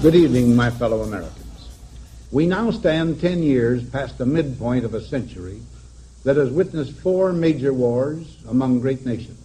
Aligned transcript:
Good 0.00 0.14
evening, 0.14 0.54
my 0.54 0.70
fellow 0.70 1.02
Americans. 1.02 1.70
We 2.30 2.46
now 2.46 2.70
stand 2.70 3.20
10 3.20 3.42
years 3.42 3.82
past 3.90 4.16
the 4.16 4.26
midpoint 4.26 4.84
of 4.84 4.94
a 4.94 5.00
century 5.00 5.60
that 6.22 6.36
has 6.36 6.50
witnessed 6.50 6.92
four 6.92 7.32
major 7.32 7.74
wars 7.74 8.36
among 8.48 8.78
great 8.78 9.04
nations. 9.04 9.44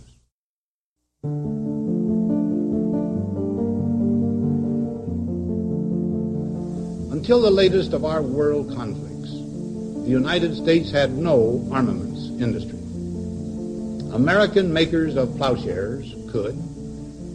Until 7.12 7.42
the 7.42 7.50
latest 7.50 7.94
of 7.94 8.06
our 8.06 8.22
world 8.22 8.76
conflicts, 8.76 9.32
the 9.32 10.12
United 10.12 10.56
States 10.56 10.92
had 10.92 11.18
no 11.18 11.68
armaments 11.72 12.28
industry. 12.40 12.78
American 14.14 14.72
makers 14.72 15.16
of 15.16 15.36
plowshares 15.36 16.14
could, 16.30 16.56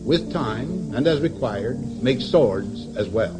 with 0.09 0.33
time 0.33 0.91
and 0.95 1.07
as 1.07 1.21
required, 1.21 1.79
make 2.03 2.19
swords 2.19 2.97
as 2.97 3.07
well. 3.09 3.35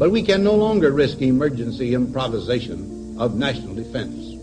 But 0.00 0.10
we 0.10 0.20
can 0.20 0.42
no 0.42 0.56
longer 0.56 0.90
risk 0.90 1.22
emergency 1.22 1.94
improvisation 1.94 3.14
of 3.16 3.36
national 3.36 3.76
defense. 3.76 4.34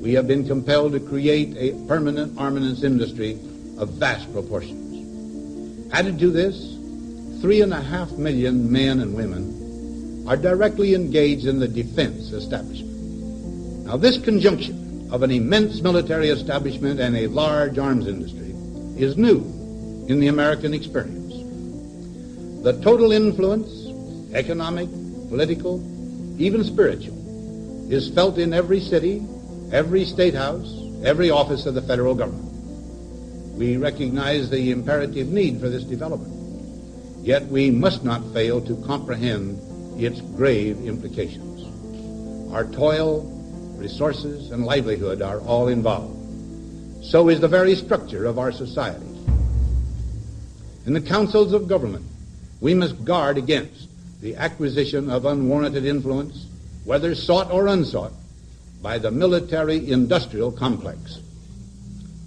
We 0.00 0.12
have 0.14 0.28
been 0.28 0.46
compelled 0.46 0.92
to 0.92 1.00
create 1.00 1.56
a 1.56 1.72
permanent 1.88 2.38
armaments 2.38 2.84
industry 2.84 3.32
of 3.78 3.88
vast 3.94 4.32
proportions. 4.32 5.92
Added 5.92 6.20
to 6.20 6.30
this, 6.30 6.78
three 7.42 7.62
and 7.62 7.74
a 7.74 7.82
half 7.82 8.12
million 8.12 8.70
men 8.70 9.00
and 9.00 9.12
women 9.12 10.24
are 10.28 10.36
directly 10.36 10.94
engaged 10.94 11.46
in 11.46 11.58
the 11.58 11.66
defense 11.66 12.30
establishment. 12.30 13.86
Now, 13.86 13.96
this 13.96 14.18
conjunction 14.18 15.08
of 15.10 15.24
an 15.24 15.32
immense 15.32 15.80
military 15.80 16.28
establishment 16.28 17.00
and 17.00 17.16
a 17.16 17.26
large 17.26 17.76
arms 17.76 18.06
industry 18.06 18.41
is 19.02 19.16
new 19.16 19.40
in 20.08 20.20
the 20.20 20.28
American 20.28 20.72
experience. 20.72 21.34
The 22.62 22.80
total 22.82 23.10
influence, 23.12 23.68
economic, 24.34 24.88
political, 25.28 25.80
even 26.38 26.62
spiritual, 26.62 27.92
is 27.92 28.08
felt 28.10 28.38
in 28.38 28.54
every 28.54 28.80
city, 28.80 29.22
every 29.72 30.04
state 30.04 30.34
house, 30.34 30.72
every 31.04 31.30
office 31.30 31.66
of 31.66 31.74
the 31.74 31.82
federal 31.82 32.14
government. 32.14 32.48
We 33.58 33.76
recognize 33.76 34.48
the 34.48 34.70
imperative 34.70 35.28
need 35.28 35.60
for 35.60 35.68
this 35.68 35.84
development. 35.84 36.32
Yet 37.24 37.46
we 37.46 37.70
must 37.70 38.04
not 38.04 38.22
fail 38.32 38.60
to 38.62 38.76
comprehend 38.86 39.58
its 40.00 40.20
grave 40.20 40.78
implications. 40.84 41.60
Our 42.52 42.64
toil, 42.64 43.22
resources, 43.76 44.50
and 44.50 44.64
livelihood 44.64 45.22
are 45.22 45.40
all 45.40 45.68
involved 45.68 46.11
so 47.02 47.28
is 47.28 47.40
the 47.40 47.48
very 47.48 47.74
structure 47.74 48.24
of 48.26 48.38
our 48.38 48.52
society. 48.52 49.04
In 50.86 50.94
the 50.94 51.00
councils 51.00 51.52
of 51.52 51.68
government, 51.68 52.06
we 52.60 52.74
must 52.74 53.04
guard 53.04 53.38
against 53.38 53.88
the 54.20 54.36
acquisition 54.36 55.10
of 55.10 55.26
unwarranted 55.26 55.84
influence, 55.84 56.46
whether 56.84 57.14
sought 57.14 57.50
or 57.50 57.66
unsought, 57.66 58.12
by 58.80 58.98
the 58.98 59.10
military 59.10 59.90
industrial 59.90 60.52
complex. 60.52 61.20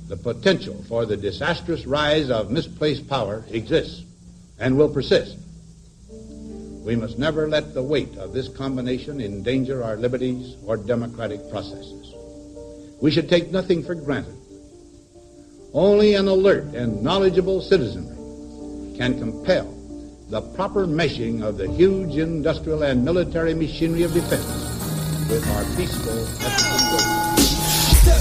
The 0.07 0.17
potential 0.17 0.83
for 0.87 1.05
the 1.05 1.17
disastrous 1.17 1.85
rise 1.85 2.29
of 2.29 2.51
misplaced 2.51 3.07
power 3.09 3.43
exists 3.49 4.03
and 4.59 4.77
will 4.77 4.89
persist. 4.89 5.37
We 6.09 6.95
must 6.95 7.17
never 7.17 7.47
let 7.47 7.73
the 7.73 7.81
weight 7.81 8.15
of 8.17 8.33
this 8.33 8.47
combination 8.49 9.19
endanger 9.19 9.83
our 9.83 9.95
liberties 9.95 10.55
or 10.65 10.77
democratic 10.77 11.49
processes. 11.49 12.13
We 13.01 13.09
should 13.09 13.27
take 13.27 13.51
nothing 13.51 13.83
for 13.83 13.95
granted 13.95 14.35
only 15.75 16.13
an 16.15 16.29
alert 16.29 16.63
and 16.73 17.03
knowledgeable 17.03 17.61
citizenry 17.61 18.15
can 18.97 19.19
compel 19.19 19.65
the 20.29 20.39
proper 20.55 20.87
meshing 20.87 21.43
of 21.43 21.57
the 21.57 21.69
huge 21.73 22.15
industrial 22.15 22.81
and 22.83 23.03
military 23.03 23.53
machinery 23.53 24.03
of 24.03 24.13
defense 24.13 24.47
with 25.29 25.45
our 25.51 25.65
peaceful 25.75 26.15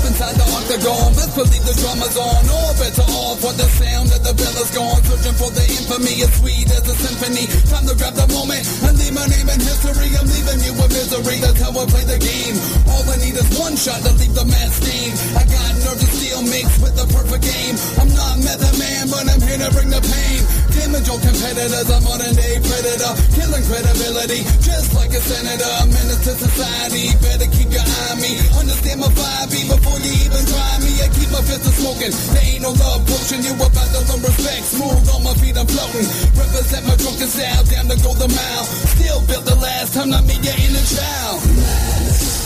inside 0.04 0.37
the 0.37 0.47
octagon, 0.53 1.12
best 1.16 1.32
believe 1.34 1.65
the 1.65 1.75
drama's 1.81 2.16
on. 2.16 2.42
All 2.48 2.72
bets 2.76 2.98
are 3.00 3.12
off 3.12 3.37
for 3.41 3.54
the 3.56 3.69
sound 3.81 4.09
of 4.12 4.20
the 4.20 4.34
bell 4.37 4.56
is 4.60 4.70
gone. 4.70 5.00
Searching 5.04 5.37
for 5.41 5.50
the 5.50 5.65
infamy, 5.65 6.15
as 6.22 6.32
sweet 6.38 6.69
as 6.70 6.84
a 6.84 6.94
symphony. 6.94 7.44
Time 7.69 7.87
to 7.88 7.94
grab 7.97 8.15
the 8.15 8.28
moment 8.32 8.65
and 8.84 8.94
leave 9.00 9.15
my 9.15 9.26
name 9.26 9.48
in 9.48 9.60
history. 9.60 10.10
I'm 10.15 10.28
leaving 10.28 10.60
you 10.65 10.72
with 10.76 10.92
misery, 10.92 11.38
that's 11.41 11.60
how 11.60 11.72
I 11.72 11.84
play 11.88 12.04
the 12.04 12.20
game. 12.20 12.56
All 12.88 13.04
I 13.09 13.16
need 13.20 13.37
is 13.37 13.48
one 13.56 13.76
shot 13.76 14.00
to 14.04 14.12
leave 14.20 14.34
the 14.37 14.44
man 14.44 14.70
stained. 14.70 15.16
I 15.37 15.42
got 15.48 15.72
nerves 15.82 16.04
of 16.04 16.10
steel 16.12 16.42
mixed 16.44 16.78
with 16.84 16.94
the 16.97 17.06
perfect 17.09 17.44
game. 17.44 17.76
I'm 18.00 18.10
not 18.12 18.36
method 18.44 18.75
man, 18.78 19.04
but 19.09 19.25
I'm 19.25 19.41
here 19.41 19.60
to 19.60 19.71
bring 19.72 19.91
the 19.91 20.03
pain. 20.04 20.41
Damage 20.75 21.06
your 21.06 21.21
competitors, 21.22 21.88
I'm 21.88 22.03
a 22.03 22.06
modern 22.06 22.34
day 22.34 22.60
predator. 22.60 23.12
Killing 23.34 23.65
credibility, 23.65 24.41
just 24.60 24.92
like 24.92 25.12
a 25.15 25.22
senator. 25.22 25.75
Menace 25.88 26.22
to 26.26 26.32
society, 26.34 27.15
better 27.22 27.48
keep 27.50 27.71
your 27.71 27.84
eye 27.84 28.09
on 28.12 28.19
me. 28.21 28.32
Understand 28.59 29.00
my 29.00 29.10
vibe, 29.15 29.54
before 29.71 29.94
you 30.03 30.15
even 30.27 30.43
try 30.49 30.72
me. 30.82 30.93
I 31.05 31.09
keep 31.15 31.31
my 31.31 31.43
fist 31.44 31.69
smoking. 31.78 32.10
There 32.10 32.47
ain't 32.49 32.62
no 32.62 32.72
love 32.75 33.06
potion. 33.06 33.44
You 33.44 33.55
about 33.55 33.88
to 33.94 34.00
learn 34.09 34.21
respect. 34.25 34.65
Smooth 34.75 35.06
on 35.15 35.21
my 35.22 35.34
feet, 35.38 35.56
I'm 35.56 35.66
floating. 35.66 36.09
Represent 36.34 36.82
my 36.88 36.97
drunken 36.97 37.28
style. 37.28 37.62
Down 37.71 37.87
to 37.93 37.97
go 38.03 38.10
the 38.15 38.28
mile. 38.28 38.65
Still 38.97 39.21
built 39.27 39.44
the 39.44 39.56
last 39.56 39.94
time. 39.94 40.10
I 40.10 40.19
Not 40.19 40.27
me, 40.27 40.34
your 40.43 40.56
inner 40.59 40.87
child. 40.88 42.44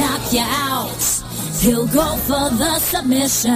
Knock 0.00 0.32
you 0.32 0.40
out. 0.40 1.19
He'll 1.60 1.84
go 1.92 2.16
for 2.24 2.48
the 2.56 2.80
submission. 2.80 3.52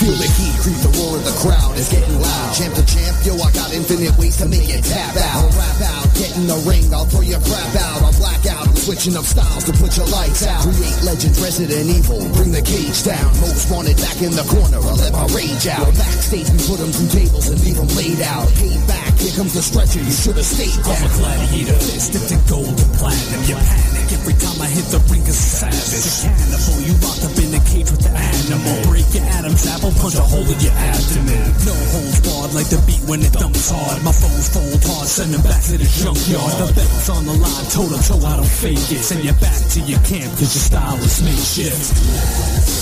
Feel 0.00 0.16
the 0.16 0.30
heat 0.32 0.56
creep, 0.64 0.80
the 0.80 0.88
roar 0.96 1.20
of 1.20 1.24
the 1.28 1.36
crowd 1.44 1.76
is 1.76 1.92
getting 1.92 2.16
loud. 2.16 2.56
Champ 2.56 2.72
to 2.72 2.80
champ, 2.88 3.20
yo, 3.20 3.36
I 3.36 3.52
got 3.52 3.68
infinite 3.68 4.16
ways 4.16 4.40
to 4.40 4.48
make 4.48 4.64
it 4.64 4.80
tap 4.80 5.12
out. 5.12 5.44
I'll 5.44 5.52
rap 5.52 5.76
out, 5.92 6.08
get 6.16 6.32
in 6.40 6.48
the 6.48 6.56
ring, 6.64 6.88
I'll 6.88 7.04
throw 7.04 7.20
your 7.20 7.44
crap 7.44 7.76
out. 7.84 8.00
I'll 8.00 8.16
black 8.16 8.48
out, 8.48 8.72
I'm 8.72 8.80
switching 8.80 9.12
up 9.12 9.28
styles 9.28 9.68
to 9.68 9.76
put 9.76 9.92
your 10.00 10.08
lights 10.08 10.40
out. 10.48 10.64
Create 10.72 11.04
legends, 11.04 11.36
Resident 11.36 11.84
Evil, 11.84 12.16
bring 12.32 12.48
the 12.48 12.64
cage 12.64 13.04
down. 13.04 13.28
Most 13.44 13.68
wanted 13.68 14.00
back 14.00 14.24
in 14.24 14.32
the 14.32 14.48
corner, 14.48 14.80
I'll 14.80 14.96
let 14.96 15.12
my 15.12 15.28
rage 15.36 15.68
out. 15.68 15.84
Backstage, 16.00 16.48
we 16.48 16.56
put 16.64 16.80
them 16.80 16.96
through 16.96 17.12
tables 17.12 17.52
and 17.52 17.60
leave 17.60 17.76
them 17.76 17.92
laid 17.92 18.24
out. 18.24 18.48
Hey, 18.56 18.72
back, 18.88 19.12
here 19.20 19.36
comes 19.36 19.52
the 19.52 19.60
stretcher, 19.60 20.00
you 20.00 20.16
should 20.16 20.40
have 20.40 20.48
stayed 20.48 20.80
down. 20.80 20.96
I'm 20.96 21.12
a 21.12 21.12
gladiator, 21.20 21.76
dipped 21.76 22.32
in 22.32 22.40
gold 22.48 22.72
and 22.72 22.92
platinum. 22.96 23.44
You 23.44 23.60
panic 23.60 24.16
every 24.16 24.36
time 24.40 24.56
I 24.64 24.68
hit 24.72 24.88
the 24.88 25.04
ring, 25.12 25.20
cause 25.28 25.36
savage. 25.36 25.76
A 25.76 26.12
cannibal, 26.24 26.80
you 26.88 26.96
locked 27.18 27.32
up 27.32 27.44
in 27.44 27.54
a 27.54 27.60
cage 27.64 27.90
with 27.90 28.02
the 28.02 28.10
animal. 28.10 28.90
Break 28.90 29.06
your 29.14 29.24
Adam's 29.24 29.66
apple, 29.66 29.92
punch 29.92 30.14
a 30.14 30.22
hole 30.22 30.46
in 30.46 30.60
your 30.60 30.72
abdomen. 30.72 31.52
No 31.66 31.74
holds 31.90 32.20
barred 32.20 32.54
like 32.54 32.68
the 32.68 32.82
beat 32.86 33.02
when 33.08 33.20
it 33.22 33.32
thumps 33.32 33.70
hard. 33.70 34.02
My 34.02 34.12
phones 34.12 34.48
fold 34.48 34.82
hard, 34.84 35.08
send 35.08 35.34
them 35.34 35.42
back 35.42 35.62
to 35.64 35.78
the 35.78 35.84
junkyard. 35.84 36.52
The 36.58 36.72
belt's 36.74 37.08
on 37.08 37.26
the 37.26 37.34
line, 37.34 37.66
toe 37.70 37.88
to 37.88 37.98
toe, 38.02 38.26
I 38.26 38.36
don't 38.36 38.46
fake 38.46 38.90
it. 38.92 39.02
Send 39.02 39.24
you 39.24 39.32
back 39.34 39.58
to 39.74 39.80
your 39.80 40.00
camp, 40.00 40.30
cause 40.38 40.54
your 40.54 40.64
style 40.66 40.98
is 40.98 41.22
makeshift. 41.22 42.77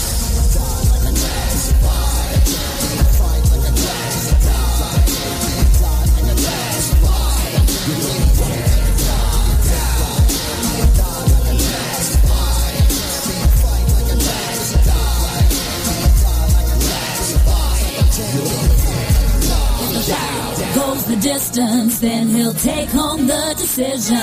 Distance, 21.37 22.01
then 22.01 22.29
he'll 22.29 22.55
take 22.55 22.89
home 22.89 23.27
the 23.27 23.55
decision. 23.59 24.17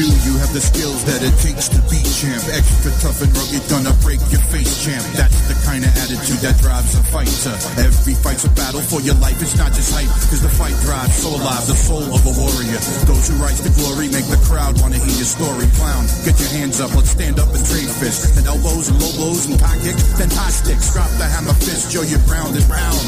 Do 0.00 0.08
you 0.24 0.32
have 0.40 0.48
the 0.56 0.64
skills 0.64 1.04
that 1.04 1.20
it 1.20 1.36
takes 1.44 1.68
to 1.68 1.80
be 1.92 2.00
champ? 2.08 2.40
Extra 2.56 2.88
tough 3.04 3.20
and 3.20 3.28
rugged, 3.36 3.60
gonna 3.68 3.92
break 4.00 4.20
your 4.32 4.40
face, 4.48 4.80
champ. 4.80 5.04
That's 5.12 5.36
the 5.44 5.52
of 5.84 5.92
attitude 5.96 6.40
that 6.40 6.56
drives 6.62 6.94
a 6.94 7.02
fighter. 7.10 7.52
Every 7.80 8.14
fight's 8.14 8.44
a 8.44 8.52
battle 8.54 8.80
for 8.80 9.00
your 9.00 9.16
life, 9.18 9.40
it's 9.42 9.56
not 9.58 9.72
just 9.72 9.92
hype. 9.92 10.08
Cause 10.30 10.40
the 10.40 10.52
fight 10.52 10.76
drives 10.86 11.16
so 11.18 11.34
alive, 11.34 11.66
the 11.66 11.76
soul 11.76 12.06
of 12.14 12.22
a 12.24 12.32
warrior. 12.32 12.80
Those 13.04 13.28
who 13.28 13.36
rise 13.42 13.60
to 13.60 13.72
glory 13.74 14.08
make 14.08 14.26
the 14.30 14.40
crowd 14.46 14.80
wanna 14.80 14.96
hear 15.02 15.16
your 15.16 15.28
story. 15.28 15.66
Clown, 15.76 16.06
get 16.24 16.38
your 16.38 16.52
hands 16.54 16.80
up, 16.80 16.94
let's 16.94 17.10
stand 17.10 17.40
up 17.42 17.50
and 17.52 17.62
trade 17.66 17.90
fists. 18.00 18.36
And 18.38 18.46
elbows 18.46 18.88
and 18.88 18.96
low 19.02 19.12
blows 19.18 19.50
and 19.50 19.58
cock 19.58 19.76
kicks, 19.82 20.04
then 20.16 20.30
high 20.30 20.54
sticks. 20.54 20.92
Drop 20.94 21.10
the 21.18 21.26
hammer 21.26 21.56
fist 21.58 21.92
yo, 21.92 22.02
you're 22.02 22.20
and 22.20 22.68
round. 22.70 23.00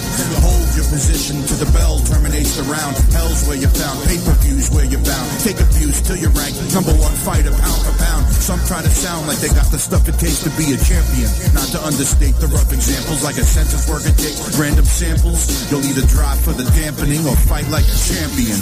Hold 0.42 0.68
your 0.74 0.88
position 0.88 1.40
to 1.46 1.54
the 1.60 1.68
bell 1.76 2.00
terminates 2.08 2.56
the 2.56 2.64
round. 2.64 2.96
Hell's 3.12 3.46
where 3.46 3.56
you're 3.56 3.72
found. 3.72 4.00
Pay-per-views 4.08 4.70
where 4.70 4.84
you're 4.84 5.02
bound. 5.04 5.28
Take 5.44 5.60
abuse 5.60 6.00
till 6.02 6.16
you 6.16 6.28
rank 6.34 6.54
number 6.72 6.92
one 6.96 7.14
fighter, 7.22 7.50
pound 7.52 7.80
for 7.84 7.94
pound. 8.02 8.24
Some 8.32 8.60
try 8.66 8.82
to 8.82 8.90
sound 8.90 9.26
like 9.26 9.38
they 9.38 9.52
got 9.52 9.70
the 9.70 9.78
stuff 9.78 10.08
it 10.08 10.18
takes 10.18 10.42
to 10.44 10.50
be 10.56 10.72
a 10.74 10.78
champion. 10.78 11.28
Not 11.52 11.68
to 11.76 11.78
understate 11.84 12.36
the 12.40 12.48
rough 12.58 12.72
examples 12.72 13.22
like 13.22 13.36
a 13.36 13.44
census 13.44 13.88
worker 13.88 14.10
takes 14.16 14.58
random 14.58 14.84
samples. 14.84 15.70
You'll 15.70 15.84
either 15.84 16.06
drop 16.06 16.38
for 16.38 16.52
the 16.52 16.64
dampening 16.74 17.26
or 17.26 17.36
fight 17.36 17.68
like 17.68 17.84
a 17.84 17.96
champion. 17.96 18.58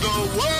The 0.00 0.38
world. 0.38 0.58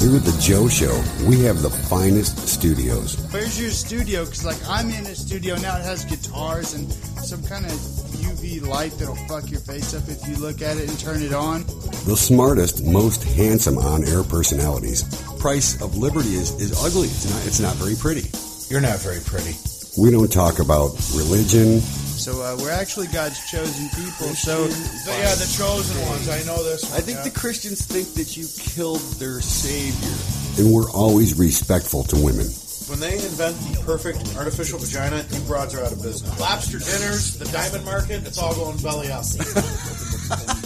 Here 0.00 0.16
at 0.16 0.24
the 0.24 0.38
Joe 0.40 0.66
Show, 0.66 1.02
we 1.28 1.40
have 1.40 1.60
the 1.60 1.68
finest 1.68 2.48
studios. 2.48 3.16
Where's 3.30 3.60
your 3.60 3.70
studio? 3.70 4.24
Because 4.24 4.44
like 4.46 4.56
I'm 4.66 4.88
in 4.90 5.06
a 5.06 5.14
studio 5.14 5.56
now. 5.56 5.76
It 5.76 5.84
has 5.84 6.06
guitars 6.06 6.72
and 6.72 6.90
some 7.22 7.42
kind 7.42 7.66
of 7.66 7.72
UV 7.72 8.66
light 8.66 8.92
that'll 8.92 9.14
fuck 9.28 9.50
your 9.50 9.60
face 9.60 9.92
up 9.94 10.08
if 10.08 10.26
you 10.26 10.36
look 10.36 10.62
at 10.62 10.78
it 10.78 10.88
and 10.88 10.98
turn 10.98 11.22
it 11.22 11.34
on. 11.34 11.64
The 12.06 12.16
smartest, 12.16 12.82
most 12.82 13.24
handsome 13.24 13.76
on-air 13.76 14.22
personalities. 14.24 15.04
Price 15.38 15.80
of 15.82 15.96
Liberty 15.96 16.34
is, 16.34 16.52
is 16.60 16.72
ugly. 16.82 17.08
It's 17.08 17.30
not, 17.30 17.46
it's 17.46 17.60
not 17.60 17.74
very 17.76 17.94
pretty. 17.94 18.30
You're 18.72 18.80
not 18.80 19.00
very 19.00 19.20
pretty. 19.20 19.54
We 19.98 20.10
don't 20.10 20.30
talk 20.30 20.60
about 20.60 20.92
religion. 21.14 21.80
So 21.80 22.42
uh, 22.42 22.56
we're 22.60 22.70
actually 22.70 23.08
God's 23.08 23.38
chosen 23.50 23.88
people. 23.90 24.28
So 24.34 24.64
yeah, 24.64 25.34
the 25.34 25.52
chosen 25.56 26.00
ones. 26.06 26.28
I 26.28 26.42
know 26.44 26.62
this. 26.62 26.84
One, 26.84 26.98
I 26.98 27.00
think 27.00 27.18
yeah. 27.18 27.24
the 27.24 27.30
Christians 27.30 27.86
think 27.86 28.14
that 28.14 28.36
you 28.36 28.46
killed 28.58 29.00
their 29.18 29.40
savior. 29.40 30.62
And 30.62 30.72
we're 30.72 30.90
always 30.90 31.38
respectful 31.38 32.04
to 32.04 32.16
women. 32.16 32.46
when 32.88 33.00
they 33.00 33.14
invent 33.14 33.56
the 33.72 33.82
perfect 33.84 34.36
artificial 34.36 34.78
vagina, 34.78 35.24
you 35.30 35.40
broads 35.40 35.74
are 35.74 35.84
out 35.84 35.92
of 35.92 36.02
business. 36.02 36.38
Lobster 36.38 36.78
dinners, 36.78 37.38
the 37.38 37.46
diamond 37.46 37.84
market, 37.84 38.26
it's 38.26 38.38
all 38.38 38.54
going 38.54 38.76
belly 38.78 39.10
up. 39.10 39.24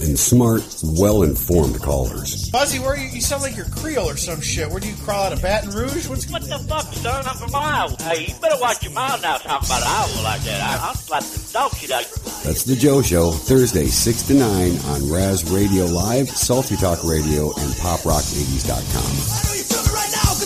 And 0.00 0.16
smart, 0.18 0.62
well-informed 0.84 1.80
callers. 1.82 2.48
Fuzzy, 2.50 2.78
where 2.78 2.96
you, 2.96 3.08
you 3.08 3.20
sound 3.20 3.42
like 3.42 3.56
you're 3.56 3.66
Creole 3.66 4.08
or 4.08 4.16
some 4.16 4.40
shit. 4.40 4.70
Where 4.70 4.78
do 4.78 4.88
you 4.88 4.94
crawl 5.02 5.24
out 5.24 5.32
of 5.32 5.42
Baton 5.42 5.70
Rouge? 5.70 6.06
What's 6.06 6.30
What 6.30 6.42
the 6.42 6.58
fuck, 6.60 6.92
son? 6.94 7.24
I'm 7.26 7.36
from 7.36 7.54
Iowa. 7.54 7.96
Hey, 8.00 8.26
you 8.26 8.34
better 8.40 8.60
watch 8.60 8.82
your 8.84 8.92
mouth 8.92 9.20
now 9.22 9.38
talking 9.38 9.66
about 9.66 9.82
Iowa 9.82 10.22
like 10.22 10.42
that. 10.42 10.60
I, 10.62 10.88
I'll 10.88 10.94
slap 10.94 11.24
the 11.24 11.52
dog 11.52 11.74
shit 11.74 11.90
out 11.90 12.08
your 12.08 12.18
That's 12.44 12.62
the 12.62 12.76
Joe 12.76 13.02
Show, 13.02 13.32
Thursday, 13.32 13.86
6 13.86 14.22
to 14.28 14.34
9 14.34 14.78
on 14.78 15.10
Raz 15.10 15.50
Radio 15.50 15.86
Live, 15.86 16.28
Salty 16.28 16.76
Talk 16.76 17.02
Radio, 17.02 17.46
and 17.46 17.70
PopRock80s.com. 17.82 19.48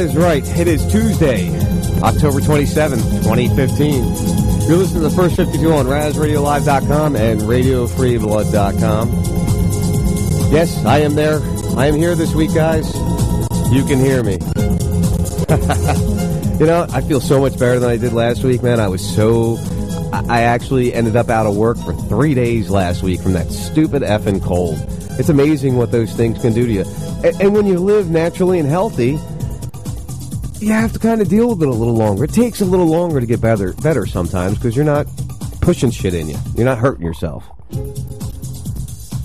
is 0.00 0.16
right. 0.16 0.42
It 0.58 0.66
is 0.66 0.84
Tuesday, 0.90 1.50
October 2.02 2.40
27th, 2.40 3.22
2015. 3.22 4.02
You're 4.66 4.78
listening 4.78 5.02
to 5.02 5.08
the 5.08 5.14
first 5.14 5.36
52 5.36 5.72
on 5.72 5.84
RazRadioLive.com 5.84 7.16
and 7.16 7.42
RadioFreeBlood.com. 7.42 9.08
Yes, 10.50 10.84
I 10.86 11.00
am 11.00 11.14
there. 11.14 11.40
I 11.76 11.86
am 11.86 11.96
here 11.96 12.14
this 12.14 12.34
week, 12.34 12.54
guys. 12.54 12.94
You 13.70 13.84
can 13.84 13.98
hear 13.98 14.22
me. 14.22 14.32
you 16.58 16.66
know, 16.66 16.86
I 16.90 17.02
feel 17.02 17.20
so 17.20 17.38
much 17.38 17.58
better 17.58 17.78
than 17.78 17.90
I 17.90 17.98
did 17.98 18.14
last 18.14 18.42
week, 18.42 18.62
man. 18.62 18.80
I 18.80 18.88
was 18.88 19.06
so. 19.06 19.58
I 20.12 20.42
actually 20.42 20.94
ended 20.94 21.16
up 21.16 21.28
out 21.28 21.46
of 21.46 21.56
work 21.56 21.76
for 21.76 21.92
three 21.92 22.34
days 22.34 22.70
last 22.70 23.02
week 23.02 23.20
from 23.20 23.34
that 23.34 23.50
stupid 23.50 24.02
effing 24.02 24.42
cold. 24.42 24.78
It's 25.18 25.28
amazing 25.28 25.76
what 25.76 25.92
those 25.92 26.14
things 26.14 26.40
can 26.40 26.54
do 26.54 26.66
to 26.66 26.72
you. 26.72 26.84
And 27.40 27.54
when 27.54 27.66
you 27.66 27.78
live 27.78 28.08
naturally 28.08 28.58
and 28.58 28.68
healthy, 28.68 29.18
you 30.60 30.72
have 30.72 30.92
to 30.92 30.98
kind 30.98 31.20
of 31.20 31.28
deal 31.28 31.50
with 31.50 31.62
it 31.62 31.68
a 31.68 31.72
little 31.72 31.94
longer. 31.94 32.24
It 32.24 32.32
takes 32.32 32.60
a 32.60 32.64
little 32.64 32.86
longer 32.86 33.20
to 33.20 33.26
get 33.26 33.40
better, 33.40 33.72
better 33.74 34.06
sometimes 34.06 34.58
because 34.58 34.76
you're 34.76 34.84
not 34.84 35.06
pushing 35.60 35.90
shit 35.90 36.14
in 36.14 36.28
you. 36.28 36.36
You're 36.54 36.66
not 36.66 36.78
hurting 36.78 37.04
yourself. 37.04 37.44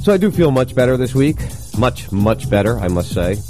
So 0.04 0.14
I 0.14 0.18
do 0.18 0.32
feel 0.32 0.52
much 0.52 0.76
better 0.76 0.98
this 0.98 1.16
week. 1.16 1.38
Much, 1.78 2.12
much 2.12 2.50
better, 2.50 2.80
I 2.80 2.88
must 2.88 3.14
say. 3.14 3.36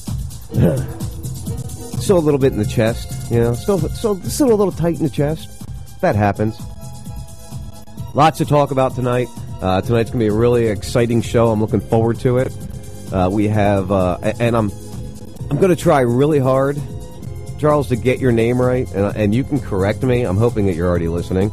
still 2.00 2.18
a 2.18 2.20
little 2.20 2.40
bit 2.40 2.54
in 2.54 2.60
the 2.60 2.66
chest, 2.66 3.32
you 3.32 3.40
know. 3.40 3.54
Still, 3.54 3.80
still, 3.90 4.22
still 4.22 4.48
a 4.48 4.56
little 4.56 4.72
tight 4.72 4.98
in 4.98 5.04
the 5.04 5.10
chest. 5.10 5.50
That 6.02 6.16
happens. 6.16 6.58
Lots 8.14 8.38
to 8.38 8.46
talk 8.46 8.72
about 8.72 8.96
tonight. 8.96 9.28
Uh, 9.62 9.82
tonight's 9.82 10.10
going 10.10 10.20
to 10.20 10.26
be 10.26 10.28
a 10.28 10.34
really 10.34 10.68
exciting 10.68 11.22
show. 11.22 11.52
I'm 11.52 11.60
looking 11.60 11.82
forward 11.82 12.20
to 12.22 12.38
it. 12.38 12.54
Uh, 13.12 13.30
we 13.32 13.48
have, 13.48 13.92
uh, 13.92 14.18
and 14.40 14.56
I'm, 14.56 14.72
I'm 15.50 15.58
going 15.58 15.70
to 15.70 15.76
try 15.76 16.02
really 16.02 16.40
hard, 16.40 16.78
Charles, 17.58 17.88
to 17.90 17.96
get 17.96 18.20
your 18.20 18.32
name 18.32 18.62
right, 18.62 18.90
and, 18.94 19.16
and 19.16 19.36
you 19.36 19.44
can 19.44 19.60
correct 19.60 20.04
me. 20.04 20.24
I'm 20.24 20.38
hoping 20.38 20.66
that 20.68 20.76
you're 20.76 20.88
already 20.90 21.08
listening, 21.08 21.52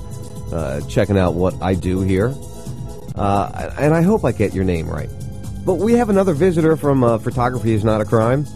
uh, 0.52 0.80
checking 0.88 1.16
out 1.16 1.34
what 1.34 1.60
I 1.62 1.74
do 1.74 2.00
here, 2.00 2.34
uh, 3.14 3.70
and 3.78 3.94
I 3.94 4.02
hope 4.02 4.24
I 4.24 4.32
get 4.32 4.52
your 4.52 4.64
name 4.64 4.88
right. 4.88 5.10
But 5.64 5.74
we 5.74 5.92
have 5.94 6.10
another 6.10 6.34
visitor 6.34 6.76
from 6.76 7.04
uh, 7.04 7.18
Photography 7.18 7.72
is 7.72 7.84
Not 7.84 8.00
a 8.00 8.04
Crime. 8.04 8.46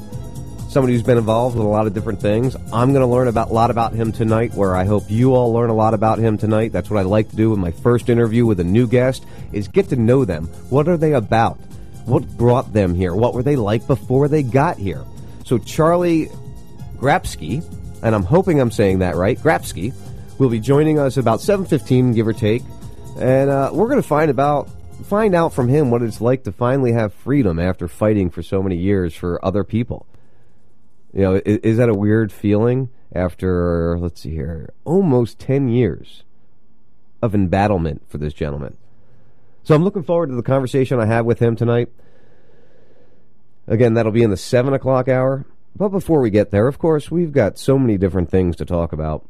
Somebody 0.68 0.94
who's 0.94 1.04
been 1.04 1.18
involved 1.18 1.56
with 1.56 1.64
a 1.64 1.68
lot 1.68 1.86
of 1.86 1.94
different 1.94 2.20
things. 2.20 2.56
I'm 2.72 2.92
going 2.92 3.00
to 3.00 3.06
learn 3.06 3.28
about 3.28 3.50
a 3.50 3.52
lot 3.52 3.70
about 3.70 3.94
him 3.94 4.10
tonight. 4.10 4.52
Where 4.54 4.74
I 4.74 4.84
hope 4.84 5.04
you 5.08 5.34
all 5.34 5.52
learn 5.52 5.70
a 5.70 5.74
lot 5.74 5.94
about 5.94 6.18
him 6.18 6.36
tonight. 6.36 6.72
That's 6.72 6.90
what 6.90 6.98
I 6.98 7.02
like 7.02 7.30
to 7.30 7.36
do 7.36 7.50
with 7.50 7.60
my 7.60 7.70
first 7.70 8.08
interview 8.08 8.44
with 8.44 8.58
a 8.60 8.64
new 8.64 8.88
guest: 8.88 9.24
is 9.52 9.68
get 9.68 9.88
to 9.90 9.96
know 9.96 10.24
them. 10.24 10.46
What 10.68 10.88
are 10.88 10.96
they 10.96 11.12
about? 11.12 11.58
What 12.04 12.26
brought 12.36 12.72
them 12.72 12.94
here? 12.94 13.14
What 13.14 13.34
were 13.34 13.42
they 13.42 13.56
like 13.56 13.86
before 13.86 14.28
they 14.28 14.42
got 14.42 14.76
here? 14.76 15.04
So 15.44 15.58
Charlie 15.58 16.28
Grapski, 16.96 17.64
and 18.02 18.14
I'm 18.14 18.22
hoping 18.22 18.60
I'm 18.60 18.70
saying 18.70 19.00
that 19.00 19.16
right. 19.16 19.38
Grapski 19.38 19.94
will 20.38 20.48
be 20.48 20.60
joining 20.60 20.98
us 20.98 21.16
about 21.16 21.40
7:15, 21.40 22.14
give 22.14 22.26
or 22.26 22.32
take, 22.32 22.62
and 23.18 23.50
uh, 23.50 23.70
we're 23.72 23.88
going 23.88 24.02
to 24.02 24.08
find 24.08 24.30
about 24.30 24.68
find 25.04 25.34
out 25.34 25.52
from 25.52 25.68
him 25.68 25.90
what 25.90 26.02
it's 26.02 26.20
like 26.20 26.44
to 26.44 26.52
finally 26.52 26.92
have 26.92 27.12
freedom 27.12 27.58
after 27.58 27.86
fighting 27.86 28.30
for 28.30 28.42
so 28.42 28.62
many 28.62 28.76
years 28.76 29.14
for 29.14 29.44
other 29.44 29.64
people. 29.64 30.06
You 31.12 31.22
know, 31.22 31.34
is, 31.34 31.58
is 31.58 31.76
that 31.78 31.88
a 31.88 31.94
weird 31.94 32.32
feeling 32.32 32.90
after 33.14 33.98
let's 33.98 34.20
see 34.20 34.30
here, 34.30 34.70
almost 34.84 35.38
10 35.38 35.68
years 35.68 36.24
of 37.22 37.34
embattlement 37.34 38.02
for 38.08 38.18
this 38.18 38.32
gentleman? 38.32 38.76
So 39.62 39.74
I'm 39.74 39.82
looking 39.82 40.04
forward 40.04 40.28
to 40.28 40.36
the 40.36 40.42
conversation 40.42 41.00
I 41.00 41.06
have 41.06 41.24
with 41.24 41.40
him 41.40 41.56
tonight. 41.56 41.88
Again, 43.66 43.94
that'll 43.94 44.12
be 44.12 44.22
in 44.22 44.30
the 44.30 44.36
seven 44.36 44.74
o'clock 44.74 45.08
hour. 45.08 45.44
But 45.76 45.90
before 45.90 46.20
we 46.20 46.30
get 46.30 46.52
there, 46.52 46.68
of 46.68 46.78
course, 46.78 47.10
we've 47.10 47.32
got 47.32 47.58
so 47.58 47.78
many 47.78 47.98
different 47.98 48.30
things 48.30 48.56
to 48.56 48.64
talk 48.64 48.94
about. 48.94 49.28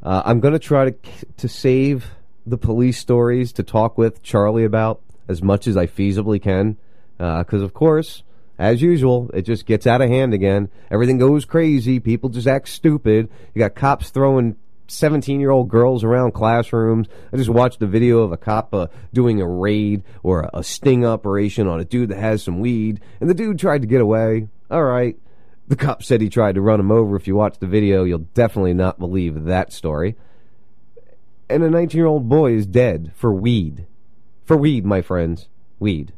Uh, 0.00 0.22
I'm 0.24 0.38
going 0.38 0.52
to 0.52 0.60
try 0.60 0.90
to 0.90 0.96
to 1.38 1.48
save 1.48 2.06
the 2.46 2.56
police 2.56 2.98
stories 2.98 3.52
to 3.54 3.64
talk 3.64 3.98
with 3.98 4.22
Charlie 4.22 4.64
about 4.64 5.00
as 5.26 5.42
much 5.42 5.66
as 5.66 5.76
I 5.76 5.88
feasibly 5.88 6.40
can, 6.40 6.76
because 7.18 7.62
of 7.62 7.74
course, 7.74 8.22
as 8.60 8.80
usual, 8.80 9.28
it 9.34 9.42
just 9.42 9.66
gets 9.66 9.88
out 9.88 10.00
of 10.00 10.08
hand 10.08 10.34
again. 10.34 10.68
Everything 10.88 11.18
goes 11.18 11.44
crazy. 11.44 11.98
People 11.98 12.30
just 12.30 12.46
act 12.46 12.68
stupid. 12.68 13.28
You 13.52 13.58
got 13.58 13.74
cops 13.74 14.10
throwing 14.10 14.54
17 14.86 15.40
year 15.40 15.50
old 15.50 15.68
girls 15.68 16.04
around 16.04 16.32
classrooms. 16.32 17.08
I 17.32 17.36
just 17.36 17.50
watched 17.50 17.82
a 17.82 17.88
video 17.88 18.20
of 18.20 18.30
a 18.30 18.36
cop 18.36 18.72
uh, 18.72 18.86
doing 19.12 19.40
a 19.40 19.48
raid 19.48 20.04
or 20.22 20.48
a 20.54 20.62
sting 20.62 21.04
operation 21.04 21.66
on 21.66 21.80
a 21.80 21.84
dude 21.84 22.10
that 22.10 22.18
has 22.18 22.44
some 22.44 22.60
weed, 22.60 23.00
and 23.20 23.28
the 23.28 23.34
dude 23.34 23.58
tried 23.58 23.82
to 23.82 23.88
get 23.88 24.00
away. 24.00 24.46
All 24.70 24.84
right. 24.84 25.16
The 25.68 25.76
cop 25.76 26.02
said 26.02 26.22
he 26.22 26.30
tried 26.30 26.54
to 26.54 26.62
run 26.62 26.80
him 26.80 26.90
over. 26.90 27.14
If 27.14 27.28
you 27.28 27.36
watch 27.36 27.58
the 27.58 27.66
video, 27.66 28.04
you'll 28.04 28.26
definitely 28.34 28.72
not 28.72 28.98
believe 28.98 29.44
that 29.44 29.72
story. 29.72 30.16
And 31.50 31.62
a 31.62 31.70
19 31.70 31.96
year 31.96 32.06
old 32.06 32.28
boy 32.28 32.54
is 32.54 32.66
dead 32.66 33.12
for 33.14 33.32
weed. 33.32 33.86
For 34.44 34.56
weed, 34.56 34.86
my 34.86 35.02
friends. 35.02 35.48
Weed. 35.78 36.14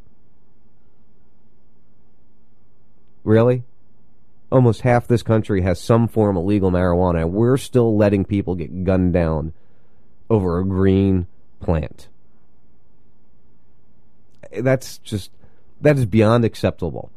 Really? 3.24 3.64
Almost 4.52 4.82
half 4.82 5.06
this 5.06 5.22
country 5.22 5.62
has 5.62 5.80
some 5.80 6.08
form 6.08 6.36
of 6.36 6.44
legal 6.44 6.70
marijuana, 6.70 7.22
and 7.22 7.32
we're 7.32 7.56
still 7.56 7.96
letting 7.96 8.24
people 8.24 8.54
get 8.54 8.84
gunned 8.84 9.12
down 9.12 9.52
over 10.28 10.58
a 10.58 10.64
green 10.64 11.26
plant. 11.60 12.08
That's 14.60 14.98
just, 14.98 15.30
that 15.80 15.98
is 15.98 16.06
beyond 16.06 16.44
acceptable. 16.44 17.10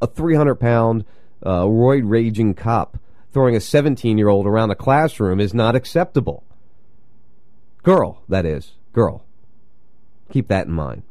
A 0.00 0.06
300 0.06 0.56
pound, 0.56 1.04
uh, 1.42 1.62
roid 1.62 2.02
raging 2.04 2.54
cop 2.54 2.98
throwing 3.32 3.54
a 3.54 3.60
17 3.60 4.16
year 4.16 4.28
old 4.28 4.46
around 4.46 4.70
a 4.70 4.74
classroom 4.74 5.40
is 5.40 5.52
not 5.52 5.76
acceptable. 5.76 6.42
Girl, 7.82 8.22
that 8.28 8.46
is. 8.46 8.72
Girl. 8.92 9.24
Keep 10.32 10.48
that 10.48 10.66
in 10.66 10.72
mind. 10.72 11.02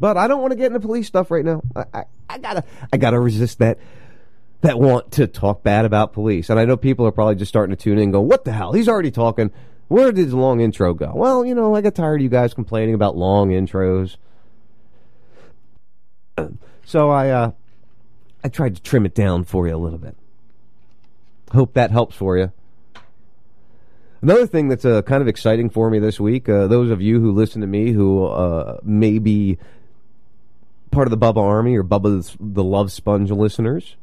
But 0.00 0.16
I 0.16 0.26
don't 0.26 0.40
want 0.40 0.50
to 0.52 0.56
get 0.56 0.66
into 0.66 0.80
police 0.80 1.06
stuff 1.06 1.30
right 1.30 1.44
now. 1.44 1.62
I, 1.76 1.84
I, 1.94 2.04
I 2.28 2.38
gotta 2.38 2.64
I 2.92 2.96
gotta 2.96 3.20
resist 3.20 3.58
that 3.60 3.78
that 4.62 4.78
want 4.80 5.12
to 5.12 5.26
talk 5.26 5.62
bad 5.62 5.84
about 5.84 6.12
police. 6.12 6.48
And 6.50 6.58
I 6.58 6.64
know 6.64 6.76
people 6.76 7.06
are 7.06 7.12
probably 7.12 7.34
just 7.34 7.50
starting 7.50 7.76
to 7.76 7.80
tune 7.80 7.98
in 7.98 8.04
and 8.04 8.12
go, 8.12 8.20
What 8.20 8.44
the 8.44 8.52
hell? 8.52 8.72
He's 8.72 8.88
already 8.88 9.10
talking. 9.10 9.52
Where 9.88 10.10
did 10.10 10.30
the 10.30 10.36
long 10.36 10.60
intro 10.60 10.94
go? 10.94 11.12
Well, 11.14 11.44
you 11.44 11.54
know, 11.54 11.74
I 11.76 11.82
got 11.82 11.94
tired 11.94 12.20
of 12.20 12.22
you 12.22 12.30
guys 12.30 12.54
complaining 12.54 12.94
about 12.94 13.16
long 13.16 13.50
intros. 13.50 14.16
So 16.84 17.10
I 17.10 17.28
uh 17.28 17.52
I 18.44 18.48
tried 18.48 18.76
to 18.76 18.82
trim 18.82 19.06
it 19.06 19.14
down 19.14 19.44
for 19.44 19.66
you 19.66 19.74
a 19.74 19.78
little 19.78 19.98
bit. 19.98 20.16
Hope 21.52 21.74
that 21.74 21.90
helps 21.90 22.16
for 22.16 22.38
you. 22.38 22.52
Another 24.22 24.46
thing 24.46 24.68
that's 24.68 24.84
uh, 24.84 25.02
kind 25.02 25.20
of 25.20 25.28
exciting 25.28 25.68
for 25.68 25.90
me 25.90 25.98
this 25.98 26.20
week, 26.20 26.48
uh, 26.48 26.68
those 26.68 26.90
of 26.90 27.02
you 27.02 27.20
who 27.20 27.32
listen 27.32 27.60
to 27.60 27.66
me 27.66 27.90
who 27.90 28.24
uh, 28.24 28.78
may 28.84 29.18
be 29.18 29.58
part 30.92 31.08
of 31.08 31.10
the 31.10 31.18
Bubba 31.18 31.42
Army 31.42 31.76
or 31.76 31.82
Bubba's 31.82 32.36
the 32.38 32.62
Love 32.62 32.92
Sponge 32.92 33.32
listeners, 33.32 33.96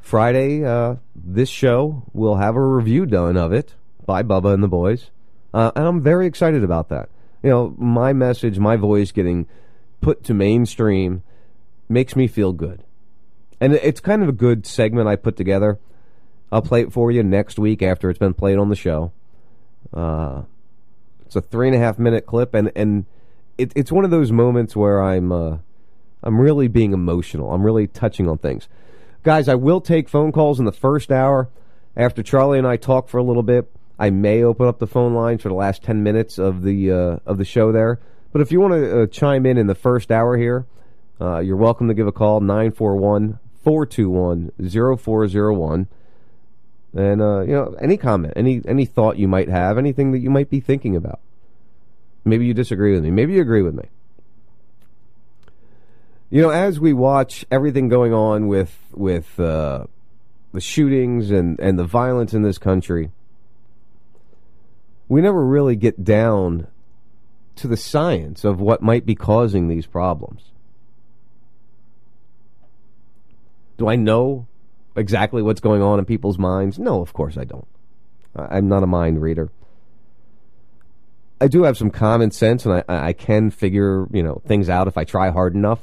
Friday, 0.00 0.64
uh, 0.64 0.96
this 1.14 1.48
show 1.48 2.02
we'll 2.12 2.36
have 2.36 2.56
a 2.56 2.60
review 2.60 3.06
done 3.06 3.36
of 3.36 3.52
it 3.52 3.74
by 4.04 4.22
Bubba 4.22 4.52
and 4.52 4.62
the 4.62 4.68
boys, 4.68 5.10
uh, 5.54 5.70
and 5.76 5.86
I'm 5.86 6.00
very 6.00 6.26
excited 6.26 6.64
about 6.64 6.88
that. 6.88 7.08
You 7.42 7.50
know, 7.50 7.74
my 7.78 8.12
message, 8.12 8.58
my 8.58 8.76
voice 8.76 9.12
getting 9.12 9.46
put 10.00 10.24
to 10.24 10.34
mainstream 10.34 11.22
makes 11.88 12.16
me 12.16 12.26
feel 12.26 12.52
good, 12.52 12.82
and 13.60 13.72
it's 13.72 14.00
kind 14.00 14.22
of 14.22 14.28
a 14.28 14.32
good 14.32 14.66
segment 14.66 15.08
I 15.08 15.16
put 15.16 15.36
together. 15.36 15.78
I'll 16.52 16.62
play 16.62 16.82
it 16.82 16.92
for 16.92 17.10
you 17.10 17.22
next 17.22 17.58
week 17.58 17.82
after 17.82 18.08
it's 18.10 18.18
been 18.18 18.34
played 18.34 18.58
on 18.58 18.68
the 18.68 18.76
show. 18.76 19.12
Uh, 19.92 20.42
it's 21.24 21.36
a 21.36 21.40
three 21.40 21.68
and 21.68 21.76
a 21.76 21.78
half 21.78 21.98
minute 21.98 22.26
clip, 22.26 22.54
and 22.54 22.70
and 22.76 23.06
it, 23.58 23.72
it's 23.74 23.90
one 23.90 24.04
of 24.04 24.10
those 24.10 24.30
moments 24.30 24.76
where 24.76 25.02
I'm 25.02 25.32
uh, 25.32 25.58
I'm 26.22 26.40
really 26.40 26.68
being 26.68 26.92
emotional. 26.92 27.52
I'm 27.52 27.64
really 27.64 27.86
touching 27.86 28.28
on 28.28 28.38
things, 28.38 28.68
guys. 29.22 29.48
I 29.48 29.54
will 29.54 29.80
take 29.80 30.08
phone 30.08 30.32
calls 30.32 30.58
in 30.58 30.66
the 30.66 30.72
first 30.72 31.10
hour 31.10 31.48
after 31.96 32.22
Charlie 32.22 32.58
and 32.58 32.66
I 32.66 32.76
talk 32.76 33.08
for 33.08 33.18
a 33.18 33.24
little 33.24 33.42
bit. 33.42 33.70
I 33.98 34.10
may 34.10 34.42
open 34.42 34.66
up 34.66 34.78
the 34.78 34.86
phone 34.86 35.14
lines 35.14 35.42
for 35.42 35.48
the 35.48 35.54
last 35.54 35.82
ten 35.82 36.02
minutes 36.02 36.38
of 36.38 36.62
the 36.62 36.92
uh, 36.92 37.16
of 37.26 37.38
the 37.38 37.44
show 37.44 37.72
there. 37.72 37.98
But 38.32 38.42
if 38.42 38.52
you 38.52 38.60
want 38.60 38.74
to 38.74 39.02
uh, 39.02 39.06
chime 39.06 39.46
in 39.46 39.56
in 39.56 39.66
the 39.66 39.74
first 39.74 40.12
hour 40.12 40.36
here, 40.36 40.66
uh, 41.20 41.38
you're 41.38 41.56
welcome 41.56 41.88
to 41.88 41.94
give 41.94 42.06
a 42.06 42.12
call 42.12 42.40
941 42.40 43.38
421 43.66 44.52
0401. 44.96 45.88
And 46.94 47.20
uh, 47.20 47.40
you 47.40 47.52
know, 47.52 47.74
any 47.80 47.96
comment, 47.96 48.32
any 48.36 48.62
any 48.64 48.84
thought 48.86 49.18
you 49.18 49.26
might 49.26 49.48
have, 49.48 49.76
anything 49.76 50.12
that 50.12 50.20
you 50.20 50.30
might 50.30 50.48
be 50.48 50.60
thinking 50.60 50.94
about. 50.94 51.18
Maybe 52.24 52.46
you 52.46 52.54
disagree 52.54 52.94
with 52.94 53.02
me. 53.02 53.10
Maybe 53.10 53.34
you 53.34 53.40
agree 53.40 53.62
with 53.62 53.74
me. 53.74 53.86
You 56.30 56.42
know, 56.42 56.50
as 56.50 56.78
we 56.78 56.92
watch 56.92 57.44
everything 57.50 57.88
going 57.88 58.14
on 58.14 58.46
with 58.46 58.78
with 58.92 59.38
uh, 59.40 59.86
the 60.52 60.60
shootings 60.60 61.32
and 61.32 61.58
and 61.58 61.76
the 61.76 61.84
violence 61.84 62.34
in 62.34 62.42
this 62.42 62.58
country, 62.58 63.10
we 65.08 65.20
never 65.20 65.44
really 65.44 65.74
get 65.74 66.04
down 66.04 66.68
to 67.56 67.66
the 67.66 67.76
science 67.76 68.44
of 68.44 68.60
what 68.60 68.80
might 68.80 69.04
be 69.04 69.16
causing 69.16 69.66
these 69.66 69.86
problems. 69.86 70.52
Do 73.76 73.88
I 73.88 73.96
know 73.96 74.46
exactly 74.96 75.42
what's 75.42 75.60
going 75.60 75.82
on 75.82 75.98
in 75.98 76.04
people's 76.04 76.38
minds? 76.38 76.78
No, 76.78 77.00
of 77.02 77.12
course 77.12 77.36
I 77.36 77.44
don't. 77.44 77.66
I'm 78.34 78.68
not 78.68 78.82
a 78.82 78.86
mind 78.86 79.20
reader. 79.20 79.50
I 81.40 81.48
do 81.48 81.64
have 81.64 81.76
some 81.76 81.90
common 81.90 82.30
sense, 82.30 82.64
and 82.64 82.82
I, 82.88 83.08
I 83.08 83.12
can 83.12 83.50
figure 83.50 84.06
you 84.10 84.22
know 84.22 84.40
things 84.46 84.68
out 84.68 84.88
if 84.88 84.96
I 84.96 85.04
try 85.04 85.30
hard 85.30 85.54
enough. 85.54 85.80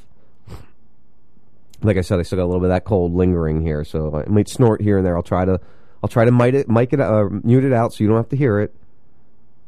Like 1.82 1.98
I 1.98 2.02
said, 2.02 2.20
I 2.20 2.24
still 2.24 2.38
got 2.38 2.44
a 2.44 2.46
little 2.46 2.62
bit 2.62 2.68
of 2.68 2.76
that 2.76 2.86
cold 2.86 3.14
lingering 3.14 3.62
here, 3.62 3.84
so 3.84 4.16
I 4.16 4.30
might 4.30 4.48
snort 4.48 4.82
here 4.82 4.98
and 4.98 5.06
there. 5.06 5.16
I'll 5.18 5.24
try 5.24 5.46
to, 5.46 5.60
I'll 6.02 6.10
try 6.10 6.24
to 6.26 6.32
mic 6.32 6.54
it, 6.54 6.70
mic 6.70 6.94
it, 6.94 7.02
uh, 7.02 7.26
mute 7.44 7.66
it 7.66 7.74
out 7.74 7.94
so 7.94 8.04
you 8.04 8.08
don't 8.08 8.18
have 8.18 8.30
to 8.30 8.38
hear 8.38 8.60
it, 8.60 8.74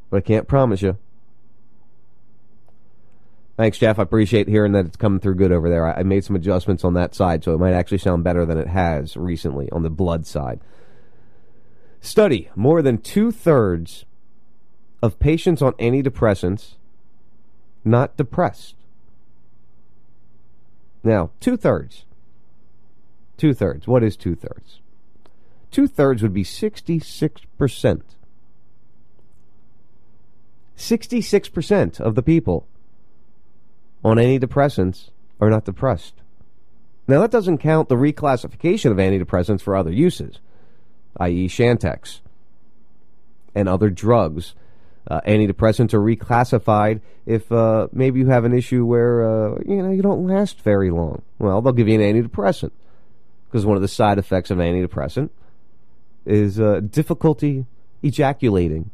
but 0.09 0.17
I 0.17 0.21
can't 0.21 0.47
promise 0.47 0.81
you. 0.81 0.97
Thanks, 3.57 3.77
Jeff. 3.77 3.99
I 3.99 4.03
appreciate 4.03 4.49
hearing 4.49 4.73
that 4.73 4.85
it's 4.85 4.97
coming 4.97 5.19
through 5.19 5.35
good 5.35 5.51
over 5.51 5.69
there. 5.69 5.87
I, 5.87 5.99
I 5.99 6.03
made 6.03 6.25
some 6.25 6.35
adjustments 6.35 6.83
on 6.83 6.93
that 6.95 7.15
side, 7.15 7.43
so 7.43 7.53
it 7.53 7.59
might 7.59 7.73
actually 7.73 7.99
sound 7.99 8.23
better 8.23 8.45
than 8.45 8.57
it 8.57 8.67
has 8.67 9.15
recently 9.15 9.69
on 9.71 9.83
the 9.83 9.89
blood 9.89 10.27
side. 10.27 10.59
Study 12.01 12.49
more 12.55 12.81
than 12.81 12.97
two 12.97 13.31
thirds 13.31 14.05
of 15.01 15.19
patients 15.19 15.61
on 15.61 15.73
antidepressants 15.73 16.75
not 17.85 18.17
depressed. 18.17 18.75
Now, 21.03 21.29
two 21.39 21.55
thirds. 21.55 22.03
Two 23.37 23.53
thirds. 23.53 23.87
What 23.87 24.03
is 24.03 24.17
two 24.17 24.35
thirds? 24.35 24.79
Two 25.71 25.87
thirds 25.87 26.23
would 26.23 26.33
be 26.33 26.43
66%. 26.43 28.01
66% 30.77 31.99
of 32.01 32.15
the 32.15 32.23
people 32.23 32.67
on 34.05 34.17
antidepressants 34.17 35.09
are 35.41 35.49
not 35.49 35.65
depressed. 35.65 36.13
Now, 37.07 37.21
that 37.21 37.31
doesn't 37.31 37.57
count 37.57 37.89
the 37.89 37.95
reclassification 37.95 38.91
of 38.91 38.97
antidepressants 38.97 39.61
for 39.61 39.75
other 39.75 39.91
uses, 39.91 40.39
i.e., 41.17 41.47
Chantix 41.47 42.21
and 43.55 43.67
other 43.67 43.89
drugs. 43.89 44.53
Uh, 45.09 45.21
antidepressants 45.21 45.93
are 45.93 45.99
reclassified 45.99 47.01
if 47.25 47.51
uh, 47.51 47.87
maybe 47.91 48.19
you 48.19 48.27
have 48.27 48.43
an 48.43 48.53
issue 48.53 48.85
where 48.85 49.23
uh, 49.23 49.59
you 49.65 49.81
know 49.81 49.91
you 49.91 50.01
don't 50.01 50.27
last 50.27 50.61
very 50.61 50.89
long. 50.89 51.21
Well, 51.37 51.61
they'll 51.61 51.73
give 51.73 51.87
you 51.87 51.99
an 51.99 52.01
antidepressant 52.01 52.71
because 53.47 53.65
one 53.65 53.75
of 53.75 53.81
the 53.81 53.87
side 53.87 54.17
effects 54.17 54.49
of 54.49 54.59
an 54.59 54.65
antidepressant 54.65 55.29
is 56.25 56.59
uh, 56.59 56.79
difficulty 56.79 57.65
ejaculating. 58.01 58.89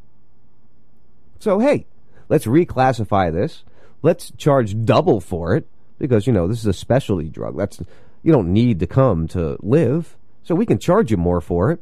So 1.39 1.60
hey, 1.60 1.86
let's 2.27 2.46
reclassify 2.46 3.32
this. 3.32 3.63
Let's 4.01 4.31
charge 4.38 4.86
double 4.86 5.20
for 5.20 5.55
it 5.55 5.67
because 6.00 6.25
you 6.25 6.34
know 6.34 6.48
this 6.48 6.60
is 6.60 6.65
a 6.65 6.74
specialty 6.74 7.30
drug. 7.30 7.58
That's 7.58 7.82
you 8.23 8.32
don't 8.32 8.54
need 8.54 8.80
to 8.80 8.88
come 8.88 9.28
to 9.30 9.58
live, 9.62 10.17
so 10.43 10.56
we 10.56 10.65
can 10.65 10.80
charge 10.80 11.12
you 11.12 11.17
more 11.17 11.41
for 11.41 11.71
it. 11.71 11.80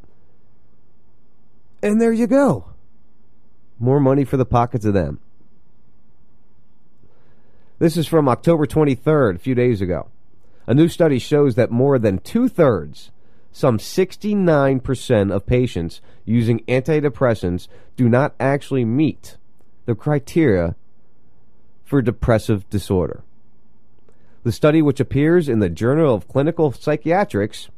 And 1.81 1.99
there 1.99 2.11
you 2.11 2.27
go. 2.27 2.65
More 3.79 3.99
money 3.99 4.25
for 4.25 4.37
the 4.37 4.45
pockets 4.45 4.85
of 4.85 4.93
them. 4.93 5.19
This 7.79 7.95
is 7.95 8.07
from 8.07 8.27
October 8.27 8.65
23rd, 8.65 9.35
a 9.35 9.39
few 9.39 9.55
days 9.55 9.81
ago. 9.81 10.09
A 10.67 10.73
new 10.73 10.89
study 10.89 11.17
shows 11.17 11.55
that 11.55 11.71
more 11.71 11.97
than 11.97 12.19
two 12.19 12.49
thirds, 12.49 13.11
some 13.53 13.77
69% 13.77 15.33
of 15.33 15.45
patients 15.45 16.01
using 16.25 16.59
antidepressants 16.65 17.67
do 17.95 18.09
not 18.09 18.35
actually 18.39 18.83
meet 18.85 19.37
the 19.85 19.95
criteria 19.95 20.75
for 21.89 22.01
depressive 22.01 22.69
disorder. 22.69 23.23
The 24.43 24.51
study, 24.51 24.81
which 24.81 24.99
appears 24.99 25.49
in 25.49 25.59
the 25.59 25.69
Journal 25.69 26.13
of 26.13 26.27
Clinical 26.27 26.71
Psychiatrics, 26.71 27.69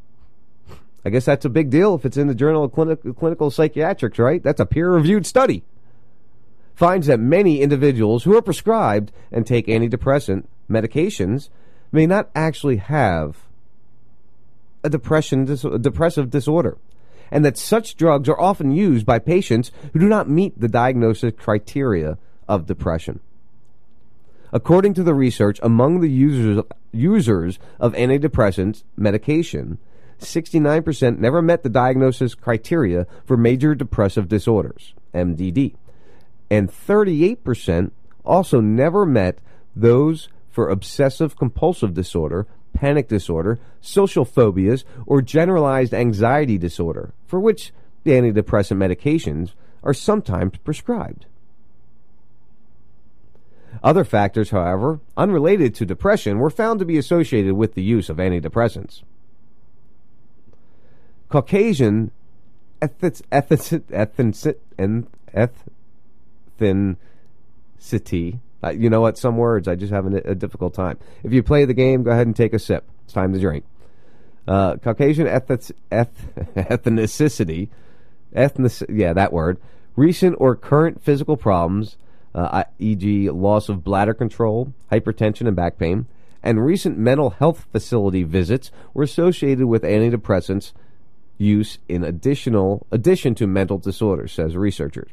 I 1.05 1.09
guess 1.09 1.25
that's 1.25 1.45
a 1.45 1.49
big 1.49 1.69
deal 1.69 1.95
if 1.95 2.05
it's 2.05 2.17
in 2.17 2.27
the 2.27 2.35
Journal 2.35 2.65
of 2.65 2.73
Clinic- 2.73 3.15
Clinical 3.17 3.49
Psychiatrics, 3.49 4.19
right? 4.19 4.43
That's 4.43 4.59
a 4.59 4.65
peer 4.65 4.91
reviewed 4.91 5.25
study 5.25 5.63
finds 6.75 7.05
that 7.07 7.19
many 7.19 7.61
individuals 7.61 8.23
who 8.23 8.35
are 8.35 8.41
prescribed 8.41 9.11
and 9.31 9.45
take 9.45 9.67
antidepressant 9.67 10.45
medications 10.67 11.49
may 11.91 12.07
not 12.07 12.27
actually 12.33 12.77
have 12.77 13.37
a 14.83 14.89
depression 14.89 15.45
dis- 15.45 15.63
a 15.63 15.77
depressive 15.77 16.31
disorder 16.31 16.77
and 17.29 17.45
that 17.45 17.55
such 17.55 17.95
drugs 17.95 18.27
are 18.27 18.39
often 18.39 18.71
used 18.71 19.05
by 19.05 19.19
patients 19.19 19.71
who 19.93 19.99
do 19.99 20.07
not 20.07 20.27
meet 20.27 20.59
the 20.59 20.67
diagnosis 20.67 21.33
criteria 21.37 22.17
of 22.47 22.65
depression. 22.65 23.19
According 24.51 24.93
to 24.95 25.03
the 25.03 25.13
research, 25.13 25.59
among 25.63 26.01
the 26.01 26.09
users 26.09 26.57
of, 26.57 26.67
users 26.91 27.59
of 27.79 27.93
antidepressants 27.93 28.83
medication, 28.97 29.77
69% 30.19 31.17
never 31.17 31.41
met 31.41 31.63
the 31.63 31.69
diagnosis 31.69 32.35
criteria 32.35 33.07
for 33.25 33.37
major 33.37 33.73
depressive 33.73 34.27
disorders, 34.27 34.93
MDD 35.13 35.75
and 36.51 36.69
38% 36.69 37.91
also 38.25 38.59
never 38.59 39.05
met 39.05 39.39
those 39.73 40.27
for 40.49 40.69
obsessive 40.69 41.37
compulsive 41.37 41.93
disorder, 41.93 42.45
panic 42.73 43.07
disorder, 43.07 43.57
social 43.79 44.25
phobias, 44.25 44.83
or 45.07 45.21
generalized 45.21 45.93
anxiety 45.93 46.57
disorder, 46.57 47.13
for 47.25 47.39
which 47.39 47.71
the 48.03 48.11
antidepressant 48.11 48.77
medications 48.77 49.53
are 49.81 49.93
sometimes 49.93 50.57
prescribed. 50.57 51.25
Other 53.83 54.03
factors, 54.03 54.51
however, 54.51 54.99
unrelated 55.17 55.73
to 55.75 55.85
depression, 55.85 56.37
were 56.37 56.51
found 56.51 56.79
to 56.79 56.85
be 56.85 56.97
associated 56.97 57.53
with 57.53 57.73
the 57.73 57.81
use 57.81 58.09
of 58.09 58.17
antidepressants. 58.17 59.01
Caucasian 61.29 62.11
ethnic, 62.81 63.21
ethnic, 63.31 63.83
ethnic, 63.91 64.57
ethnicity. 66.59 68.39
Uh, 68.63 68.69
you 68.69 68.89
know 68.89 69.01
what? 69.01 69.17
Some 69.17 69.37
words 69.37 69.67
I 69.67 69.75
just 69.75 69.91
have 69.91 70.05
a, 70.05 70.35
difficult 70.35 70.73
time. 70.73 70.99
If 71.23 71.33
you 71.33 71.41
play 71.41 71.65
the 71.65 71.73
game, 71.73 72.03
go 72.03 72.11
ahead 72.11 72.27
and 72.27 72.35
take 72.35 72.53
a 72.53 72.59
sip. 72.59 72.85
It's 73.05 73.13
time 73.13 73.33
to 73.33 73.39
drink. 73.39 73.65
Uh, 74.47 74.75
Caucasian 74.77 75.27
ethnic, 75.27 75.61
eth, 75.91 76.35
ethnicity, 76.55 77.69
ethnic, 78.33 78.71
yeah, 78.89 79.13
that 79.13 79.33
word. 79.33 79.57
Recent 79.95 80.35
or 80.39 80.55
current 80.55 81.01
physical 81.01 81.37
problems, 81.37 81.97
uh, 82.33 82.63
e.g., 82.79 83.29
loss 83.29 83.69
of 83.69 83.83
bladder 83.83 84.13
control, 84.13 84.73
hypertension, 84.91 85.47
and 85.47 85.55
back 85.55 85.77
pain, 85.77 86.07
and 86.43 86.65
recent 86.65 86.97
mental 86.97 87.31
health 87.31 87.65
facility 87.71 88.23
visits 88.23 88.71
were 88.93 89.03
associated 89.03 89.65
with 89.65 89.83
antidepressants 89.83 90.71
use 91.37 91.79
in 91.89 92.03
additional 92.03 92.85
addition 92.91 93.35
to 93.35 93.47
mental 93.47 93.77
disorders, 93.77 94.31
says 94.31 94.55
researchers. 94.55 95.09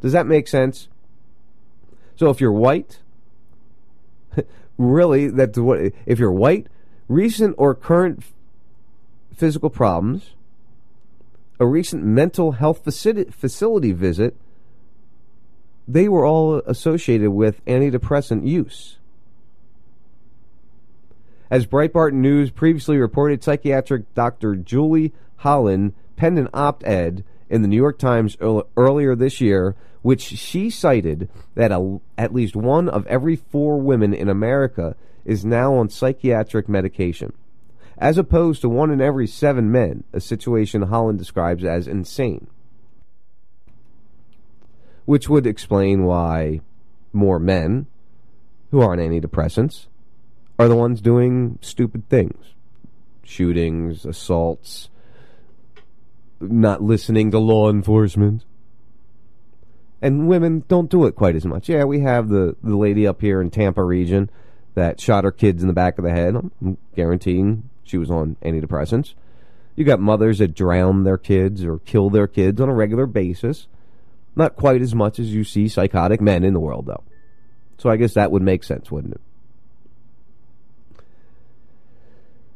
Does 0.00 0.12
that 0.12 0.26
make 0.26 0.48
sense? 0.48 0.88
So 2.16 2.30
if 2.30 2.40
you're 2.40 2.52
white, 2.52 3.00
really, 4.78 5.28
that's 5.28 5.58
what. 5.58 5.92
If 6.06 6.18
you're 6.18 6.32
white, 6.32 6.66
recent 7.06 7.54
or 7.58 7.74
current 7.74 8.24
physical 9.34 9.70
problems, 9.70 10.34
a 11.60 11.66
recent 11.66 12.04
mental 12.04 12.52
health 12.52 12.82
facility 12.84 13.92
visit, 13.92 14.36
they 15.88 16.08
were 16.08 16.24
all 16.24 16.56
associated 16.66 17.30
with 17.30 17.64
antidepressant 17.64 18.46
use. 18.46 18.98
As 21.50 21.66
Breitbart 21.66 22.12
News 22.12 22.50
previously 22.50 22.98
reported, 22.98 23.42
psychiatric 23.42 24.14
Dr. 24.14 24.54
Julie 24.54 25.14
Holland 25.36 25.94
penned 26.16 26.38
an 26.38 26.48
op 26.52 26.86
ed 26.86 27.24
in 27.48 27.62
the 27.62 27.68
New 27.68 27.76
York 27.76 27.98
Times 27.98 28.36
earlier 28.76 29.16
this 29.16 29.40
year 29.40 29.74
which 30.02 30.22
she 30.22 30.70
cited 30.70 31.28
that 31.54 31.72
a, 31.72 32.00
at 32.16 32.32
least 32.32 32.56
one 32.56 32.88
of 32.88 33.06
every 33.06 33.36
four 33.36 33.80
women 33.80 34.14
in 34.14 34.28
America 34.28 34.96
is 35.24 35.44
now 35.44 35.74
on 35.74 35.88
psychiatric 35.88 36.68
medication, 36.68 37.32
as 37.98 38.16
opposed 38.16 38.60
to 38.60 38.68
one 38.68 38.90
in 38.90 39.00
every 39.00 39.26
seven 39.26 39.70
men, 39.70 40.04
a 40.12 40.20
situation 40.20 40.82
Holland 40.82 41.18
describes 41.18 41.64
as 41.64 41.88
insane. 41.88 42.46
Which 45.08 45.26
would 45.26 45.46
explain 45.46 46.04
why 46.04 46.60
more 47.14 47.38
men 47.38 47.86
who 48.70 48.78
aren't 48.78 49.00
antidepressants 49.00 49.86
are 50.58 50.68
the 50.68 50.76
ones 50.76 51.00
doing 51.00 51.58
stupid 51.62 52.06
things 52.10 52.52
shootings, 53.22 54.04
assaults, 54.04 54.90
not 56.40 56.82
listening 56.82 57.30
to 57.30 57.38
law 57.38 57.70
enforcement. 57.70 58.44
And 60.02 60.28
women 60.28 60.64
don't 60.68 60.90
do 60.90 61.06
it 61.06 61.14
quite 61.14 61.36
as 61.36 61.46
much. 61.46 61.70
Yeah, 61.70 61.84
we 61.84 62.00
have 62.00 62.28
the, 62.28 62.56
the 62.62 62.76
lady 62.76 63.06
up 63.06 63.22
here 63.22 63.40
in 63.40 63.50
Tampa 63.50 63.82
region 63.82 64.28
that 64.74 65.00
shot 65.00 65.24
her 65.24 65.32
kids 65.32 65.62
in 65.62 65.68
the 65.68 65.74
back 65.74 65.96
of 65.96 66.04
the 66.04 66.10
head. 66.10 66.34
I'm 66.34 66.76
guaranteeing 66.94 67.70
she 67.82 67.96
was 67.96 68.10
on 68.10 68.36
antidepressants. 68.42 69.14
You 69.74 69.84
got 69.84 70.00
mothers 70.00 70.38
that 70.38 70.54
drown 70.54 71.04
their 71.04 71.18
kids 71.18 71.64
or 71.64 71.78
kill 71.78 72.10
their 72.10 72.26
kids 72.26 72.60
on 72.60 72.68
a 72.68 72.74
regular 72.74 73.06
basis. 73.06 73.68
Not 74.38 74.54
quite 74.54 74.80
as 74.82 74.94
much 74.94 75.18
as 75.18 75.34
you 75.34 75.42
see 75.42 75.66
psychotic 75.66 76.20
men 76.20 76.44
in 76.44 76.54
the 76.54 76.60
world, 76.60 76.86
though. 76.86 77.02
So 77.76 77.90
I 77.90 77.96
guess 77.96 78.14
that 78.14 78.30
would 78.30 78.40
make 78.42 78.62
sense, 78.62 78.88
wouldn't 78.88 79.14
it? 79.14 79.20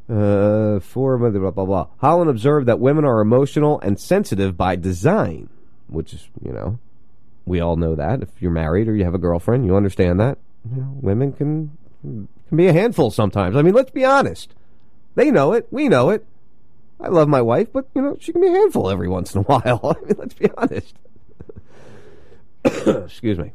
Uh, 0.08 0.78
for 0.78 1.18
blah, 1.18 1.30
blah, 1.30 1.50
blah, 1.50 1.64
blah. 1.64 1.86
Holland 1.98 2.30
observed 2.30 2.68
that 2.68 2.78
women 2.78 3.04
are 3.04 3.20
emotional 3.20 3.80
and 3.80 3.98
sensitive 3.98 4.56
by 4.56 4.76
design, 4.76 5.48
which 5.88 6.14
is, 6.14 6.28
you 6.40 6.52
know, 6.52 6.78
we 7.46 7.60
all 7.60 7.74
know 7.74 7.96
that. 7.96 8.22
If 8.22 8.28
you're 8.38 8.52
married 8.52 8.86
or 8.86 8.94
you 8.94 9.04
have 9.04 9.14
a 9.14 9.18
girlfriend, 9.18 9.66
you 9.66 9.74
understand 9.74 10.20
that. 10.20 10.38
You 10.70 10.82
know, 10.82 10.98
women 11.00 11.32
can 11.32 11.76
can 12.02 12.56
be 12.56 12.68
a 12.68 12.72
handful 12.72 13.10
sometimes. 13.10 13.56
I 13.56 13.62
mean, 13.62 13.74
let's 13.74 13.90
be 13.90 14.04
honest. 14.04 14.54
They 15.16 15.32
know 15.32 15.52
it. 15.52 15.66
We 15.72 15.88
know 15.88 16.10
it. 16.10 16.24
I 17.00 17.08
love 17.08 17.28
my 17.28 17.42
wife, 17.42 17.72
but 17.72 17.88
you 17.94 18.02
know, 18.02 18.16
she 18.20 18.30
can 18.30 18.40
be 18.40 18.46
a 18.46 18.52
handful 18.52 18.88
every 18.88 19.08
once 19.08 19.34
in 19.34 19.40
a 19.40 19.42
while. 19.46 19.80
I 19.82 20.06
mean, 20.06 20.16
let's 20.16 20.34
be 20.34 20.48
honest. 20.56 20.94
Excuse 23.04 23.38
me. 23.38 23.52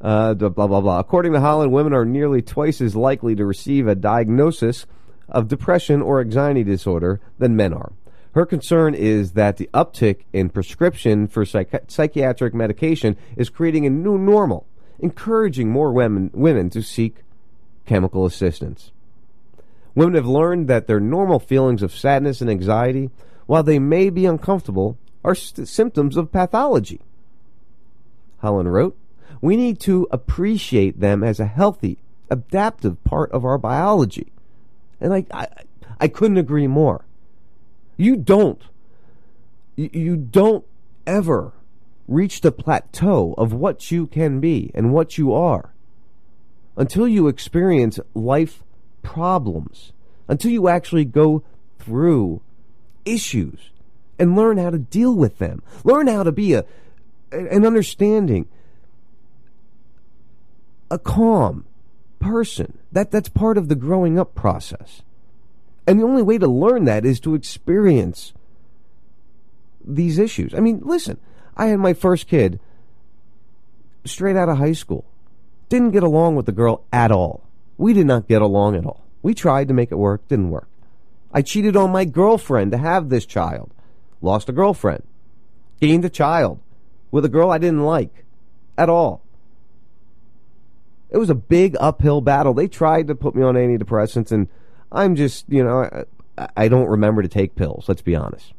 Uh, 0.00 0.34
blah, 0.34 0.48
blah, 0.48 0.80
blah. 0.80 0.98
According 0.98 1.32
to 1.32 1.40
Holland, 1.40 1.72
women 1.72 1.92
are 1.94 2.04
nearly 2.04 2.42
twice 2.42 2.80
as 2.80 2.94
likely 2.94 3.34
to 3.34 3.46
receive 3.46 3.88
a 3.88 3.94
diagnosis 3.94 4.86
of 5.28 5.48
depression 5.48 6.02
or 6.02 6.20
anxiety 6.20 6.62
disorder 6.62 7.20
than 7.38 7.56
men 7.56 7.72
are. 7.72 7.92
Her 8.32 8.44
concern 8.44 8.94
is 8.94 9.32
that 9.32 9.56
the 9.56 9.70
uptick 9.72 10.24
in 10.32 10.50
prescription 10.50 11.26
for 11.26 11.46
psych- 11.46 11.90
psychiatric 11.90 12.54
medication 12.54 13.16
is 13.34 13.48
creating 13.48 13.86
a 13.86 13.90
new 13.90 14.18
normal, 14.18 14.66
encouraging 14.98 15.70
more 15.70 15.90
women, 15.90 16.30
women 16.34 16.68
to 16.70 16.82
seek 16.82 17.22
chemical 17.86 18.26
assistance. 18.26 18.92
Women 19.94 20.14
have 20.14 20.26
learned 20.26 20.68
that 20.68 20.86
their 20.86 21.00
normal 21.00 21.38
feelings 21.38 21.82
of 21.82 21.96
sadness 21.96 22.42
and 22.42 22.50
anxiety, 22.50 23.10
while 23.46 23.62
they 23.62 23.78
may 23.78 24.10
be 24.10 24.26
uncomfortable, 24.26 24.98
are 25.24 25.34
st- 25.34 25.66
symptoms 25.66 26.18
of 26.18 26.30
pathology. 26.30 27.00
Holland 28.46 28.72
wrote, 28.72 28.96
We 29.40 29.56
need 29.56 29.80
to 29.80 30.06
appreciate 30.12 31.00
them 31.00 31.24
as 31.24 31.40
a 31.40 31.46
healthy, 31.46 31.98
adaptive 32.30 33.02
part 33.02 33.32
of 33.32 33.44
our 33.44 33.58
biology. 33.58 34.32
And 35.00 35.12
I, 35.12 35.26
I, 35.32 35.48
I 36.00 36.06
couldn't 36.06 36.36
agree 36.36 36.68
more. 36.68 37.04
You 37.96 38.14
don't, 38.14 38.62
you 39.74 40.16
don't 40.16 40.64
ever 41.08 41.54
reach 42.06 42.40
the 42.40 42.52
plateau 42.52 43.34
of 43.36 43.52
what 43.52 43.90
you 43.90 44.06
can 44.06 44.38
be 44.38 44.70
and 44.74 44.92
what 44.92 45.18
you 45.18 45.32
are 45.32 45.74
until 46.76 47.08
you 47.08 47.26
experience 47.26 47.98
life 48.14 48.62
problems, 49.02 49.92
until 50.28 50.52
you 50.52 50.68
actually 50.68 51.04
go 51.04 51.42
through 51.80 52.40
issues 53.04 53.70
and 54.20 54.36
learn 54.36 54.56
how 54.58 54.70
to 54.70 54.78
deal 54.78 55.16
with 55.16 55.38
them, 55.38 55.62
learn 55.82 56.06
how 56.06 56.22
to 56.22 56.30
be 56.30 56.52
a 56.52 56.64
an 57.32 57.66
understanding, 57.66 58.48
a 60.90 60.98
calm 60.98 61.64
person. 62.20 62.78
That 62.92 63.10
that's 63.10 63.28
part 63.28 63.58
of 63.58 63.68
the 63.68 63.74
growing 63.74 64.18
up 64.18 64.34
process. 64.34 65.02
And 65.86 66.00
the 66.00 66.04
only 66.04 66.22
way 66.22 66.38
to 66.38 66.46
learn 66.46 66.84
that 66.84 67.04
is 67.04 67.20
to 67.20 67.34
experience 67.34 68.32
these 69.84 70.18
issues. 70.18 70.54
I 70.54 70.60
mean, 70.60 70.80
listen, 70.84 71.18
I 71.56 71.66
had 71.66 71.78
my 71.78 71.94
first 71.94 72.26
kid 72.26 72.58
straight 74.04 74.36
out 74.36 74.48
of 74.48 74.58
high 74.58 74.72
school. 74.72 75.04
Didn't 75.68 75.92
get 75.92 76.02
along 76.02 76.36
with 76.36 76.46
the 76.46 76.52
girl 76.52 76.84
at 76.92 77.12
all. 77.12 77.44
We 77.76 77.92
did 77.92 78.06
not 78.06 78.28
get 78.28 78.42
along 78.42 78.76
at 78.76 78.86
all. 78.86 79.04
We 79.22 79.34
tried 79.34 79.68
to 79.68 79.74
make 79.74 79.90
it 79.90 79.96
work, 79.96 80.26
didn't 80.28 80.50
work. 80.50 80.68
I 81.32 81.42
cheated 81.42 81.76
on 81.76 81.90
my 81.90 82.04
girlfriend 82.04 82.72
to 82.72 82.78
have 82.78 83.08
this 83.08 83.26
child. 83.26 83.70
Lost 84.20 84.48
a 84.48 84.52
girlfriend. 84.52 85.02
Gained 85.80 86.04
a 86.04 86.10
child 86.10 86.60
with 87.10 87.24
a 87.24 87.28
girl 87.28 87.50
I 87.50 87.58
didn't 87.58 87.84
like 87.84 88.24
at 88.76 88.88
all. 88.88 89.22
It 91.10 91.18
was 91.18 91.30
a 91.30 91.34
big 91.34 91.76
uphill 91.78 92.20
battle. 92.20 92.52
They 92.52 92.68
tried 92.68 93.06
to 93.08 93.14
put 93.14 93.34
me 93.34 93.42
on 93.42 93.54
antidepressants, 93.54 94.32
and 94.32 94.48
I'm 94.90 95.14
just, 95.14 95.46
you 95.48 95.62
know, 95.62 96.04
I, 96.36 96.48
I 96.56 96.68
don't 96.68 96.88
remember 96.88 97.22
to 97.22 97.28
take 97.28 97.54
pills. 97.54 97.88
Let's 97.88 98.02
be 98.02 98.16
honest. 98.16 98.52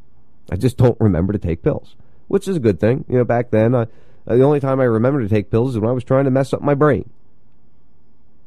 I 0.51 0.55
just 0.55 0.77
don't 0.77 0.99
remember 0.99 1.33
to 1.33 1.39
take 1.39 1.61
pills, 1.61 1.95
which 2.27 2.47
is 2.47 2.55
a 2.55 2.61
good 2.61 2.79
thing. 2.79 3.03
You 3.09 3.17
know, 3.17 3.25
back 3.25 3.51
then, 3.51 3.75
I, 3.75 3.81
uh, 4.27 4.35
the 4.35 4.43
only 4.43 4.59
time 4.59 4.79
I 4.79 4.85
remember 4.85 5.21
to 5.21 5.29
take 5.29 5.51
pills 5.51 5.71
is 5.71 5.79
when 5.79 5.89
I 5.89 5.93
was 5.93 6.03
trying 6.03 6.25
to 6.25 6.31
mess 6.31 6.53
up 6.53 6.61
my 6.61 6.73
brain. 6.73 7.09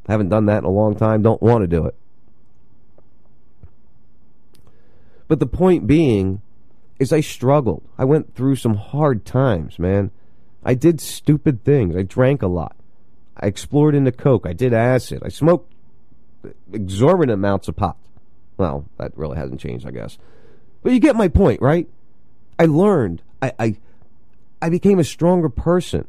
Haven't 0.08 0.30
done 0.30 0.46
that 0.46 0.58
in 0.58 0.64
a 0.64 0.70
long 0.70 0.96
time. 0.96 1.22
Don't 1.22 1.42
want 1.42 1.62
to 1.62 1.68
do 1.68 1.86
it. 1.86 1.94
But 5.28 5.38
the 5.38 5.46
point 5.46 5.86
being 5.86 6.42
is 7.00 7.12
I 7.12 7.20
struggled. 7.20 7.82
I 7.98 8.04
went 8.04 8.36
through 8.36 8.56
some 8.56 8.74
hard 8.74 9.24
times, 9.24 9.78
man. 9.78 10.12
I 10.62 10.74
did 10.74 11.00
stupid 11.00 11.64
things. 11.64 11.96
I 11.96 12.02
drank 12.02 12.42
a 12.42 12.46
lot. 12.46 12.76
I 13.36 13.46
explored 13.46 13.94
into 13.94 14.12
coke. 14.12 14.46
I 14.46 14.52
did 14.52 14.74
acid. 14.74 15.22
I 15.24 15.30
smoked 15.30 15.72
exorbitant 16.72 17.32
amounts 17.32 17.68
of 17.68 17.76
pot. 17.76 17.96
Well, 18.58 18.84
that 18.98 19.16
really 19.16 19.38
hasn't 19.38 19.60
changed, 19.60 19.86
I 19.86 19.90
guess. 19.90 20.18
But 20.82 20.92
you 20.92 21.00
get 21.00 21.16
my 21.16 21.28
point, 21.28 21.62
right? 21.62 21.88
I 22.58 22.66
learned. 22.66 23.22
I 23.40 23.52
I, 23.58 23.76
I 24.60 24.68
became 24.68 24.98
a 24.98 25.04
stronger 25.04 25.48
person. 25.48 26.06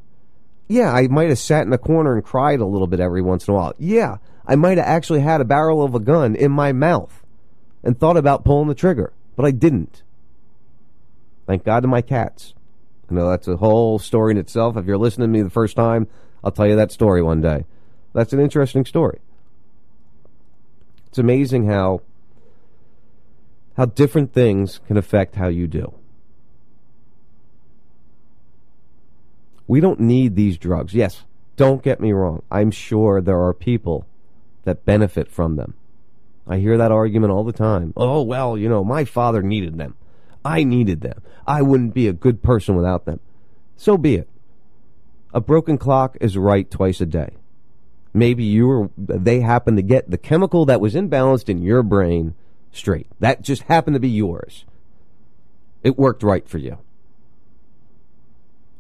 Yeah, 0.68 0.92
I 0.92 1.08
might 1.08 1.30
have 1.30 1.40
sat 1.40 1.66
in 1.66 1.74
a 1.74 1.78
corner 1.78 2.16
and 2.16 2.24
cried 2.24 2.60
a 2.60 2.66
little 2.66 2.88
bit 2.88 3.00
every 3.00 3.22
once 3.22 3.48
in 3.48 3.54
a 3.54 3.58
while. 3.58 3.74
Yeah, 3.78 4.18
I 4.46 4.56
might 4.56 4.78
have 4.78 4.88
actually 4.88 5.22
had 5.22 5.40
a 5.40 5.46
barrel 5.46 5.84
of 5.84 5.96
a 5.96 6.00
gun 6.00 6.36
in 6.36 6.52
my 6.52 6.74
mouth 6.74 7.26
and 7.84 7.98
thought 7.98 8.18
about 8.18 8.44
pulling 8.44 8.68
the 8.68 8.76
trigger, 8.76 9.14
but 9.38 9.46
I 9.46 9.52
didn't. 9.52 10.04
Thank 11.48 11.64
God 11.64 11.82
to 11.82 11.88
my 11.88 12.02
cats. 12.02 12.54
I 13.10 13.14
know 13.14 13.30
that's 13.30 13.48
a 13.48 13.58
whole 13.58 14.00
story 14.00 14.32
in 14.32 14.38
itself. 14.38 14.78
If 14.78 14.86
you're 14.86 14.98
listening 14.98 15.28
to 15.28 15.32
me 15.34 15.42
the 15.42 15.50
first 15.50 15.76
time, 15.76 16.08
I'll 16.44 16.52
tell 16.52 16.68
you 16.68 16.76
that 16.76 16.92
story 16.92 17.22
one 17.22 17.42
day. 17.42 17.66
That's 18.14 18.34
an 18.34 18.40
interesting 18.40 18.86
story. 18.86 19.20
It's 21.08 21.18
amazing 21.18 21.68
how 21.68 22.02
how 23.78 23.86
different 23.86 24.34
things 24.34 24.80
can 24.88 24.98
affect 24.98 25.36
how 25.36 25.48
you 25.48 25.68
do. 25.68 25.94
We 29.68 29.80
don't 29.80 30.00
need 30.00 30.36
these 30.36 30.58
drugs. 30.58 30.94
Yes, 30.94 31.24
don't 31.56 31.84
get 31.84 32.00
me 32.00 32.12
wrong. 32.12 32.44
I'm 32.52 32.72
sure 32.72 33.22
there 33.22 33.42
are 33.42 33.54
people 33.54 34.06
that 34.64 34.86
benefit 34.86 35.30
from 35.30 35.56
them. 35.56 35.74
I 36.48 36.58
hear 36.58 36.78
that 36.78 36.92
argument 36.92 37.32
all 37.32 37.44
the 37.44 37.54
time. 37.54 37.94
Oh, 37.96 38.22
well, 38.22 38.58
you 38.58 38.68
know, 38.68 38.84
my 38.84 39.06
father 39.06 39.42
needed 39.42 39.78
them. 39.78 39.96
I 40.44 40.64
needed 40.64 41.02
them. 41.02 41.22
I 41.46 41.62
wouldn't 41.62 41.94
be 41.94 42.08
a 42.08 42.14
good 42.14 42.42
person 42.42 42.76
without 42.76 43.06
them. 43.06 43.20
So 43.78 43.98
be 43.98 44.16
it. 44.16 44.30
A 45.34 45.42
broken 45.42 45.78
clock 45.78 46.18
is 46.20 46.38
right 46.38 46.70
twice 46.70 47.02
a 47.02 47.06
day. 47.06 47.38
Maybe 48.14 48.44
you 48.44 48.68
were, 48.68 48.90
they 48.98 49.40
happen 49.40 49.76
to 49.78 49.82
get 49.82 50.10
the 50.10 50.18
chemical 50.18 50.66
that 50.66 50.82
was 50.82 50.96
imbalanced 50.96 51.48
in 51.48 51.62
your 51.62 51.82
brain 51.84 52.36
straight. 52.72 53.08
That 53.20 53.42
just 53.42 53.64
happened 53.64 53.94
to 53.94 54.00
be 54.00 54.10
yours. 54.10 54.66
It 55.84 55.98
worked 55.98 56.24
right 56.24 56.48
for 56.48 56.58
you. 56.58 56.80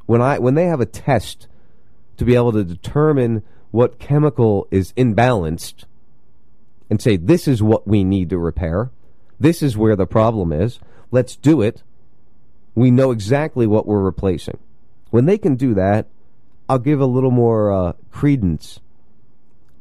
When 0.05 0.21
I 0.21 0.39
when 0.39 0.55
they 0.55 0.65
have 0.65 0.81
a 0.81 0.85
test 0.85 1.47
to 2.17 2.25
be 2.25 2.35
able 2.35 2.51
to 2.51 2.63
determine 2.63 3.43
what 3.71 3.99
chemical 3.99 4.67
is 4.69 4.91
imbalanced 4.93 5.85
and 6.89 7.01
say 7.01 7.15
this 7.15 7.47
is 7.47 7.63
what 7.63 7.87
we 7.87 8.03
need 8.03 8.29
to 8.29 8.37
repair, 8.37 8.91
this 9.39 9.63
is 9.63 9.77
where 9.77 9.95
the 9.95 10.05
problem 10.05 10.51
is. 10.51 10.79
Let's 11.11 11.35
do 11.35 11.61
it. 11.61 11.83
We 12.73 12.89
know 12.89 13.11
exactly 13.11 13.67
what 13.67 13.85
we're 13.85 14.01
replacing. 14.01 14.59
When 15.09 15.25
they 15.25 15.37
can 15.37 15.55
do 15.55 15.73
that, 15.73 16.07
I'll 16.69 16.79
give 16.79 17.01
a 17.01 17.05
little 17.05 17.31
more 17.31 17.71
uh, 17.71 17.93
credence 18.11 18.79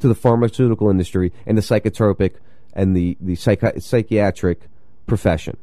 to 0.00 0.08
the 0.08 0.14
pharmaceutical 0.14 0.90
industry 0.90 1.32
and 1.46 1.56
the 1.56 1.62
psychotropic 1.62 2.34
and 2.72 2.96
the, 2.96 3.16
the 3.20 3.34
psychi- 3.34 3.80
psychiatric 3.80 4.62
profession. 5.06 5.56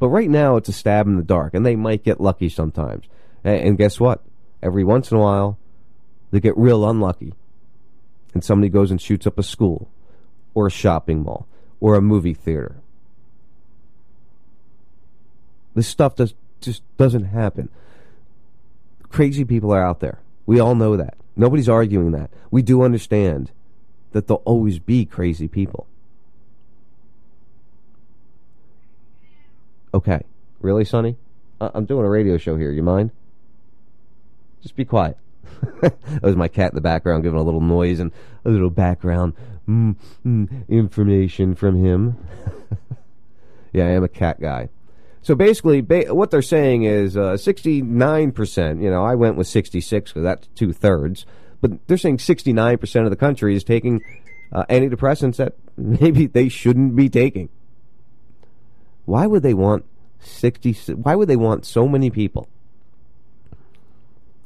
But 0.00 0.08
right 0.08 0.28
now, 0.28 0.56
it's 0.56 0.68
a 0.68 0.72
stab 0.72 1.06
in 1.06 1.16
the 1.16 1.22
dark, 1.22 1.54
and 1.54 1.64
they 1.64 1.76
might 1.76 2.02
get 2.02 2.20
lucky 2.20 2.48
sometimes. 2.48 3.06
And, 3.44 3.60
and 3.60 3.78
guess 3.78 4.00
what? 4.00 4.24
Every 4.60 4.82
once 4.82 5.12
in 5.12 5.16
a 5.16 5.20
while, 5.20 5.58
they 6.32 6.40
get 6.40 6.58
real 6.58 6.88
unlucky, 6.88 7.34
and 8.34 8.42
somebody 8.42 8.68
goes 8.68 8.90
and 8.90 9.00
shoots 9.00 9.28
up 9.28 9.38
a 9.38 9.44
school, 9.44 9.88
or 10.54 10.66
a 10.66 10.70
shopping 10.70 11.22
mall, 11.22 11.46
or 11.78 11.94
a 11.94 12.02
movie 12.02 12.34
theater. 12.34 12.81
This 15.74 15.88
stuff 15.88 16.16
does 16.16 16.34
just 16.60 16.82
doesn't 16.96 17.24
happen. 17.24 17.68
Crazy 19.08 19.44
people 19.44 19.72
are 19.72 19.84
out 19.84 20.00
there. 20.00 20.20
We 20.46 20.60
all 20.60 20.74
know 20.74 20.96
that. 20.96 21.14
Nobody's 21.36 21.68
arguing 21.68 22.12
that. 22.12 22.30
We 22.50 22.62
do 22.62 22.82
understand 22.82 23.50
that 24.12 24.26
there'll 24.26 24.42
always 24.44 24.78
be 24.78 25.04
crazy 25.04 25.48
people. 25.48 25.86
Okay. 29.94 30.22
Really, 30.60 30.84
Sonny? 30.84 31.16
I'm 31.60 31.84
doing 31.84 32.04
a 32.04 32.08
radio 32.08 32.38
show 32.38 32.56
here. 32.56 32.70
You 32.70 32.82
mind? 32.82 33.10
Just 34.62 34.76
be 34.76 34.84
quiet. 34.84 35.16
that 35.80 36.22
was 36.22 36.36
my 36.36 36.48
cat 36.48 36.72
in 36.72 36.74
the 36.74 36.80
background 36.80 37.22
giving 37.22 37.38
a 37.38 37.42
little 37.42 37.60
noise 37.60 38.00
and 38.00 38.12
a 38.44 38.50
little 38.50 38.70
background 38.70 39.34
mm, 39.68 39.96
mm, 40.24 40.68
information 40.68 41.54
from 41.54 41.84
him. 41.84 42.16
yeah, 43.72 43.84
I 43.84 43.90
am 43.90 44.04
a 44.04 44.08
cat 44.08 44.40
guy. 44.40 44.68
So 45.22 45.36
basically, 45.36 45.80
ba- 45.80 46.12
what 46.14 46.30
they're 46.30 46.42
saying 46.42 46.82
is 46.82 47.16
uh, 47.16 47.34
69%. 47.34 48.82
You 48.82 48.90
know, 48.90 49.04
I 49.04 49.14
went 49.14 49.36
with 49.36 49.46
66 49.46 50.10
because 50.10 50.22
that's 50.22 50.48
two 50.56 50.72
thirds. 50.72 51.24
But 51.60 51.86
they're 51.86 51.96
saying 51.96 52.18
69% 52.18 53.04
of 53.04 53.10
the 53.10 53.16
country 53.16 53.54
is 53.54 53.62
taking 53.62 54.02
uh, 54.52 54.64
antidepressants 54.68 55.36
that 55.36 55.54
maybe 55.76 56.26
they 56.26 56.48
shouldn't 56.48 56.96
be 56.96 57.08
taking. 57.08 57.48
Why 59.04 59.26
would 59.26 59.44
they 59.44 59.54
want 59.54 59.84
60? 60.20 60.72
Why 60.94 61.14
would 61.14 61.28
they 61.28 61.36
want 61.36 61.66
so 61.66 61.86
many 61.86 62.10
people 62.10 62.48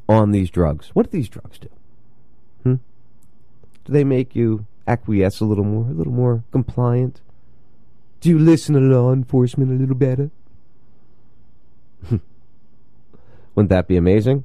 on 0.09 0.31
these 0.31 0.51
drugs? 0.51 0.91
What 0.93 1.11
do 1.11 1.17
these 1.17 1.29
drugs 1.29 1.59
do? 1.59 1.69
Hmm? 2.63 2.75
Do 3.85 3.93
they 3.93 4.05
make 4.05 4.37
you 4.37 4.67
acquiesce 4.87 5.41
a 5.41 5.47
little 5.47 5.65
more, 5.65 5.87
a 5.91 5.95
little 5.95 6.13
more 6.13 6.45
compliant? 6.53 7.23
Do 8.21 8.29
you 8.29 8.39
listen 8.39 8.75
to 8.75 8.81
law 8.81 9.13
enforcement 9.13 9.71
a 9.71 9.75
little 9.75 9.95
better? 9.95 10.31
Wouldn't 13.55 13.71
that 13.71 13.89
be 13.89 13.97
amazing? 13.97 14.45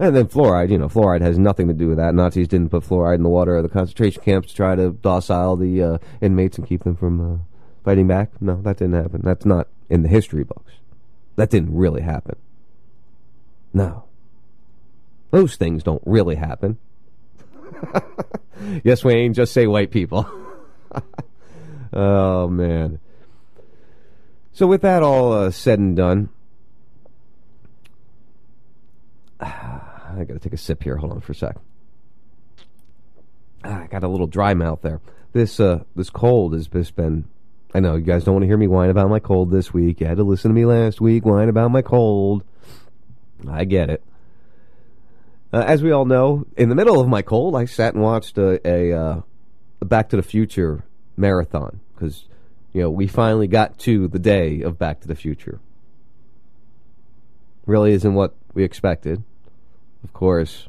And 0.00 0.14
then 0.14 0.26
fluoride, 0.26 0.70
you 0.70 0.78
know, 0.78 0.88
fluoride 0.88 1.22
has 1.22 1.38
nothing 1.38 1.66
to 1.68 1.74
do 1.74 1.88
with 1.88 1.98
that. 1.98 2.14
Nazis 2.14 2.46
didn't 2.46 2.70
put 2.70 2.84
fluoride 2.84 3.16
in 3.16 3.24
the 3.24 3.28
water 3.28 3.56
of 3.56 3.64
the 3.64 3.68
concentration 3.68 4.22
camps 4.22 4.48
to 4.48 4.54
try 4.54 4.76
to 4.76 4.90
docile 4.90 5.56
the 5.56 5.82
uh, 5.82 5.98
inmates 6.20 6.56
and 6.56 6.66
keep 6.66 6.84
them 6.84 6.94
from 6.94 7.20
uh, 7.20 7.38
fighting 7.84 8.06
back. 8.06 8.30
No, 8.40 8.62
that 8.62 8.76
didn't 8.76 8.94
happen. 8.94 9.22
That's 9.24 9.44
not 9.44 9.66
in 9.90 10.02
the 10.02 10.08
history 10.08 10.44
books. 10.44 10.72
That 11.34 11.50
didn't 11.50 11.74
really 11.74 12.02
happen. 12.02 12.36
No. 13.72 14.04
Those 15.30 15.56
things 15.56 15.82
don't 15.82 16.02
really 16.06 16.36
happen. 16.36 16.78
yes, 18.84 19.04
Wayne, 19.04 19.34
just 19.34 19.52
say 19.52 19.66
white 19.66 19.90
people. 19.90 20.30
oh, 21.92 22.48
man. 22.48 23.00
So, 24.58 24.66
with 24.66 24.82
that 24.82 25.04
all 25.04 25.32
uh, 25.32 25.52
said 25.52 25.78
and 25.78 25.96
done, 25.96 26.30
I 29.40 30.24
got 30.26 30.34
to 30.34 30.40
take 30.40 30.52
a 30.52 30.56
sip 30.56 30.82
here. 30.82 30.96
Hold 30.96 31.12
on 31.12 31.20
for 31.20 31.30
a 31.30 31.34
sec. 31.36 31.56
Ah, 33.62 33.82
I 33.84 33.86
got 33.86 34.02
a 34.02 34.08
little 34.08 34.26
dry 34.26 34.54
mouth 34.54 34.80
there. 34.82 35.00
This 35.32 35.60
uh, 35.60 35.84
this 35.94 36.10
cold 36.10 36.54
has 36.54 36.66
just 36.66 36.96
been. 36.96 37.28
I 37.72 37.78
know 37.78 37.94
you 37.94 38.02
guys 38.02 38.24
don't 38.24 38.34
want 38.34 38.42
to 38.42 38.48
hear 38.48 38.56
me 38.56 38.66
whine 38.66 38.90
about 38.90 39.08
my 39.08 39.20
cold 39.20 39.52
this 39.52 39.72
week. 39.72 40.00
You 40.00 40.08
had 40.08 40.16
to 40.16 40.24
listen 40.24 40.48
to 40.48 40.54
me 40.56 40.64
last 40.64 41.00
week 41.00 41.24
whine 41.24 41.48
about 41.48 41.70
my 41.70 41.82
cold. 41.82 42.42
I 43.48 43.64
get 43.64 43.90
it. 43.90 44.02
Uh, 45.52 45.62
as 45.68 45.84
we 45.84 45.92
all 45.92 46.04
know, 46.04 46.48
in 46.56 46.68
the 46.68 46.74
middle 46.74 47.00
of 47.00 47.06
my 47.06 47.22
cold, 47.22 47.54
I 47.54 47.66
sat 47.66 47.94
and 47.94 48.02
watched 48.02 48.36
a, 48.38 48.60
a, 48.66 48.92
uh, 48.92 49.20
a 49.80 49.84
Back 49.84 50.08
to 50.08 50.16
the 50.16 50.22
Future 50.24 50.82
marathon 51.16 51.78
because 51.94 52.27
you 52.72 52.82
know 52.82 52.90
we 52.90 53.06
finally 53.06 53.46
got 53.46 53.78
to 53.80 54.08
the 54.08 54.18
day 54.18 54.62
of 54.62 54.78
Back 54.78 55.00
to 55.00 55.08
the 55.08 55.14
Future. 55.14 55.60
Really 57.66 57.92
isn't 57.92 58.14
what 58.14 58.34
we 58.54 58.64
expected. 58.64 59.22
Of 60.04 60.12
course, 60.12 60.68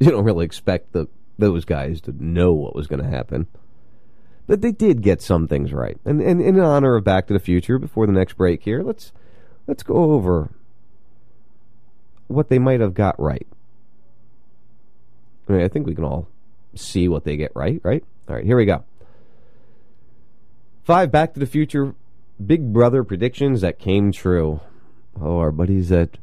you 0.00 0.10
don't 0.10 0.24
really 0.24 0.44
expect 0.44 0.92
the 0.92 1.08
those 1.38 1.64
guys 1.64 2.00
to 2.02 2.12
know 2.24 2.52
what 2.52 2.74
was 2.74 2.86
going 2.86 3.02
to 3.02 3.08
happen. 3.08 3.46
But 4.46 4.60
they 4.60 4.72
did 4.72 5.02
get 5.02 5.22
some 5.22 5.48
things 5.48 5.72
right. 5.72 5.98
And, 6.04 6.20
and 6.20 6.40
in 6.40 6.60
honor 6.60 6.96
of 6.96 7.04
Back 7.04 7.26
to 7.28 7.32
the 7.32 7.38
Future, 7.38 7.78
before 7.78 8.06
the 8.06 8.12
next 8.12 8.34
break 8.34 8.62
here, 8.62 8.82
let's 8.82 9.12
let's 9.66 9.82
go 9.82 10.12
over 10.12 10.50
what 12.26 12.48
they 12.48 12.58
might 12.58 12.80
have 12.80 12.94
got 12.94 13.18
right. 13.18 13.46
I 15.48 15.52
mean, 15.52 15.62
I 15.62 15.68
think 15.68 15.86
we 15.86 15.94
can 15.94 16.04
all 16.04 16.28
see 16.74 17.08
what 17.08 17.24
they 17.24 17.36
get 17.36 17.52
right, 17.54 17.80
right? 17.82 18.04
All 18.28 18.34
right, 18.34 18.44
here 18.44 18.56
we 18.56 18.64
go. 18.64 18.84
Five 20.84 21.10
Back 21.10 21.32
to 21.32 21.40
the 21.40 21.46
Future 21.46 21.94
Big 22.44 22.70
Brother 22.70 23.04
predictions 23.04 23.62
that 23.62 23.78
came 23.78 24.12
true. 24.12 24.60
Oh, 25.18 25.38
our 25.38 25.50
buddies 25.50 25.90
at 25.90 26.18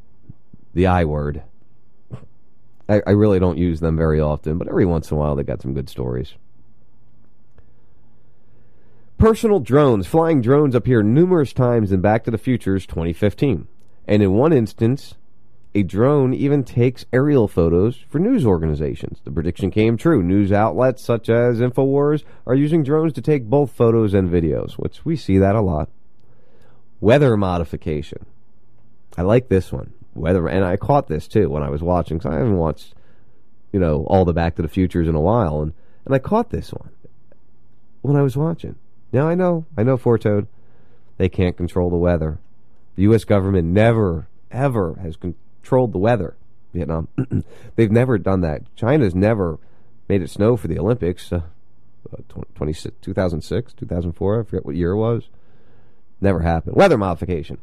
the 0.76 0.86
I 0.86 1.04
word. 1.04 1.42
I, 2.88 3.02
I 3.08 3.12
really 3.12 3.40
don't 3.40 3.58
use 3.58 3.80
them 3.80 3.98
very 3.98 4.22
often, 4.22 4.60
but 4.60 4.68
every 4.68 4.86
once 4.86 5.10
in 5.10 5.18
a 5.18 5.20
while 5.20 5.36
they 5.36 5.42
got 5.42 5.64
some 5.64 5.74
good 5.74 5.90
stories. 5.90 6.36
Personal 9.18 9.60
drones. 9.60 10.06
Flying 10.06 10.42
drones 10.42 10.76
appear 10.76 11.02
numerous 11.02 11.54
times 11.54 11.92
in 11.92 12.02
Back 12.02 12.24
to 12.26 12.32
the 12.32 12.38
Future's 12.38 12.86
2015. 12.86 13.68
And 14.08 14.22
in 14.22 14.34
one 14.34 14.54
instance, 14.54 15.16
a 15.74 15.84
drone 15.84 16.34
even 16.34 16.64
takes 16.64 17.06
aerial 17.14 17.48
photos 17.48 18.04
for 18.10 18.20
news 18.20 18.46
organizations. 18.46 19.20
The 19.24 19.32
prediction 19.32 19.72
came 19.72 19.96
true. 19.96 20.22
News 20.22 20.52
outlets 20.52 21.04
such 21.04 21.30
as 21.30 21.60
InfoWars 21.60 22.24
are 22.46 22.56
using 22.56 22.84
drones 22.84 23.14
to 23.14 23.22
take 23.22 23.46
both 23.46 23.72
photos 23.72 24.14
and 24.14 24.30
videos, 24.30 24.74
which 24.74 25.06
we 25.06 25.16
see 25.16 25.38
that 25.38 25.56
a 25.56 25.62
lot. 25.62 25.90
Weather 27.00 27.38
modification. 27.38 28.26
I 29.18 29.22
like 29.22 29.48
this 29.48 29.72
one. 29.72 29.94
Weather, 30.14 30.48
and 30.48 30.66
I 30.66 30.76
caught 30.76 31.08
this 31.08 31.28
too 31.28 31.50
when 31.50 31.64
I 31.64 31.70
was 31.70 31.82
watching. 31.82 32.20
Cause 32.20 32.34
I 32.34 32.38
haven't 32.38 32.58
watched, 32.58 32.94
you 33.72 33.80
know, 33.80 34.06
all 34.08 34.26
the 34.26 34.34
Back 34.34 34.56
to 34.56 34.62
the 34.62 34.68
Futures 34.68 35.08
in 35.08 35.16
a 35.16 35.22
while, 35.22 35.62
and 35.62 35.74
and 36.06 36.14
I 36.14 36.20
caught 36.20 36.50
this 36.50 36.74
one 36.74 36.90
when 38.02 38.16
I 38.16 38.22
was 38.22 38.36
watching. 38.36 38.76
Now 39.14 39.28
I 39.28 39.36
know, 39.36 39.66
I 39.78 39.84
know, 39.84 39.98
Fortoad, 39.98 40.48
they 41.18 41.30
can't 41.30 41.56
control 41.56 41.90
the 41.90 41.98
weather. 41.98 42.40
The 42.96 43.04
U.S. 43.04 43.24
government 43.24 43.68
never, 43.68 44.28
ever 44.52 44.96
has 45.02 45.16
controlled 45.62 45.94
the 45.94 46.00
weather. 46.00 46.36
Vietnam, 46.74 47.08
they've 47.76 47.92
never 47.92 48.18
done 48.18 48.42
that. 48.42 48.64
China's 48.76 49.14
never 49.14 49.60
made 50.08 50.22
it 50.22 50.30
snow 50.30 50.58
for 50.58 50.68
the 50.68 50.80
Olympics. 50.80 51.32
Uh, 51.32 51.42
20, 52.56 52.74
2006, 53.02 53.74
2004, 53.74 54.40
I 54.40 54.44
forget 54.44 54.66
what 54.66 54.76
year 54.76 54.92
it 54.92 54.98
was. 54.98 55.30
Never 56.20 56.42
happened. 56.42 56.76
Weather 56.76 56.98
modification. 56.98 57.60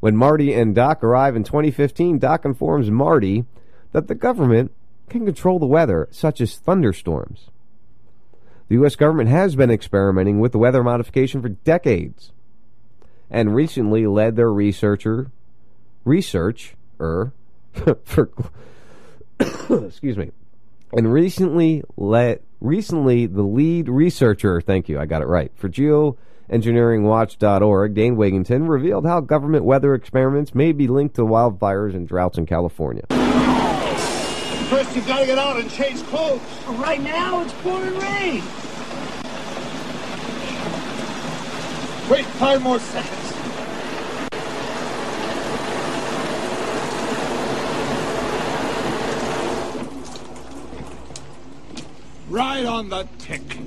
When 0.00 0.16
Marty 0.16 0.52
and 0.52 0.74
Doc 0.74 1.02
arrive 1.02 1.36
in 1.36 1.44
2015, 1.44 2.18
Doc 2.18 2.44
informs 2.44 2.90
Marty 2.90 3.44
that 3.92 4.08
the 4.08 4.14
government 4.14 4.72
can 5.08 5.24
control 5.24 5.58
the 5.58 5.66
weather, 5.66 6.08
such 6.10 6.40
as 6.40 6.56
thunderstorms. 6.56 7.50
The 8.68 8.74
U.S. 8.76 8.96
government 8.96 9.30
has 9.30 9.56
been 9.56 9.70
experimenting 9.70 10.40
with 10.40 10.52
the 10.52 10.58
weather 10.58 10.84
modification 10.84 11.40
for 11.40 11.48
decades 11.48 12.32
and 13.30 13.54
recently 13.54 14.06
led 14.06 14.36
their 14.36 14.52
researcher 14.52 15.30
research 16.04 16.74
er 17.00 17.32
for 18.04 18.30
excuse 19.86 20.16
me 20.16 20.30
and 20.92 21.12
recently 21.12 21.84
let 21.96 22.42
recently 22.60 23.26
the 23.26 23.42
lead 23.42 23.88
researcher 23.88 24.60
thank 24.60 24.88
you 24.88 24.98
I 24.98 25.06
got 25.06 25.22
it 25.22 25.28
right 25.28 25.52
for 25.54 25.68
geoengineeringwatch.org 25.68 27.94
Dane 27.94 28.16
Wigington 28.16 28.68
revealed 28.68 29.06
how 29.06 29.20
government 29.20 29.64
weather 29.64 29.94
experiments 29.94 30.52
may 30.54 30.72
be 30.72 30.88
linked 30.88 31.14
to 31.16 31.22
wildfires 31.22 31.94
and 31.94 32.08
droughts 32.08 32.38
in 32.38 32.46
California. 32.46 33.04
First, 34.68 34.94
you've 34.94 35.06
got 35.06 35.20
to 35.20 35.26
get 35.26 35.38
out 35.38 35.56
and 35.56 35.70
change 35.70 36.02
clothes. 36.04 36.42
Right 36.66 37.00
now, 37.00 37.40
it's 37.40 37.54
pouring 37.62 37.98
rain. 37.98 38.42
Wait 42.10 42.26
five 42.36 42.62
more 42.62 42.78
seconds. 42.78 43.37
Right 52.28 52.66
on 52.66 52.90
the 52.90 53.08
tick. 53.18 53.58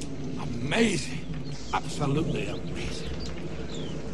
Amazing. 0.42 1.26
Absolutely 1.74 2.48
amazing. 2.48 3.10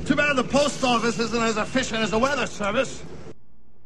Too 0.06 0.16
bad 0.16 0.38
the 0.38 0.44
post 0.44 0.82
office 0.86 1.20
isn't 1.20 1.44
as 1.44 1.58
efficient 1.58 2.00
as 2.00 2.12
the 2.12 2.20
weather 2.20 2.48
service. 2.48 3.04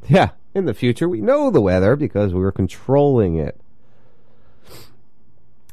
Yeah, 0.07 0.29
in 0.53 0.65
the 0.65 0.75
future, 0.75 1.09
we 1.09 1.19
know 1.19 1.49
the 1.49 1.61
weather 1.61 1.95
because 1.95 2.31
we're 2.31 2.51
controlling 2.51 3.37
it. 3.37 3.59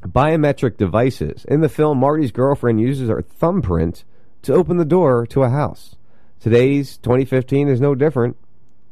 Biometric 0.01 0.79
devices. 0.79 1.45
In 1.45 1.61
the 1.61 1.69
film, 1.69 1.99
Marty's 1.99 2.33
girlfriend 2.33 2.81
uses 2.81 3.11
her 3.11 3.21
thumbprint 3.21 4.05
to 4.43 4.55
open 4.55 4.79
the 4.79 4.87
door 4.87 5.27
to 5.27 5.43
a 5.43 5.51
house. 5.51 5.97
Today's 6.41 6.97
2015 6.99 7.69
is 7.69 7.81
no 7.81 7.95
different. 7.95 8.39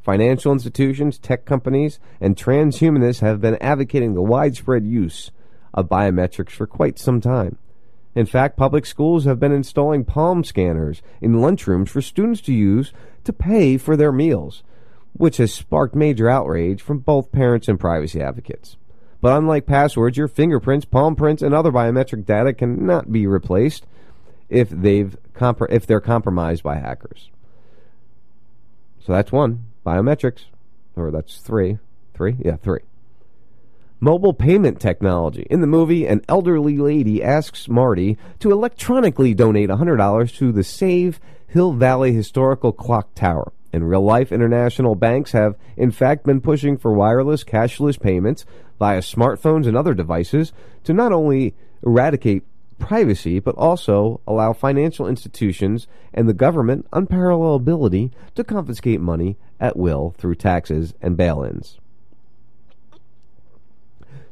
Financial 0.02 0.52
institutions, 0.52 1.18
tech 1.18 1.46
companies, 1.46 1.98
and 2.20 2.36
transhumanists 2.36 3.20
have 3.20 3.40
been 3.40 3.56
advocating 3.62 4.12
the 4.12 4.22
widespread 4.22 4.84
use 4.84 5.30
of 5.74 5.88
biometrics 5.88 6.50
for 6.50 6.66
quite 6.66 6.98
some 6.98 7.20
time. 7.20 7.58
In 8.14 8.26
fact, 8.26 8.56
public 8.56 8.86
schools 8.86 9.24
have 9.26 9.38
been 9.38 9.52
installing 9.52 10.04
palm 10.04 10.42
scanners 10.42 11.02
in 11.20 11.34
lunchrooms 11.34 11.88
for 11.88 12.00
students 12.00 12.40
to 12.42 12.54
use 12.54 12.92
to 13.24 13.32
pay 13.32 13.76
for 13.76 13.96
their 13.96 14.12
meals, 14.12 14.62
which 15.12 15.36
has 15.36 15.52
sparked 15.52 15.94
major 15.94 16.28
outrage 16.28 16.80
from 16.80 16.98
both 16.98 17.30
parents 17.30 17.68
and 17.68 17.78
privacy 17.78 18.22
advocates. 18.22 18.76
But 19.20 19.36
unlike 19.36 19.66
passwords, 19.66 20.16
your 20.16 20.28
fingerprints, 20.28 20.86
palm 20.86 21.14
prints, 21.14 21.42
and 21.42 21.54
other 21.54 21.70
biometric 21.70 22.24
data 22.24 22.52
cannot 22.54 23.12
be 23.12 23.26
replaced 23.26 23.86
if 24.48 24.70
they've 24.70 25.16
if 25.68 25.86
they're 25.86 26.00
compromised 26.00 26.62
by 26.62 26.76
hackers. 26.76 27.30
So 29.04 29.12
that's 29.12 29.30
one 29.30 29.66
biometrics, 29.84 30.46
or 30.96 31.10
that's 31.10 31.38
three, 31.38 31.78
three, 32.14 32.36
yeah, 32.40 32.56
three. 32.56 32.80
Mobile 34.00 34.34
payment 34.34 34.78
technology. 34.78 35.46
In 35.48 35.62
the 35.62 35.66
movie, 35.66 36.06
an 36.06 36.20
elderly 36.28 36.76
lady 36.76 37.22
asks 37.22 37.66
Marty 37.66 38.18
to 38.40 38.52
electronically 38.52 39.32
donate 39.32 39.70
$100 39.70 40.36
to 40.36 40.52
the 40.52 40.62
Save 40.62 41.18
Hill 41.46 41.72
Valley 41.72 42.12
Historical 42.12 42.72
Clock 42.72 43.14
Tower. 43.14 43.54
In 43.72 43.84
real 43.84 44.02
life, 44.02 44.32
international 44.32 44.96
banks 44.96 45.32
have, 45.32 45.56
in 45.78 45.90
fact, 45.90 46.26
been 46.26 46.42
pushing 46.42 46.76
for 46.76 46.92
wireless 46.92 47.42
cashless 47.42 47.98
payments 47.98 48.44
via 48.78 49.00
smartphones 49.00 49.66
and 49.66 49.78
other 49.78 49.94
devices 49.94 50.52
to 50.84 50.92
not 50.92 51.12
only 51.12 51.54
eradicate 51.82 52.42
privacy, 52.78 53.40
but 53.40 53.54
also 53.54 54.20
allow 54.26 54.52
financial 54.52 55.08
institutions 55.08 55.86
and 56.12 56.28
the 56.28 56.34
government 56.34 56.86
unparalleled 56.92 57.62
ability 57.62 58.12
to 58.34 58.44
confiscate 58.44 59.00
money 59.00 59.38
at 59.58 59.78
will 59.78 60.14
through 60.18 60.34
taxes 60.34 60.92
and 61.00 61.16
bail 61.16 61.42
ins. 61.42 61.78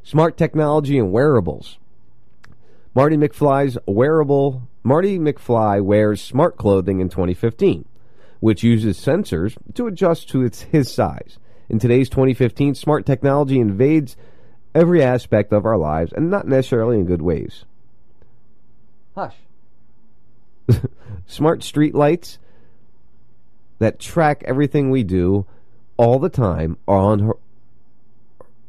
Smart 0.05 0.37
technology 0.37 0.99
and 0.99 1.11
wearables. 1.11 1.79
Marty 2.95 3.17
McFly's 3.17 3.79
wearable 3.87 4.69
Marty 4.87 5.19
McFly 5.19 5.83
wears 5.83 6.21
smart 6.21 6.59
clothing 6.59 7.01
in 7.01 7.09
2015, 7.09 7.87
which 8.41 8.63
uses 8.63 9.01
sensors 9.01 9.57
to 9.73 9.87
adjust 9.87 10.29
to 10.29 10.43
its 10.43 10.61
his 10.61 10.93
size. 10.93 11.39
In 11.71 11.79
today's 11.79 12.11
2015, 12.11 12.75
smart 12.75 13.07
technology 13.07 13.59
invades 13.59 14.15
every 14.75 15.03
aspect 15.03 15.55
of 15.55 15.65
our 15.65 15.79
lives 15.79 16.13
and 16.13 16.31
not 16.31 16.47
necessarily 16.47 16.99
in 16.99 17.07
good 17.07 17.23
ways. 17.23 17.65
Hush. 19.15 19.37
smart 21.27 21.63
street 21.63 21.95
lights 21.95 22.39
that 23.79 23.99
track 23.99 24.43
everything 24.45 24.91
we 24.91 25.03
do 25.03 25.47
all 25.97 26.19
the 26.19 26.29
time 26.29 26.77
are 26.87 26.99
on 26.99 27.21
her. 27.21 27.37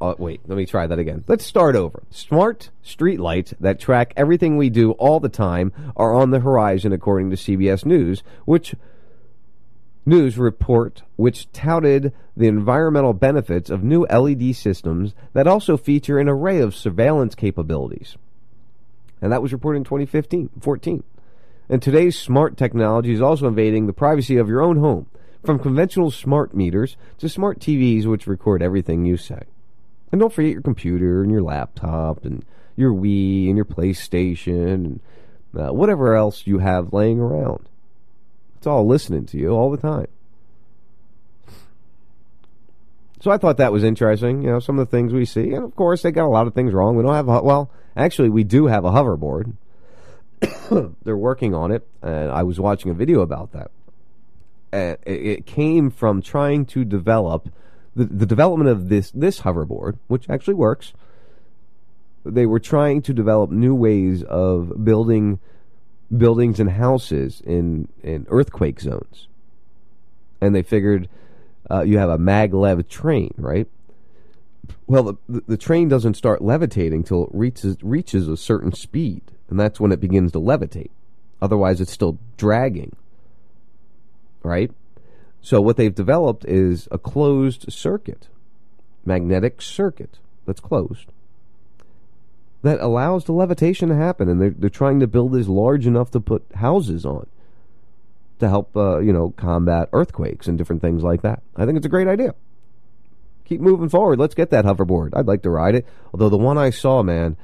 Uh, 0.02 0.14
wait, 0.18 0.42
let 0.46 0.58
me 0.58 0.66
try 0.66 0.86
that 0.86 1.00
again. 1.00 1.24
Let's 1.28 1.46
start 1.46 1.76
over. 1.76 2.04
Smart 2.10 2.70
street 2.84 3.20
lights 3.20 3.54
that 3.60 3.80
track 3.80 4.14
everything 4.18 4.58
we 4.58 4.70
do 4.70 4.92
all 4.92 5.20
the 5.20 5.30
time 5.30 5.72
are 5.96 6.14
on 6.14 6.32
the 6.32 6.42
horizon, 6.42 6.92
according 6.92 7.30
to 7.30 7.38
CBS 7.38 7.86
News, 7.86 8.22
which 8.44 8.76
news 10.06 10.38
report 10.38 11.02
which 11.16 11.52
touted 11.52 12.14
the 12.38 12.48
environmental 12.48 13.14
benefits 13.14 13.70
of 13.70 13.84
new 13.84 14.06
LED 14.08 14.56
systems 14.56 15.16
that 15.34 15.48
also 15.48 15.78
feature 15.78 16.20
an 16.20 16.30
array 16.30 16.60
of 16.60 16.76
surveillance 16.76 17.34
capabilities. 17.34 18.18
And 19.22 19.32
that 19.32 19.42
was 19.42 19.54
reported 19.54 19.78
in 19.78 19.84
2015 19.86 20.50
14. 20.60 21.04
And 21.70 21.82
today's 21.82 22.20
smart 22.20 22.58
technology 22.58 23.14
is 23.14 23.22
also 23.22 23.48
invading 23.48 23.88
the 23.88 23.94
privacy 23.94 24.38
of 24.38 24.50
your 24.50 24.62
own 24.62 24.78
home, 24.78 25.08
from 25.44 25.58
conventional 25.58 26.12
smart 26.12 26.54
meters 26.54 26.98
to 27.18 27.30
smart 27.30 27.60
TVs 27.60 28.06
which 28.06 28.28
record 28.28 28.62
everything 28.62 29.06
you 29.06 29.18
say. 29.18 29.44
And 30.16 30.22
don't 30.22 30.32
forget 30.32 30.54
your 30.54 30.62
computer 30.62 31.24
and 31.24 31.30
your 31.30 31.42
laptop 31.42 32.24
and 32.24 32.46
your 32.78 32.94
Wii 32.94 33.48
and 33.48 33.58
your 33.58 33.66
PlayStation 33.66 34.74
and 34.74 35.00
uh, 35.54 35.74
whatever 35.74 36.16
else 36.16 36.48
you 36.48 36.60
have 36.60 36.94
laying 36.94 37.20
around. 37.20 37.68
It's 38.56 38.66
all 38.66 38.88
listening 38.88 39.26
to 39.26 39.38
you 39.38 39.50
all 39.50 39.70
the 39.70 39.78
time. 39.78 40.08
So 43.20 43.30
I 43.30 43.38
thought 43.38 43.58
that 43.58 43.74
was 43.74 43.84
interesting. 43.84 44.42
You 44.42 44.52
know, 44.52 44.60
some 44.62 44.80
of 44.80 44.90
the 44.90 44.98
things 44.98 45.12
we 45.12 45.26
see, 45.26 45.52
and 45.52 45.66
of 45.66 45.76
course 45.76 46.02
they 46.02 46.12
got 46.12 46.28
a 46.28 46.32
lot 46.32 46.48
of 46.48 46.54
things 46.54 46.72
wrong. 46.72 46.96
We 46.96 47.04
don't 47.04 47.14
have 47.14 47.28
a, 47.28 47.42
well, 47.42 47.70
actually 47.98 48.30
we 48.30 48.46
do 48.46 48.68
have 48.68 48.86
a 48.86 48.92
hoverboard. 48.92 49.52
They're 51.04 51.18
working 51.18 51.54
on 51.54 51.74
it, 51.74 51.86
and 52.02 52.32
I 52.32 52.44
was 52.44 52.58
watching 52.58 52.90
a 52.90 52.94
video 52.94 53.20
about 53.20 53.52
that. 53.52 53.70
And 54.72 54.98
it, 55.06 55.26
it 55.26 55.46
came 55.46 55.90
from 55.90 56.22
trying 56.22 56.68
to 56.68 56.86
develop 56.86 57.50
the, 57.96 58.06
the 58.06 58.26
development 58.26 58.70
of 58.70 58.90
this 58.90 59.12
this 59.12 59.42
hoverboard, 59.42 59.98
which 60.08 60.30
actually 60.30 60.56
works. 60.56 60.94
They 62.26 62.46
were 62.46 62.60
trying 62.60 63.02
to 63.04 63.14
develop 63.14 63.52
new 63.52 63.76
ways 63.76 64.24
of 64.24 64.84
building 64.84 65.40
buildings 66.16 66.60
and 66.60 66.72
houses 66.72 67.42
in 67.46 67.88
in 68.04 68.26
earthquake 68.30 68.80
zones, 68.80 69.28
and 70.42 70.54
they 70.54 70.64
figured 70.64 71.08
uh, 71.70 71.82
you 71.82 71.98
have 71.98 72.10
a 72.10 72.18
maglev 72.18 72.88
train, 72.88 73.34
right? 73.38 73.68
Well, 74.88 75.18
the, 75.28 75.44
the, 75.48 75.58
train 75.58 75.90
doesn't 75.90 76.16
start 76.16 76.42
levitating 76.42 77.04
till 77.04 77.26
it 77.26 77.30
reaches 77.34 77.78
reaches 77.82 78.28
a 78.28 78.38
certain 78.38 78.74
speed, 78.74 79.22
and 79.50 79.60
that's 79.60 79.80
when 79.80 79.92
it 79.92 80.00
begins 80.00 80.32
to 80.34 80.40
levitate. 80.40 80.90
Otherwise, 81.42 81.82
it's 81.82 81.92
still 81.92 82.18
dragging, 82.38 82.96
right? 84.44 84.72
So 85.46 85.62
what 85.62 85.78
they've 85.78 85.94
developed 85.94 86.44
is 86.46 86.88
a 86.90 86.98
closed 86.98 87.72
circuit, 87.72 88.30
magnetic 89.06 89.62
circuit 89.62 90.18
that's 90.48 90.60
closed 90.60 91.12
that 92.66 92.80
allows 92.80 93.26
the 93.26 93.32
levitation 93.32 93.90
to 93.90 93.96
happen, 93.96 94.28
and 94.28 94.42
they're 94.42 94.50
they're 94.50 94.70
trying 94.72 95.00
to 95.00 95.08
build 95.08 95.34
this 95.34 95.48
large 95.48 95.86
enough 95.86 96.10
to 96.12 96.20
put 96.20 96.44
houses 96.56 97.06
on 97.06 97.28
to 98.40 98.50
help 98.50 98.76
uh, 98.76 98.98
you 98.98 99.14
know 99.14 99.36
combat 99.38 99.88
earthquakes 99.94 100.48
and 100.48 100.58
different 100.58 100.82
things 100.82 101.04
like 101.04 101.22
that. 101.22 101.44
I 101.56 101.68
think 101.68 101.78
it's 101.78 101.86
a 101.86 101.90
great 101.90 102.08
idea. 102.08 102.34
Keep 103.46 103.62
moving 103.62 103.88
forward. 103.88 104.18
Let's 104.18 104.34
get 104.34 104.50
that 104.50 104.66
hoverboard. 104.66 105.12
I'd 105.16 105.28
like 105.28 105.44
to 105.44 105.52
ride 105.52 105.76
it. 105.76 105.86
Although 106.12 106.30
the 106.30 106.38
one 106.38 106.58
I 106.58 106.72
saw, 106.72 107.04
man, 107.04 107.38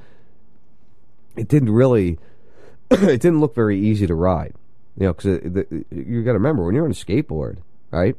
it 1.36 1.46
didn't 1.46 1.70
really, 1.70 2.18
it 2.90 3.20
didn't 3.20 3.38
look 3.38 3.54
very 3.54 3.78
easy 3.78 4.08
to 4.08 4.14
ride. 4.16 4.54
You 4.98 5.06
know, 5.06 5.12
because 5.12 5.40
you 5.92 6.24
got 6.24 6.32
to 6.32 6.38
remember 6.38 6.64
when 6.64 6.74
you're 6.74 6.84
on 6.84 6.90
a 6.90 6.94
skateboard, 6.94 7.58
right? 7.92 8.16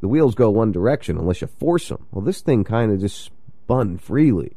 The 0.00 0.08
wheels 0.08 0.34
go 0.34 0.50
one 0.50 0.70
direction 0.70 1.18
unless 1.18 1.40
you 1.40 1.48
force 1.48 1.88
them. 1.88 2.06
Well, 2.12 2.24
this 2.24 2.40
thing 2.40 2.62
kind 2.62 2.92
of 2.92 3.00
just 3.00 3.30
spun 3.64 3.98
freely. 3.98 4.52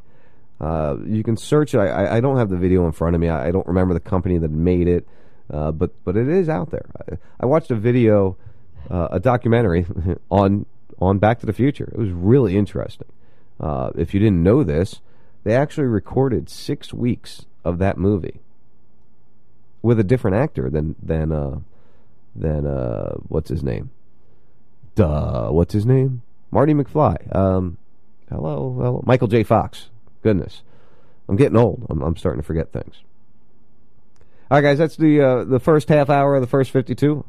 Uh, 0.60 0.98
you 1.06 1.24
can 1.24 1.36
search 1.36 1.74
it. 1.74 1.80
I, 1.80 2.18
I 2.18 2.20
don't 2.20 2.38
have 2.38 2.50
the 2.50 2.58
video 2.58 2.86
in 2.86 2.92
front 2.92 3.16
of 3.16 3.22
me. 3.22 3.30
I, 3.30 3.48
I 3.48 3.52
don't 3.52 3.66
remember 3.66 3.96
the 3.96 4.00
company 4.00 4.38
that 4.38 4.52
made 4.52 4.88
it, 4.88 5.08
uh, 5.52 5.72
but 5.72 5.92
but 6.04 6.16
it 6.16 6.28
is 6.28 6.48
out 6.48 6.70
there. 6.70 6.86
I, 7.10 7.18
I 7.40 7.46
watched 7.48 7.72
a 7.72 7.76
video, 7.76 8.38
uh, 8.90 9.08
a 9.12 9.20
documentary 9.20 9.88
on 10.30 10.68
on 11.00 11.18
Back 11.18 11.40
to 11.40 11.48
the 11.48 11.54
Future. 11.54 11.90
It 11.92 11.98
was 11.98 12.12
really 12.12 12.56
interesting. 12.56 13.08
Uh, 13.60 13.90
if 13.96 14.14
you 14.14 14.20
didn't 14.20 14.44
know 14.44 14.64
this, 14.64 15.02
they 15.44 15.56
actually 15.56 15.88
recorded 15.88 16.48
six 16.48 16.94
weeks 16.94 17.48
of 17.66 17.80
that 17.80 17.98
movie 17.98 18.42
with 19.82 20.00
a 20.00 20.04
different 20.04 20.38
actor 20.38 20.70
than 20.70 20.96
than 21.02 21.32
uh, 21.32 21.60
than 22.36 22.68
uh, 22.68 23.16
what's 23.28 23.50
his 23.50 23.64
name? 23.64 23.90
Duh, 24.96 25.50
what's 25.50 25.74
his 25.74 25.86
name? 25.86 26.22
Marty 26.52 26.74
McFly. 26.74 27.34
Um, 27.36 27.78
hello, 28.30 28.74
hello, 28.78 29.04
Michael 29.06 29.28
J. 29.28 29.44
Fox. 29.44 29.90
Goodness, 30.22 30.64
I'm 31.30 31.36
getting 31.36 31.58
old. 31.58 31.86
I'm, 31.90 32.02
I'm 32.02 32.18
starting 32.18 32.42
to 32.42 32.46
forget 32.46 32.72
things. 32.72 32.96
All 34.50 34.58
right, 34.58 34.62
guys, 34.62 34.78
that's 34.78 34.98
the 34.98 35.22
uh, 35.22 35.44
the 35.46 35.60
first 35.60 35.88
half 35.90 36.10
hour 36.10 36.36
of 36.36 36.42
the 36.42 36.48
first 36.48 36.72
52. 36.72 37.24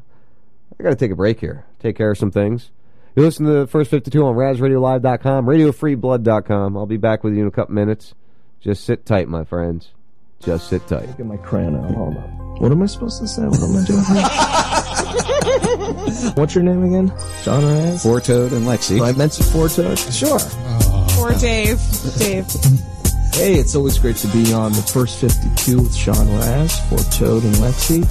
I 0.79 0.83
got 0.83 0.89
to 0.89 0.95
take 0.95 1.11
a 1.11 1.15
break 1.15 1.39
here. 1.39 1.65
Take 1.79 1.95
care 1.95 2.11
of 2.11 2.17
some 2.17 2.31
things. 2.31 2.71
You 3.15 3.23
listen 3.23 3.45
to 3.45 3.51
the 3.51 3.67
first 3.67 3.91
52 3.91 4.25
on 4.25 4.35
RazRadioLive.com, 4.35 5.45
RadioFreeBlood.com. 5.45 6.75
I'll 6.75 6.85
be 6.87 6.97
back 6.97 7.23
with 7.23 7.33
you 7.35 7.43
in 7.43 7.47
a 7.47 7.51
couple 7.51 7.75
minutes. 7.75 8.15
Just 8.59 8.83
sit 8.83 9.05
tight, 9.05 9.27
my 9.27 9.43
friends. 9.43 9.91
Just 10.39 10.67
sit 10.67 10.85
tight. 10.87 11.15
Get 11.15 11.25
my 11.25 11.37
crayon 11.37 11.75
out. 11.75 11.91
Hold 11.91 12.17
on. 12.17 12.59
What 12.59 12.71
am 12.71 12.81
I 12.81 12.87
supposed 12.87 13.21
to 13.21 13.27
say? 13.27 13.43
What 13.43 13.61
am 13.61 13.75
I 13.75 13.85
doing 13.85 14.03
here? 14.03 14.79
What's 16.35 16.55
your 16.55 16.63
name 16.63 16.83
again? 16.83 17.13
John 17.43 17.63
Raz? 17.65 18.03
Four 18.03 18.19
Toad 18.21 18.51
and 18.51 18.65
Lexi. 18.65 19.01
I 19.01 19.11
mentioned 19.13 19.47
Four 19.47 19.69
Toad? 19.69 19.97
Sure. 19.99 20.39
Or 21.19 21.31
Dave. 21.39 21.79
Dave. 22.17 22.47
Hey, 23.33 23.55
it's 23.55 23.73
always 23.73 23.97
great 23.97 24.15
to 24.17 24.27
be 24.27 24.53
on 24.53 24.73
the 24.73 24.81
first 24.83 25.19
52 25.19 25.81
with 25.81 25.95
Sean 25.95 26.29
Raz, 26.37 26.79
Four 26.87 26.99
Toad 26.99 27.43
and 27.43 27.55
Lexi. 27.55 28.05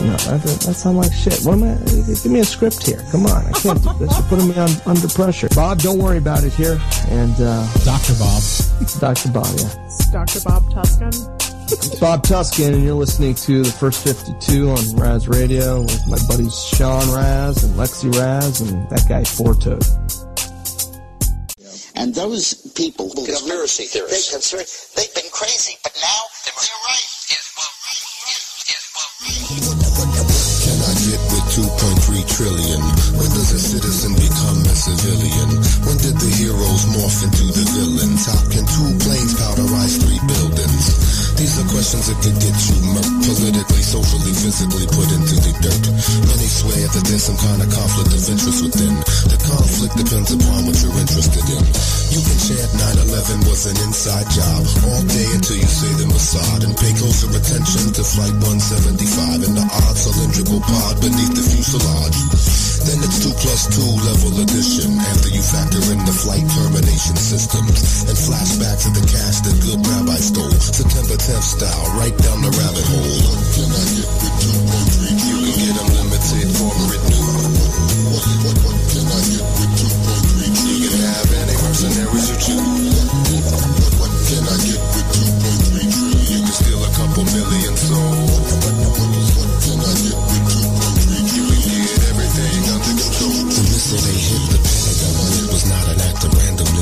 You 0.00 0.06
know, 0.08 0.16
that, 0.16 0.42
that 0.42 0.74
sounds 0.74 0.96
like 0.96 1.12
shit. 1.12 1.38
What 1.46 1.54
am 1.54 1.62
I? 1.62 1.76
Give 1.86 2.26
me 2.26 2.40
a 2.40 2.44
script 2.44 2.84
here. 2.84 3.00
Come 3.12 3.26
on, 3.26 3.46
I 3.46 3.52
can't 3.52 3.80
do 3.80 3.92
this. 4.00 4.18
You're 4.18 4.28
putting 4.28 4.48
me 4.48 4.56
on 4.58 4.68
under 4.84 5.06
pressure. 5.06 5.48
Bob, 5.54 5.78
don't 5.78 6.00
worry 6.00 6.18
about 6.18 6.42
it 6.42 6.52
here. 6.52 6.80
And 7.08 7.34
uh, 7.40 7.72
Dr. 7.84 8.14
Bob. 8.18 8.42
Dr. 8.98 9.28
Bob, 9.30 9.46
yeah. 9.56 9.86
It's 9.86 10.10
Dr. 10.10 10.40
Bob 10.40 10.64
Tuskin. 10.74 11.14
Bob 12.00 12.22
Tuskin, 12.22 12.72
and 12.72 12.82
you're 12.82 12.94
listening 12.94 13.34
to 13.34 13.62
the 13.62 13.70
First 13.70 14.02
52 14.02 14.70
on 14.70 14.96
Raz 14.96 15.28
Radio 15.28 15.82
with 15.82 16.08
my 16.08 16.16
buddies 16.26 16.64
Sean 16.64 17.12
Raz 17.14 17.62
and 17.62 17.74
Lexi 17.74 18.08
Raz 18.14 18.62
and 18.62 18.88
that 18.88 19.04
guy 19.06 19.20
Forto. 19.20 19.76
And 21.94 22.14
those 22.14 22.54
people, 22.72 23.10
conspiracy 23.10 23.84
theorists, 23.84 24.30
they 24.30 24.36
concern, 24.36 24.64
they've 24.96 25.14
been 25.14 25.30
crazy, 25.30 25.76
but 25.82 25.92
now 26.00 26.20
they're 26.46 26.54
right. 26.56 27.08
Yes, 27.28 27.52
well, 27.52 27.68
right. 27.84 28.00
Yes, 28.64 28.88
well, 28.96 29.12
right. 29.28 29.44
Can 30.64 30.78
I 30.88 30.96
get 31.04 31.20
the 31.28 31.40
2.3 31.52 32.24
trillion? 32.34 32.97
When 33.18 33.30
does 33.34 33.50
a 33.50 33.58
citizen 33.58 34.14
become 34.14 34.62
a 34.62 34.76
civilian? 34.78 35.50
When 35.82 35.98
did 35.98 36.22
the 36.22 36.30
heroes 36.38 36.86
morph 36.94 37.26
into 37.26 37.50
the 37.50 37.66
villains? 37.66 38.30
How 38.30 38.38
can 38.46 38.62
two 38.62 38.94
planes 39.02 39.34
powderize 39.34 39.98
three 39.98 40.22
buildings? 40.22 40.86
These 41.34 41.58
are 41.58 41.66
questions 41.66 42.06
that 42.06 42.18
could 42.22 42.38
get 42.38 42.54
you 42.54 42.78
murked 42.94 43.18
politically, 43.26 43.82
socially, 43.82 44.34
physically 44.38 44.86
put 44.94 45.10
into 45.10 45.34
the 45.34 45.50
dirt. 45.58 45.84
Many 46.30 46.46
swear 46.46 46.86
that 46.94 47.04
there's 47.10 47.26
some 47.26 47.38
kind 47.42 47.58
of 47.58 47.66
conflict 47.74 48.14
of 48.14 48.22
interest 48.22 48.60
within. 48.62 48.94
The 49.34 49.38
conflict 49.50 49.94
depends 49.98 50.30
upon 50.38 50.70
what 50.70 50.78
you're 50.78 50.98
interested 50.98 51.46
in. 51.46 51.64
You 52.14 52.20
can 52.22 52.38
chant 52.38 52.70
9-11 53.02 53.50
was 53.50 53.66
an 53.66 53.78
inside 53.82 54.30
job 54.30 54.62
all 54.86 55.02
day 55.10 55.26
until 55.34 55.58
you 55.58 55.66
say 55.66 55.90
the 55.98 56.06
Mossad 56.06 56.70
and 56.70 56.74
pay 56.78 56.94
closer 56.94 57.30
attention 57.34 57.98
to 57.98 58.02
Flight 58.02 58.34
175 58.46 59.42
and 59.42 59.54
the 59.58 59.66
odd 59.66 59.96
cylindrical 59.98 60.62
pod 60.62 61.02
beneath 61.02 61.34
the 61.34 61.42
fuselage. 61.42 62.67
Then 62.86 62.98
it's 63.02 63.18
2 63.24 63.32
plus 63.34 63.62
2 63.74 63.80
level 63.80 64.32
addition 64.42 64.98
after 64.98 65.28
you 65.28 65.42
factor 65.42 65.82
in 65.90 66.00
the 66.04 66.14
flight 66.14 66.46
termination 66.46 67.16
systems 67.16 68.06
and 68.06 68.16
flashbacks 68.16 68.86
of 68.86 68.94
the 68.94 69.04
cash 69.04 69.40
that 69.42 69.56
good 69.64 69.80
rabbi 69.82 70.18
stole. 70.20 70.50
September 70.60 71.16
10th 71.16 71.48
style, 71.58 71.84
right 71.98 72.16
down 72.16 72.38
the 72.42 72.52
rabbit 72.52 72.86
hole. 72.86 73.34
Can 73.56 73.68
I 73.72 73.84
get 74.22 74.27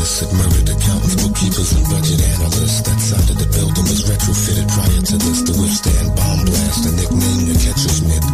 randomness. 0.06 0.22
It 0.22 0.32
murdered 0.32 0.68
accountants, 0.70 1.16
bookkeepers, 1.16 1.72
and 1.72 1.84
budget 1.90 2.20
analysts. 2.22 2.80
That 2.82 3.00
side 3.00 3.30
of 3.30 3.38
the 3.38 3.48
building 3.50 3.84
was 3.84 4.02
retrofitted 4.04 4.68
prior 4.68 5.02
to 5.02 5.16
this 5.18 5.42
to 5.42 5.52
withstand 5.60 6.16
bomb 6.16 6.44
blast. 6.44 6.86
A 6.86 6.90
nickname 6.94 7.46
your 7.46 7.58
catcher's 7.58 8.02
mitt. 8.02 8.24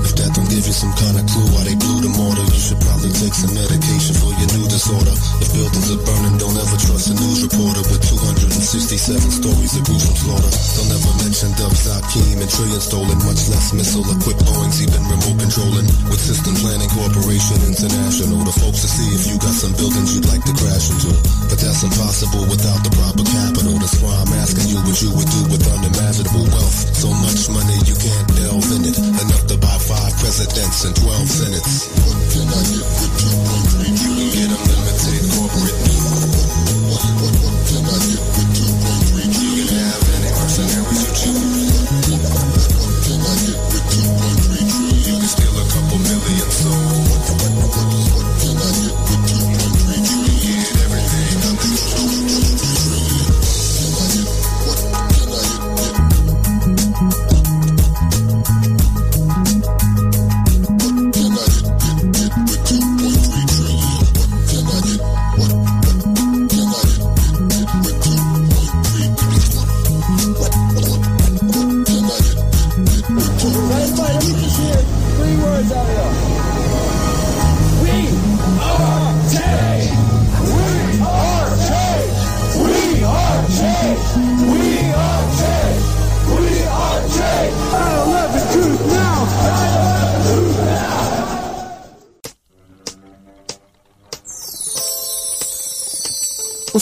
If 0.00 0.12
that 0.16 0.30
don't 0.34 0.48
give 0.50 0.66
you 0.66 0.74
some 0.74 0.92
kind 0.94 1.16
of 1.18 1.24
clue 1.28 1.48
why 1.54 1.62
they 1.64 1.76
blew 1.76 2.00
the 2.00 2.10
mortar, 2.10 2.39
you 2.60 2.76
should 2.76 2.84
probably 2.84 3.08
take 3.16 3.32
some 3.32 3.56
medication 3.56 4.12
for 4.20 4.36
your 4.36 4.50
new 4.52 4.68
disorder. 4.68 5.16
If 5.40 5.48
buildings 5.56 5.88
are 5.96 6.02
burning, 6.04 6.36
don't 6.36 6.60
ever 6.60 6.76
trust 6.76 7.08
a 7.08 7.16
news 7.16 7.40
reporter 7.48 7.80
with 7.88 8.04
267 8.04 9.32
stories 9.32 9.80
of 9.80 9.82
gruesome 9.88 10.12
slaughter. 10.12 10.52
They'll 10.52 10.92
never 10.92 11.12
mention 11.24 11.56
Dov 11.56 11.72
Zakheim 11.72 12.36
and 12.36 12.50
trillion 12.52 12.82
stolen, 12.84 13.16
much 13.24 13.48
less 13.48 13.72
missile 13.72 14.04
equipped 14.12 14.44
Boeings, 14.44 14.76
even 14.84 15.00
remote 15.08 15.40
controlling. 15.40 15.88
With 16.12 16.20
System 16.20 16.52
Planning 16.60 16.92
Corporation 16.92 17.64
International, 17.64 18.44
the 18.44 18.52
folks 18.52 18.84
to 18.84 18.88
see 18.92 19.08
if 19.16 19.24
you 19.24 19.40
got 19.40 19.56
some 19.56 19.72
buildings 19.80 20.12
you'd 20.12 20.28
like 20.28 20.44
to 20.44 20.52
crash 20.52 20.92
into. 20.92 21.16
But 21.48 21.64
that's 21.64 21.80
impossible 21.80 22.44
without 22.44 22.84
the 22.84 22.92
proper 22.92 23.24
capital. 23.24 23.80
That's 23.80 23.96
why 24.04 24.12
I'm 24.20 24.36
asking 24.36 24.68
you 24.68 24.84
what 24.84 25.00
you 25.00 25.08
would 25.16 25.30
do 25.32 25.42
with 25.48 25.64
unimaginable 25.64 26.44
wealth. 26.52 26.76
So 26.92 27.08
much 27.24 27.40
money 27.48 27.80
you 27.88 27.96
can't 27.96 28.28
delve 28.36 28.68
in 28.76 28.84
it. 28.84 29.00
Enough 29.00 29.48
to 29.48 29.56
buy 29.56 29.80
five 29.80 30.12
presidents 30.20 30.84
and 30.84 30.92
12 30.92 31.24
senates. 31.24 32.19
Can 32.30 32.46
I 32.46 32.62
get 32.62 32.86
with 32.86 33.24
you, 33.24 33.38
baby? 33.44 33.69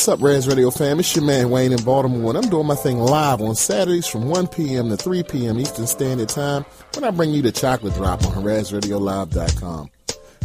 What's 0.08 0.22
up, 0.22 0.26
Raz 0.26 0.48
Radio 0.48 0.70
fam? 0.70 1.00
It's 1.00 1.14
your 1.14 1.22
man 1.26 1.50
Wayne 1.50 1.70
in 1.70 1.84
Baltimore, 1.84 2.30
and 2.30 2.38
I'm 2.38 2.48
doing 2.48 2.66
my 2.66 2.76
thing 2.76 2.98
live 2.98 3.42
on 3.42 3.54
Saturdays 3.54 4.06
from 4.06 4.24
1 4.24 4.46
p.m. 4.46 4.88
to 4.88 4.96
3 4.96 5.22
p.m. 5.24 5.60
Eastern 5.60 5.86
Standard 5.86 6.30
Time 6.30 6.64
when 6.94 7.04
I 7.04 7.10
bring 7.10 7.34
you 7.34 7.42
the 7.42 7.52
chocolate 7.52 7.92
drop 7.92 8.24
on 8.24 8.42
RazRadioLive.com. 8.42 9.90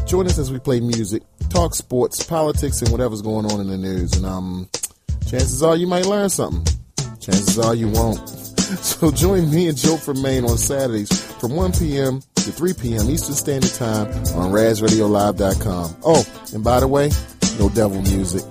Join 0.06 0.26
us 0.26 0.38
as 0.38 0.52
we 0.52 0.60
play 0.60 0.82
music, 0.82 1.24
talk 1.48 1.76
sports, 1.76 2.22
politics, 2.22 2.82
and 2.82 2.92
whatever's 2.92 3.22
going 3.22 3.46
on 3.46 3.62
in 3.62 3.68
the 3.68 3.78
news. 3.78 4.12
And 4.18 4.26
um, 4.26 4.70
chances 5.30 5.64
are 5.64 5.78
you 5.78 5.88
might 5.88 6.08
learn 6.08 6.30
something. 6.30 6.66
Chances 7.22 7.58
are 7.58 7.74
you 7.74 7.88
won't. 7.88 8.20
So 8.74 9.12
join 9.12 9.50
me 9.50 9.68
and 9.68 9.78
Joe 9.78 9.98
from 9.98 10.22
Maine 10.22 10.46
on 10.46 10.58
Saturdays 10.58 11.24
from 11.40 11.56
1 11.56 11.74
p.m. 11.74 12.22
to 12.36 12.52
3 12.52 12.74
p.m. 12.74 13.10
Eastern 13.10 13.36
Standard 13.36 13.74
Time 13.74 14.08
on 14.36 14.52
RazRadioLive.com. 14.52 15.96
Oh, 16.04 16.26
and 16.54 16.64
by 16.66 16.82
the 16.82 16.88
way, 16.88 17.12
no 17.60 17.70
devil 17.70 18.02
music. 18.02 18.44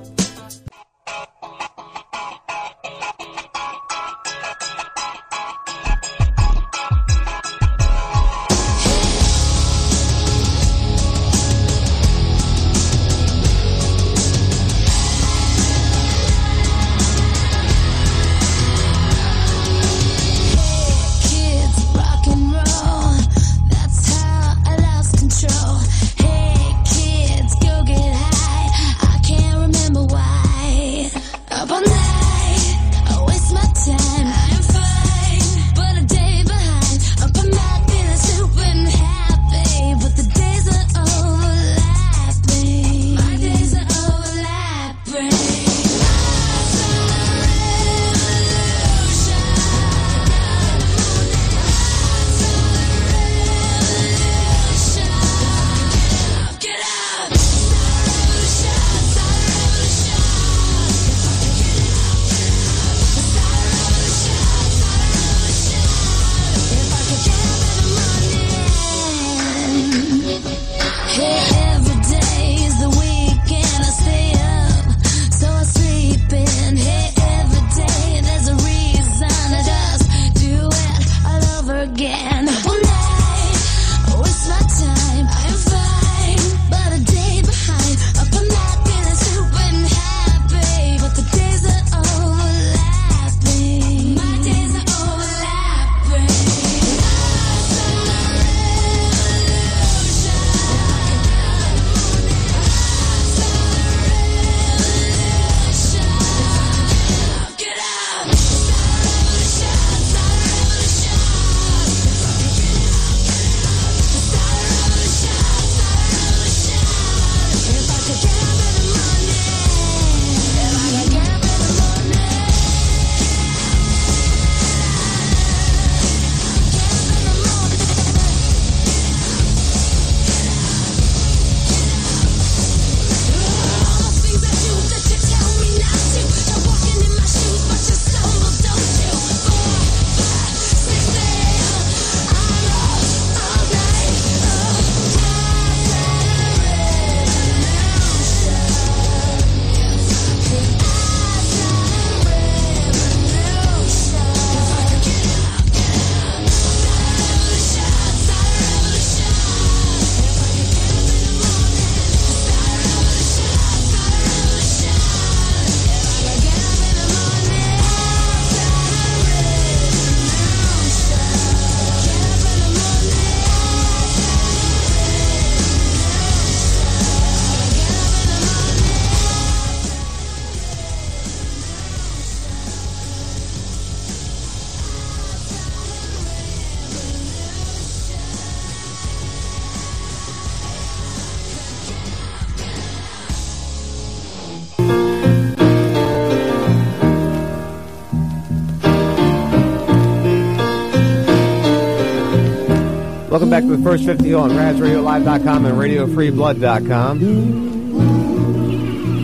Back 203.53 203.65
to 203.65 203.77
the 203.77 203.83
first 203.83 204.07
50 204.07 204.33
on 204.33 204.49
RazRadioLive.com 204.49 205.67
and 205.67 205.77
RadioFreeBlood.com. 205.77 207.19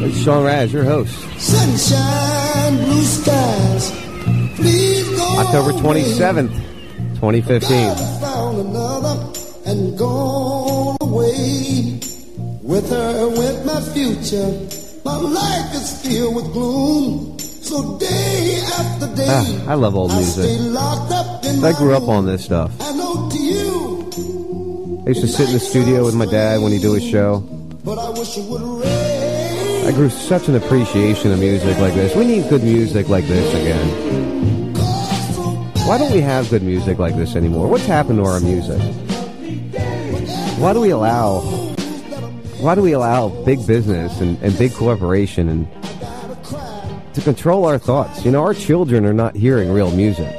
It's 0.05 0.18
Sean 0.22 0.45
Raz, 0.45 0.70
your 0.70 0.85
host. 0.85 1.14
Sunshine, 1.41 2.76
blue 2.76 3.03
skies. 3.05 3.91
Please 4.57 5.09
go 5.16 5.39
October 5.39 5.72
27th, 5.79 6.53
2015. 7.14 7.95
Found 8.20 8.59
another 8.68 9.33
and 9.64 9.97
gone 9.99 10.99
away. 11.01 11.99
With 12.62 12.91
her 12.91 13.29
went 13.31 13.64
my 13.64 13.81
future. 13.95 14.53
My 15.07 15.16
life 15.16 15.74
is 15.74 16.03
filled 16.03 16.37
with 16.37 16.53
gloom. 16.53 17.39
So 17.39 17.97
day 17.99 18.61
after 18.79 19.07
day, 19.14 19.26
Ah, 19.26 19.70
I 19.72 19.74
love 19.74 19.97
old 19.97 20.12
music. 20.12 20.45
I 20.45 21.72
grew 21.79 21.95
up 21.95 22.09
on 22.09 22.26
this 22.26 22.45
stuff. 22.45 22.72
I 25.09 25.13
used 25.13 25.23
to 25.23 25.27
sit 25.27 25.47
in 25.49 25.55
the 25.55 25.61
studio 25.61 26.05
with 26.05 26.15
my 26.15 26.27
dad 26.27 26.61
when 26.61 26.71
he'd 26.71 26.83
do 26.83 26.93
his 26.93 27.03
show. 27.03 27.37
I 29.87 29.93
grew 29.93 30.11
such 30.11 30.49
an 30.49 30.55
appreciation 30.55 31.33
of 31.33 31.39
music 31.39 31.79
like 31.79 31.95
this. 31.95 32.15
We 32.15 32.27
need 32.27 32.47
good 32.51 32.63
music 32.63 33.09
like 33.09 33.25
this 33.25 33.55
again. 33.55 34.75
Why 35.87 35.97
don't 35.97 36.13
we 36.13 36.21
have 36.21 36.51
good 36.51 36.63
music 36.63 36.99
like 36.99 37.17
this 37.17 37.37
anymore? 37.37 37.69
What's 37.69 37.87
happened 37.87 38.19
to 38.19 38.25
our 38.27 38.39
music? 38.41 38.79
Why 40.61 40.75
do 40.75 40.81
we 40.83 40.91
allow 40.91 41.41
why 42.61 42.75
do 42.75 42.83
we 42.83 42.93
allow 42.93 43.31
big 43.47 43.67
business 43.67 44.21
and, 44.21 44.37
and 44.43 44.59
big 44.59 44.75
corporation 44.75 45.49
and 45.49 45.67
to 47.15 47.23
control 47.23 47.65
our 47.65 47.79
thoughts? 47.79 48.27
You 48.27 48.31
know, 48.31 48.43
our 48.43 48.53
children 48.53 49.07
are 49.07 49.15
not 49.15 49.35
hearing 49.35 49.73
real 49.73 49.91
music. 49.91 50.31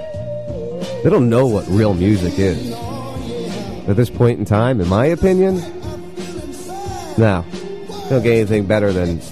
They 1.04 1.10
don't 1.10 1.28
know 1.28 1.48
what 1.48 1.66
real 1.70 1.96
music 1.96 2.38
is. 2.38 2.69
At 3.90 3.96
this 3.96 4.12
point 4.12 4.38
in 4.38 4.46
time, 4.46 4.80
in 4.82 4.88
my 4.88 5.08
opinion, 5.08 5.56
no. 7.18 7.44
Don't 8.08 8.22
get 8.22 8.34
anything 8.34 8.68
better 8.68 8.94
than 8.94 9.18
You 9.18 9.24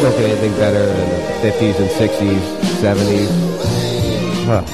don't 0.00 0.16
get 0.16 0.30
anything 0.30 0.52
better 0.56 0.86
than 0.86 1.08
the 1.10 1.50
50s 1.50 1.78
and 1.78 1.90
60s, 1.90 2.40
70s. 2.80 3.30
Huh. 4.46 4.64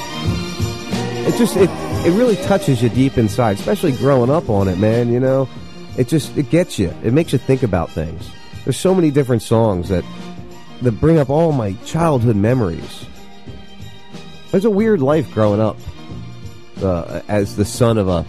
It 1.29 1.37
just, 1.37 1.57
it, 1.57 1.69
it 2.07 2.13
really 2.17 2.37
touches 2.37 2.81
you 2.81 2.91
deep 2.91 3.19
inside, 3.19 3.57
especially 3.57 3.91
growing 3.97 4.31
up 4.31 4.49
on 4.49 4.69
it, 4.69 4.79
man, 4.79 5.13
you 5.13 5.19
know? 5.19 5.49
It 5.99 6.07
just, 6.07 6.37
it 6.37 6.49
gets 6.49 6.79
you. 6.79 6.95
It 7.03 7.13
makes 7.13 7.33
you 7.33 7.41
think 7.41 7.65
about 7.65 7.91
things. 7.91 8.31
There's 8.65 8.77
so 8.77 8.95
many 8.95 9.11
different 9.11 9.43
songs 9.43 9.89
that, 9.89 10.05
that 10.83 10.93
bring 10.93 11.19
up 11.19 11.31
all 11.31 11.53
my 11.53 11.73
childhood 11.85 12.37
memories. 12.37 13.07
There's 14.51 14.65
a 14.65 14.71
weird 14.71 15.01
life 15.01 15.33
growing 15.33 15.61
up 15.61 15.77
uh, 16.83 17.21
as 17.29 17.57
the 17.57 17.65
son 17.65 17.99
of 17.99 18.09
a 18.09 18.25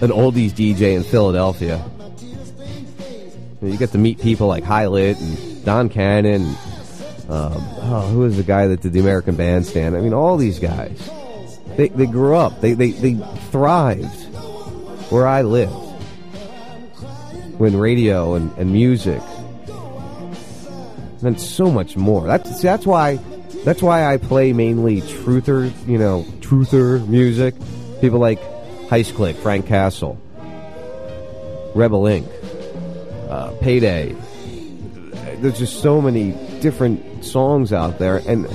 an 0.00 0.10
oldies 0.10 0.50
DJ 0.50 0.96
in 0.96 1.04
Philadelphia. 1.04 1.84
You 3.62 3.76
get 3.76 3.92
to 3.92 3.98
meet 3.98 4.20
people 4.20 4.48
like 4.48 4.64
Hy 4.64 4.88
Lit 4.88 5.16
and 5.20 5.64
Don 5.64 5.88
Cannon. 5.88 6.42
Um, 7.28 7.54
oh, 7.58 8.08
who 8.10 8.18
was 8.18 8.36
the 8.36 8.42
guy 8.42 8.66
that 8.66 8.80
did 8.80 8.92
the 8.92 8.98
American 8.98 9.36
Bandstand? 9.36 9.96
I 9.96 10.00
mean, 10.00 10.12
all 10.12 10.36
these 10.36 10.58
guys. 10.58 11.08
They, 11.76 11.88
they 11.88 12.06
grew 12.06 12.34
up. 12.34 12.60
They, 12.60 12.72
they, 12.74 12.90
they 12.90 13.14
thrived 13.50 14.24
where 15.10 15.26
I 15.26 15.42
lived. 15.42 15.72
When 17.58 17.76
radio 17.76 18.34
and, 18.34 18.50
and 18.58 18.72
music 18.72 19.22
meant 21.22 21.40
so 21.40 21.70
much 21.70 21.96
more. 21.96 22.26
That's 22.26 22.60
that's 22.60 22.86
why 22.86 23.16
that's 23.64 23.82
why 23.82 24.12
I 24.12 24.16
play 24.16 24.52
mainly 24.52 25.00
truther, 25.02 25.72
you 25.86 25.98
know, 25.98 26.24
truther 26.40 27.06
music. 27.06 27.54
People 28.00 28.18
like 28.18 28.40
Heist 28.88 29.14
Click, 29.14 29.36
Frank 29.36 29.66
Castle, 29.66 30.20
Rebel 31.74 32.02
Inc., 32.02 32.28
uh, 33.30 33.52
Payday. 33.60 34.16
There's 35.36 35.58
just 35.58 35.80
so 35.80 36.00
many 36.00 36.32
different 36.60 37.24
songs 37.24 37.72
out 37.72 37.98
there, 37.98 38.18
and 38.26 38.46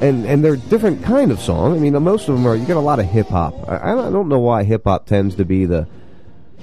and 0.00 0.24
and 0.26 0.44
they're 0.44 0.56
different 0.56 1.02
kind 1.04 1.30
of 1.30 1.40
song. 1.40 1.76
I 1.76 1.78
mean, 1.78 2.00
most 2.02 2.28
of 2.28 2.36
them 2.36 2.46
are. 2.46 2.54
You 2.54 2.66
get 2.66 2.76
a 2.76 2.80
lot 2.80 3.00
of 3.00 3.06
hip 3.06 3.28
hop. 3.28 3.54
I, 3.68 3.92
I 3.92 4.10
don't 4.10 4.28
know 4.28 4.38
why 4.38 4.64
hip 4.64 4.84
hop 4.84 5.06
tends 5.06 5.36
to 5.36 5.44
be 5.44 5.66
the 5.66 5.88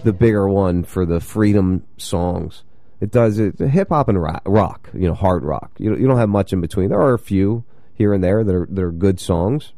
the 0.03 0.13
bigger 0.13 0.47
one 0.47 0.83
for 0.83 1.05
the 1.05 1.19
freedom 1.19 1.85
songs. 1.97 2.63
It 3.03 3.11
does 3.11 3.37
it 3.37 3.59
hip 3.59 3.89
hop 3.89 4.07
and 4.07 4.21
rock, 4.21 4.43
rock, 4.45 4.89
you 4.93 5.09
know, 5.09 5.13
hard 5.13 5.43
rock. 5.43 5.71
You 5.77 5.89
don't- 5.89 5.99
you 5.99 6.07
don't 6.07 6.17
have 6.17 6.29
much 6.29 6.53
in 6.53 6.61
between. 6.61 6.87
There 6.87 7.01
are 7.01 7.13
a 7.13 7.19
few 7.19 7.65
here 7.93 8.13
and 8.13 8.23
there 8.23 8.45
that 8.45 8.55
are 8.55 8.65
that 8.71 8.81
are 8.81 8.93
good 8.93 9.19
songs. 9.19 9.73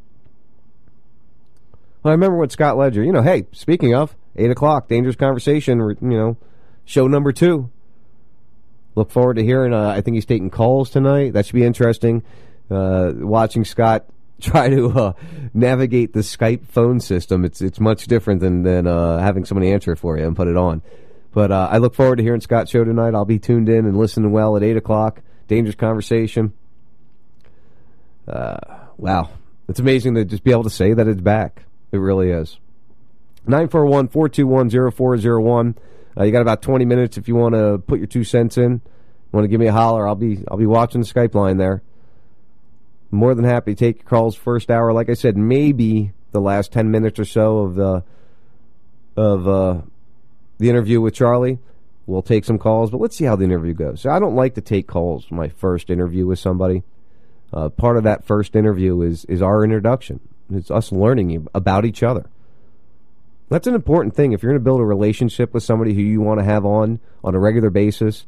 Well, 2.03 2.11
I 2.11 2.13
remember 2.13 2.37
when 2.37 2.51
Scott 2.51 2.77
Ledger, 2.77 3.03
you 3.03 3.11
know, 3.11 3.23
hey, 3.23 3.47
speaking 3.51 3.95
of 3.95 4.15
eight 4.35 4.51
o'clock, 4.51 4.87
dangerous 4.87 5.15
conversation, 5.15 5.79
you 5.79 5.97
know, 6.09 6.37
show 6.85 7.07
number 7.07 7.31
two. 7.31 7.71
Look 8.93 9.09
forward 9.09 9.37
to 9.37 9.43
hearing. 9.43 9.73
Uh, 9.73 9.89
I 9.89 10.01
think 10.01 10.13
he's 10.13 10.27
taking 10.27 10.51
calls 10.51 10.91
tonight. 10.91 11.33
That 11.33 11.47
should 11.47 11.55
be 11.55 11.63
interesting. 11.63 12.21
Uh, 12.69 13.11
watching 13.15 13.65
Scott 13.65 14.05
try 14.39 14.69
to 14.69 14.89
uh, 14.91 15.13
navigate 15.51 16.13
the 16.13 16.19
Skype 16.19 16.67
phone 16.67 16.99
system. 16.99 17.43
It's 17.43 17.59
it's 17.59 17.79
much 17.79 18.05
different 18.05 18.39
than 18.41 18.61
than 18.61 18.85
uh, 18.85 19.17
having 19.17 19.45
somebody 19.45 19.71
answer 19.71 19.95
for 19.95 20.15
you 20.15 20.27
and 20.27 20.35
put 20.35 20.47
it 20.47 20.57
on. 20.57 20.83
But 21.35 21.51
uh, 21.51 21.67
I 21.69 21.77
look 21.79 21.93
forward 21.93 22.15
to 22.15 22.23
hearing 22.23 22.39
Scott's 22.39 22.71
show 22.71 22.85
tonight. 22.85 23.13
I'll 23.13 23.25
be 23.25 23.39
tuned 23.39 23.67
in 23.67 23.85
and 23.85 23.97
listening 23.97 24.31
well 24.31 24.55
at 24.55 24.63
eight 24.63 24.77
o'clock. 24.77 25.19
Dangerous 25.49 25.75
conversation. 25.75 26.53
Uh, 28.25 28.55
wow, 28.95 29.31
it's 29.67 29.81
amazing 29.81 30.15
to 30.15 30.23
just 30.23 30.45
be 30.45 30.51
able 30.51 30.63
to 30.63 30.69
say 30.69 30.93
that 30.93 31.09
it's 31.09 31.19
back. 31.19 31.63
It 31.91 31.97
really 31.97 32.29
is. 32.29 32.57
941-421-0401. 33.47 35.75
Uh, 36.17 36.23
you 36.23 36.31
got 36.31 36.41
about 36.41 36.61
20 36.61 36.85
minutes 36.85 37.17
if 37.17 37.27
you 37.27 37.35
want 37.35 37.53
to 37.53 37.79
put 37.85 37.99
your 37.99 38.07
two 38.07 38.23
cents 38.23 38.57
in. 38.57 38.81
Want 39.33 39.43
to 39.43 39.49
give 39.49 39.59
me 39.59 39.67
a 39.67 39.73
holler? 39.73 40.07
I'll 40.07 40.15
be 40.15 40.41
I'll 40.49 40.55
be 40.55 40.65
watching 40.65 41.01
the 41.01 41.07
Skype 41.07 41.35
line 41.35 41.57
there. 41.57 41.83
More 43.11 43.35
than 43.35 43.43
happy 43.43 43.75
to 43.75 43.77
take 43.77 43.97
your 43.97 44.05
calls 44.05 44.37
first 44.37 44.71
hour. 44.71 44.93
Like 44.93 45.09
I 45.09 45.15
said, 45.15 45.35
maybe 45.35 46.13
the 46.31 46.39
last 46.39 46.71
10 46.71 46.91
minutes 46.91 47.19
or 47.19 47.25
so 47.25 47.57
of 47.57 47.75
the 47.75 48.05
of 49.17 49.49
uh, 49.49 49.81
the 50.57 50.69
interview 50.69 51.01
with 51.01 51.13
Charlie. 51.13 51.59
We'll 52.05 52.21
take 52.21 52.45
some 52.45 52.59
calls, 52.59 52.91
but 52.91 53.01
let's 53.01 53.15
see 53.15 53.25
how 53.25 53.35
the 53.35 53.45
interview 53.45 53.73
goes. 53.73 54.05
I 54.05 54.19
don't 54.19 54.35
like 54.35 54.53
to 54.55 54.61
take 54.61 54.87
calls 54.87 55.31
my 55.31 55.49
first 55.49 55.89
interview 55.89 56.27
with 56.27 56.37
somebody. 56.37 56.83
Uh, 57.51 57.69
part 57.69 57.97
of 57.97 58.03
that 58.03 58.25
first 58.25 58.55
interview 58.55 59.01
is 59.01 59.25
is 59.25 59.41
our 59.41 59.63
introduction. 59.63 60.19
It's 60.51 60.69
us 60.69 60.91
learning 60.91 61.47
about 61.53 61.85
each 61.85 62.03
other. 62.03 62.29
That's 63.49 63.67
an 63.67 63.75
important 63.75 64.15
thing. 64.15 64.33
If 64.33 64.43
you're 64.43 64.51
going 64.51 64.61
to 64.61 64.63
build 64.63 64.81
a 64.81 64.85
relationship 64.85 65.53
with 65.53 65.63
somebody 65.63 65.93
who 65.93 66.01
you 66.01 66.21
want 66.21 66.39
to 66.39 66.45
have 66.45 66.65
on 66.65 66.99
on 67.23 67.33
a 67.33 67.39
regular 67.39 67.69
basis, 67.69 68.25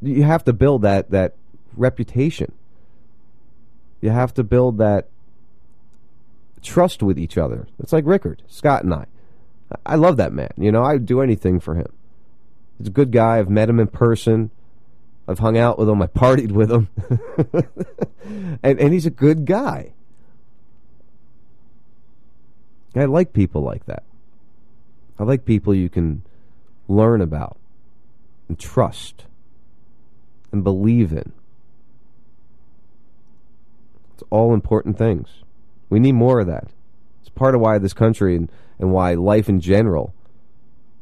you 0.00 0.22
have 0.22 0.44
to 0.44 0.52
build 0.52 0.82
that 0.82 1.10
that 1.10 1.34
reputation. 1.76 2.52
You 4.00 4.10
have 4.10 4.34
to 4.34 4.44
build 4.44 4.78
that 4.78 5.08
trust 6.62 7.02
with 7.02 7.18
each 7.18 7.36
other. 7.36 7.66
It's 7.78 7.92
like 7.92 8.06
Rickard, 8.06 8.42
Scott, 8.48 8.84
and 8.84 8.94
I. 8.94 9.06
I 9.84 9.96
love 9.96 10.16
that 10.16 10.32
man. 10.32 10.50
You 10.56 10.72
know, 10.72 10.82
I'd 10.82 11.06
do 11.06 11.20
anything 11.20 11.60
for 11.60 11.74
him. 11.74 11.92
He's 12.78 12.88
a 12.88 12.92
good 12.92 13.12
guy. 13.12 13.38
I've 13.38 13.50
met 13.50 13.68
him 13.68 13.80
in 13.80 13.86
person. 13.86 14.50
I've 15.26 15.38
hung 15.38 15.56
out 15.56 15.78
with 15.78 15.88
him. 15.88 16.02
I 16.02 16.06
partied 16.06 16.52
with 16.52 16.70
him. 16.70 16.88
and 18.62 18.78
and 18.80 18.92
he's 18.92 19.06
a 19.06 19.10
good 19.10 19.44
guy. 19.46 19.92
I 22.96 23.04
like 23.06 23.32
people 23.32 23.62
like 23.62 23.86
that. 23.86 24.04
I 25.18 25.24
like 25.24 25.44
people 25.44 25.74
you 25.74 25.88
can 25.88 26.22
learn 26.88 27.20
about 27.20 27.56
and 28.48 28.58
trust 28.58 29.24
and 30.52 30.62
believe 30.62 31.12
in. 31.12 31.32
It's 34.12 34.22
all 34.30 34.54
important 34.54 34.96
things. 34.98 35.28
We 35.90 35.98
need 35.98 36.12
more 36.12 36.40
of 36.40 36.46
that. 36.46 36.68
It's 37.20 37.30
part 37.30 37.54
of 37.54 37.60
why 37.60 37.78
this 37.78 37.92
country 37.92 38.36
and, 38.36 38.50
and 38.84 38.92
why 38.92 39.14
life 39.14 39.48
in 39.48 39.60
general 39.60 40.14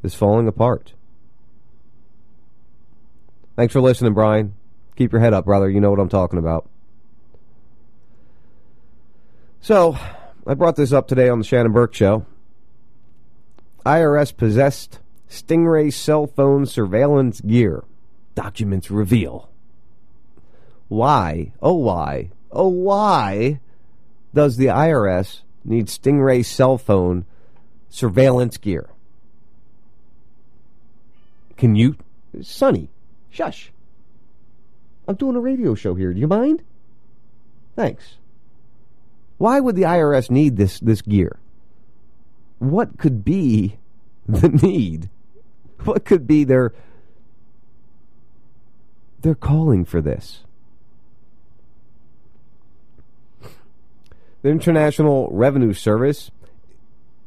is 0.05 0.15
falling 0.15 0.47
apart. 0.47 0.93
Thanks 3.57 3.73
for 3.73 3.81
listening, 3.81 4.15
Brian. 4.15 4.55
Keep 4.95 5.11
your 5.11 5.21
head 5.21 5.35
up, 5.35 5.45
brother. 5.45 5.69
You 5.69 5.81
know 5.81 5.91
what 5.91 5.99
I'm 5.99 6.09
talking 6.09 6.39
about. 6.39 6.69
So, 9.61 9.99
I 10.47 10.55
brought 10.55 10.77
this 10.77 10.93
up 10.93 11.09
today 11.09 11.29
on 11.29 11.39
the 11.39 11.45
Shannon 11.45 11.73
Burke 11.73 11.95
Show. 11.95 12.25
IRS 13.85 14.37
possessed 14.37 15.01
Stingray 15.29 15.93
cell 15.93 16.29
phone 16.29 16.67
surveillance 16.67 17.41
gear. 17.41 17.83
Documents 18.37 18.93
reveal. 18.93 19.51
Why, 20.87 21.53
oh 21.61 21.75
why, 21.75 22.31
oh 22.53 22.69
why 22.69 23.61
does 24.33 24.57
the 24.57 24.67
IRS 24.67 25.41
need 25.65 25.87
Stingray 25.87 26.45
cell 26.45 26.79
phone 26.79 27.25
surveillance 27.93 28.57
gear? 28.57 28.89
Can 31.59 31.77
you, 31.77 31.97
Sonny, 32.41 32.89
shush. 33.31 33.71
I'm 35.07 35.15
doing 35.15 35.37
a 35.37 35.41
radio 35.41 35.75
show 35.75 35.95
here. 35.95 36.13
Do 36.13 36.19
you 36.19 36.27
mind? 36.27 36.63
Thanks. 37.77 38.17
Why 39.37 39.61
would 39.61 39.77
the 39.77 39.83
IRS 39.83 40.31
need 40.31 40.57
this 40.57 40.81
this 40.81 41.03
gear? 41.03 41.39
What 42.59 42.99
could 42.99 43.25
be 43.25 43.77
the 44.27 44.49
need? 44.49 45.11
What 45.85 46.05
could 46.05 46.27
be 46.27 46.45
their 46.45 46.73
their 49.21 49.35
calling 49.35 49.85
for 49.85 50.01
this? 50.01 50.45
The 54.43 54.49
International 54.49 55.29
Revenue 55.31 55.73
Service, 55.73 56.31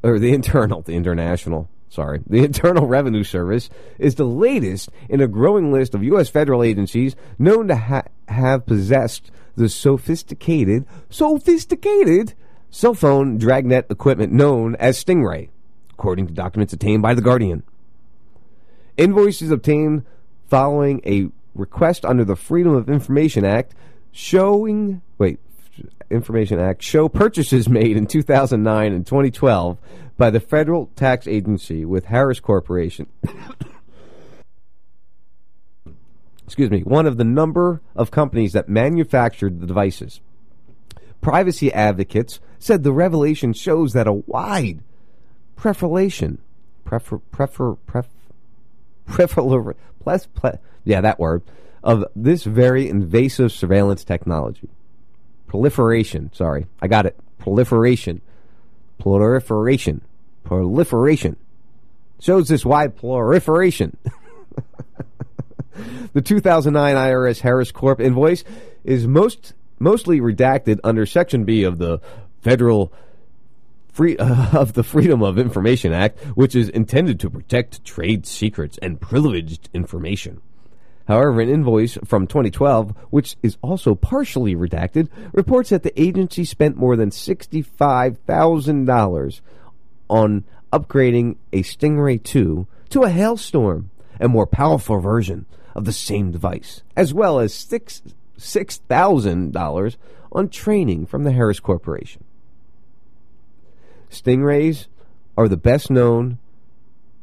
or 0.06 0.20
the 0.20 0.34
internal, 0.34 0.84
the 0.84 0.94
international, 0.94 1.68
sorry, 1.90 2.22
the 2.28 2.44
Internal 2.46 2.86
Revenue 2.86 3.24
Service 3.24 3.70
is 3.98 4.16
the 4.16 4.26
latest 4.26 4.90
in 5.10 5.20
a 5.20 5.28
growing 5.28 5.72
list 5.72 5.96
of 5.96 6.04
U.S. 6.04 6.30
federal 6.30 6.62
agencies 6.62 7.16
known 7.40 7.68
to 7.70 7.76
ha- 7.76 8.04
have 8.28 8.68
possessed 8.68 9.32
the 9.56 9.68
sophisticated, 9.68 10.86
sophisticated 11.10 12.36
cell 12.70 12.94
phone 12.94 13.40
dragnet 13.40 13.88
equipment 13.90 14.32
known 14.32 14.76
as 14.76 15.04
Stingray, 15.04 15.50
according 15.92 16.28
to 16.28 16.34
documents 16.34 16.74
obtained 16.74 17.02
by 17.02 17.16
The 17.16 17.22
Guardian. 17.22 17.64
Invoices 18.98 19.50
obtained 19.50 20.06
following 20.48 21.02
a 21.04 21.30
request 21.56 22.06
under 22.06 22.24
the 22.24 22.36
Freedom 22.36 22.76
of 22.76 22.90
Information 22.90 23.44
Act 23.44 23.74
showing, 24.12 25.02
wait, 25.18 25.40
Information 26.10 26.60
Act 26.60 26.82
show 26.82 27.10
purchases 27.10 27.68
made 27.68 27.98
in 27.98 28.08
2009 28.08 28.94
and 28.94 29.06
2012 29.06 29.78
by 30.18 30.30
the 30.30 30.40
federal 30.40 30.88
tax 30.96 31.28
agency 31.28 31.84
with 31.86 32.06
Harris 32.06 32.40
Corporation. 32.40 33.08
Excuse 36.46 36.70
me, 36.70 36.82
one 36.82 37.08
of 37.08 37.18
the 37.18 37.24
number 37.24 37.82
of 37.96 38.12
companies 38.12 38.54
that 38.54 38.70
manufactured 38.70 39.60
the 39.60 39.68
devices. 39.68 40.22
Privacy 41.22 41.74
advocates 41.74 42.40
said 42.60 42.84
the 42.84 42.92
revelation 42.94 43.52
shows 43.52 43.94
that 43.94 44.08
a 44.08 44.14
wide 44.14 44.82
preferation, 45.56 46.38
prefer, 46.84 47.18
prefer, 47.18 47.74
pref, 47.88 48.08
prefer, 49.08 49.74
ples, 50.04 50.28
ple, 50.28 50.60
yeah, 50.84 51.02
that 51.02 51.20
word, 51.20 51.42
of 51.84 52.06
this 52.16 52.44
very 52.44 52.88
invasive 52.88 53.52
surveillance 53.52 54.04
technology 54.04 54.70
proliferation. 55.56 56.30
Sorry, 56.34 56.68
I 56.82 56.88
got 56.88 57.06
it. 57.06 57.18
Proliferation. 57.40 58.22
Proliferation. 59.00 60.02
Proliferation. 60.44 61.38
Shows 62.20 62.50
this 62.50 62.66
wide 62.66 62.98
proliferation. 62.98 63.96
the 66.14 66.22
2009 66.22 66.96
IRS 66.96 67.40
Harris 67.40 67.72
Corp 67.72 68.02
invoice 68.02 68.44
is 68.84 69.08
most 69.08 69.54
mostly 69.80 70.20
redacted 70.20 70.80
under 70.84 71.06
Section 71.06 71.46
B 71.46 71.64
of 71.64 71.78
the 71.78 72.02
Federal 72.42 72.92
Free 73.94 74.18
uh, 74.18 74.50
of 74.60 74.74
the 74.74 74.84
Freedom 74.84 75.24
of 75.24 75.40
Information 75.40 75.94
Act, 75.94 76.20
which 76.36 76.54
is 76.54 76.68
intended 76.68 77.18
to 77.22 77.30
protect 77.30 77.86
trade 77.86 78.26
secrets 78.26 78.78
and 78.82 79.00
privileged 79.00 79.70
information. 79.74 80.42
However, 81.08 81.42
an 81.42 81.50
invoice 81.50 81.98
from 82.04 82.28
2012, 82.28 82.94
which 83.12 83.38
is 83.44 83.58
also 83.62 83.94
partially 83.96 84.56
redacted, 84.56 85.10
reports 85.34 85.70
that 85.70 85.84
the 85.84 86.02
agency 86.02 86.46
spent 86.46 86.78
more 86.78 86.96
than 86.96 87.12
$65,000 87.12 89.42
on 90.10 90.44
upgrading 90.74 91.36
a 91.54 91.62
Stingray 91.62 92.24
2 92.24 92.66
to 92.90 93.04
a 93.04 93.10
Hailstorm, 93.10 93.92
a 94.20 94.28
more 94.28 94.48
powerful 94.48 95.00
version 95.00 95.46
of 95.76 95.86
the 95.86 95.94
same 95.94 96.32
device, 96.32 96.82
as 96.96 97.14
well 97.14 97.40
as 97.40 97.54
six 97.54 98.02
$6,000 98.38 99.96
on 100.32 100.50
training 100.50 101.06
from 101.06 101.24
the 101.24 101.32
Harris 101.32 101.62
Corporation. 101.62 102.24
Stingrays 104.10 104.88
are 105.38 105.48
the 105.48 105.58
best 105.58 105.90
known 105.90 106.38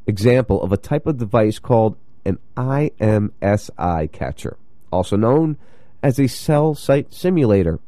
example 0.06 0.62
of 0.62 0.72
a 0.72 0.76
type 0.76 1.06
of 1.06 1.18
device 1.18 1.58
called 1.58 1.96
an 2.24 2.38
IMSI 2.56 4.10
catcher, 4.12 4.56
also 4.90 5.16
known 5.16 5.56
as 6.02 6.18
a 6.18 6.26
cell 6.26 6.74
site 6.74 7.12
simulator. 7.12 7.78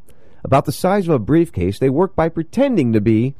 About 0.42 0.66
the 0.66 0.72
size 0.72 1.08
of 1.08 1.14
a 1.14 1.18
briefcase, 1.18 1.78
they 1.78 1.90
work 1.90 2.14
by 2.14 2.28
pretending 2.28 2.92
to 2.92 3.00
be 3.00 3.34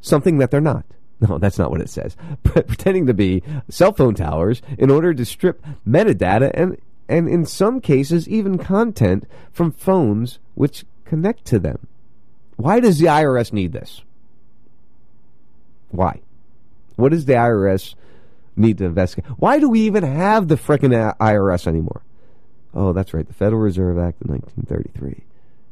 something 0.00 0.38
that 0.38 0.50
they're 0.50 0.60
not. 0.60 0.84
No, 1.20 1.38
that's 1.38 1.58
not 1.58 1.70
what 1.70 1.80
it 1.80 1.88
says. 1.88 2.16
pretending 2.42 3.06
to 3.06 3.14
be 3.14 3.42
cell 3.70 3.92
phone 3.92 4.14
towers 4.14 4.60
in 4.76 4.90
order 4.90 5.14
to 5.14 5.24
strip 5.24 5.64
metadata 5.86 6.50
and, 6.52 6.76
and 7.08 7.28
in 7.28 7.46
some 7.46 7.80
cases, 7.80 8.28
even 8.28 8.58
content 8.58 9.24
from 9.52 9.70
phones 9.70 10.38
which 10.54 10.84
connect 11.04 11.44
to 11.46 11.58
them. 11.58 11.86
Why 12.56 12.80
does 12.80 12.98
the 12.98 13.06
IRS 13.06 13.52
need 13.52 13.72
this? 13.72 14.02
Why? 15.90 16.20
What 16.96 17.12
does 17.12 17.24
the 17.24 17.34
IRS 17.34 17.94
need 18.56 18.78
to 18.78 18.84
investigate. 18.84 19.30
Why 19.38 19.58
do 19.58 19.68
we 19.68 19.80
even 19.82 20.02
have 20.04 20.48
the 20.48 20.56
frickin' 20.56 21.16
IRS 21.18 21.66
anymore? 21.66 22.02
Oh, 22.74 22.92
that's 22.92 23.14
right, 23.14 23.26
the 23.26 23.34
Federal 23.34 23.60
Reserve 23.62 23.98
Act 23.98 24.22
of 24.22 24.30
1933 24.30 25.24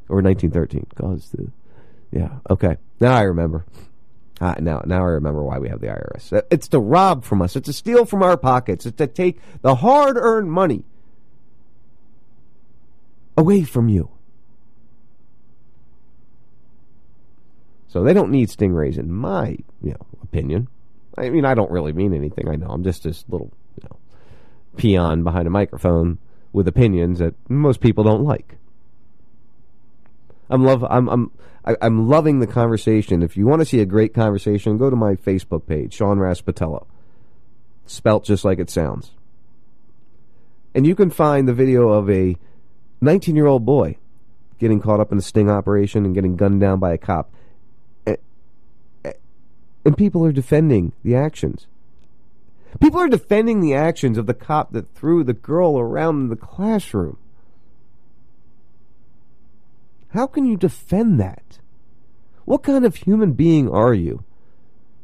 or 0.09 0.23
1913 0.23 0.87
caused 0.95 1.37
the. 1.37 1.51
Yeah, 2.11 2.39
okay. 2.51 2.77
Now 3.01 3.15
I 3.15 3.23
remember. 3.23 3.65
Uh, 4.41 4.55
now, 4.61 4.83
now 4.85 5.03
I 5.03 5.09
remember 5.11 5.43
why 5.43 5.59
we 5.59 5.69
have 5.69 5.81
the 5.81 5.87
IRS. 5.87 6.33
Uh, 6.37 6.43
It's 6.51 6.69
to 6.69 6.79
rob 6.81 7.25
from 7.25 7.43
us. 7.43 7.55
It's 7.57 7.67
to 7.67 7.73
steal 7.73 8.05
from 8.05 8.23
our 8.23 8.37
pockets. 8.37 8.87
It's 8.87 8.97
to 8.99 9.07
take 9.07 9.41
the 9.63 9.77
hard-earned 9.77 10.51
money 10.51 10.85
away 13.37 13.63
from 13.63 13.89
you. 13.89 14.11
So 17.89 18.03
they 18.03 18.15
don't 18.15 18.31
need 18.31 18.49
stingrays, 18.49 18.99
in 18.99 19.13
my 19.13 19.59
you 19.83 19.91
know 19.93 20.07
opinion. 20.23 20.69
I 21.17 21.31
mean, 21.31 21.45
I 21.45 21.55
don't 21.55 21.71
really 21.71 21.93
mean 21.93 22.15
anything. 22.15 22.49
I 22.49 22.57
know 22.57 22.69
I'm 22.69 22.85
just 22.85 23.05
this 23.05 23.25
little 23.29 23.53
you 23.77 23.89
know, 23.89 23.99
peon 24.77 25.25
behind 25.25 25.47
a 25.47 25.51
microphone 25.51 26.19
with 26.53 26.69
opinions 26.69 27.19
that 27.19 27.35
most 27.49 27.81
people 27.81 28.05
don't 28.05 28.25
like. 28.25 28.57
I'm 30.49 30.65
love. 30.65 30.85
I'm 30.89 31.09
I'm 31.09 31.31
I, 31.65 31.77
I'm 31.81 32.09
loving 32.09 32.41
the 32.41 32.47
conversation. 32.47 33.23
If 33.23 33.37
you 33.37 33.47
want 33.47 33.61
to 33.61 33.67
see 33.67 33.81
a 33.81 33.87
great 33.87 34.13
conversation, 34.15 34.79
go 34.79 34.91
to 34.91 34.97
my 34.97 35.15
Facebook 35.15 35.67
page, 35.67 35.95
Sean 35.95 36.19
Raspatello, 36.19 36.87
spelt 37.87 38.25
just 38.25 38.45
like 38.45 38.59
it 38.59 38.69
sounds, 38.69 39.13
and 40.75 40.87
you 40.87 40.95
can 40.95 41.11
find 41.11 41.49
the 41.49 41.55
video 41.55 41.89
of 41.89 42.11
a 42.11 42.37
19 43.01 43.35
year 43.35 43.47
old 43.47 43.65
boy 43.65 43.97
getting 44.59 44.81
caught 44.81 45.01
up 45.01 45.11
in 45.11 45.19
a 45.19 45.23
sting 45.23 45.51
operation 45.51 46.05
and 46.05 46.15
getting 46.15 46.37
gunned 46.37 46.61
down 46.61 46.79
by 46.79 46.93
a 46.93 46.99
cop 46.99 47.33
and 49.85 49.97
people 49.97 50.25
are 50.25 50.33
defending 50.33 50.93
the 51.03 51.15
actions. 51.15 51.67
People 52.81 53.01
are 53.01 53.09
defending 53.09 53.61
the 53.61 53.75
actions 53.75 54.17
of 54.17 54.27
the 54.27 54.35
cop 54.35 54.73
that 54.73 54.95
threw 54.95 55.23
the 55.23 55.35
girl 55.35 55.79
around 55.79 56.21
in 56.21 56.29
the 56.29 56.37
classroom. 56.37 57.19
How 60.11 60.27
can 60.27 60.47
you 60.47 60.57
defend 60.57 61.19
that? 61.21 61.59
What 62.45 62.63
kind 62.63 62.85
of 62.85 62.97
human 62.97 63.33
being 63.33 63.71
are 63.71 63.95
you? 63.95 64.25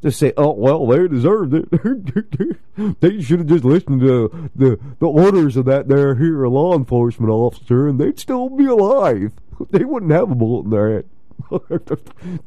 To 0.03 0.13
say, 0.13 0.33
oh 0.37 0.53
well, 0.53 0.87
they 0.87 1.09
deserved 1.09 1.55
it. 1.55 1.71
they 3.01 3.21
should 3.21 3.41
have 3.41 3.49
just 3.49 3.65
listened 3.65 4.01
to 4.01 4.51
the 4.55 4.79
the 5.01 5.07
orders 5.07 5.57
of 5.57 5.65
that 5.65 5.89
there 5.89 6.15
here 6.15 6.47
law 6.47 6.77
enforcement 6.77 7.33
officer, 7.33 7.89
and 7.89 7.99
they'd 7.99 8.19
still 8.19 8.49
be 8.49 8.67
alive. 8.67 9.33
They 9.71 9.85
wouldn't 9.85 10.13
have 10.13 10.31
a 10.31 10.37
bullet 10.37 10.67
in 10.67 10.71
their 10.71 10.93
head. 10.93 11.09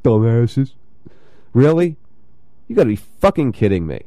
Dumbasses. 0.01 0.75
Really? 1.53 1.97
You 2.71 2.75
gotta 2.75 2.87
be 2.87 2.95
fucking 2.95 3.51
kidding 3.51 3.85
me. 3.85 3.99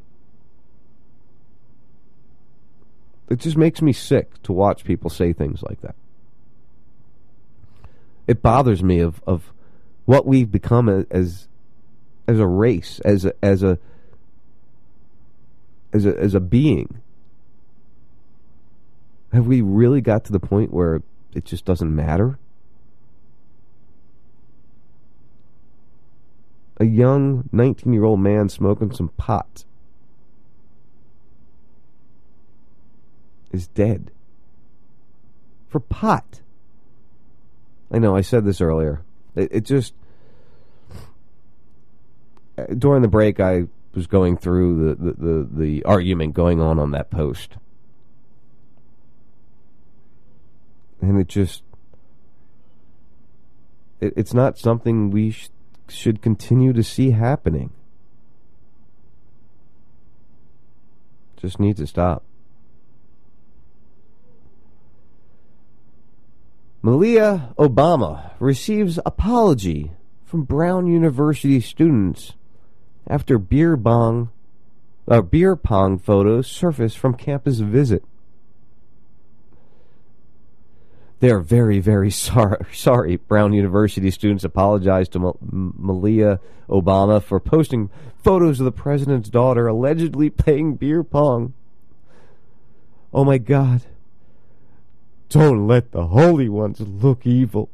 It 3.28 3.38
just 3.38 3.58
makes 3.58 3.82
me 3.82 3.92
sick 3.92 4.42
to 4.44 4.54
watch 4.54 4.84
people 4.84 5.10
say 5.10 5.34
things 5.34 5.62
like 5.62 5.82
that. 5.82 5.94
It 8.26 8.40
bothers 8.40 8.82
me 8.82 9.00
of, 9.00 9.22
of 9.26 9.52
what 10.06 10.24
we've 10.24 10.50
become 10.50 10.88
as 11.10 11.46
as 12.26 12.38
a 12.38 12.46
race, 12.46 13.00
as 13.00 13.26
a 13.26 13.34
as 13.44 13.62
a 13.62 13.78
as 15.92 16.06
a 16.06 16.18
as 16.18 16.34
a 16.34 16.40
being. 16.40 17.02
Have 19.34 19.46
we 19.46 19.60
really 19.60 20.00
got 20.00 20.24
to 20.24 20.32
the 20.32 20.40
point 20.40 20.72
where 20.72 21.02
it 21.34 21.44
just 21.44 21.66
doesn't 21.66 21.94
matter? 21.94 22.38
A 26.78 26.84
young 26.84 27.48
19 27.52 27.92
year 27.92 28.04
old 28.04 28.20
man 28.20 28.48
smoking 28.48 28.92
some 28.92 29.08
pot 29.10 29.64
is 33.52 33.68
dead. 33.68 34.10
For 35.68 35.80
pot. 35.80 36.40
I 37.90 37.98
know, 37.98 38.16
I 38.16 38.20
said 38.20 38.44
this 38.44 38.60
earlier. 38.60 39.02
It, 39.34 39.48
it 39.52 39.60
just. 39.64 39.94
Uh, 42.56 42.66
during 42.78 43.02
the 43.02 43.08
break, 43.08 43.40
I 43.40 43.64
was 43.94 44.06
going 44.06 44.36
through 44.36 44.94
the, 44.94 44.94
the, 44.94 45.12
the, 45.12 45.48
the 45.50 45.84
argument 45.84 46.34
going 46.34 46.60
on 46.60 46.78
on 46.78 46.92
that 46.92 47.10
post. 47.10 47.56
and 51.08 51.20
it 51.20 51.28
just 51.28 51.62
it, 54.00 54.12
it's 54.16 54.34
not 54.34 54.58
something 54.58 55.10
we 55.10 55.30
sh- 55.30 55.48
should 55.88 56.22
continue 56.22 56.72
to 56.72 56.82
see 56.82 57.10
happening. 57.10 57.72
Just 61.36 61.60
need 61.60 61.76
to 61.76 61.86
stop. 61.86 62.22
Malia 66.82 67.54
Obama 67.58 68.32
receives 68.38 68.98
apology 69.06 69.92
from 70.24 70.44
Brown 70.44 70.86
University 70.86 71.60
students 71.60 72.32
after 73.06 73.38
beer 73.38 73.76
bong 73.76 74.30
uh, 75.08 75.20
beer 75.20 75.56
pong 75.56 75.98
photos 75.98 76.46
surface 76.46 76.94
from 76.94 77.14
campus 77.14 77.58
visit. 77.58 78.04
They 81.24 81.30
are 81.30 81.40
very, 81.40 81.80
very 81.80 82.10
sorry. 82.10 82.66
Sorry, 82.74 83.16
Brown 83.16 83.54
University 83.54 84.10
students 84.10 84.44
apologized 84.44 85.12
to 85.12 85.18
Mal- 85.20 85.38
Malia 85.40 86.38
Obama 86.68 87.22
for 87.22 87.40
posting 87.40 87.88
photos 88.22 88.60
of 88.60 88.66
the 88.66 88.72
president's 88.72 89.30
daughter 89.30 89.66
allegedly 89.66 90.28
playing 90.44 90.74
beer 90.74 91.02
pong. 91.02 91.54
Oh 93.14 93.24
my 93.24 93.38
God! 93.38 93.84
Don't 95.30 95.66
let 95.66 95.92
the 95.92 96.08
holy 96.08 96.50
ones 96.50 96.78
look 96.80 97.26
evil. 97.26 97.70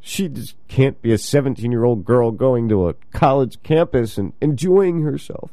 She 0.00 0.26
just 0.26 0.56
can't 0.66 1.00
be 1.00 1.12
a 1.12 1.18
17 1.18 1.70
year 1.70 1.84
old 1.84 2.04
girl 2.04 2.32
going 2.32 2.68
to 2.68 2.88
a 2.88 2.94
college 3.12 3.62
campus 3.62 4.18
and 4.18 4.32
enjoying 4.40 5.02
herself. 5.02 5.52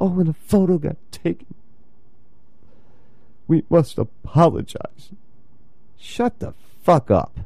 Oh, 0.00 0.20
and 0.20 0.30
a 0.30 0.32
photo 0.32 0.78
got 0.78 0.96
taken. 1.12 1.54
We 3.46 3.64
must 3.68 3.98
apologize. 3.98 5.10
Shut 5.98 6.38
the 6.38 6.54
fuck 6.82 7.10
up, 7.10 7.38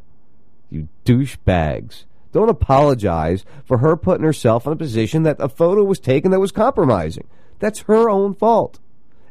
you 0.68 0.88
douchebags. 1.04 2.04
Don't 2.32 2.48
apologize 2.48 3.44
for 3.64 3.78
her 3.78 3.96
putting 3.96 4.24
herself 4.24 4.66
in 4.66 4.72
a 4.72 4.76
position 4.76 5.24
that 5.24 5.40
a 5.40 5.48
photo 5.48 5.82
was 5.82 5.98
taken 5.98 6.30
that 6.30 6.40
was 6.40 6.52
compromising. 6.52 7.26
That's 7.58 7.80
her 7.80 8.08
own 8.08 8.34
fault. 8.34 8.78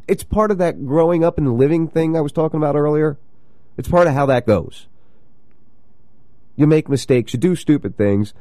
It's 0.07 0.23
part 0.23 0.51
of 0.51 0.57
that 0.57 0.85
growing 0.85 1.23
up 1.23 1.37
and 1.37 1.57
living 1.57 1.87
thing 1.87 2.17
I 2.17 2.21
was 2.21 2.31
talking 2.31 2.57
about 2.57 2.75
earlier. 2.75 3.17
It's 3.77 3.87
part 3.87 4.07
of 4.07 4.13
how 4.13 4.25
that 4.25 4.45
goes. 4.45 4.87
You 6.55 6.67
make 6.67 6.89
mistakes, 6.89 7.33
you 7.33 7.39
do 7.39 7.55
stupid 7.55 7.95
things. 7.95 8.33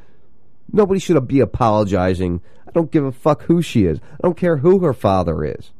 Nobody 0.73 0.99
should 0.99 1.29
be 1.29 1.41
apologizing. 1.41 2.41
I 2.67 2.73
don't 2.73 2.91
give 2.91 3.05
a 3.05 3.13
fuck 3.13 3.43
who 3.45 3.63
she 3.63 3.85
is. 3.85 4.01
I 4.15 4.19
don't 4.23 4.37
care 4.37 4.59
who 4.59 4.81
her 4.81 4.93
father 4.93 5.45
is. 5.45 5.71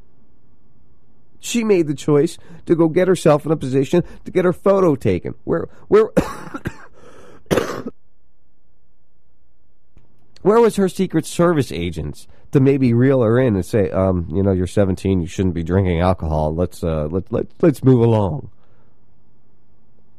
She 1.41 1.65
made 1.65 1.87
the 1.87 1.95
choice 1.95 2.39
to 2.67 2.75
go 2.75 2.89
get 2.89 3.09
herself 3.09 3.47
in 3.47 3.53
a 3.53 3.57
position 3.57 4.03
to 4.25 4.31
get 4.31 4.45
her 4.45 4.53
photo 4.53 4.95
taken. 4.97 5.35
Where 5.45 5.69
where 5.89 6.11
Where 10.43 10.61
was 10.61 10.77
her 10.77 10.89
Secret 10.89 11.27
Service 11.27 11.73
agents 11.73 12.29
to 12.53 12.61
maybe 12.61 12.95
reel 12.95 13.23
her 13.23 13.39
in 13.39 13.55
and 13.55 13.67
say, 13.67 13.91
um, 13.91 14.27
you 14.31 14.43
know, 14.43 14.53
you're 14.53 14.67
17, 14.67 15.21
you 15.21 15.27
shouldn't 15.27 15.55
be 15.55 15.63
drinking 15.63 16.01
alcohol. 16.01 16.55
Let's 16.55 16.83
uh, 16.83 17.09
let 17.11 17.31
let 17.33 17.47
let's 17.61 17.85
move 17.85 18.01
along. 18.01 18.51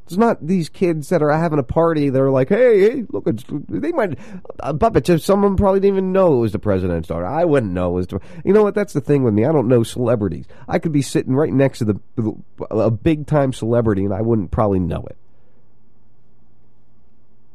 It's 0.09 0.17
not 0.17 0.43
these 0.45 0.69
kids 0.69 1.09
that 1.09 1.21
are 1.21 1.29
having 1.29 1.59
a 1.59 1.63
party. 1.63 2.09
They're 2.09 2.31
like, 2.31 2.49
hey, 2.49 2.79
hey, 2.79 3.05
look, 3.09 3.27
it's, 3.27 3.43
they 3.47 3.91
might, 3.91 4.17
uh, 4.59 4.73
Puppet, 4.73 5.05
just 5.05 5.23
someone 5.23 5.55
probably 5.55 5.81
didn't 5.81 5.97
even 5.97 6.11
know 6.11 6.33
it 6.33 6.39
was 6.39 6.51
the 6.51 6.57
president's 6.57 7.09
daughter. 7.09 7.27
I 7.27 7.45
wouldn't 7.45 7.73
know 7.73 7.91
it 7.91 7.93
was 7.93 8.07
the, 8.07 8.19
you 8.43 8.51
know 8.51 8.63
what? 8.63 8.73
That's 8.73 8.93
the 8.93 9.01
thing 9.01 9.23
with 9.23 9.35
me. 9.35 9.45
I 9.45 9.51
don't 9.51 9.67
know 9.67 9.83
celebrities. 9.83 10.47
I 10.67 10.79
could 10.79 10.91
be 10.91 11.03
sitting 11.03 11.35
right 11.35 11.53
next 11.53 11.77
to 11.77 11.85
the, 11.85 12.35
a 12.71 12.89
big 12.89 13.27
time 13.27 13.53
celebrity 13.53 14.03
and 14.03 14.11
I 14.11 14.21
wouldn't 14.21 14.49
probably 14.49 14.79
know 14.79 15.05
it. 15.07 15.17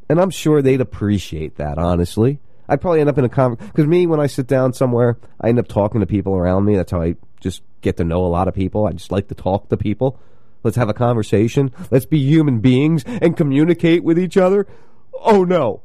And 0.09 0.21
I'm 0.21 0.31
sure 0.31 0.63
they'd 0.63 0.81
appreciate 0.81 1.57
that, 1.57 1.77
honestly. 1.77 2.39
I'd 2.69 2.81
probably 2.81 3.01
end 3.01 3.09
up 3.09 3.19
in 3.19 3.25
a 3.25 3.29
conversation, 3.29 3.73
because 3.73 3.89
me, 3.89 4.07
when 4.07 4.21
I 4.21 4.29
sit 4.29 4.47
down 4.47 4.75
somewhere, 4.75 5.19
I 5.41 5.49
end 5.49 5.59
up 5.59 5.67
talking 5.67 6.03
to 6.03 6.07
people 6.07 6.37
around 6.37 6.67
me. 6.67 6.77
That's 6.77 6.93
how 6.93 7.03
I 7.03 7.17
just 7.41 7.63
get 7.81 7.97
to 7.97 8.05
know 8.05 8.25
a 8.25 8.29
lot 8.29 8.47
of 8.47 8.55
people. 8.55 8.87
I 8.87 8.93
just 8.93 9.11
like 9.11 9.27
to 9.27 9.35
talk 9.35 9.71
to 9.71 9.77
people. 9.77 10.21
Let's 10.65 10.79
have 10.79 10.89
a 10.89 10.95
conversation. 10.95 11.73
Let's 11.91 12.07
be 12.07 12.19
human 12.19 12.61
beings 12.61 13.05
and 13.07 13.37
communicate 13.37 14.03
with 14.03 14.19
each 14.19 14.39
other. 14.39 14.67
Oh 15.13 15.45
no. 15.45 15.83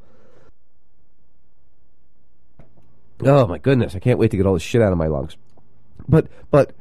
Oh 3.22 3.46
my 3.46 3.58
goodness, 3.58 3.94
I 3.94 3.98
can't 3.98 4.18
wait 4.18 4.30
to 4.30 4.38
get 4.38 4.46
all 4.46 4.54
this 4.54 4.62
shit 4.62 4.80
out 4.80 4.92
of 4.92 4.98
my 4.98 5.06
lungs. 5.06 5.36
But 6.08 6.28
but 6.50 6.72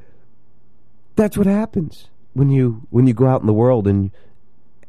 that's 1.18 1.38
what 1.38 1.46
happens 1.46 2.08
when 2.34 2.50
you 2.50 2.88
when 2.90 3.06
you 3.06 3.14
go 3.14 3.28
out 3.28 3.42
in 3.42 3.48
the 3.48 3.54
world 3.54 3.86
and 3.86 4.12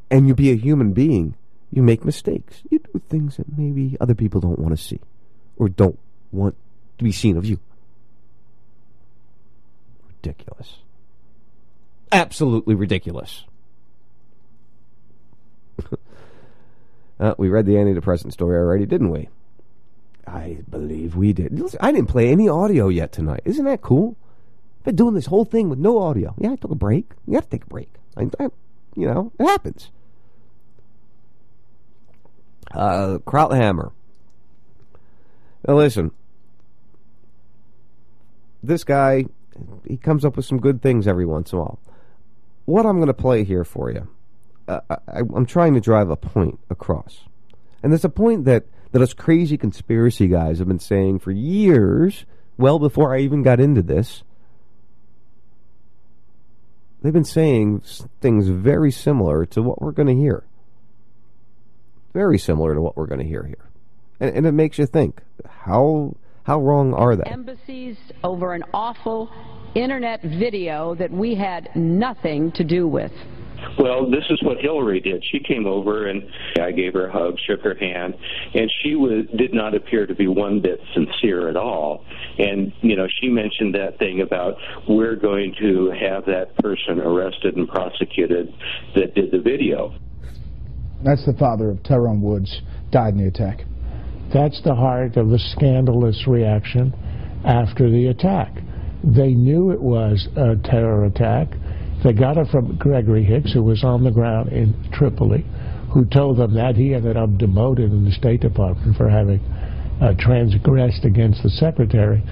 and 0.08 0.28
you 0.28 0.34
be 0.34 0.52
a 0.52 0.56
human 0.56 0.92
being. 0.92 1.34
You 1.72 1.82
make 1.82 2.04
mistakes. 2.04 2.62
You 2.70 2.78
do 2.78 3.00
things 3.08 3.36
that 3.36 3.56
maybe 3.56 3.96
other 4.00 4.14
people 4.14 4.40
don't 4.40 4.58
want 4.58 4.76
to 4.76 4.82
see 4.82 5.00
or 5.56 5.68
don't 5.68 5.98
want 6.32 6.56
to 6.98 7.04
be 7.04 7.12
seen 7.12 7.36
of 7.36 7.44
you. 7.44 7.58
Ridiculous 10.08 10.78
absolutely 12.12 12.74
ridiculous. 12.74 13.44
uh, 17.20 17.34
we 17.38 17.48
read 17.48 17.66
the 17.66 17.74
antidepressant 17.74 18.32
story 18.32 18.56
already, 18.56 18.86
didn't 18.86 19.11
we? 19.11 19.28
I 20.26 20.58
believe 20.68 21.16
we 21.16 21.32
did. 21.32 21.58
Listen, 21.58 21.80
I 21.82 21.92
didn't 21.92 22.08
play 22.08 22.30
any 22.30 22.48
audio 22.48 22.88
yet 22.88 23.12
tonight. 23.12 23.42
Isn't 23.44 23.64
that 23.64 23.82
cool? 23.82 24.16
I've 24.80 24.84
been 24.84 24.96
doing 24.96 25.14
this 25.14 25.26
whole 25.26 25.44
thing 25.44 25.68
with 25.68 25.78
no 25.78 25.98
audio. 25.98 26.34
Yeah, 26.38 26.52
I 26.52 26.56
took 26.56 26.70
a 26.70 26.76
break. 26.76 27.11
You 27.26 27.34
got 27.34 27.44
to 27.44 27.50
take 27.50 27.64
a 27.64 27.68
break. 27.68 27.90
I, 28.16 28.28
I, 28.38 28.48
you 28.94 29.06
know, 29.06 29.32
it 29.38 29.44
happens. 29.44 29.90
Uh, 32.72 33.18
Krauthammer. 33.26 33.92
Now 35.66 35.74
listen, 35.74 36.12
this 38.62 38.84
guy, 38.84 39.26
he 39.86 39.96
comes 39.96 40.24
up 40.24 40.36
with 40.36 40.46
some 40.46 40.61
good 40.61 40.80
things 40.80 41.06
every 41.06 41.26
once 41.26 41.52
in 41.52 41.58
a 41.58 41.62
while 41.62 41.78
what 42.71 42.87
I'm 42.87 42.97
going 42.97 43.09
to 43.09 43.14
play 43.14 43.45
here 43.45 43.64
for 43.64 43.91
you, 43.91 44.09
uh, 44.68 44.81
I, 44.89 45.18
I'm 45.18 45.47
trying 45.47 45.75
to 45.75 45.81
drive 45.81 46.11
a 46.11 46.16
point 46.16 46.61
across. 46.71 47.25
And 47.83 47.93
there's 47.93 48.05
a 48.05 48.09
point 48.09 48.45
that, 48.45 48.64
that 48.93 49.03
us 49.03 49.12
crazy 49.12 49.57
conspiracy 49.57 50.29
guys 50.29 50.59
have 50.59 50.68
been 50.68 50.79
saying 50.79 51.18
for 51.18 51.33
years, 51.33 52.25
well 52.57 52.79
before 52.79 53.14
I 53.14 53.21
even 53.21 53.43
got 53.43 53.61
into 53.61 53.83
this. 53.83 54.23
They've 57.03 57.12
been 57.12 57.25
saying 57.25 57.83
things 58.21 58.49
very 58.49 58.93
similar 58.93 59.47
to 59.47 59.62
what 59.62 59.81
we're 59.81 59.93
going 59.93 60.09
to 60.09 60.14
hear. 60.14 60.45
Very 62.12 62.39
similar 62.39 62.75
to 62.75 62.81
what 62.81 62.97
we're 62.97 63.07
going 63.07 63.21
to 63.21 63.27
hear 63.27 63.45
here. 63.45 63.71
And, 64.21 64.37
and 64.37 64.47
it 64.47 64.53
makes 64.53 64.79
you 64.79 64.87
think, 64.87 65.23
how 65.49 66.14
how 66.45 66.61
wrong 66.61 66.95
are 66.95 67.16
they? 67.16 67.25
Embassies 67.25 67.97
over 68.25 68.55
an 68.55 68.64
awful 68.75 69.31
internet 69.75 70.23
video 70.23 70.95
that 70.97 71.11
we 71.11 71.35
had 71.35 71.68
nothing 71.75 72.53
to 72.53 72.64
do 72.64 72.89
with. 72.89 73.12
Well, 73.79 74.11
this 74.11 74.25
is 74.31 74.43
what 74.43 74.59
Hillary 74.59 75.01
did. 75.01 75.25
She 75.31 75.39
came 75.39 75.66
over 75.66 76.09
and 76.09 76.23
I 76.61 76.73
gave 76.73 76.95
her 76.95 77.07
a 77.07 77.12
hug, 77.12 77.37
shook 77.47 77.61
her 77.62 77.75
hand, 77.75 78.14
and 78.55 78.71
she 78.83 78.95
was 78.95 79.27
did 79.37 79.55
not 79.55 79.75
appear 79.75 80.07
to 80.07 80.14
be 80.14 80.27
one 80.27 80.61
bit 80.61 80.81
sincere 80.95 81.49
at 81.49 81.57
all. 81.57 82.05
And 82.39 82.73
you 82.81 82.97
know, 82.97 83.07
she 83.21 83.29
mentioned 83.29 83.75
that 83.75 83.99
thing 83.99 84.23
about 84.23 84.55
we're 84.89 85.16
going 85.16 85.55
to 85.61 85.91
have 85.91 86.25
that 86.27 86.57
person 86.59 87.01
arrested 87.01 87.57
and 87.57 87.68
prosecuted 87.68 88.53
that 88.95 89.14
did 89.14 89.31
the 89.31 89.41
video. 89.41 89.95
That's 91.05 91.25
the 91.25 91.35
father 91.35 91.71
of 91.71 91.83
Tyrone 91.83 92.21
Woods, 92.21 92.61
died 92.91 93.14
in 93.14 93.21
the 93.21 93.29
attack. 93.29 93.64
That's 94.33 94.61
the 94.62 94.75
heart 94.75 95.16
of 95.16 95.31
the 95.31 95.39
scandalous 95.39 96.25
reaction 96.27 96.95
after 97.45 97.91
the 97.91 98.09
attack. 98.09 98.53
They 99.03 99.34
knew 99.34 99.70
it 99.70 99.80
was 99.80 100.28
a 100.36 100.57
terror 100.62 101.05
attack. 101.05 101.48
They 102.05 102.12
got 102.12 102.36
it 102.36 102.48
from 102.48 102.76
Gregory 102.76 103.24
Hicks, 103.24 103.53
who 103.53 103.62
was 103.62 103.84
on 103.84 104.05
the 104.05 104.11
ground 104.11 104.53
in 104.53 104.74
Tripoli, 104.92 105.44
who 105.92 106.05
told 106.05 106.38
them 106.38 106.55
that 106.55 106.76
he 106.76 106.94
ended 106.94 107.16
up 107.16 107.36
demoted 107.38 107.92
in 107.92 108.05
the 108.05 108.12
State 108.12 108.40
Department 108.40 108.96
for 108.96 109.09
having 109.09 109.40
uh, 110.01 110.14
transgressed 110.18 111.05
against 111.05 111.42
the 111.42 111.51
secretary. 111.51 112.22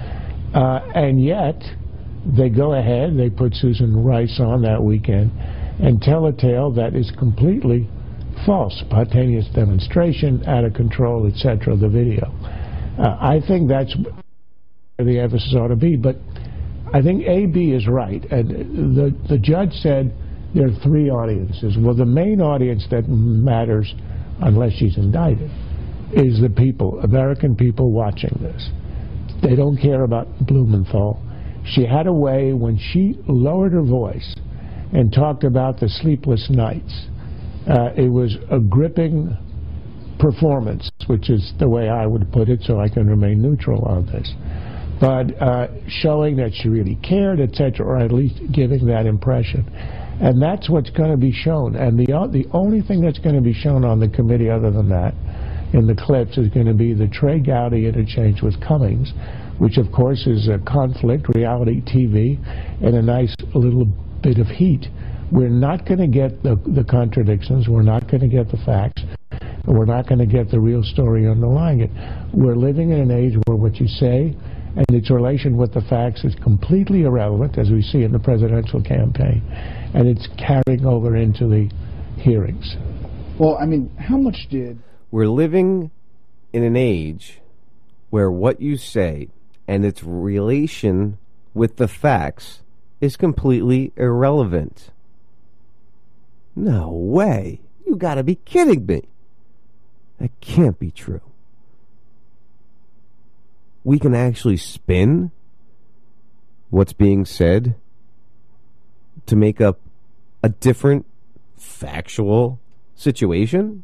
Uh, 0.53 0.79
and 0.95 1.23
yet, 1.23 1.61
they 2.25 2.49
go 2.49 2.73
ahead, 2.73 3.17
they 3.17 3.29
put 3.29 3.53
Susan 3.53 4.03
Rice 4.03 4.39
on 4.39 4.61
that 4.63 4.81
weekend, 4.81 5.31
and 5.79 6.01
tell 6.01 6.25
a 6.25 6.33
tale 6.33 6.71
that 6.71 6.95
is 6.95 7.11
completely 7.17 7.87
false. 8.45 8.75
Spontaneous 8.85 9.47
demonstration, 9.53 10.43
out 10.47 10.63
of 10.63 10.73
control, 10.73 11.27
etc., 11.27 11.75
the 11.75 11.89
video. 11.89 12.33
Uh, 12.97 13.17
I 13.19 13.39
think 13.47 13.69
that's 13.69 13.95
where 14.95 15.05
the 15.05 15.19
emphasis 15.19 15.53
ought 15.55 15.69
to 15.69 15.75
be. 15.75 15.95
But 15.95 16.17
I 16.93 17.01
think 17.01 17.23
AB 17.25 17.71
is 17.71 17.87
right. 17.87 18.23
And 18.31 18.95
the, 18.95 19.15
the 19.27 19.37
judge 19.37 19.73
said 19.73 20.13
there 20.55 20.67
are 20.67 20.75
three 20.83 21.09
audiences. 21.09 21.77
Well, 21.77 21.95
the 21.95 22.05
main 22.05 22.41
audience 22.41 22.85
that 22.89 23.07
matters, 23.07 23.93
unless 24.41 24.73
she's 24.73 24.97
indicted, 24.97 25.51
is 26.13 26.41
the 26.41 26.49
people, 26.49 26.99
American 27.01 27.55
people 27.55 27.91
watching 27.91 28.35
this. 28.41 28.69
They 29.43 29.55
don't 29.55 29.77
care 29.77 30.03
about 30.03 30.27
Blumenthal. 30.45 31.21
She 31.65 31.85
had 31.85 32.07
a 32.07 32.13
way 32.13 32.53
when 32.53 32.77
she 32.77 33.19
lowered 33.27 33.73
her 33.73 33.83
voice 33.83 34.35
and 34.91 35.13
talked 35.13 35.43
about 35.43 35.79
the 35.79 35.87
sleepless 35.87 36.49
nights. 36.49 37.05
Uh, 37.69 37.91
it 37.95 38.09
was 38.09 38.35
a 38.49 38.59
gripping 38.59 39.37
performance, 40.19 40.89
which 41.07 41.29
is 41.29 41.53
the 41.59 41.69
way 41.69 41.87
I 41.87 42.07
would 42.07 42.31
put 42.31 42.49
it, 42.49 42.61
so 42.63 42.79
I 42.79 42.89
can 42.89 43.07
remain 43.07 43.41
neutral 43.41 43.83
on 43.85 44.07
this. 44.07 44.33
But 44.99 45.41
uh, 45.41 45.67
showing 45.87 46.35
that 46.37 46.51
she 46.53 46.67
really 46.67 46.95
cared, 46.95 47.39
etc., 47.39 47.85
or 47.85 47.97
at 47.97 48.11
least 48.11 48.39
giving 48.51 48.85
that 48.87 49.05
impression. 49.05 49.65
And 50.21 50.41
that's 50.41 50.69
what's 50.69 50.89
going 50.89 51.11
to 51.11 51.17
be 51.17 51.31
shown. 51.31 51.75
And 51.75 51.97
the, 51.97 52.11
o- 52.13 52.27
the 52.27 52.45
only 52.51 52.81
thing 52.81 53.01
that's 53.01 53.19
going 53.19 53.35
to 53.35 53.41
be 53.41 53.53
shown 53.53 53.85
on 53.85 53.99
the 53.99 54.09
committee 54.09 54.49
other 54.49 54.71
than 54.71 54.89
that 54.89 55.13
in 55.73 55.85
the 55.85 55.95
clips 55.95 56.37
is 56.37 56.49
going 56.49 56.65
to 56.65 56.73
be 56.73 56.93
the 56.93 57.07
Trey 57.07 57.39
Gowdy 57.39 57.85
interchange 57.85 58.41
with 58.41 58.59
Cummings, 58.59 59.13
which 59.59 59.77
of 59.77 59.91
course 59.91 60.25
is 60.25 60.47
a 60.47 60.57
conflict, 60.65 61.27
reality 61.35 61.81
TV, 61.81 62.37
and 62.83 62.95
a 62.95 63.01
nice 63.01 63.33
little 63.53 63.85
bit 64.21 64.39
of 64.39 64.47
heat. 64.47 64.87
We're 65.31 65.49
not 65.49 65.85
going 65.85 65.99
to 65.99 66.07
get 66.07 66.41
the, 66.41 66.55
the 66.65 66.83
contradictions. 66.83 67.69
We're 67.69 67.83
not 67.83 68.09
going 68.09 68.21
to 68.21 68.27
get 68.27 68.49
the 68.49 68.57
facts. 68.65 69.03
We're 69.67 69.85
not 69.85 70.07
going 70.07 70.19
to 70.19 70.25
get 70.25 70.49
the 70.49 70.59
real 70.59 70.81
story 70.81 71.29
underlying 71.29 71.81
it. 71.81 71.91
We're 72.33 72.55
living 72.55 72.89
in 72.89 72.99
an 72.99 73.11
age 73.11 73.37
where 73.45 73.55
what 73.55 73.75
you 73.75 73.87
say 73.87 74.35
and 74.75 74.85
its 74.89 75.09
relation 75.09 75.57
with 75.57 75.73
the 75.73 75.81
facts 75.81 76.23
is 76.23 76.35
completely 76.35 77.03
irrelevant, 77.03 77.57
as 77.57 77.69
we 77.69 77.81
see 77.81 78.03
in 78.03 78.11
the 78.11 78.19
presidential 78.19 78.81
campaign, 78.81 79.41
and 79.93 80.07
it's 80.07 80.27
carrying 80.37 80.85
over 80.85 81.15
into 81.15 81.47
the 81.47 81.69
hearings. 82.17 82.75
Well, 83.37 83.57
I 83.59 83.65
mean, 83.65 83.89
how 83.97 84.17
much 84.17 84.47
did 84.49 84.79
We're 85.11 85.27
living 85.27 85.91
in 86.53 86.63
an 86.63 86.75
age 86.75 87.39
where 88.09 88.29
what 88.29 88.61
you 88.61 88.77
say 88.77 89.29
and 89.67 89.85
its 89.85 90.03
relation 90.03 91.17
with 91.53 91.77
the 91.77 91.87
facts 91.87 92.61
is 93.01 93.15
completely 93.15 93.93
irrelevant. 93.95 94.91
No 96.55 96.89
way. 96.91 97.61
You 97.85 97.95
gotta 97.95 98.23
be 98.23 98.35
kidding 98.35 98.85
me. 98.85 99.03
That 100.19 100.31
can't 100.41 100.77
be 100.77 100.91
true. 100.91 101.21
We 103.83 103.99
can 103.99 104.13
actually 104.13 104.57
spin 104.57 105.31
what's 106.69 106.93
being 106.93 107.25
said 107.25 107.75
to 109.25 109.35
make 109.35 109.61
up 109.61 109.79
a 110.43 110.49
different 110.49 111.05
factual 111.57 112.59
situation? 112.95 113.83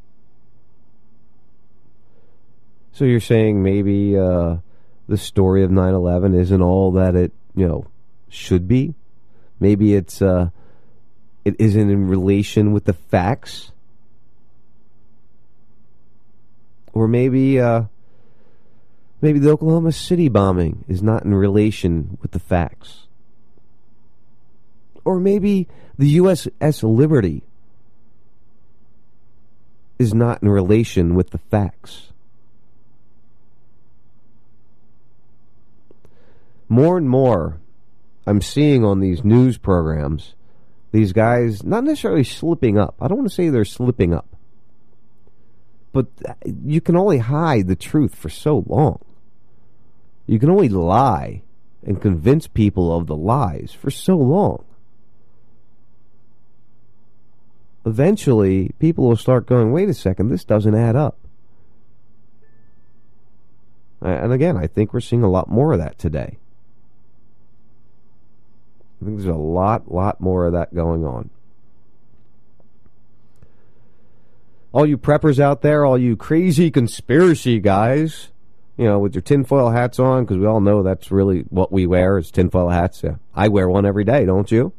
So 2.92 3.06
you're 3.06 3.20
saying 3.20 3.62
maybe 3.62 4.18
uh, 4.18 4.58
the 5.08 5.18
story 5.18 5.64
of 5.64 5.72
9/11 5.72 6.36
isn't 6.40 6.62
all 6.62 6.92
that 6.94 7.16
it 7.16 7.34
you 7.56 7.68
know 7.68 7.88
should 8.30 8.68
be? 8.68 8.96
Maybe 9.60 9.96
it's 9.96 10.22
uh, 10.22 10.50
it 11.44 11.56
isn't 11.60 11.90
in 11.90 12.08
relation 12.08 12.72
with 12.72 12.86
the 12.86 12.94
facts, 12.94 13.72
or 16.94 17.08
maybe 17.08 17.60
uh, 17.60 17.84
maybe 19.22 19.40
the 19.40 19.52
Oklahoma 19.52 19.92
City 19.92 20.30
bombing 20.30 20.86
is 20.88 21.02
not 21.02 21.24
in 21.24 21.34
relation 21.34 22.18
with 22.22 22.32
the 22.32 22.40
facts, 22.40 23.08
or 25.04 25.20
maybe 25.20 25.68
the 25.98 26.18
USS 26.18 26.84
Liberty 26.84 27.44
is 29.98 30.14
not 30.14 30.42
in 30.42 30.50
relation 30.50 31.16
with 31.16 31.30
the 31.30 31.38
facts. 31.38 32.12
More 36.68 36.98
and 36.98 37.08
more, 37.08 37.60
I'm 38.28 38.42
seeing 38.42 38.84
on 38.84 39.00
these 39.00 39.24
news 39.24 39.58
programs 39.58 40.34
these 40.92 41.14
guys 41.14 41.64
not 41.64 41.84
necessarily 41.84 42.24
slipping 42.24 42.78
up. 42.78 42.96
I 43.02 43.08
don't 43.08 43.18
want 43.18 43.30
to 43.30 43.36
say 43.36 43.50
they're 43.50 43.66
slipping 43.66 44.14
up, 44.14 44.35
but 45.96 46.08
you 46.46 46.82
can 46.82 46.98
only 46.98 47.20
hide 47.20 47.68
the 47.68 47.76
truth 47.78 48.16
for 48.16 48.28
so 48.28 48.66
long. 48.68 49.00
You 50.28 50.40
can 50.40 50.50
only 50.50 50.68
lie 50.68 51.42
and 51.86 52.02
convince 52.02 52.48
people 52.48 52.94
of 52.94 53.08
the 53.08 53.16
lies 53.16 53.72
for 53.72 53.90
so 53.90 54.18
long. 54.18 54.66
Eventually, 57.86 58.74
people 58.78 59.08
will 59.08 59.16
start 59.16 59.48
going, 59.48 59.72
wait 59.72 59.88
a 59.88 59.94
second, 59.94 60.28
this 60.28 60.44
doesn't 60.44 60.76
add 60.76 60.98
up. 60.98 61.18
And 64.02 64.34
again, 64.34 64.58
I 64.58 64.68
think 64.68 64.94
we're 64.94 65.00
seeing 65.00 65.24
a 65.24 65.30
lot 65.30 65.48
more 65.48 65.72
of 65.72 65.80
that 65.80 65.98
today. 65.98 66.40
I 69.02 69.06
think 69.06 69.20
there's 69.20 69.34
a 69.34 69.34
lot, 69.34 69.90
lot 69.90 70.20
more 70.20 70.46
of 70.46 70.52
that 70.52 70.76
going 70.76 71.06
on. 71.06 71.30
All 74.76 74.86
you 74.86 74.98
preppers 74.98 75.40
out 75.40 75.62
there, 75.62 75.86
all 75.86 75.98
you 75.98 76.18
crazy 76.18 76.70
conspiracy 76.70 77.62
guys, 77.62 78.28
you 78.76 78.84
know, 78.84 79.00
with 79.00 79.16
your 79.16 79.22
tinfoil 79.22 79.70
hats 79.70 80.00
on, 80.00 80.26
because 80.26 80.38
we 80.38 80.46
all 80.46 80.60
know 80.60 80.84
that's 80.84 81.12
really 81.12 81.44
what 81.44 81.72
we 81.72 81.88
wear 81.88 82.18
is 82.18 82.30
tinfoil 82.30 82.68
hats. 82.68 83.02
Yeah. 83.02 83.16
I 83.34 83.48
wear 83.48 83.70
one 83.70 83.86
every 83.86 84.04
day, 84.04 84.26
don't 84.26 84.52
you? 84.52 84.74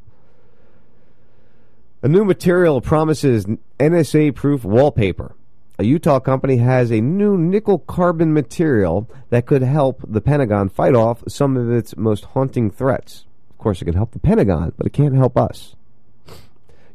A 2.03 2.09
new 2.09 2.27
material 2.27 2.83
promises 2.83 3.47
NSA 3.81 4.35
proof 4.35 4.65
wallpaper. 4.65 5.35
A 5.79 5.85
Utah 5.87 6.21
company 6.21 6.59
has 6.59 6.93
a 6.93 7.01
new 7.01 7.39
nickel 7.39 7.79
carbon 7.79 8.35
material 8.35 9.09
that 9.31 9.47
could 9.47 9.63
help 9.63 10.03
the 10.07 10.21
Pentagon 10.21 10.69
fight 10.69 10.95
off 10.95 11.23
some 11.27 11.57
of 11.57 11.73
its 11.73 11.97
most 11.97 12.27
haunting 12.27 12.71
threats. 12.71 13.25
Of 13.49 13.57
course, 13.57 13.81
it 13.81 13.87
can 13.87 13.95
help 13.95 14.13
the 14.13 14.19
Pentagon, 14.19 14.75
but 14.77 14.87
it 14.87 14.93
can't 14.93 15.15
help 15.15 15.39
us. 15.39 15.75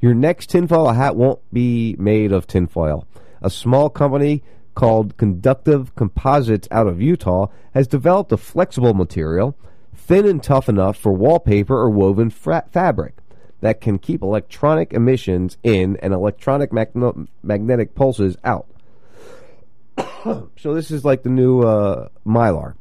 Your 0.02 0.16
next 0.16 0.50
tinfoil 0.50 0.92
hat 0.92 1.16
won't 1.16 1.40
be 1.54 1.96
made 2.00 2.32
of 2.32 2.48
tinfoil. 2.48 3.08
A 3.42 3.52
small 3.52 3.90
company 3.90 4.44
called 4.74 5.16
Conductive 5.18 5.94
Composites 5.96 6.68
out 6.72 6.88
of 6.88 7.02
Utah 7.02 7.48
has 7.74 7.88
developed 7.88 8.32
a 8.32 8.38
flexible 8.38 8.96
material, 8.96 9.56
thin 9.96 10.26
and 10.26 10.42
tough 10.42 10.68
enough 10.68 10.98
for 10.98 11.14
wallpaper 11.14 11.76
or 11.76 11.90
woven 11.90 12.32
fra- 12.32 12.66
fabric 12.72 13.16
that 13.62 13.80
can 13.80 14.00
keep 14.00 14.24
electronic 14.24 14.92
emissions 14.92 15.58
in 15.62 15.98
and 15.98 16.14
electronic 16.14 16.72
magnetic 16.74 17.94
pulses 17.94 18.36
out. 18.44 18.68
so 20.58 20.74
this 20.74 20.90
is 20.90 21.06
like 21.06 21.22
the 21.22 21.30
new 21.30 21.62
uh, 21.62 22.08
Mylar. 22.26 22.74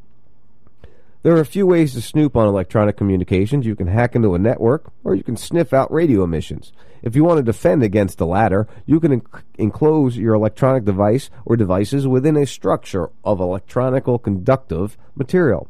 There 1.22 1.36
are 1.36 1.40
a 1.40 1.46
few 1.46 1.66
ways 1.66 1.92
to 1.92 2.00
snoop 2.00 2.34
on 2.34 2.48
electronic 2.48 2.96
communications. 2.96 3.66
You 3.66 3.76
can 3.76 3.88
hack 3.88 4.16
into 4.16 4.34
a 4.34 4.38
network, 4.38 4.90
or 5.04 5.14
you 5.14 5.22
can 5.22 5.36
sniff 5.36 5.74
out 5.74 5.92
radio 5.92 6.24
emissions. 6.24 6.72
If 7.02 7.16
you 7.16 7.24
want 7.24 7.38
to 7.38 7.42
defend 7.42 7.82
against 7.82 8.18
the 8.18 8.26
latter, 8.26 8.66
you 8.86 9.00
can 9.00 9.20
enc- 9.20 9.42
enclose 9.58 10.16
your 10.16 10.34
electronic 10.34 10.84
device 10.84 11.30
or 11.44 11.56
devices 11.56 12.06
within 12.06 12.36
a 12.36 12.46
structure 12.46 13.10
of 13.24 13.40
electronical 13.40 14.18
conductive 14.18 14.96
material. 15.14 15.68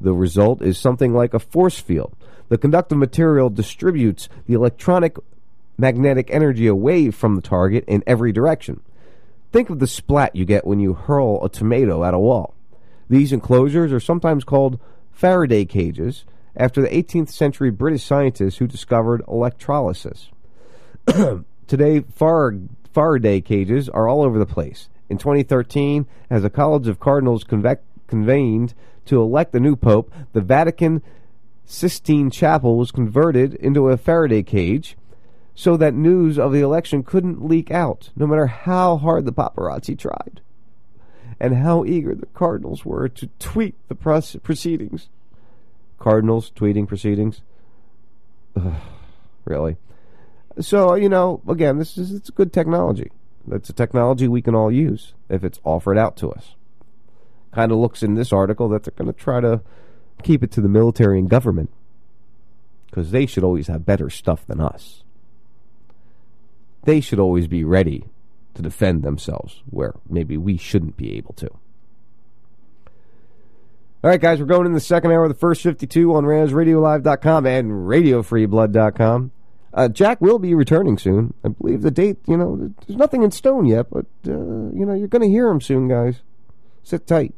The 0.00 0.12
result 0.12 0.60
is 0.62 0.78
something 0.78 1.14
like 1.14 1.34
a 1.34 1.38
force 1.38 1.78
field. 1.78 2.14
The 2.48 2.58
conductive 2.58 2.98
material 2.98 3.50
distributes 3.50 4.28
the 4.46 4.54
electronic 4.54 5.16
magnetic 5.78 6.30
energy 6.30 6.66
away 6.66 7.10
from 7.10 7.36
the 7.36 7.42
target 7.42 7.84
in 7.86 8.02
every 8.06 8.32
direction. 8.32 8.80
Think 9.52 9.70
of 9.70 9.78
the 9.78 9.86
splat 9.86 10.34
you 10.34 10.44
get 10.44 10.66
when 10.66 10.80
you 10.80 10.94
hurl 10.94 11.44
a 11.44 11.48
tomato 11.48 12.04
at 12.04 12.14
a 12.14 12.18
wall. 12.18 12.54
These 13.08 13.32
enclosures 13.32 13.92
are 13.92 14.00
sometimes 14.00 14.44
called 14.44 14.80
Faraday 15.12 15.64
cages 15.64 16.24
after 16.56 16.80
the 16.82 16.88
18th 16.88 17.30
century 17.30 17.70
British 17.70 18.04
scientist 18.04 18.58
who 18.58 18.66
discovered 18.66 19.22
electrolysis. 19.28 20.30
Today, 21.66 22.00
Far- 22.14 22.54
Faraday 22.92 23.40
cages 23.40 23.88
are 23.88 24.08
all 24.08 24.22
over 24.22 24.38
the 24.38 24.46
place. 24.46 24.88
In 25.08 25.18
2013, 25.18 26.06
as 26.30 26.44
a 26.44 26.50
College 26.50 26.88
of 26.88 26.98
Cardinals 26.98 27.44
convened 27.44 28.74
to 29.04 29.20
elect 29.20 29.54
a 29.54 29.60
new 29.60 29.76
pope, 29.76 30.12
the 30.32 30.40
Vatican 30.40 31.02
Sistine 31.64 32.30
Chapel 32.30 32.76
was 32.76 32.90
converted 32.90 33.54
into 33.54 33.88
a 33.88 33.96
Faraday 33.96 34.42
cage 34.42 34.96
so 35.54 35.76
that 35.76 35.94
news 35.94 36.38
of 36.38 36.52
the 36.52 36.60
election 36.60 37.02
couldn't 37.02 37.44
leak 37.44 37.70
out, 37.70 38.10
no 38.16 38.26
matter 38.26 38.46
how 38.46 38.96
hard 38.96 39.24
the 39.24 39.32
paparazzi 39.32 39.98
tried 39.98 40.40
and 41.38 41.54
how 41.56 41.84
eager 41.84 42.14
the 42.14 42.26
Cardinals 42.26 42.84
were 42.84 43.08
to 43.08 43.28
tweet 43.38 43.74
the 43.88 43.94
proceedings. 43.94 45.08
Cardinals 45.98 46.50
tweeting 46.54 46.86
proceedings? 46.86 47.40
Ugh, 48.56 48.74
really? 49.44 49.76
So, 50.60 50.94
you 50.94 51.08
know, 51.08 51.42
again, 51.48 51.78
this 51.78 51.98
is 51.98 52.12
it's 52.12 52.30
good 52.30 52.52
technology. 52.52 53.10
It's 53.50 53.68
a 53.68 53.74
technology 53.74 54.26
we 54.26 54.42
can 54.42 54.54
all 54.54 54.72
use 54.72 55.14
if 55.28 55.44
it's 55.44 55.60
offered 55.64 55.98
out 55.98 56.16
to 56.18 56.30
us. 56.30 56.54
Kind 57.52 57.72
of 57.72 57.78
looks 57.78 58.02
in 58.02 58.14
this 58.14 58.32
article 58.32 58.68
that 58.70 58.84
they're 58.84 58.94
going 58.96 59.12
to 59.12 59.18
try 59.18 59.40
to 59.40 59.60
keep 60.22 60.42
it 60.42 60.50
to 60.52 60.60
the 60.60 60.68
military 60.68 61.18
and 61.18 61.28
government 61.28 61.70
because 62.86 63.10
they 63.10 63.26
should 63.26 63.44
always 63.44 63.66
have 63.66 63.84
better 63.84 64.08
stuff 64.08 64.46
than 64.46 64.60
us. 64.60 65.02
They 66.84 67.00
should 67.00 67.18
always 67.18 67.46
be 67.46 67.64
ready 67.64 68.04
to 68.54 68.62
defend 68.62 69.02
themselves 69.02 69.62
where 69.68 69.94
maybe 70.08 70.36
we 70.36 70.56
shouldn't 70.56 70.96
be 70.96 71.16
able 71.16 71.34
to. 71.34 71.50
All 74.04 74.10
right, 74.10 74.20
guys, 74.20 74.40
we're 74.40 74.46
going 74.46 74.66
in 74.66 74.72
the 74.72 74.80
second 74.80 75.10
hour 75.10 75.24
of 75.24 75.30
the 75.30 75.38
first 75.38 75.62
52 75.62 76.14
on 76.14 76.24
RazRadioLive.com 76.24 77.46
and 77.46 77.70
RadioFreeBlood.com. 77.70 79.32
Uh, 79.76 79.88
Jack 79.88 80.22
will 80.22 80.38
be 80.38 80.54
returning 80.54 80.96
soon. 80.96 81.34
I 81.44 81.48
believe 81.48 81.82
the 81.82 81.90
date, 81.90 82.16
you 82.26 82.38
know, 82.38 82.72
there's 82.86 82.96
nothing 82.96 83.22
in 83.22 83.30
stone 83.30 83.66
yet, 83.66 83.90
but, 83.90 84.06
uh, 84.26 84.32
you 84.72 84.86
know, 84.86 84.94
you're 84.94 85.06
going 85.06 85.20
to 85.20 85.28
hear 85.28 85.48
him 85.48 85.60
soon, 85.60 85.86
guys. 85.86 86.22
Sit 86.82 87.06
tight. 87.06 87.34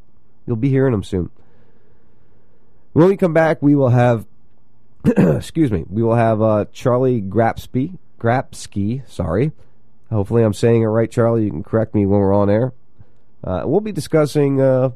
You'll 0.47 0.55
be 0.55 0.69
hearing 0.69 0.93
him 0.93 1.03
soon. 1.03 1.31
When 2.93 3.09
we 3.09 3.17
come 3.17 3.33
back, 3.33 3.61
we 3.61 3.75
will 3.75 3.89
have, 3.89 4.25
excuse 5.05 5.69
me, 5.69 5.83
we 5.89 6.01
will 6.01 6.15
have 6.15 6.41
uh, 6.41 6.65
Charlie 6.71 7.21
Grapsby, 7.21 7.97
Grapski, 8.17 9.07
sorry. 9.09 9.51
Hopefully 10.09 10.43
I'm 10.43 10.53
saying 10.53 10.81
it 10.81 10.85
right, 10.85 11.11
Charlie. 11.11 11.43
You 11.43 11.51
can 11.51 11.63
correct 11.63 11.93
me 11.93 12.05
when 12.05 12.21
we're 12.21 12.33
on 12.33 12.49
air. 12.49 12.71
Uh, 13.43 13.63
we'll 13.65 13.81
be 13.81 13.91
discussing, 13.91 14.61
uh, 14.61 14.91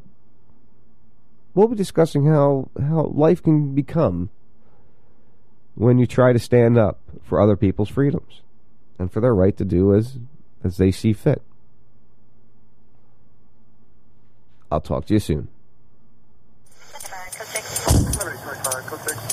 we'll 1.54 1.68
be 1.68 1.76
discussing 1.76 2.26
how, 2.26 2.70
how 2.80 3.12
life 3.14 3.44
can 3.44 3.76
become 3.76 4.30
when 5.76 5.98
you 5.98 6.08
try 6.08 6.32
to 6.32 6.40
stand 6.40 6.78
up 6.78 7.03
for 7.24 7.42
other 7.42 7.56
people's 7.56 7.90
freedoms 7.90 8.42
and 9.00 9.12
for 9.12 9.20
their 9.22 9.34
right 9.34 9.56
to 9.58 9.66
do 9.66 9.94
as 9.96 10.18
as 10.64 10.78
they 10.78 10.92
see 10.92 11.14
fit. 11.14 11.42
I'll 14.72 14.82
talk 14.82 15.06
to 15.06 15.14
you 15.14 15.20
soon. 15.20 15.50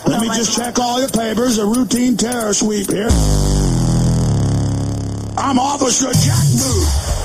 Let 0.06 0.20
me 0.20 0.28
just 0.28 0.56
check 0.56 0.78
all 0.78 0.98
your 0.98 1.08
papers. 1.08 1.58
A 1.58 1.66
routine 1.66 2.16
terror 2.16 2.52
sweep 2.52 2.90
here. 2.90 3.08
I'm 5.38 5.58
Officer 5.58 6.12
Jack 6.12 6.44
Boot. 6.58 7.19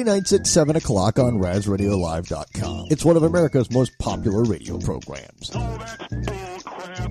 Friday 0.00 0.18
nights 0.18 0.32
at 0.32 0.46
7 0.46 0.76
o'clock 0.76 1.18
on 1.18 1.34
RazRadioLive.com. 1.34 2.86
It's 2.90 3.04
one 3.04 3.18
of 3.18 3.22
America's 3.22 3.70
most 3.70 3.98
popular 3.98 4.44
radio 4.44 4.78
programs. 4.78 5.50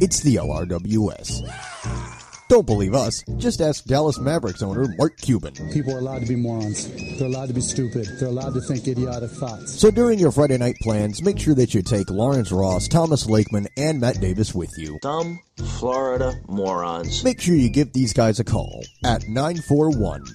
It's 0.01 0.21
the 0.21 0.37
LRWS. 0.37 2.47
Don't 2.47 2.65
believe 2.65 2.95
us? 2.95 3.23
Just 3.37 3.61
ask 3.61 3.85
Dallas 3.85 4.17
Mavericks 4.17 4.63
owner 4.63 4.87
Mark 4.97 5.17
Cuban. 5.17 5.53
People 5.71 5.93
are 5.93 5.99
allowed 5.99 6.21
to 6.21 6.25
be 6.25 6.35
morons. 6.35 6.89
They're 7.19 7.27
allowed 7.27 7.49
to 7.49 7.53
be 7.53 7.61
stupid. 7.61 8.07
They're 8.19 8.29
allowed 8.29 8.55
to 8.55 8.61
think 8.61 8.87
idiotic 8.87 9.29
thoughts. 9.29 9.79
So 9.79 9.91
during 9.91 10.17
your 10.17 10.31
Friday 10.31 10.57
night 10.57 10.77
plans, 10.81 11.21
make 11.21 11.37
sure 11.37 11.53
that 11.53 11.75
you 11.75 11.83
take 11.83 12.09
Lawrence 12.09 12.51
Ross, 12.51 12.87
Thomas 12.87 13.29
Lakeman, 13.29 13.67
and 13.77 14.01
Matt 14.01 14.19
Davis 14.19 14.55
with 14.55 14.71
you. 14.79 14.97
Dumb 15.03 15.37
Florida 15.77 16.33
morons. 16.47 17.23
Make 17.23 17.39
sure 17.39 17.53
you 17.53 17.69
give 17.69 17.93
these 17.93 18.13
guys 18.13 18.39
a 18.39 18.43
call 18.43 18.81
at 19.05 19.27
941 19.27 20.25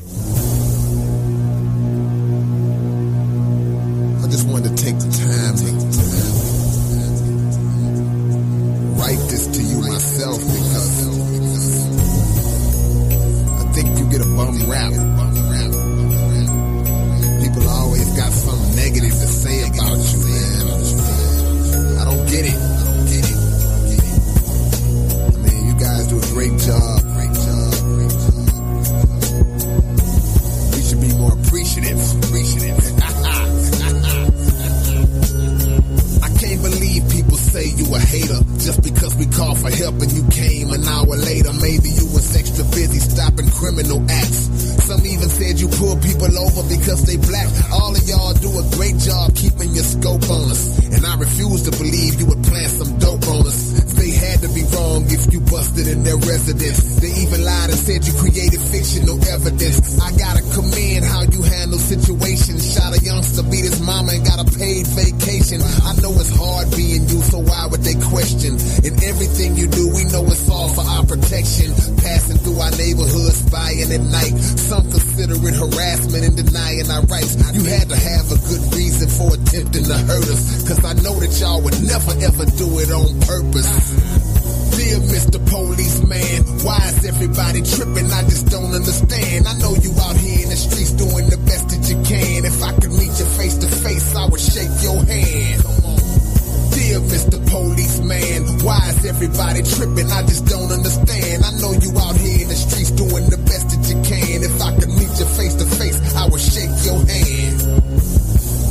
Everybody 99.18 99.62
tripping, 99.66 100.06
I 100.14 100.22
just 100.30 100.46
don't 100.46 100.70
understand. 100.70 101.42
I 101.42 101.50
know 101.58 101.74
you 101.74 101.90
out 101.98 102.14
here 102.22 102.42
in 102.42 102.46
the 102.46 102.54
streets 102.54 102.92
doing 102.94 103.26
the 103.26 103.36
best 103.50 103.66
that 103.66 103.82
you 103.90 103.98
can. 104.06 104.46
If 104.46 104.62
I 104.62 104.70
could 104.78 104.94
meet 104.94 105.10
you 105.18 105.26
face 105.34 105.58
to 105.58 105.66
face, 105.66 105.98
I 106.14 106.30
would 106.30 106.38
shake 106.38 106.70
your 106.86 107.02
hand. 107.02 107.58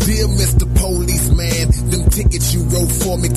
Dear 0.07 0.23
Mr. 0.39 0.63
Policeman, 0.71 1.91
them 1.91 2.07
tickets 2.07 2.53
you 2.55 2.63
wrote 2.71 2.87
for 2.87 3.19
me 3.19 3.27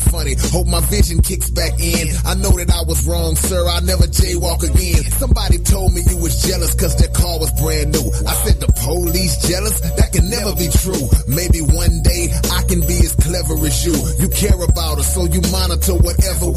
acting 0.00 0.12
funny. 0.12 0.34
Hope 0.50 0.66
my 0.66 0.80
vision 0.80 1.22
kicks 1.22 1.50
back 1.50 1.78
in. 1.78 2.08
I 2.24 2.34
know 2.34 2.50
that 2.56 2.70
I 2.70 2.82
was 2.86 3.06
wrong, 3.06 3.36
sir. 3.36 3.66
I'll 3.68 3.82
never 3.82 4.04
jaywalk 4.04 4.62
again. 4.62 5.02
Somebody 5.12 5.58
told 5.58 5.94
me 5.94 6.02
you 6.08 6.16
was 6.18 6.42
jealous 6.42 6.74
cause 6.74 6.96
their 6.96 7.12
car 7.12 7.38
was 7.38 7.50
brand 7.60 7.92
new. 7.92 8.06
I 8.26 8.34
said 8.44 8.60
the 8.60 8.70
police 8.84 9.36
jealous? 9.46 9.80
That 9.96 10.12
can 10.12 10.28
never 10.30 10.54
be 10.56 10.68
true. 10.68 11.08
Maybe 11.28 11.60
one 11.60 12.02
day 12.02 12.32
I 12.52 12.62
can 12.68 12.80
be 12.80 12.98
as 13.04 13.14
clever 13.16 13.54
as 13.64 13.84
you. 13.84 13.96
You 14.18 14.28
care 14.28 14.60
about 14.60 14.98
us, 14.98 15.14
so 15.14 15.24
you 15.26 15.40
monitor 15.50 15.94
whatever 15.94 16.49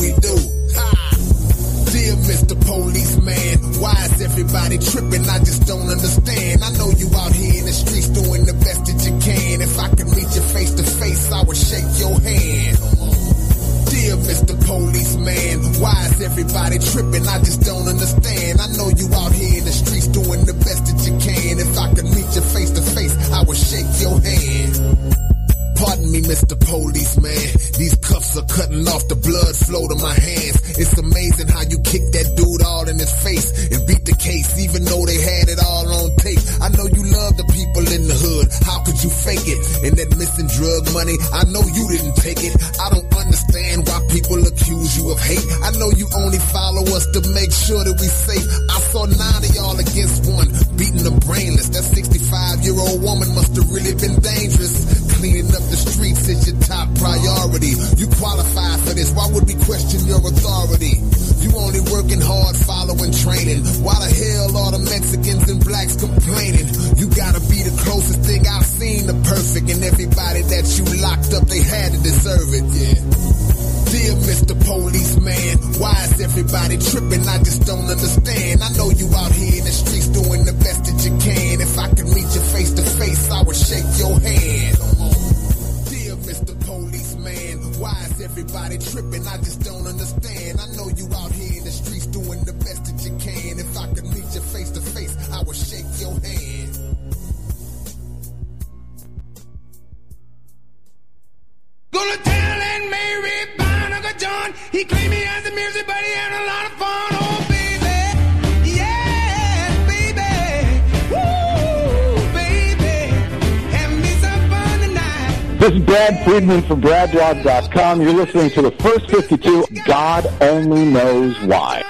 You're 118.01 118.13
listening 118.13 118.49
to 118.51 118.61
the 118.61 118.71
first 118.71 119.09
52. 119.09 119.65
God 119.85 120.25
only 120.41 120.85
knows 120.85 121.39
why. 121.43 121.83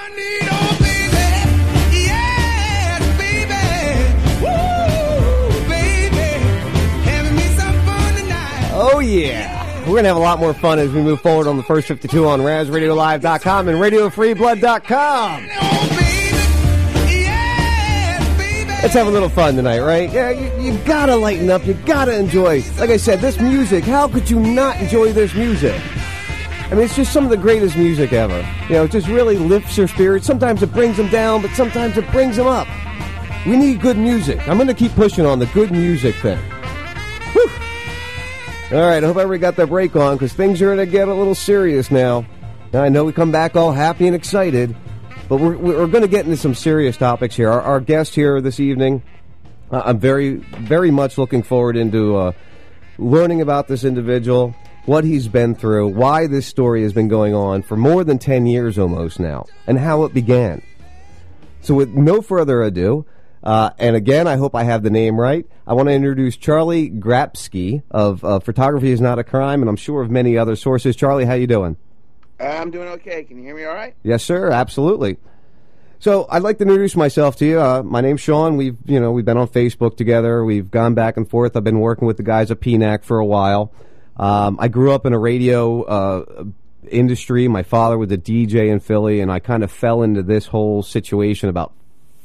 Oh, 8.76 9.00
yeah. 9.00 9.80
We're 9.80 9.86
going 9.86 10.02
to 10.04 10.08
have 10.08 10.16
a 10.16 10.20
lot 10.20 10.38
more 10.38 10.52
fun 10.52 10.78
as 10.78 10.90
we 10.90 11.00
move 11.00 11.20
forward 11.20 11.46
on 11.46 11.56
the 11.56 11.62
first 11.62 11.88
52 11.88 12.26
on 12.26 12.40
RazRadioLive.com 12.40 13.68
and 13.68 13.78
RadioFreeBlood.com. 13.78 15.48
Let's 18.82 18.92
have 18.92 19.06
a 19.06 19.10
little 19.10 19.30
fun 19.30 19.56
tonight, 19.56 19.80
right? 19.80 20.12
Yeah, 20.12 20.30
you, 20.30 20.72
you 20.72 20.78
gotta 20.84 21.16
lighten 21.16 21.48
up. 21.48 21.64
You 21.66 21.72
gotta 21.86 22.18
enjoy. 22.18 22.62
Like 22.78 22.90
I 22.90 22.98
said, 22.98 23.20
this 23.20 23.40
music. 23.40 23.84
How 23.84 24.08
could 24.08 24.28
you 24.28 24.38
not 24.38 24.78
enjoy 24.78 25.12
this 25.12 25.32
music? 25.34 25.80
I 26.66 26.74
mean, 26.74 26.84
it's 26.84 26.96
just 26.96 27.12
some 27.12 27.24
of 27.24 27.30
the 27.30 27.36
greatest 27.36 27.76
music 27.76 28.12
ever. 28.12 28.38
You 28.68 28.76
know, 28.76 28.84
it 28.84 28.90
just 28.90 29.06
really 29.08 29.36
lifts 29.36 29.76
your 29.76 29.86
spirits. 29.86 30.26
Sometimes 30.26 30.62
it 30.62 30.72
brings 30.72 30.96
them 30.96 31.08
down, 31.08 31.42
but 31.42 31.50
sometimes 31.52 31.96
it 31.98 32.10
brings 32.10 32.36
them 32.36 32.46
up. 32.46 32.66
We 33.46 33.56
need 33.56 33.82
good 33.82 33.98
music. 33.98 34.40
I'm 34.48 34.56
going 34.56 34.68
to 34.68 34.74
keep 34.74 34.92
pushing 34.92 35.26
on 35.26 35.38
the 35.38 35.46
good 35.46 35.70
music 35.70 36.14
thing. 36.16 36.38
Whew. 37.32 37.50
All 38.72 38.86
right, 38.86 39.04
I 39.04 39.06
hope 39.06 39.18
everybody 39.18 39.38
got 39.38 39.56
their 39.56 39.66
break 39.66 39.94
on 39.94 40.16
because 40.16 40.32
things 40.32 40.62
are 40.62 40.66
going 40.66 40.78
to 40.78 40.86
get 40.86 41.08
a 41.08 41.14
little 41.14 41.34
serious 41.34 41.90
now. 41.90 42.24
Now, 42.72 42.82
I 42.82 42.88
know 42.88 43.04
we 43.04 43.12
come 43.12 43.30
back 43.30 43.54
all 43.54 43.70
happy 43.70 44.06
and 44.06 44.16
excited, 44.16 44.74
but 45.28 45.36
we're, 45.36 45.56
we're 45.56 45.86
going 45.86 46.02
to 46.02 46.08
get 46.08 46.24
into 46.24 46.38
some 46.38 46.54
serious 46.54 46.96
topics 46.96 47.36
here. 47.36 47.50
Our, 47.50 47.60
our 47.60 47.80
guest 47.80 48.14
here 48.14 48.40
this 48.40 48.58
evening, 48.58 49.02
uh, 49.70 49.82
I'm 49.84 49.98
very, 49.98 50.36
very 50.36 50.90
much 50.90 51.18
looking 51.18 51.42
forward 51.42 51.76
into 51.76 52.16
uh, 52.16 52.32
learning 52.98 53.42
about 53.42 53.68
this 53.68 53.84
individual, 53.84 54.56
what 54.86 55.04
he's 55.04 55.28
been 55.28 55.54
through, 55.54 55.88
why 55.88 56.26
this 56.26 56.46
story 56.46 56.82
has 56.82 56.92
been 56.92 57.08
going 57.08 57.34
on 57.34 57.62
for 57.62 57.76
more 57.76 58.04
than 58.04 58.18
10 58.18 58.46
years 58.46 58.78
almost 58.78 59.18
now, 59.18 59.46
and 59.66 59.78
how 59.78 60.04
it 60.04 60.12
began. 60.12 60.62
So, 61.62 61.74
with 61.74 61.90
no 61.90 62.20
further 62.20 62.62
ado, 62.62 63.06
uh, 63.42 63.70
and 63.78 63.96
again, 63.96 64.26
I 64.26 64.36
hope 64.36 64.54
I 64.54 64.64
have 64.64 64.82
the 64.82 64.90
name 64.90 65.18
right. 65.18 65.46
I 65.66 65.74
want 65.74 65.88
to 65.88 65.94
introduce 65.94 66.36
Charlie 66.36 66.90
Grapski 66.90 67.82
of 67.90 68.24
uh, 68.24 68.40
Photography 68.40 68.90
is 68.90 69.00
Not 69.00 69.18
a 69.18 69.24
Crime, 69.24 69.62
and 69.62 69.68
I'm 69.68 69.76
sure 69.76 70.02
of 70.02 70.10
many 70.10 70.36
other 70.36 70.56
sources. 70.56 70.96
Charlie, 70.96 71.24
how 71.24 71.34
you 71.34 71.46
doing? 71.46 71.76
I'm 72.40 72.70
doing 72.70 72.88
okay. 72.88 73.24
Can 73.24 73.38
you 73.38 73.44
hear 73.44 73.56
me 73.56 73.64
all 73.64 73.74
right? 73.74 73.94
Yes, 74.02 74.24
sir. 74.24 74.50
Absolutely. 74.50 75.18
So 75.98 76.26
I'd 76.28 76.42
like 76.42 76.58
to 76.58 76.64
introduce 76.64 76.96
myself 76.96 77.36
to 77.36 77.46
you. 77.46 77.60
Uh, 77.60 77.82
my 77.82 78.00
name's 78.00 78.20
Sean. 78.20 78.56
We've 78.58 78.76
you 78.84 79.00
know 79.00 79.12
we've 79.12 79.24
been 79.24 79.38
on 79.38 79.48
Facebook 79.48 79.96
together. 79.96 80.44
We've 80.44 80.70
gone 80.70 80.92
back 80.94 81.16
and 81.16 81.28
forth. 81.28 81.56
I've 81.56 81.64
been 81.64 81.80
working 81.80 82.06
with 82.06 82.18
the 82.18 82.22
guys 82.22 82.50
at 82.50 82.60
PINAC 82.60 83.04
for 83.04 83.18
a 83.18 83.24
while. 83.24 83.72
Um, 84.16 84.58
I 84.60 84.68
grew 84.68 84.92
up 84.92 85.06
in 85.06 85.12
a 85.12 85.18
radio 85.18 85.82
uh, 85.82 86.44
industry. 86.88 87.48
My 87.48 87.62
father 87.62 87.98
was 87.98 88.10
a 88.12 88.18
DJ 88.18 88.70
in 88.70 88.80
Philly, 88.80 89.20
and 89.20 89.30
I 89.30 89.40
kind 89.40 89.64
of 89.64 89.70
fell 89.70 90.02
into 90.02 90.22
this 90.22 90.46
whole 90.46 90.82
situation 90.82 91.48
about 91.48 91.72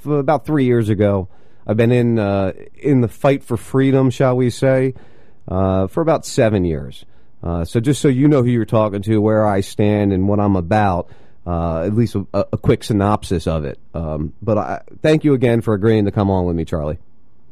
about 0.06 0.46
three 0.46 0.66
years 0.66 0.90
ago. 0.90 1.28
I've 1.68 1.78
been 1.78 1.92
in 1.92 2.20
uh, 2.20 2.54
in 2.76 3.02
the 3.02 3.08
fight 3.08 3.44
for 3.44 3.58
freedom, 3.58 4.10
shall 4.10 4.36
we 4.36 4.50
say, 4.50 4.94
uh, 5.48 5.88
for 5.88 6.02
about 6.02 6.26
seven 6.26 6.66
years. 6.66 7.06
Uh, 7.42 7.64
so 7.64 7.80
just 7.80 8.02
so 8.02 8.08
you 8.08 8.28
know 8.28 8.44
who 8.44 8.50
you're 8.50 8.66
talking 8.66 9.02
to, 9.04 9.20
where 9.20 9.46
I 9.46 9.62
stand, 9.62 10.12
and 10.12 10.28
what 10.28 10.40
I'm 10.40 10.56
about, 10.56 11.10
uh, 11.48 11.84
at 11.84 11.96
least 11.96 12.16
a, 12.16 12.26
a 12.34 12.58
quick 12.58 12.84
synopsis 12.84 13.48
of 13.48 13.66
it. 13.66 13.80
Um, 13.94 14.34
but 14.42 14.58
I, 14.58 14.82
thank 15.02 15.24
you 15.24 15.34
again 15.34 15.62
for 15.62 15.74
agreeing 15.74 16.06
to 16.06 16.12
come 16.12 16.30
on 16.30 16.46
with 16.46 16.56
me, 16.56 16.66
Charlie. 16.66 16.98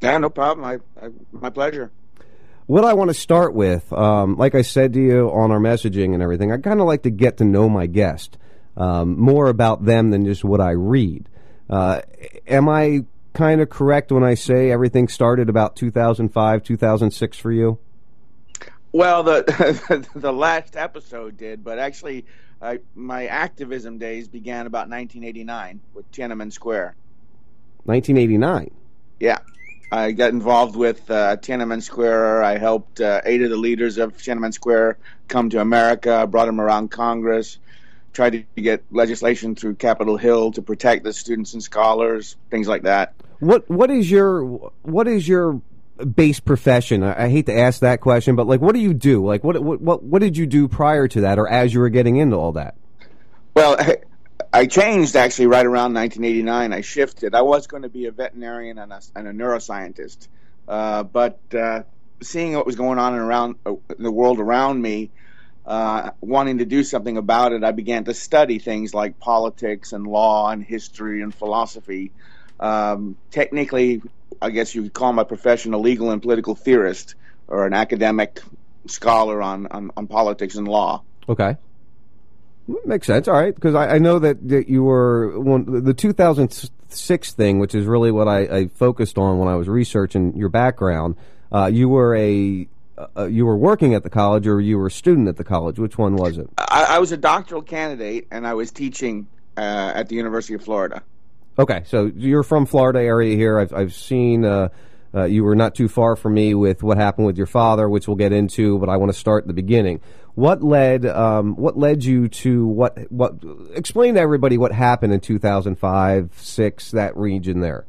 Yeah, 0.02 0.18
no 0.18 0.30
problem. 0.30 0.66
I, 0.66 1.06
I 1.06 1.10
my 1.32 1.50
pleasure. 1.50 1.92
What 2.68 2.84
I 2.84 2.94
want 2.94 3.10
to 3.10 3.14
start 3.14 3.54
with, 3.54 3.92
um, 3.94 4.36
like 4.36 4.54
I 4.54 4.62
said 4.62 4.92
to 4.94 5.02
you 5.02 5.32
on 5.32 5.52
our 5.52 5.60
messaging 5.60 6.14
and 6.14 6.22
everything, 6.22 6.52
I 6.52 6.58
kind 6.58 6.82
of 6.82 6.86
like 6.86 7.04
to 7.04 7.10
get 7.10 7.38
to 7.38 7.46
know 7.46 7.70
my 7.70 7.86
guest 7.86 8.38
um, 8.76 9.18
more 9.18 9.48
about 9.48 9.86
them 9.86 10.10
than 10.12 10.26
just 10.26 10.44
what 10.44 10.60
I 10.60 10.72
read. 10.72 11.30
Uh, 11.70 12.02
am 12.46 12.68
I 12.68 13.06
kind 13.34 13.62
of 13.62 13.70
correct 13.70 14.12
when 14.12 14.26
I 14.26 14.34
say 14.34 14.70
everything 14.70 15.08
started 15.08 15.48
about 15.48 15.78
2005, 15.78 16.64
2006 16.64 17.38
for 17.40 17.54
you? 17.54 17.80
Well, 18.92 19.24
the 19.24 20.06
the 20.16 20.34
last 20.34 20.76
episode 20.76 21.38
did, 21.38 21.64
but 21.64 21.80
actually, 21.80 22.26
I, 22.62 22.80
my 22.96 23.28
activism 23.28 23.98
days 23.98 24.28
began 24.28 24.66
about 24.66 24.90
1989 24.90 25.80
with 25.94 26.12
Tiananmen 26.12 26.52
Square. 26.52 26.96
1989. 27.86 28.72
Yeah, 29.20 29.40
I 29.92 30.12
got 30.12 30.32
involved 30.32 30.76
with 30.76 31.10
uh, 31.10 31.38
Tiananmen 31.38 31.82
Square. 31.82 32.44
I 32.44 32.58
helped 32.58 33.00
uh, 33.00 33.22
eight 33.24 33.42
of 33.42 33.50
the 33.50 33.58
leaders 33.58 33.98
of 33.98 34.18
Tiananmen 34.18 34.54
Square 34.54 34.98
come 35.28 35.50
to 35.52 35.62
America. 35.62 36.28
Brought 36.28 36.48
them 36.48 36.60
around 36.60 36.92
Congress. 36.92 37.58
Tried 38.12 38.46
to 38.56 38.62
get 38.62 38.84
legislation 38.92 39.56
through 39.56 39.76
Capitol 39.76 40.18
Hill 40.18 40.52
to 40.54 40.62
protect 40.62 41.04
the 41.04 41.14
students 41.14 41.54
and 41.54 41.64
scholars, 41.64 42.36
things 42.50 42.68
like 42.68 42.84
that. 42.84 43.14
What 43.40 43.70
what 43.70 43.92
is 43.92 44.10
your 44.10 44.44
what 44.82 45.08
is 45.08 45.28
your 45.28 45.62
base 46.16 46.40
profession? 46.40 47.04
I, 47.04 47.26
I 47.26 47.30
hate 47.30 47.46
to 47.46 47.58
ask 47.58 47.82
that 47.82 48.02
question, 48.02 48.36
but 48.36 48.48
like, 48.48 48.60
what 48.60 48.74
do 48.74 48.82
you 48.82 48.94
do? 48.94 49.24
Like, 49.26 49.44
what 49.44 49.62
what 49.62 49.80
what, 49.80 50.04
what 50.04 50.20
did 50.20 50.36
you 50.36 50.48
do 50.48 50.68
prior 50.68 51.08
to 51.08 51.22
that, 51.22 51.38
or 51.38 51.48
as 51.48 51.74
you 51.74 51.80
were 51.80 51.90
getting 51.90 52.18
into 52.18 52.36
all 52.36 52.54
that? 52.54 52.76
Well, 53.54 53.78
I, 54.54 54.66
changed 54.66 55.16
actually 55.16 55.48
right 55.48 55.66
around 55.66 55.94
1989. 55.94 56.74
I 56.74 56.82
shifted. 56.82 57.36
I 57.36 57.42
was 57.42 57.68
going 57.68 57.84
to 57.84 57.90
be 57.90 58.06
a 58.06 58.12
veterinarian 58.12 58.78
and 58.78 58.92
a, 58.92 59.02
and 59.16 59.28
a 59.28 59.32
neuroscientist, 59.32 60.28
uh, 60.68 61.04
but 61.04 61.40
uh, 61.54 61.84
seeing 62.22 62.54
what 62.54 62.66
was 62.66 62.76
going 62.76 63.00
on 63.00 63.14
in 63.14 63.20
around 63.20 63.56
uh, 63.66 63.74
the 63.98 64.12
world 64.12 64.40
around 64.40 64.82
me, 64.82 65.12
uh, 65.66 66.12
wanting 66.22 66.60
to 66.60 66.66
do 66.66 66.84
something 66.84 67.18
about 67.18 67.52
it, 67.52 67.64
I 67.64 67.72
began 67.72 68.06
to 68.06 68.14
study 68.14 68.60
things 68.60 68.94
like 68.94 69.20
politics 69.20 69.94
and 69.94 70.08
law 70.08 70.50
and 70.50 70.64
history 70.64 71.22
and 71.22 71.34
philosophy. 71.34 72.12
Um, 72.60 73.18
technically, 73.32 74.02
I 74.42 74.50
guess 74.50 74.74
you 74.74 74.84
could 74.84 74.94
call 74.94 75.14
my 75.14 75.24
profession 75.24 75.74
a 75.74 75.78
legal 75.78 76.12
and 76.12 76.22
political 76.22 76.56
theorist 76.56 77.16
or 77.48 77.66
an 77.66 77.74
academic 77.74 78.42
scholar 78.88 79.42
on, 79.42 79.68
on, 79.68 79.92
on 79.98 80.08
politics 80.08 80.56
and 80.56 80.68
law. 80.68 81.04
Okay. 81.28 81.58
Makes 82.86 83.08
sense. 83.08 83.28
All 83.28 83.34
right, 83.34 83.56
because 83.56 83.76
I, 83.76 83.96
I 83.96 83.98
know 83.98 84.20
that, 84.20 84.46
that 84.50 84.68
you 84.68 84.84
were 84.84 85.40
one, 85.40 85.84
the 85.84 85.94
2006 85.94 87.32
thing, 87.34 87.60
which 87.60 87.74
is 87.74 87.86
really 87.86 88.12
what 88.12 88.28
I, 88.28 88.40
I 88.40 88.68
focused 88.68 89.18
on 89.18 89.40
when 89.40 89.48
I 89.48 89.56
was 89.56 89.68
researching 89.68 90.36
your 90.36 90.50
background. 90.50 91.16
Uh, 91.52 91.68
you 91.68 91.88
were 91.88 92.16
a 92.16 92.68
uh, 93.16 93.26
you 93.26 93.46
were 93.46 93.56
working 93.56 93.94
at 93.94 94.04
the 94.04 94.10
college, 94.10 94.48
or 94.48 94.60
you 94.60 94.78
were 94.78 94.88
a 94.88 94.92
student 94.92 95.28
at 95.28 95.38
the 95.38 95.44
college. 95.44 95.80
Which 95.80 95.98
one 95.98 96.16
was 96.16 96.38
it? 96.38 96.50
I, 96.58 96.86
I 96.90 97.00
was 97.00 97.12
a 97.12 97.18
doctoral 97.18 97.62
candidate, 97.62 98.28
and 98.32 98.46
I 98.46 98.54
was 98.54 98.72
teaching 98.72 99.28
uh, 99.56 99.92
at 99.96 100.10
the 100.10 100.16
University 100.16 100.56
of 100.56 100.64
Florida. 100.64 101.04
Okay, 101.60 101.84
so 101.86 102.12
you're 102.16 102.44
from 102.44 102.66
Florida 102.66 103.00
area 103.00 103.36
here. 103.36 103.60
I've 103.60 103.74
I've 103.74 103.94
seen 103.94 104.46
uh, 104.46 104.70
uh, 105.14 105.24
you 105.24 105.44
were 105.44 105.56
not 105.56 105.76
too 105.76 105.88
far 105.88 106.16
from 106.16 106.34
me 106.34 106.54
with 106.54 106.84
what 106.84 106.98
happened 106.98 107.28
with 107.28 107.38
your 107.38 107.48
father, 107.48 107.88
which 107.90 108.08
we'll 108.08 108.18
get 108.18 108.34
into. 108.34 108.78
But 108.80 108.90
I 108.90 108.98
want 108.98 109.12
to 109.12 109.18
start 109.18 109.44
at 109.44 109.48
the 109.48 109.54
beginning. 109.54 110.02
What 110.38 110.62
led 110.62 111.04
um, 111.04 111.56
what 111.56 111.80
led 111.80 112.04
you 112.04 112.28
to 112.28 112.68
what 112.68 113.12
what? 113.12 113.40
Explain 113.74 114.14
to 114.14 114.20
everybody 114.20 114.56
what 114.56 114.72
happened 114.72 115.12
in 115.12 115.20
2005, 115.20 116.30
six 116.38 116.92
that 116.92 117.18
region 117.18 117.60
there. 117.60 117.88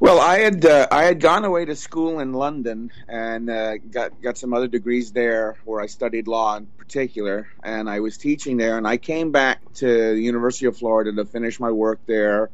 Well, 0.00 0.20
I 0.20 0.38
had 0.38 0.64
uh, 0.64 0.86
I 0.90 1.02
had 1.02 1.20
gone 1.20 1.44
away 1.44 1.66
to 1.66 1.76
school 1.76 2.18
in 2.20 2.32
London 2.32 2.90
and 3.06 3.50
uh, 3.50 3.76
got 3.76 4.22
got 4.22 4.38
some 4.38 4.54
other 4.54 4.68
degrees 4.68 5.12
there 5.12 5.58
where 5.66 5.82
I 5.82 5.86
studied 5.86 6.28
law 6.28 6.56
in 6.56 6.64
particular, 6.78 7.46
and 7.62 7.90
I 7.90 8.00
was 8.00 8.16
teaching 8.16 8.56
there. 8.56 8.78
And 8.78 8.88
I 8.88 8.96
came 8.96 9.30
back 9.30 9.60
to 9.74 10.14
the 10.14 10.22
University 10.22 10.64
of 10.64 10.78
Florida 10.78 11.12
to 11.12 11.26
finish 11.26 11.60
my 11.60 11.72
work 11.72 12.00
there. 12.06 12.48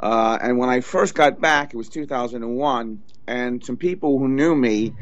Uh, 0.00 0.36
and 0.42 0.58
when 0.58 0.68
I 0.68 0.80
first 0.80 1.14
got 1.14 1.40
back, 1.40 1.74
it 1.74 1.76
was 1.76 1.88
2001, 1.90 3.02
and 3.28 3.64
some 3.64 3.76
people 3.76 4.18
who 4.18 4.26
knew 4.26 4.56
me 4.56 4.94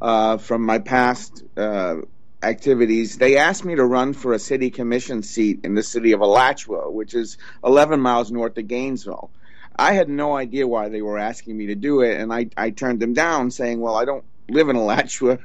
uh, 0.00 0.36
from 0.36 0.62
my 0.62 0.78
past 0.78 1.42
uh, 1.56 1.96
activities, 2.42 3.18
they 3.18 3.36
asked 3.36 3.64
me 3.64 3.74
to 3.74 3.84
run 3.84 4.12
for 4.12 4.32
a 4.32 4.38
city 4.38 4.70
commission 4.70 5.22
seat 5.22 5.60
in 5.64 5.74
the 5.74 5.82
city 5.82 6.12
of 6.12 6.20
Alachua, 6.20 6.90
which 6.90 7.14
is 7.14 7.38
11 7.64 8.00
miles 8.00 8.30
north 8.30 8.56
of 8.58 8.68
Gainesville. 8.68 9.30
I 9.76 9.92
had 9.92 10.08
no 10.08 10.36
idea 10.36 10.66
why 10.66 10.88
they 10.88 11.02
were 11.02 11.18
asking 11.18 11.56
me 11.56 11.66
to 11.66 11.74
do 11.74 12.00
it, 12.00 12.20
and 12.20 12.32
I, 12.32 12.48
I 12.56 12.70
turned 12.70 13.00
them 13.00 13.12
down, 13.12 13.52
saying, 13.52 13.80
"Well, 13.80 13.94
I 13.94 14.04
don't 14.04 14.24
live 14.48 14.68
in 14.68 14.76
Alachua, 14.76 15.38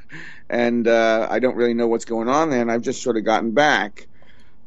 and 0.50 0.88
uh, 0.88 1.28
I 1.30 1.40
don't 1.40 1.56
really 1.56 1.76
know 1.76 1.88
what's 1.88 2.06
going 2.06 2.30
on 2.30 2.50
there, 2.50 2.62
and 2.62 2.72
I've 2.72 2.82
just 2.82 3.04
sort 3.04 3.18
of 3.18 3.26
gotten 3.26 3.52
back." 3.52 4.08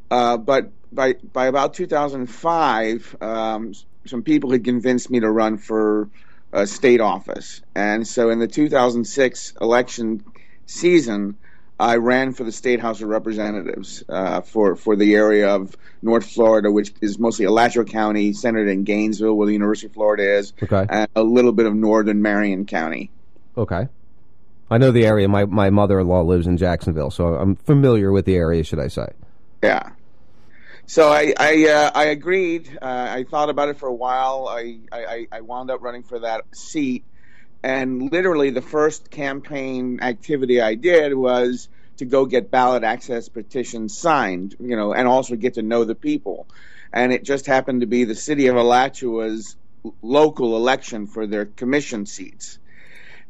Uh, 0.08 0.36
but 0.36 0.70
by 0.92 1.14
by 1.32 1.46
about 1.46 1.74
2005, 1.74 3.16
um, 3.20 3.72
some 4.04 4.22
people 4.22 4.52
had 4.52 4.64
convinced 4.64 5.10
me 5.10 5.18
to 5.20 5.30
run 5.30 5.58
for 5.58 6.08
uh, 6.52 6.64
state 6.64 7.00
office. 7.00 7.60
And 7.74 8.06
so 8.06 8.30
in 8.30 8.38
the 8.38 8.46
2006 8.48 9.54
election 9.60 10.24
season, 10.66 11.36
I 11.78 11.96
ran 11.96 12.32
for 12.32 12.44
the 12.44 12.52
state 12.52 12.80
House 12.80 13.02
of 13.02 13.08
Representatives 13.08 14.02
uh, 14.08 14.40
for 14.40 14.76
for 14.76 14.96
the 14.96 15.14
area 15.14 15.54
of 15.54 15.76
North 16.00 16.30
Florida, 16.30 16.70
which 16.70 16.92
is 17.02 17.18
mostly 17.18 17.44
Alachua 17.44 17.84
County, 17.84 18.32
centered 18.32 18.68
in 18.68 18.84
Gainesville, 18.84 19.34
where 19.34 19.46
the 19.46 19.52
University 19.52 19.86
of 19.88 19.92
Florida 19.92 20.38
is, 20.38 20.52
Okay. 20.62 20.86
and 20.88 21.08
a 21.14 21.22
little 21.22 21.52
bit 21.52 21.66
of 21.66 21.74
northern 21.74 22.22
Marion 22.22 22.64
County. 22.64 23.10
Okay. 23.58 23.88
I 24.70 24.78
know 24.78 24.90
the 24.90 25.06
area. 25.06 25.28
My 25.28 25.44
my 25.44 25.70
mother 25.70 26.00
in 26.00 26.08
law 26.08 26.22
lives 26.22 26.46
in 26.46 26.56
Jacksonville, 26.56 27.10
so 27.10 27.34
I'm 27.34 27.56
familiar 27.56 28.10
with 28.10 28.24
the 28.24 28.36
area. 28.36 28.64
Should 28.64 28.80
I 28.80 28.88
say? 28.88 29.08
Yeah. 29.62 29.90
So 30.86 31.08
I 31.10 31.34
I, 31.38 31.68
uh, 31.68 31.90
I 31.94 32.04
agreed. 32.06 32.78
Uh, 32.80 32.84
I 33.10 33.24
thought 33.24 33.50
about 33.50 33.68
it 33.68 33.76
for 33.78 33.88
a 33.88 33.94
while. 33.94 34.48
I, 34.48 34.78
I 34.90 35.26
I 35.30 35.40
wound 35.42 35.70
up 35.70 35.82
running 35.82 36.02
for 36.04 36.20
that 36.20 36.44
seat, 36.54 37.04
and 37.62 38.10
literally 38.12 38.50
the 38.50 38.62
first 38.62 39.10
campaign 39.10 40.00
activity 40.02 40.60
I 40.60 40.74
did 40.74 41.14
was 41.14 41.68
to 41.98 42.04
go 42.04 42.26
get 42.26 42.50
ballot 42.50 42.84
access 42.84 43.28
petitions 43.28 43.96
signed. 43.96 44.54
You 44.60 44.76
know, 44.76 44.92
and 44.92 45.08
also 45.08 45.36
get 45.36 45.54
to 45.54 45.62
know 45.62 45.84
the 45.84 45.94
people. 45.94 46.46
And 46.92 47.12
it 47.12 47.24
just 47.24 47.46
happened 47.46 47.80
to 47.80 47.86
be 47.86 48.04
the 48.04 48.14
city 48.14 48.46
of 48.46 48.56
Alachua's 48.56 49.56
local 50.02 50.56
election 50.56 51.06
for 51.06 51.26
their 51.26 51.46
commission 51.46 52.06
seats. 52.06 52.58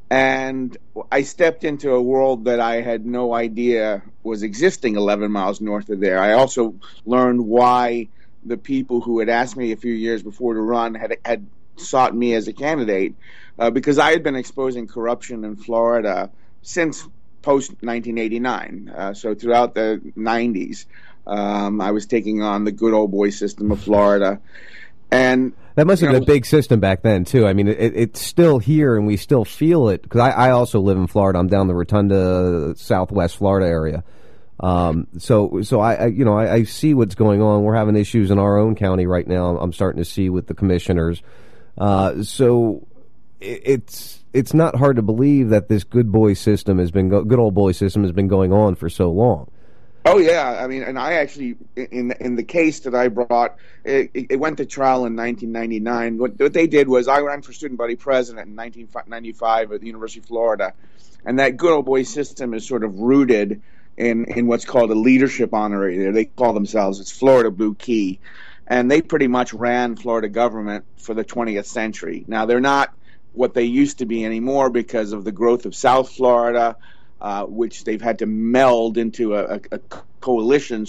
And 0.09 0.77
I 1.11 1.23
stepped 1.23 1.65
into 1.65 1.93
a 1.93 2.01
world 2.01 2.45
that 2.45 2.61
I 2.61 2.81
had 2.81 3.05
no 3.05 3.35
idea 3.35 4.03
was 4.23 4.43
existing 4.43 4.97
11 4.97 5.33
miles 5.33 5.61
north 5.61 5.89
of 5.91 5.99
there. 5.99 6.21
I 6.21 6.35
also 6.35 6.77
learned 7.05 7.45
why 7.45 8.09
the 8.45 8.57
people 8.57 9.01
who 9.01 9.19
had 9.19 9.29
asked 9.29 9.57
me 9.57 9.73
a 9.73 9.77
few 9.77 9.93
years 9.93 10.23
before 10.23 10.55
to 10.55 10.61
run 10.61 10.95
had, 10.95 11.17
had 11.25 11.47
sought 11.77 12.15
me 12.15 12.35
as 12.35 12.49
a 12.49 12.53
candidate 12.53 13.15
uh, 13.59 13.71
because 13.71 13.99
I 13.99 14.11
had 14.11 14.23
been 14.23 14.37
exposing 14.37 14.87
corruption 14.87 15.45
in 15.45 15.57
Florida 15.57 16.31
since 16.63 17.07
post 17.43 17.71
1989. 17.81 18.93
Uh, 18.95 19.15
so 19.15 19.35
throughout 19.35 19.75
the 19.75 20.01
90s, 20.17 20.87
um, 21.27 21.81
I 21.81 21.93
was 21.93 22.07
taking 22.07 22.43
on 22.43 22.65
the 22.65 22.73
good 22.73 22.93
old 22.93 23.11
boy 23.11 23.31
system 23.31 23.71
of 23.71 23.81
Florida. 23.81 24.41
And 25.11 25.53
That 25.77 25.87
must 25.87 26.01
have 26.01 26.11
been 26.11 26.21
know, 26.21 26.25
a 26.25 26.27
big 26.27 26.45
system 26.45 26.81
back 26.81 27.03
then 27.03 27.25
too. 27.25 27.47
I 27.47 27.53
mean, 27.53 27.69
it, 27.69 27.79
it's 27.79 28.21
still 28.21 28.59
here, 28.59 28.97
and 28.97 29.07
we 29.07 29.17
still 29.17 29.45
feel 29.45 29.89
it. 29.89 30.03
Because 30.03 30.21
I, 30.21 30.31
I 30.31 30.51
also 30.51 30.81
live 30.81 30.99
in 30.99 31.07
Florida. 31.07 31.39
I'm 31.39 31.49
down 31.49 31.69
the 31.69 31.75
Rotonda, 31.75 32.77
Southwest 32.77 33.37
Florida 33.37 33.67
area. 33.67 34.05
Um, 34.59 35.07
so, 35.19 35.63
so 35.63 35.81
I, 35.81 35.95
I 35.95 36.07
you 36.07 36.25
know, 36.25 36.37
I, 36.37 36.55
I 36.55 36.63
see 36.65 36.95
what's 36.95 37.15
going 37.15 37.43
on. 37.43 37.63
We're 37.63 37.77
having 37.77 37.97
issues 37.97 38.31
in 38.31 38.39
our 38.39 38.59
own 38.59 38.75
county 38.75 39.07
right 39.07 39.27
now. 39.27 39.59
I'm 39.59 39.73
starting 39.73 40.03
to 40.03 40.09
see 40.09 40.31
with 40.31 40.47
the 40.47 40.55
commissioners. 40.55 41.23
Uh, 41.79 42.23
so 42.23 42.87
it, 43.41 43.63
it's 43.65 44.25
it's 44.33 44.55
not 44.55 44.77
hard 44.77 44.97
to 44.97 45.03
believe 45.03 45.51
that 45.51 45.69
this 45.69 45.85
good 45.85 46.11
boy 46.13 46.35
system 46.35 46.79
has 46.79 46.91
been 46.91 47.09
go- 47.09 47.25
good 47.25 47.39
old 47.39 47.55
boy 47.55 47.73
system 47.73 48.03
has 48.03 48.13
been 48.13 48.29
going 48.29 48.53
on 48.53 48.75
for 48.75 48.89
so 48.89 49.11
long. 49.11 49.51
Oh 50.09 50.19
yeah, 50.19 50.61
I 50.63 50.69
mean, 50.69 50.85
and 50.85 50.97
I 50.99 51.15
actually 51.15 51.57
in 51.75 52.13
in 52.13 52.37
the 52.37 52.45
case 52.45 52.81
that 52.81 52.95
I 52.95 53.09
brought, 53.09 53.57
it, 53.85 54.11
it 54.15 54.39
went 54.39 54.59
to 54.59 54.67
trial 54.67 55.05
in 55.05 55.17
1999. 55.17 56.19
What, 56.19 56.39
what 56.39 56.53
they 56.53 56.69
did 56.69 56.89
was 56.89 57.09
I 57.09 57.21
ran 57.21 57.43
for 57.43 57.53
student 57.53 57.77
body 57.77 57.97
president 57.97 58.47
in 58.47 58.55
1995 58.55 59.73
at 59.73 59.81
the 59.81 59.87
University 59.89 60.21
of 60.21 60.27
Florida, 60.27 60.75
and 61.25 61.41
that 61.41 61.57
good 61.57 61.73
old 61.73 61.87
boy 61.87 62.05
system 62.05 62.55
is 62.55 62.65
sort 62.65 62.85
of 62.85 63.01
rooted 63.01 63.63
in 63.97 64.27
in 64.27 64.47
what's 64.47 64.65
called 64.65 64.93
a 64.93 64.95
leadership 64.95 65.53
honorary. 65.53 66.13
They 66.13 66.27
call 66.27 66.53
themselves 66.53 67.01
it's 67.01 67.11
Florida 67.11 67.51
Blue 67.51 67.75
Key, 67.75 68.21
and 68.67 68.91
they 68.91 69.03
pretty 69.03 69.29
much 69.29 69.53
ran 69.53 69.97
Florida 69.97 70.29
government 70.29 70.85
for 70.97 71.15
the 71.15 71.25
20th 71.25 71.67
century. 71.67 72.25
Now 72.27 72.47
they're 72.47 72.61
not 72.61 72.93
what 73.33 73.55
they 73.55 73.65
used 73.65 73.99
to 73.99 74.07
be 74.07 74.25
anymore 74.25 74.71
because 74.71 75.13
of 75.13 75.25
the 75.25 75.33
growth 75.33 75.67
of 75.67 75.75
South 75.75 76.11
Florida 76.11 76.77
uh, 77.21 77.45
which 77.45 77.85
they've 77.85 78.03
had 78.03 78.19
to 78.19 78.27
meld 78.27 78.99
into 78.99 79.35
a, 79.35 79.61
a, 79.73 79.79
coalition 80.21 80.87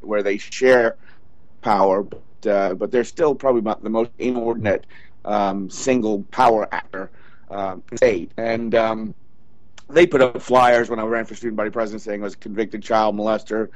where 0.00 0.22
they 0.22 0.38
share 0.38 0.96
power, 1.62 2.02
but, 2.02 2.46
uh, 2.46 2.74
but 2.74 2.90
they're 2.90 3.04
still 3.04 3.34
probably 3.34 3.60
about 3.60 3.82
the 3.82 3.90
most 3.90 4.10
inordinate 4.18 4.86
um, 5.24 5.70
single 5.70 6.22
power 6.30 6.66
actor 6.72 7.10
um, 7.50 7.82
state. 7.94 8.32
And 8.36 8.74
um, 8.74 9.14
they 9.88 10.06
put 10.06 10.20
up 10.20 10.40
flyers 10.42 10.90
when 10.90 10.98
I 10.98 11.04
ran 11.04 11.26
for 11.26 11.34
student 11.34 11.56
body 11.56 11.70
president 11.70 12.02
saying 12.02 12.22
I 12.22 12.24
was 12.24 12.34
a 12.34 12.38
convicted 12.38 12.82
child 12.82 13.14
molester. 13.14 13.68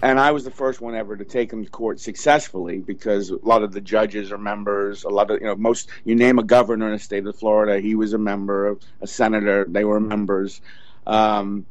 And 0.00 0.18
I 0.18 0.32
was 0.32 0.44
the 0.44 0.50
first 0.50 0.80
one 0.80 0.94
ever 0.94 1.16
to 1.16 1.24
take 1.24 1.52
him 1.52 1.64
to 1.64 1.70
court 1.70 2.00
successfully 2.00 2.78
because 2.78 3.30
a 3.30 3.36
lot 3.36 3.62
of 3.62 3.72
the 3.72 3.80
judges 3.80 4.32
are 4.32 4.38
members. 4.38 5.04
A 5.04 5.08
lot 5.08 5.30
of 5.30 5.40
you 5.40 5.46
know 5.46 5.54
most 5.54 5.88
you 6.04 6.14
name 6.14 6.38
a 6.38 6.42
governor 6.42 6.86
in 6.86 6.92
the 6.92 6.98
state 6.98 7.26
of 7.26 7.36
Florida, 7.36 7.80
he 7.80 7.94
was 7.94 8.12
a 8.12 8.18
member. 8.18 8.78
A 9.00 9.06
senator, 9.06 9.64
they 9.68 9.84
were 9.84 10.00
members. 10.00 10.60
Um, 11.06 11.66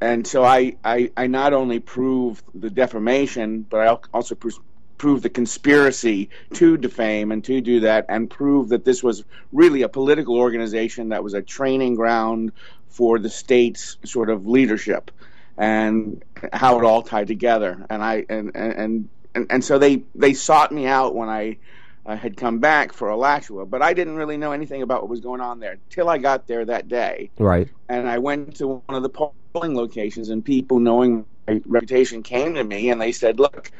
and 0.00 0.26
so 0.26 0.44
I, 0.44 0.76
I 0.84 1.10
I 1.16 1.26
not 1.26 1.52
only 1.52 1.78
proved 1.80 2.44
the 2.54 2.70
defamation, 2.70 3.62
but 3.62 3.86
I 3.86 3.96
also 4.12 4.34
proved 4.34 4.58
prove 4.96 5.22
the 5.22 5.30
conspiracy 5.30 6.28
to 6.54 6.76
defame 6.76 7.30
and 7.30 7.44
to 7.44 7.60
do 7.60 7.80
that, 7.80 8.06
and 8.08 8.28
prove 8.28 8.70
that 8.70 8.84
this 8.84 9.02
was 9.02 9.24
really 9.52 9.82
a 9.82 9.88
political 9.88 10.36
organization 10.36 11.10
that 11.10 11.22
was 11.22 11.34
a 11.34 11.42
training 11.42 11.94
ground 11.94 12.50
for 12.88 13.20
the 13.20 13.30
state's 13.30 13.96
sort 14.04 14.28
of 14.28 14.48
leadership 14.48 15.12
and 15.58 16.24
how 16.52 16.78
it 16.78 16.84
all 16.84 17.02
tied 17.02 17.26
together. 17.26 17.84
And 17.90 18.02
I 18.02 18.24
and 18.28 18.56
and 18.56 19.08
and, 19.34 19.46
and 19.50 19.64
so 19.64 19.78
they 19.78 20.04
they 20.14 20.32
sought 20.32 20.72
me 20.72 20.86
out 20.86 21.14
when 21.14 21.28
I. 21.28 21.58
I 22.06 22.14
had 22.14 22.38
come 22.38 22.58
back 22.58 22.94
for 22.94 23.10
Alachua, 23.10 23.66
but 23.66 23.82
I 23.82 23.92
didn't 23.92 24.16
really 24.16 24.38
know 24.38 24.52
anything 24.52 24.80
about 24.80 25.02
what 25.02 25.10
was 25.10 25.20
going 25.20 25.42
on 25.42 25.60
there 25.60 25.76
till 25.90 26.08
I 26.08 26.16
got 26.16 26.46
there 26.46 26.64
that 26.64 26.88
day. 26.88 27.28
Right. 27.38 27.68
And 27.86 28.08
I 28.08 28.16
went 28.16 28.56
to 28.56 28.66
one 28.66 28.96
of 28.96 29.02
the 29.02 29.10
polling 29.10 29.76
locations, 29.76 30.30
and 30.30 30.42
people 30.42 30.78
knowing 30.78 31.26
my 31.46 31.60
reputation 31.66 32.22
came 32.22 32.54
to 32.54 32.64
me 32.64 32.88
and 32.88 32.98
they 32.98 33.12
said, 33.12 33.38
"Look, 33.38 33.70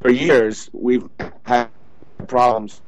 for 0.00 0.10
years 0.10 0.68
we've 0.72 1.08
had 1.44 1.68
problems, 2.26 2.80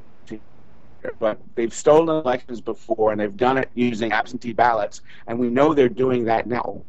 but 1.17 1.39
they've 1.55 1.73
stolen 1.73 2.09
elections 2.09 2.59
before, 2.59 3.13
and 3.13 3.21
they've 3.21 3.37
done 3.37 3.57
it 3.57 3.69
using 3.73 4.11
absentee 4.11 4.51
ballots, 4.51 4.99
and 5.27 5.39
we 5.39 5.49
know 5.49 5.73
they're 5.73 5.87
doing 5.87 6.25
that 6.25 6.45
now." 6.45 6.81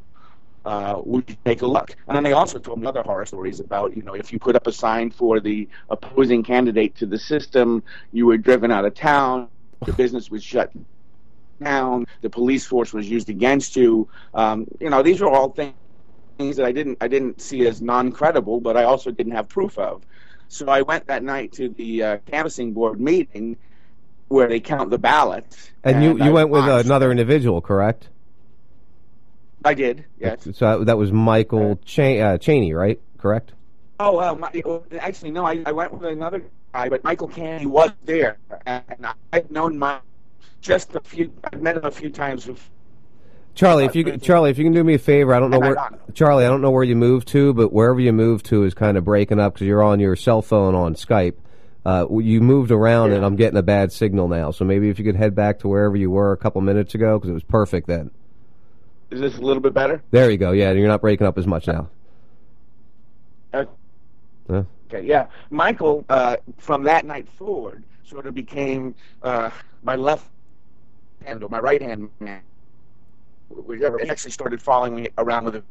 Uh, 0.64 1.00
would 1.04 1.28
you 1.28 1.36
take 1.44 1.62
a 1.62 1.66
look? 1.66 1.94
And 2.06 2.16
then 2.16 2.22
they 2.22 2.32
also 2.32 2.58
told 2.58 2.80
me 2.80 2.86
other 2.86 3.02
horror 3.02 3.26
stories 3.26 3.60
about, 3.60 3.96
you 3.96 4.02
know, 4.02 4.14
if 4.14 4.32
you 4.32 4.38
put 4.38 4.56
up 4.56 4.66
a 4.66 4.72
sign 4.72 5.10
for 5.10 5.40
the 5.40 5.68
opposing 5.88 6.42
candidate 6.42 6.96
to 6.96 7.06
the 7.06 7.18
system, 7.18 7.82
you 8.12 8.26
were 8.26 8.38
driven 8.38 8.70
out 8.70 8.84
of 8.84 8.94
town, 8.94 9.48
the 9.84 9.92
business 9.92 10.30
was 10.30 10.42
shut 10.42 10.72
down, 11.62 12.06
the 12.20 12.30
police 12.30 12.64
force 12.64 12.92
was 12.92 13.08
used 13.08 13.28
against 13.28 13.76
you. 13.76 14.08
Um, 14.34 14.66
you 14.80 14.90
know, 14.90 15.02
these 15.02 15.20
were 15.20 15.30
all 15.30 15.50
things 15.50 15.74
that 16.56 16.64
I 16.64 16.72
didn't 16.72 16.98
I 17.00 17.08
didn't 17.08 17.40
see 17.40 17.66
as 17.66 17.82
non-credible, 17.82 18.60
but 18.60 18.76
I 18.76 18.84
also 18.84 19.10
didn't 19.10 19.32
have 19.32 19.48
proof 19.48 19.78
of. 19.78 20.04
So 20.48 20.66
I 20.68 20.82
went 20.82 21.06
that 21.06 21.22
night 21.22 21.52
to 21.52 21.68
the 21.70 22.02
uh, 22.02 22.18
canvassing 22.26 22.72
board 22.72 23.00
meeting 23.00 23.56
where 24.28 24.48
they 24.48 24.60
count 24.60 24.90
the 24.90 24.98
ballots. 24.98 25.70
And, 25.84 26.02
you, 26.02 26.18
I 26.18 26.26
you 26.26 26.32
went 26.32 26.50
with 26.50 26.64
another 26.64 27.10
individual, 27.10 27.60
correct? 27.60 28.08
I 29.64 29.74
did, 29.74 30.04
yes. 30.18 30.48
So 30.54 30.84
that, 30.84 30.98
was 30.98 31.12
Michael 31.12 31.76
Cha- 31.84 32.18
uh, 32.18 32.38
Cheney, 32.38 32.72
right? 32.74 33.00
Correct. 33.18 33.52
Oh 34.00 34.16
well, 34.16 34.36
my, 34.36 34.50
actually 34.98 35.30
no. 35.30 35.44
I, 35.44 35.62
I 35.64 35.72
went 35.72 35.92
with 35.92 36.04
another 36.04 36.42
guy, 36.72 36.88
but 36.88 37.04
Michael 37.04 37.28
Cheney 37.28 37.66
was 37.66 37.90
there, 38.04 38.38
and 38.66 39.06
I'd 39.32 39.50
known 39.50 39.78
my 39.78 39.98
just 40.60 40.94
a 40.96 41.00
few. 41.00 41.32
I'd 41.44 41.62
met 41.62 41.76
him 41.76 41.84
a 41.84 41.90
few 41.90 42.10
times. 42.10 42.46
Before. 42.46 42.70
Charlie, 43.54 43.84
if 43.84 43.94
you 43.94 44.02
could- 44.04 44.22
Charlie, 44.22 44.50
if 44.50 44.58
you 44.58 44.64
can 44.64 44.72
do 44.72 44.82
me 44.82 44.94
a 44.94 44.98
favor, 44.98 45.34
I 45.34 45.38
don't 45.38 45.50
know 45.50 45.60
I 45.60 45.68
where 45.68 45.90
Charlie, 46.14 46.44
I 46.44 46.48
don't 46.48 46.62
know 46.62 46.70
where 46.70 46.82
you 46.84 46.96
moved 46.96 47.28
to, 47.28 47.52
but 47.52 47.72
wherever 47.72 48.00
you 48.00 48.12
moved 48.12 48.46
to 48.46 48.64
is 48.64 48.74
kind 48.74 48.96
of 48.96 49.04
breaking 49.04 49.38
up 49.38 49.54
because 49.54 49.66
you're 49.66 49.82
on 49.82 50.00
your 50.00 50.16
cell 50.16 50.42
phone 50.42 50.74
on 50.74 50.94
Skype. 50.94 51.34
Uh, 51.84 52.06
you 52.18 52.40
moved 52.40 52.70
around, 52.70 53.12
and 53.12 53.24
I'm 53.24 53.34
getting 53.36 53.58
a 53.58 53.62
bad 53.62 53.92
signal 53.92 54.28
now. 54.28 54.52
So 54.52 54.64
maybe 54.64 54.88
if 54.88 54.98
you 55.00 55.04
could 55.04 55.16
head 55.16 55.34
back 55.34 55.58
to 55.60 55.68
wherever 55.68 55.96
you 55.96 56.10
were 56.10 56.32
a 56.32 56.36
couple 56.36 56.60
minutes 56.60 56.94
ago 56.94 57.18
because 57.18 57.30
it 57.30 57.34
was 57.34 57.42
perfect 57.42 57.88
then. 57.88 58.10
Is 59.12 59.20
this 59.20 59.36
a 59.36 59.42
little 59.42 59.60
bit 59.60 59.74
better? 59.74 60.02
There 60.10 60.30
you 60.30 60.38
go. 60.38 60.52
Yeah, 60.52 60.72
you're 60.72 60.88
not 60.88 61.02
breaking 61.02 61.26
up 61.26 61.36
as 61.36 61.46
much 61.46 61.66
now. 61.66 61.90
Uh, 63.52 63.64
Huh? 64.50 64.64
Okay, 64.88 65.06
yeah. 65.06 65.26
Michael, 65.50 66.04
uh, 66.08 66.36
from 66.58 66.82
that 66.84 67.04
night 67.06 67.28
forward, 67.28 67.84
sort 68.04 68.26
of 68.26 68.34
became 68.34 68.94
uh, 69.22 69.50
my 69.82 69.94
left 69.96 70.28
hand 71.24 71.44
or 71.44 71.48
my 71.48 71.60
right 71.60 71.80
hand 71.80 72.10
man. 72.20 72.42
Whichever. 73.50 73.98
He 73.98 74.08
actually 74.08 74.32
started 74.32 74.60
following 74.60 74.96
me 74.96 75.08
around 75.18 75.44
with 75.44 75.56
a 75.56 75.62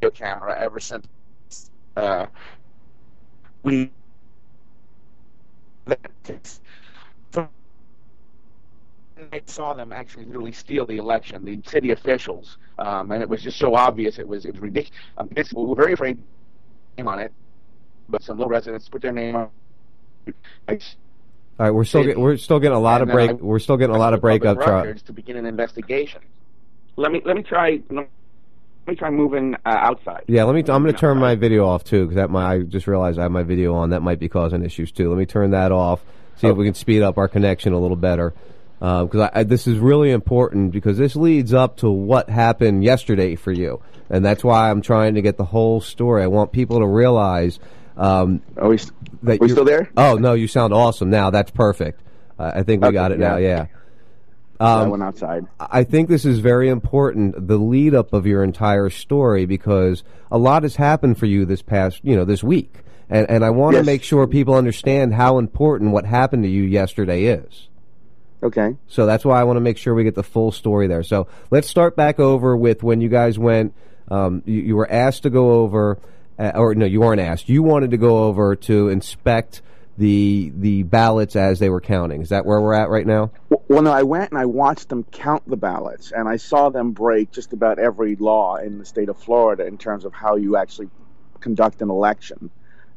video 0.00 0.10
camera 0.10 0.58
ever 0.58 0.80
since 0.80 1.06
uh, 1.96 2.26
we. 3.62 3.90
I 9.32 9.42
saw 9.46 9.74
them 9.74 9.92
actually 9.92 10.24
literally 10.26 10.52
steal 10.52 10.86
the 10.86 10.96
election, 10.96 11.44
the 11.44 11.60
city 11.68 11.90
officials, 11.90 12.58
um, 12.78 13.10
and 13.12 13.22
it 13.22 13.28
was 13.28 13.42
just 13.42 13.58
so 13.58 13.74
obvious. 13.74 14.18
It 14.18 14.26
was 14.26 14.44
it 14.44 14.52
was 14.52 14.60
ridiculous. 14.60 14.98
Um, 15.18 15.28
we 15.34 15.64
were 15.64 15.74
very 15.76 15.92
afraid 15.92 16.18
name 16.96 17.08
on 17.08 17.18
it, 17.18 17.32
but 18.08 18.22
some 18.22 18.38
local 18.38 18.50
residents 18.50 18.88
put 18.88 19.02
their 19.02 19.12
name 19.12 19.36
on. 19.36 19.50
I, 20.68 20.72
All 20.72 20.78
right, 21.58 21.70
we're 21.70 21.84
still 21.84 22.04
get, 22.04 22.18
we're 22.18 22.36
still 22.36 22.60
getting 22.60 22.76
a 22.76 22.80
lot 22.80 23.00
And 23.00 23.10
of 23.10 23.14
break. 23.14 23.30
I- 23.30 23.34
we're 23.34 23.58
still 23.58 23.76
getting 23.76 23.94
a 23.94 23.98
lot 23.98 24.14
of 24.14 24.20
breakup. 24.20 24.58
Records 24.58 25.02
to 25.02 25.12
begin 25.12 25.36
an 25.36 25.46
investigation. 25.46 26.22
Let 26.96 27.12
me 27.12 27.22
let 27.24 27.36
me 27.36 27.42
try 27.42 27.80
let 27.90 28.08
me 28.86 28.94
try 28.96 29.10
moving 29.10 29.54
uh, 29.54 29.68
outside. 29.68 30.24
Yeah, 30.26 30.44
let 30.44 30.54
me. 30.54 30.60
I'm 30.60 30.82
going 30.82 30.92
to 30.94 30.98
turn 31.00 31.18
my 31.18 31.34
video 31.34 31.66
off 31.66 31.84
too 31.84 32.04
because 32.04 32.16
that 32.16 32.30
might. 32.30 32.52
I 32.52 32.58
just 32.60 32.86
realized 32.86 33.18
I 33.18 33.22
have 33.22 33.32
my 33.32 33.42
video 33.42 33.74
on. 33.74 33.90
That 33.90 34.00
might 34.02 34.18
be 34.18 34.28
causing 34.28 34.64
issues 34.64 34.92
too. 34.92 35.08
Let 35.08 35.18
me 35.18 35.26
turn 35.26 35.52
that 35.52 35.72
off. 35.72 36.02
See 36.36 36.46
if 36.48 36.56
we 36.56 36.64
can 36.64 36.74
speed 36.74 37.02
up 37.02 37.18
our 37.18 37.28
connection 37.28 37.74
a 37.74 37.78
little 37.78 37.96
better. 37.98 38.32
Because 38.80 39.28
I, 39.34 39.40
I, 39.40 39.42
this 39.44 39.66
is 39.66 39.78
really 39.78 40.10
important 40.10 40.72
because 40.72 40.96
this 40.98 41.14
leads 41.14 41.52
up 41.52 41.76
to 41.78 41.90
what 41.90 42.28
happened 42.30 42.82
yesterday 42.82 43.36
for 43.36 43.52
you, 43.52 43.82
and 44.08 44.24
that's 44.24 44.42
why 44.42 44.70
I'm 44.70 44.80
trying 44.80 45.14
to 45.14 45.22
get 45.22 45.36
the 45.36 45.44
whole 45.44 45.80
story. 45.82 46.22
I 46.22 46.26
want 46.28 46.50
people 46.50 46.80
to 46.80 46.86
realize. 46.86 47.58
Um, 47.96 48.40
Are 48.56 48.68
we, 48.70 48.76
that 48.78 48.88
we 49.22 49.32
you're- 49.46 49.50
still 49.50 49.64
there? 49.66 49.90
Oh 49.98 50.14
no, 50.14 50.32
you 50.32 50.48
sound 50.48 50.72
awesome 50.72 51.10
now. 51.10 51.28
That's 51.30 51.50
perfect. 51.50 52.00
Uh, 52.38 52.52
I 52.54 52.62
think 52.62 52.80
we 52.80 52.88
Okay, 52.88 52.94
got 52.94 53.12
it 53.12 53.20
yeah. 53.20 53.28
now. 53.28 53.36
Yeah. 53.36 53.66
I 54.58 54.82
Um, 54.82 54.90
went 54.90 55.02
outside. 55.02 55.46
I 55.58 55.84
think 55.84 56.08
this 56.08 56.24
is 56.24 56.38
very 56.38 56.68
important, 56.70 57.48
the 57.48 57.58
lead 57.58 57.94
up 57.94 58.12
of 58.14 58.26
your 58.26 58.42
entire 58.42 58.88
story, 58.90 59.44
because 59.46 60.02
a 60.30 60.38
lot 60.38 60.62
has 60.62 60.76
happened 60.76 61.18
for 61.18 61.26
you 61.26 61.44
this 61.44 61.60
past, 61.62 62.00
you 62.02 62.14
know, 62.16 62.24
this 62.24 62.42
week. 62.44 62.74
And, 63.10 63.28
and 63.28 63.44
I 63.44 63.50
want 63.50 63.72
to 63.74 63.78
Yes. 63.80 63.86
make 63.86 64.02
sure 64.02 64.26
people 64.26 64.54
understand 64.54 65.12
how 65.14 65.38
important 65.38 65.92
what 65.92 66.04
happened 66.06 66.42
to 66.44 66.48
you 66.48 66.62
yesterday 66.62 67.24
is. 67.24 67.68
Okay. 68.42 68.76
So 68.88 69.06
that's 69.06 69.24
why 69.24 69.40
I 69.40 69.44
want 69.44 69.56
to 69.56 69.60
make 69.60 69.76
sure 69.76 69.94
we 69.94 70.04
get 70.04 70.14
the 70.14 70.22
full 70.22 70.52
story 70.52 70.86
there. 70.86 71.02
So 71.02 71.28
let's 71.50 71.68
start 71.68 71.96
back 71.96 72.18
over 72.18 72.56
with 72.56 72.82
when 72.82 73.00
you 73.00 73.08
guys 73.08 73.38
went, 73.38 73.74
um, 74.08 74.42
you, 74.46 74.60
you 74.60 74.76
were 74.76 74.90
asked 74.90 75.24
to 75.24 75.30
go 75.30 75.60
over, 75.62 75.98
uh, 76.38 76.52
or 76.54 76.74
no, 76.74 76.86
you 76.86 77.00
weren't 77.00 77.20
asked. 77.20 77.48
You 77.48 77.62
wanted 77.62 77.90
to 77.90 77.98
go 77.98 78.24
over 78.24 78.56
to 78.56 78.88
inspect 78.88 79.62
the 79.98 80.50
the 80.56 80.82
ballots 80.82 81.36
as 81.36 81.58
they 81.58 81.68
were 81.68 81.80
counting. 81.80 82.22
Is 82.22 82.30
that 82.30 82.46
where 82.46 82.58
we're 82.58 82.74
at 82.74 82.88
right 82.88 83.06
now? 83.06 83.32
Well, 83.68 83.82
no, 83.82 83.92
I 83.92 84.02
went 84.04 84.30
and 84.30 84.40
I 84.40 84.46
watched 84.46 84.88
them 84.88 85.04
count 85.04 85.46
the 85.46 85.58
ballots, 85.58 86.10
and 86.10 86.26
I 86.26 86.36
saw 86.36 86.70
them 86.70 86.92
break 86.92 87.30
just 87.30 87.52
about 87.52 87.78
every 87.78 88.16
law 88.16 88.56
in 88.56 88.78
the 88.78 88.86
state 88.86 89.10
of 89.10 89.18
Florida 89.18 89.66
in 89.66 89.76
terms 89.76 90.06
of 90.06 90.14
how 90.14 90.36
you 90.36 90.56
actually 90.56 90.88
conduct 91.40 91.82
an 91.82 91.90
election. 91.90 92.50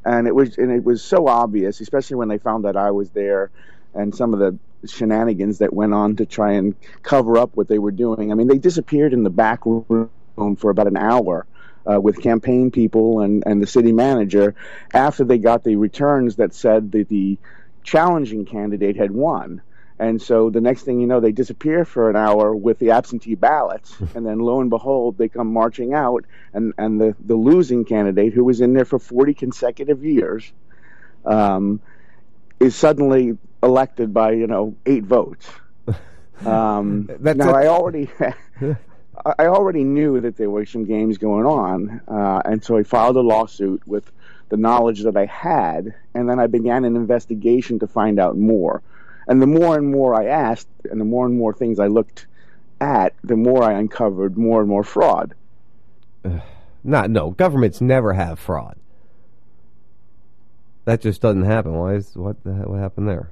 And 0.05 0.27
it 0.27 0.33
was 0.33 0.57
and 0.57 0.71
it 0.71 0.83
was 0.83 1.03
so 1.03 1.27
obvious, 1.27 1.81
especially 1.81 2.15
when 2.15 2.29
they 2.29 2.37
found 2.37 2.63
that 2.63 2.77
I 2.77 2.91
was 2.91 3.09
there, 3.09 3.51
and 3.93 4.15
some 4.15 4.33
of 4.33 4.39
the 4.39 4.57
shenanigans 4.85 5.59
that 5.59 5.73
went 5.73 5.93
on 5.93 6.15
to 6.17 6.25
try 6.25 6.53
and 6.53 6.75
cover 7.01 7.37
up 7.37 7.51
what 7.55 7.67
they 7.67 7.79
were 7.79 7.91
doing. 7.91 8.31
I 8.31 8.35
mean, 8.35 8.47
they 8.47 8.57
disappeared 8.57 9.13
in 9.13 9.23
the 9.23 9.29
back 9.29 9.65
room 9.65 10.09
for 10.57 10.69
about 10.69 10.87
an 10.87 10.97
hour. 10.97 11.45
Uh, 11.85 11.99
with 11.99 12.21
campaign 12.21 12.71
people 12.71 13.19
and, 13.19 13.43
and 13.45 13.61
the 13.61 13.67
city 13.67 13.91
manager 13.91 14.55
after 14.93 15.25
they 15.25 15.37
got 15.37 15.65
the 15.65 15.75
returns 15.75 16.37
that 16.37 16.53
said 16.53 16.93
that 16.93 17.09
the 17.09 17.37
challenging 17.83 18.45
candidate 18.45 18.95
had 18.95 19.11
won. 19.11 19.61
And 19.99 20.21
so 20.21 20.49
the 20.49 20.61
next 20.61 20.83
thing 20.83 20.99
you 20.99 21.07
know, 21.07 21.19
they 21.19 21.31
disappear 21.31 21.85
for 21.85 22.09
an 22.09 22.15
hour 22.15 22.55
with 22.55 22.79
the 22.79 22.91
absentee 22.91 23.35
ballots. 23.35 23.95
and 24.15 24.25
then 24.25 24.39
lo 24.39 24.59
and 24.59 24.69
behold, 24.69 25.17
they 25.17 25.29
come 25.29 25.51
marching 25.51 25.93
out. 25.93 26.25
And, 26.53 26.73
and 26.77 26.99
the, 26.99 27.15
the 27.19 27.35
losing 27.35 27.85
candidate, 27.85 28.33
who 28.33 28.43
was 28.43 28.61
in 28.61 28.73
there 28.73 28.85
for 28.85 28.99
40 28.99 29.33
consecutive 29.33 30.03
years, 30.03 30.51
um, 31.25 31.79
is 32.59 32.75
suddenly 32.75 33.37
elected 33.63 34.13
by, 34.13 34.31
you 34.31 34.47
know, 34.47 34.75
eight 34.85 35.03
votes. 35.03 35.49
Um, 36.45 37.09
now, 37.21 37.53
I 37.53 37.67
already. 37.67 38.09
I 38.19 38.33
I 39.25 39.45
already 39.45 39.83
knew 39.83 40.19
that 40.19 40.35
there 40.35 40.49
were 40.49 40.65
some 40.65 40.85
games 40.85 41.17
going 41.17 41.45
on, 41.45 42.01
uh, 42.07 42.41
and 42.43 42.63
so 42.63 42.77
I 42.77 42.83
filed 42.83 43.15
a 43.15 43.21
lawsuit 43.21 43.87
with 43.87 44.11
the 44.49 44.57
knowledge 44.57 45.03
that 45.03 45.15
I 45.15 45.25
had, 45.25 45.93
and 46.13 46.27
then 46.27 46.39
I 46.39 46.47
began 46.47 46.83
an 46.83 46.95
investigation 46.95 47.79
to 47.79 47.87
find 47.87 48.19
out 48.19 48.37
more. 48.37 48.81
And 49.27 49.41
the 49.41 49.47
more 49.47 49.77
and 49.77 49.89
more 49.89 50.13
I 50.13 50.25
asked, 50.25 50.67
and 50.89 50.99
the 50.99 51.05
more 51.05 51.25
and 51.25 51.37
more 51.37 51.53
things 51.53 51.79
I 51.79 51.87
looked 51.87 52.27
at, 52.81 53.13
the 53.23 53.37
more 53.37 53.63
I 53.63 53.73
uncovered 53.73 54.37
more 54.37 54.59
and 54.59 54.69
more 54.69 54.83
fraud. 54.83 55.35
Not 56.83 57.09
no. 57.09 57.31
Governments 57.31 57.79
never 57.79 58.13
have 58.13 58.39
fraud. 58.39 58.77
That 60.85 61.01
just 61.01 61.21
doesn't 61.21 61.43
happen. 61.45 61.73
Why 61.73 61.93
is 61.93 62.15
what 62.15 62.43
the 62.43 62.51
what 62.51 62.79
happened 62.79 63.07
there? 63.07 63.29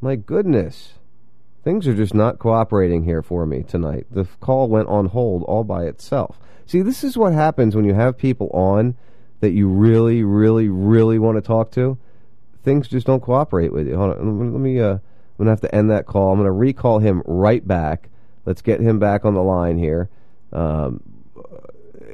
My 0.00 0.16
goodness. 0.16 0.94
Things 1.64 1.86
are 1.88 1.94
just 1.94 2.14
not 2.14 2.38
cooperating 2.38 3.04
here 3.04 3.22
for 3.22 3.44
me 3.44 3.62
tonight. 3.62 4.06
The 4.10 4.26
call 4.40 4.68
went 4.68 4.88
on 4.88 5.06
hold 5.06 5.42
all 5.44 5.64
by 5.64 5.84
itself. 5.84 6.38
See, 6.66 6.82
this 6.82 7.02
is 7.02 7.16
what 7.18 7.32
happens 7.32 7.74
when 7.74 7.84
you 7.84 7.94
have 7.94 8.16
people 8.16 8.48
on 8.52 8.94
that 9.40 9.50
you 9.50 9.68
really, 9.68 10.22
really, 10.22 10.68
really 10.68 11.18
want 11.18 11.36
to 11.36 11.42
talk 11.42 11.70
to. 11.72 11.98
Things 12.62 12.88
just 12.88 13.06
don't 13.06 13.22
cooperate 13.22 13.72
with 13.72 13.88
you. 13.88 13.96
Hold 13.96 14.16
on, 14.18 14.52
let 14.52 14.60
me- 14.60 14.80
Uh, 14.80 14.94
I'm 14.94 15.00
gonna 15.44 15.50
have 15.50 15.60
to 15.60 15.74
end 15.74 15.90
that 15.90 16.06
call. 16.06 16.32
I'm 16.32 16.38
gonna 16.38 16.52
recall 16.52 16.98
him 16.98 17.22
right 17.26 17.66
back. 17.66 18.08
Let's 18.44 18.62
get 18.62 18.80
him 18.80 18.98
back 18.98 19.24
on 19.24 19.34
the 19.34 19.42
line 19.42 19.78
here. 19.78 20.08
Um, 20.52 21.00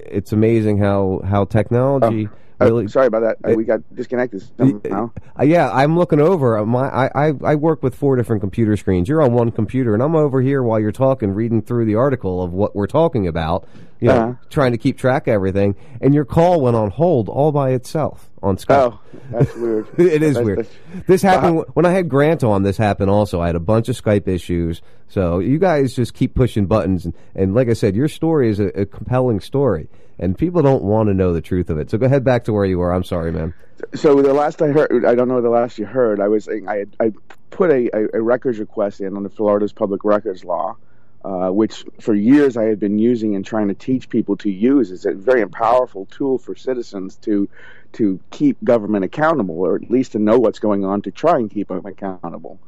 it's 0.06 0.32
amazing 0.32 0.78
how 0.78 1.20
how 1.24 1.44
technology 1.44 2.26
Uh, 2.26 2.30
really. 2.60 2.88
sorry 2.88 3.06
about 3.06 3.20
that. 3.20 3.36
Uh, 3.50 3.54
we 3.54 3.64
got 3.64 3.80
disconnected 3.94 4.42
somehow. 4.56 5.10
Uh, 5.38 5.42
yeah, 5.44 5.70
I'm 5.70 5.98
looking 5.98 6.20
over 6.20 6.58
uh, 6.58 6.64
my. 6.64 6.88
I, 6.88 7.28
I 7.28 7.32
I 7.44 7.54
work 7.56 7.82
with 7.82 7.94
four 7.94 8.16
different 8.16 8.40
computer 8.42 8.76
screens. 8.76 9.08
You're 9.08 9.22
on 9.22 9.32
one 9.32 9.50
computer, 9.50 9.94
and 9.94 10.02
I'm 10.02 10.14
over 10.14 10.40
here 10.40 10.62
while 10.62 10.78
you're 10.80 10.92
talking, 10.92 11.30
reading 11.32 11.62
through 11.62 11.86
the 11.86 11.96
article 11.96 12.42
of 12.42 12.52
what 12.52 12.74
we're 12.76 12.86
talking 12.86 13.26
about. 13.26 13.66
You 14.00 14.08
know, 14.08 14.14
Uh-huh. 14.14 14.32
trying 14.50 14.72
to 14.72 14.78
keep 14.78 14.98
track 14.98 15.26
of 15.28 15.32
everything. 15.32 15.76
And 16.00 16.12
your 16.14 16.24
call 16.26 16.60
went 16.60 16.76
on 16.76 16.90
hold 16.90 17.28
all 17.28 17.52
by 17.52 17.70
itself 17.70 18.28
on 18.44 18.56
Skype. 18.56 18.92
Oh, 18.92 19.00
that's 19.30 19.54
weird. 19.56 19.86
it 19.98 20.22
is 20.22 20.34
That's- 20.34 20.44
weird. 20.44 20.58
that's- 20.58 21.04
This 21.06 21.22
happened 21.22 21.64
when 21.74 21.86
I 21.86 21.90
had 21.90 22.08
Grant 22.08 22.44
on. 22.44 22.62
This 22.62 22.76
happened 22.76 23.10
also. 23.10 23.40
I 23.40 23.46
had 23.46 23.56
a 23.56 23.60
bunch 23.60 23.88
of 23.88 24.00
Skype 24.00 24.28
issues. 24.28 24.82
So 25.08 25.38
you 25.38 25.58
guys 25.58 25.94
just 25.94 26.14
keep 26.14 26.34
pushing 26.34 26.66
buttons, 26.66 27.04
and, 27.04 27.14
and 27.34 27.54
like 27.54 27.68
I 27.68 27.72
said, 27.74 27.94
your 27.96 28.08
story 28.08 28.50
is 28.50 28.60
a, 28.60 28.66
a 28.82 28.86
compelling 28.86 29.40
story, 29.40 29.88
and 30.18 30.36
people 30.36 30.62
don't 30.62 30.82
want 30.82 31.08
to 31.08 31.14
know 31.14 31.32
the 31.32 31.40
truth 31.42 31.70
of 31.70 31.78
it. 31.78 31.90
So 31.90 31.98
go 31.98 32.06
ahead 32.06 32.24
back 32.24 32.44
to 32.44 32.52
where 32.52 32.64
you 32.64 32.78
were. 32.78 32.92
I'm 32.92 33.04
sorry, 33.04 33.32
man. 33.32 33.54
So 33.94 34.22
the 34.22 34.32
last 34.32 34.62
I 34.62 34.68
heard, 34.68 35.04
I 35.04 35.14
don't 35.14 35.28
know 35.28 35.40
the 35.40 35.50
last 35.50 35.78
you 35.78 35.84
heard. 35.86 36.20
I 36.20 36.28
was 36.28 36.48
I 36.48 36.76
had, 36.78 36.96
I 37.00 37.12
put 37.50 37.70
a, 37.70 37.90
a, 37.96 38.18
a 38.18 38.22
records 38.22 38.58
request 38.58 39.00
in 39.00 39.16
under 39.16 39.28
Florida's 39.28 39.72
public 39.72 40.04
records 40.04 40.44
law, 40.44 40.76
uh, 41.24 41.50
which 41.50 41.84
for 42.00 42.14
years 42.14 42.56
I 42.56 42.64
had 42.64 42.80
been 42.80 42.98
using 42.98 43.34
and 43.36 43.44
trying 43.44 43.68
to 43.68 43.74
teach 43.74 44.08
people 44.08 44.36
to 44.38 44.50
use. 44.50 44.90
is 44.90 45.04
a 45.06 45.12
very 45.12 45.46
powerful 45.46 46.06
tool 46.06 46.38
for 46.38 46.54
citizens 46.56 47.16
to 47.22 47.48
to 47.94 48.20
keep 48.30 48.62
government 48.62 49.04
accountable, 49.04 49.58
or 49.58 49.76
at 49.76 49.90
least 49.90 50.12
to 50.12 50.18
know 50.18 50.38
what's 50.38 50.58
going 50.58 50.84
on 50.84 51.02
to 51.02 51.10
try 51.10 51.38
and 51.38 51.50
keep 51.50 51.68
them 51.68 51.86
accountable. 51.86 52.58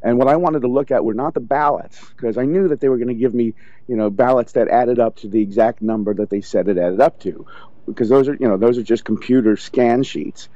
And 0.00 0.16
what 0.16 0.28
I 0.28 0.36
wanted 0.36 0.62
to 0.62 0.68
look 0.68 0.90
at 0.90 1.04
were 1.04 1.14
not 1.14 1.34
the 1.34 1.40
ballots, 1.40 1.98
because 2.10 2.38
I 2.38 2.44
knew 2.44 2.68
that 2.68 2.80
they 2.80 2.88
were 2.88 2.98
going 2.98 3.08
to 3.08 3.14
give 3.14 3.34
me, 3.34 3.54
you 3.88 3.96
know, 3.96 4.10
ballots 4.10 4.52
that 4.52 4.68
added 4.68 5.00
up 5.00 5.16
to 5.16 5.28
the 5.28 5.40
exact 5.40 5.82
number 5.82 6.14
that 6.14 6.30
they 6.30 6.40
said 6.40 6.68
it 6.68 6.78
added 6.78 7.00
up 7.00 7.18
to, 7.20 7.46
because 7.84 8.08
those 8.08 8.28
are, 8.28 8.34
you 8.34 8.46
know, 8.46 8.56
those 8.56 8.78
are 8.78 8.82
just 8.84 9.04
computer 9.04 9.56
scan 9.56 10.04
sheets. 10.04 10.48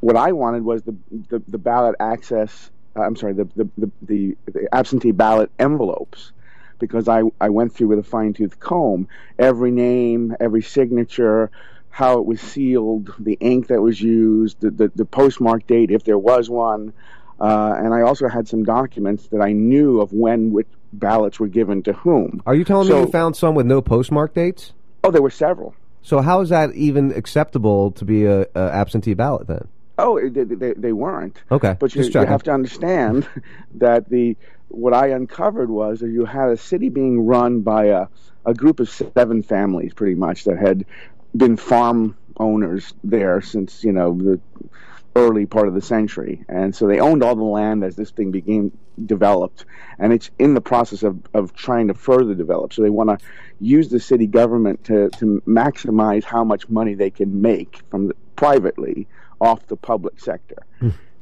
What 0.00 0.16
I 0.16 0.32
wanted 0.32 0.64
was 0.64 0.82
the 0.82 0.94
the, 1.30 1.42
the 1.48 1.58
ballot 1.58 1.96
access. 1.98 2.70
Uh, 2.94 3.02
I'm 3.02 3.16
sorry, 3.16 3.32
the 3.32 3.48
the, 3.56 3.68
the 3.78 3.90
the 4.02 4.36
the 4.46 4.68
absentee 4.74 5.12
ballot 5.12 5.50
envelopes, 5.58 6.32
because 6.78 7.08
I 7.08 7.22
I 7.40 7.48
went 7.48 7.74
through 7.74 7.88
with 7.88 8.00
a 8.00 8.02
fine 8.02 8.34
tooth 8.34 8.60
comb 8.60 9.08
every 9.38 9.70
name, 9.70 10.36
every 10.40 10.62
signature, 10.62 11.50
how 11.90 12.18
it 12.18 12.26
was 12.26 12.40
sealed, 12.40 13.12
the 13.18 13.36
ink 13.40 13.66
that 13.68 13.82
was 13.82 14.00
used, 14.00 14.60
the 14.60 14.70
the, 14.70 14.92
the 14.94 15.04
postmark 15.04 15.66
date 15.66 15.90
if 15.90 16.04
there 16.04 16.18
was 16.18 16.48
one. 16.48 16.92
Uh, 17.40 17.74
and 17.76 17.94
I 17.94 18.02
also 18.02 18.28
had 18.28 18.46
some 18.48 18.64
documents 18.64 19.28
that 19.28 19.40
I 19.40 19.52
knew 19.52 20.00
of 20.00 20.12
when 20.12 20.52
which 20.52 20.66
ballots 20.92 21.40
were 21.40 21.48
given 21.48 21.82
to 21.84 21.92
whom. 21.94 22.42
Are 22.46 22.54
you 22.54 22.64
telling 22.64 22.86
So- 22.88 22.96
me 22.96 23.00
you 23.06 23.06
found 23.10 23.34
some 23.36 23.54
with 23.54 23.66
no 23.66 23.80
postmark 23.80 24.34
dates? 24.34 24.72
Oh, 25.02 25.10
there 25.10 25.22
were 25.22 25.30
several. 25.30 25.74
So 26.02 26.20
how 26.20 26.40
is 26.40 26.48
that 26.50 26.74
even 26.74 27.12
acceptable 27.12 27.90
to 27.92 28.04
be 28.04 28.24
a, 28.26 28.42
a 28.54 28.70
absentee 28.72 29.14
ballot 29.14 29.46
then? 29.46 29.68
Oh, 29.98 30.18
they, 30.18 30.44
they, 30.44 30.72
they 30.72 30.92
weren't. 30.92 31.42
Okay, 31.50 31.76
But 31.78 31.94
you, 31.94 32.02
you 32.02 32.20
have 32.20 32.42
to 32.44 32.52
understand 32.52 33.28
that 33.74 34.08
the 34.08 34.36
what 34.68 34.94
I 34.94 35.08
uncovered 35.08 35.68
was 35.68 36.00
that 36.00 36.08
you 36.10 36.24
had 36.24 36.50
a 36.50 36.56
city 36.56 36.88
being 36.90 37.26
run 37.26 37.60
by 37.60 37.86
a, 37.86 38.06
a 38.46 38.54
group 38.54 38.80
of 38.80 38.88
seven 38.88 39.42
families, 39.42 39.92
pretty 39.92 40.14
much, 40.14 40.44
that 40.44 40.58
had 40.58 40.84
been 41.36 41.56
farm 41.56 42.16
owners 42.36 42.94
there 43.04 43.40
since 43.40 43.84
you 43.84 43.92
know 43.92 44.16
the 44.16 44.40
early 45.16 45.44
part 45.46 45.68
of 45.68 45.74
the 45.74 45.82
century, 45.82 46.44
and 46.48 46.74
so 46.74 46.86
they 46.86 47.00
owned 47.00 47.22
all 47.22 47.34
the 47.34 47.42
land 47.42 47.82
as 47.84 47.96
this 47.96 48.10
thing 48.10 48.30
became 48.30 48.76
developed, 49.06 49.64
and 49.98 50.12
it's 50.12 50.30
in 50.38 50.54
the 50.54 50.60
process 50.60 51.02
of, 51.02 51.18
of 51.34 51.54
trying 51.54 51.88
to 51.88 51.94
further 51.94 52.34
develop. 52.34 52.72
So 52.72 52.82
they 52.82 52.90
want 52.90 53.10
to 53.10 53.26
use 53.60 53.88
the 53.88 54.00
city 54.00 54.26
government 54.26 54.84
to, 54.84 55.10
to 55.18 55.42
maximize 55.46 56.24
how 56.24 56.44
much 56.44 56.68
money 56.68 56.94
they 56.94 57.10
can 57.10 57.42
make 57.42 57.80
from 57.90 58.08
the, 58.08 58.16
privately 58.36 59.06
off 59.40 59.66
the 59.66 59.76
public 59.76 60.20
sector. 60.20 60.66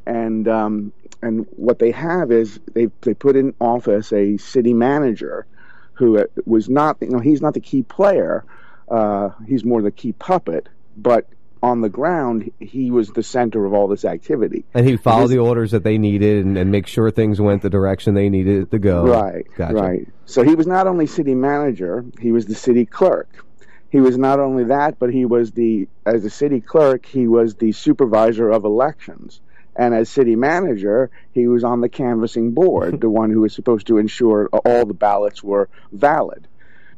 and 0.06 0.48
um, 0.48 0.92
and 1.22 1.46
what 1.50 1.78
they 1.78 1.90
have 1.90 2.30
is 2.30 2.60
they 2.74 2.88
they 3.02 3.14
put 3.14 3.36
in 3.36 3.54
office 3.60 4.12
a 4.12 4.36
city 4.36 4.74
manager 4.74 5.46
who 5.94 6.18
uh, 6.18 6.24
was 6.46 6.68
not 6.68 6.96
you 7.00 7.10
know 7.10 7.18
he's 7.18 7.42
not 7.42 7.54
the 7.54 7.60
key 7.60 7.82
player, 7.82 8.44
uh, 8.90 9.30
he's 9.46 9.64
more 9.64 9.82
the 9.82 9.90
key 9.90 10.12
puppet, 10.12 10.68
but 10.96 11.26
on 11.62 11.80
the 11.80 11.88
ground, 11.88 12.52
he 12.60 12.90
was 12.90 13.08
the 13.10 13.22
center 13.22 13.64
of 13.64 13.72
all 13.72 13.88
this 13.88 14.04
activity. 14.04 14.64
And 14.74 14.88
he 14.88 14.96
followed 14.96 15.28
the 15.28 15.38
orders 15.38 15.72
that 15.72 15.82
they 15.82 15.98
needed 15.98 16.44
and, 16.44 16.56
and 16.56 16.70
make 16.70 16.86
sure 16.86 17.10
things 17.10 17.40
went 17.40 17.62
the 17.62 17.70
direction 17.70 18.14
they 18.14 18.28
needed 18.28 18.62
it 18.62 18.70
to 18.70 18.78
go. 18.78 19.04
Right, 19.06 19.46
Gotcha. 19.56 19.74
right. 19.74 20.08
So 20.26 20.42
he 20.42 20.54
was 20.54 20.66
not 20.66 20.86
only 20.86 21.06
city 21.06 21.34
manager, 21.34 22.04
he 22.20 22.32
was 22.32 22.46
the 22.46 22.54
city 22.54 22.86
clerk. 22.86 23.44
He 23.90 24.00
was 24.00 24.18
not 24.18 24.38
only 24.38 24.64
that, 24.64 24.98
but 24.98 25.12
he 25.12 25.24
was 25.24 25.52
the, 25.52 25.88
as 26.04 26.24
a 26.24 26.30
city 26.30 26.60
clerk, 26.60 27.06
he 27.06 27.26
was 27.26 27.54
the 27.54 27.72
supervisor 27.72 28.50
of 28.50 28.64
elections. 28.64 29.40
And 29.74 29.94
as 29.94 30.08
city 30.08 30.34
manager, 30.34 31.10
he 31.32 31.46
was 31.46 31.62
on 31.62 31.80
the 31.80 31.88
canvassing 31.88 32.52
board, 32.52 33.00
the 33.00 33.08
one 33.08 33.30
who 33.30 33.40
was 33.42 33.54
supposed 33.54 33.86
to 33.86 33.98
ensure 33.98 34.48
all 34.48 34.84
the 34.84 34.94
ballots 34.94 35.42
were 35.42 35.68
valid. 35.92 36.47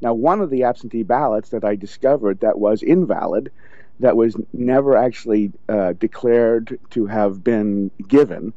Now, 0.01 0.14
one 0.14 0.40
of 0.40 0.51
the 0.51 0.64
absentee 0.64 1.02
ballots 1.02 1.51
that 1.51 1.64
I 1.64 1.77
discovered 1.77 2.40
that 2.40 2.59
was 2.59 2.82
invalid, 2.82 3.51
that 4.01 4.16
was 4.16 4.36
never 4.52 4.97
actually 4.97 5.52
uh, 5.68 5.93
declared 5.93 6.78
to 6.90 7.06
have 7.06 7.44
been 7.44 7.90
given, 8.09 8.52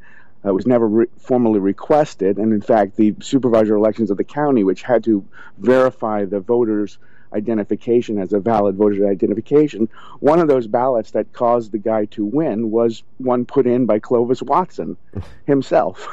uh, 0.46 0.54
was 0.54 0.66
never 0.66 0.88
re- 0.88 1.06
formally 1.18 1.60
requested, 1.60 2.38
and 2.38 2.54
in 2.54 2.62
fact, 2.62 2.96
the 2.96 3.16
supervisor 3.22 3.76
elections 3.76 4.10
of 4.10 4.18
the 4.18 4.24
county, 4.24 4.64
which 4.64 4.84
had 4.84 5.04
to 5.04 5.26
verify 5.58 6.24
the 6.26 6.40
voters' 6.40 6.98
identification 7.34 8.20
as 8.20 8.32
a 8.32 8.40
valid 8.40 8.76
voter 8.76 9.08
identification, 9.08 9.90
one 10.20 10.40
of 10.40 10.48
those 10.48 10.68
ballots 10.68 11.12
that 11.12 11.34
caused 11.34 11.72
the 11.72 11.78
guy 11.78 12.06
to 12.06 12.24
win 12.24 12.72
was 12.72 13.04
one 13.18 13.46
put 13.46 13.66
in 13.66 13.86
by 13.86 14.00
Clovis 14.00 14.42
Watson 14.42 14.96
himself 15.46 16.08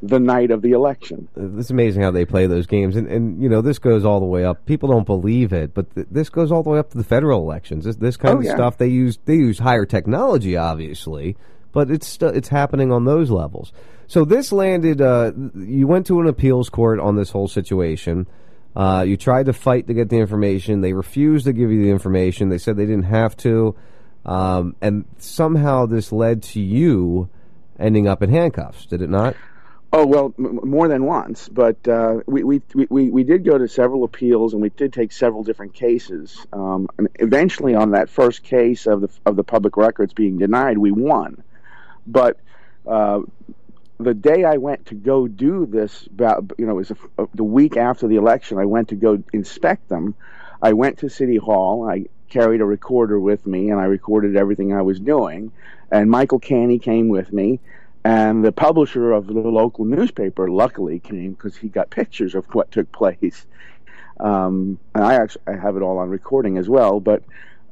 the 0.00 0.18
night 0.20 0.50
of 0.50 0.62
the 0.62 0.70
election. 0.72 1.28
It's 1.36 1.70
amazing 1.70 2.02
how 2.02 2.10
they 2.10 2.24
play 2.24 2.46
those 2.46 2.66
games, 2.66 2.96
and, 2.96 3.06
and 3.08 3.42
you 3.42 3.48
know 3.48 3.60
this 3.60 3.78
goes 3.78 4.04
all 4.04 4.20
the 4.20 4.26
way 4.26 4.44
up. 4.44 4.64
People 4.66 4.88
don't 4.88 5.06
believe 5.06 5.52
it, 5.52 5.74
but 5.74 5.94
th- 5.94 6.06
this 6.10 6.28
goes 6.30 6.50
all 6.50 6.62
the 6.62 6.70
way 6.70 6.78
up 6.78 6.90
to 6.90 6.98
the 6.98 7.04
federal 7.04 7.40
elections. 7.42 7.84
This, 7.84 7.96
this 7.96 8.16
kind 8.16 8.36
Oh, 8.36 8.38
of 8.38 8.44
yeah. 8.44 8.54
stuff 8.54 8.78
they 8.78 8.88
use 8.88 9.18
they 9.24 9.34
use 9.36 9.58
higher 9.58 9.84
technology, 9.84 10.56
obviously, 10.56 11.36
but 11.72 11.90
it's 11.90 12.06
st- 12.06 12.34
it's 12.36 12.48
happening 12.48 12.90
on 12.92 13.04
those 13.04 13.30
levels. 13.30 13.72
So 14.06 14.24
this 14.24 14.52
landed. 14.52 15.00
Uh, 15.00 15.32
you 15.54 15.86
went 15.86 16.06
to 16.06 16.20
an 16.20 16.26
appeals 16.26 16.68
court 16.68 16.98
on 17.00 17.16
this 17.16 17.30
whole 17.30 17.48
situation. 17.48 18.26
Uh, 18.74 19.04
you 19.06 19.16
tried 19.18 19.46
to 19.46 19.52
fight 19.52 19.86
to 19.86 19.94
get 19.94 20.08
the 20.08 20.16
information. 20.18 20.80
They 20.80 20.94
refused 20.94 21.44
to 21.44 21.52
give 21.52 21.70
you 21.70 21.82
the 21.82 21.90
information. 21.90 22.48
They 22.48 22.56
said 22.58 22.76
they 22.78 22.86
didn't 22.86 23.04
have 23.04 23.36
to, 23.38 23.74
um, 24.24 24.74
and 24.80 25.04
somehow 25.18 25.84
this 25.86 26.10
led 26.12 26.42
to 26.44 26.60
you 26.60 27.28
ending 27.78 28.08
up 28.08 28.22
in 28.22 28.30
handcuffs. 28.30 28.86
Did 28.86 29.02
it 29.02 29.10
not? 29.10 29.36
Oh 29.92 30.06
well, 30.06 30.34
m- 30.38 30.60
more 30.64 30.88
than 30.88 31.04
once. 31.04 31.48
But 31.48 31.86
uh, 31.88 32.20
we, 32.26 32.44
we 32.44 32.62
we 32.90 33.10
we 33.10 33.24
did 33.24 33.44
go 33.44 33.58
to 33.58 33.68
several 33.68 34.04
appeals, 34.04 34.54
and 34.54 34.62
we 34.62 34.70
did 34.70 34.92
take 34.92 35.12
several 35.12 35.44
different 35.44 35.74
cases. 35.74 36.46
Um, 36.52 36.88
and 36.98 37.08
eventually, 37.16 37.74
on 37.74 37.92
that 37.92 38.10
first 38.10 38.44
case 38.44 38.86
of 38.86 39.02
the 39.02 39.10
of 39.26 39.36
the 39.36 39.44
public 39.44 39.76
records 39.76 40.14
being 40.14 40.38
denied, 40.38 40.78
we 40.78 40.92
won. 40.92 41.42
But 42.06 42.38
uh, 42.86 43.22
the 43.98 44.14
day 44.14 44.44
I 44.44 44.58
went 44.58 44.86
to 44.86 44.94
go 44.94 45.28
do 45.28 45.66
this, 45.66 46.06
about 46.06 46.52
you 46.58 46.66
know, 46.66 46.72
it 46.72 46.76
was 46.76 46.90
a, 46.92 46.96
uh, 47.18 47.26
the 47.34 47.44
week 47.44 47.76
after 47.76 48.08
the 48.08 48.16
election. 48.16 48.58
I 48.58 48.66
went 48.66 48.88
to 48.90 48.96
go 48.96 49.22
inspect 49.32 49.88
them. 49.88 50.14
I 50.62 50.72
went 50.74 50.98
to 50.98 51.08
City 51.10 51.36
Hall. 51.36 51.88
I 51.88 52.06
carried 52.30 52.60
a 52.60 52.64
recorder 52.66 53.20
with 53.20 53.46
me, 53.46 53.70
and 53.70 53.80
I 53.80 53.84
recorded 53.84 54.36
everything 54.36 54.72
I 54.72 54.82
was 54.82 55.00
doing. 55.00 55.52
And 55.90 56.10
Michael 56.10 56.40
Canney 56.40 56.78
came 56.78 57.08
with 57.08 57.32
me, 57.32 57.60
and 58.04 58.44
the 58.44 58.52
publisher 58.52 59.12
of 59.12 59.26
the 59.26 59.34
local 59.34 59.84
newspaper 59.84 60.48
luckily 60.48 60.98
came 60.98 61.32
because 61.32 61.56
he 61.56 61.68
got 61.68 61.90
pictures 61.90 62.34
of 62.34 62.44
what 62.54 62.70
took 62.70 62.90
place. 62.92 63.46
Um, 64.18 64.78
and 64.94 65.04
I 65.04 65.14
actually 65.14 65.42
I 65.46 65.56
have 65.56 65.76
it 65.76 65.82
all 65.82 65.98
on 65.98 66.08
recording 66.08 66.58
as 66.58 66.68
well. 66.68 67.00
But 67.00 67.22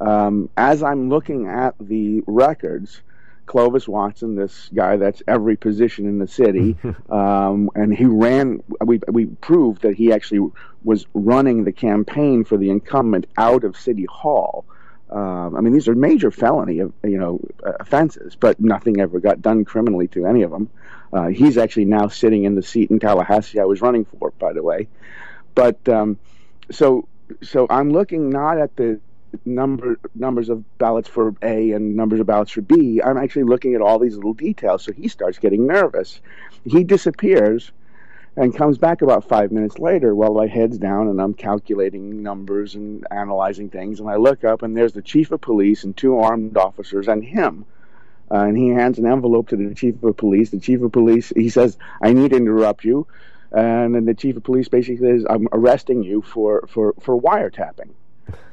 um, 0.01 0.49
as 0.57 0.83
I'm 0.83 1.09
looking 1.09 1.49
at 1.49 1.75
the 1.81 2.23
records, 2.27 3.01
Clovis 3.47 3.89
Watson, 3.89 4.37
this 4.37 4.71
guy 4.73 4.97
that's 4.97 5.23
every 5.27 5.57
position 5.57 6.07
in 6.07 6.21
the 6.21 6.29
city, 6.29 6.77
um, 7.11 7.71
and 7.75 7.93
he 7.93 8.05
ran. 8.05 8.63
We 8.85 9.01
we 9.09 9.27
proved 9.27 9.83
that 9.83 9.97
he 9.97 10.13
actually 10.13 10.51
was 10.85 11.07
running 11.15 11.65
the 11.65 11.73
campaign 11.73 12.45
for 12.45 12.57
the 12.57 12.71
incumbent 12.71 13.27
out 13.37 13.65
of 13.65 13.77
City 13.77 14.07
Hall. 14.09 14.65
Um, 15.11 15.57
I 15.57 15.61
mean, 15.61 15.73
these 15.73 15.89
are 15.89 15.95
major 15.95 16.31
felony, 16.31 16.77
you 16.77 16.93
know, 17.03 17.41
uh, 17.67 17.73
offenses, 17.81 18.37
but 18.39 18.61
nothing 18.61 19.01
ever 19.01 19.19
got 19.19 19.43
done 19.43 19.65
criminally 19.65 20.07
to 20.09 20.25
any 20.25 20.43
of 20.43 20.51
them. 20.51 20.71
Uh, 21.13 21.27
he's 21.27 21.59
actually 21.59 21.87
now 21.87 22.07
sitting 22.07 22.45
in 22.45 22.55
the 22.55 22.63
seat 22.63 22.91
in 22.91 23.01
Tallahassee 23.01 23.59
I 23.59 23.65
was 23.65 23.81
running 23.81 24.05
for, 24.05 24.31
by 24.39 24.53
the 24.53 24.63
way. 24.63 24.87
But 25.55 25.89
um, 25.89 26.19
so 26.71 27.09
so 27.43 27.67
I'm 27.69 27.91
looking 27.91 28.31
not 28.31 28.59
at 28.59 28.77
the 28.77 29.01
number 29.45 29.99
numbers 30.15 30.49
of 30.49 30.79
ballots 30.79 31.09
for 31.09 31.35
A 31.43 31.73
and 31.73 31.97
numbers 31.97 32.21
of 32.21 32.27
ballots 32.27 32.53
for 32.53 32.61
B. 32.61 33.01
I'm 33.03 33.19
actually 33.19 33.45
looking 33.45 33.75
at 33.75 33.81
all 33.81 33.99
these 33.99 34.17
little 34.17 34.35
details. 34.35 34.85
So 34.85 34.93
he 34.93 35.09
starts 35.09 35.39
getting 35.39 35.67
nervous. 35.67 36.21
He 36.65 36.85
disappears 36.85 37.73
and 38.37 38.57
comes 38.57 38.79
back 38.79 39.03
about 39.03 39.29
five 39.29 39.51
minutes 39.51 39.79
later 39.79 40.15
while 40.15 40.35
my 40.35 40.47
head's 40.47 40.79
down 40.79 41.09
and 41.09 41.21
I'm 41.21 41.35
calculating 41.35 42.23
numbers 42.23 42.75
and 42.75 43.07
analyzing 43.11 43.71
things. 43.71 44.01
And 44.01 44.09
I 44.09 44.17
look 44.17 44.45
up 44.45 44.63
and 44.63 44.77
there's 44.77 44.93
the 44.93 45.03
chief 45.03 45.31
of 45.33 45.41
police 45.41 45.85
and 45.85 45.97
two 45.97 46.19
armed 46.19 46.57
officers 46.57 47.09
and 47.09 47.25
him. 47.25 47.65
Uh, 48.31 48.45
and 48.45 48.57
he 48.57 48.69
hands 48.69 48.99
an 48.99 49.07
envelope 49.07 49.49
to 49.49 49.57
the 49.57 49.75
chief 49.75 50.01
of 50.03 50.17
police. 50.17 50.51
The 50.51 50.61
chief 50.61 50.81
of 50.83 50.93
police, 50.93 51.33
he 51.35 51.49
says, 51.49 51.77
I 52.01 52.13
need 52.13 52.31
to 52.31 52.37
interrupt 52.37 52.85
you. 52.85 53.09
And 53.51 53.95
then 53.97 54.05
the 54.05 54.15
chief 54.15 54.37
of 54.37 54.45
police 54.45 54.69
basically 54.69 55.19
says, 55.19 55.27
I'm 55.29 55.49
arresting 55.51 56.05
you 56.05 56.23
for, 56.23 56.69
for, 56.69 56.95
for 57.01 57.21
wiretapping 57.21 57.91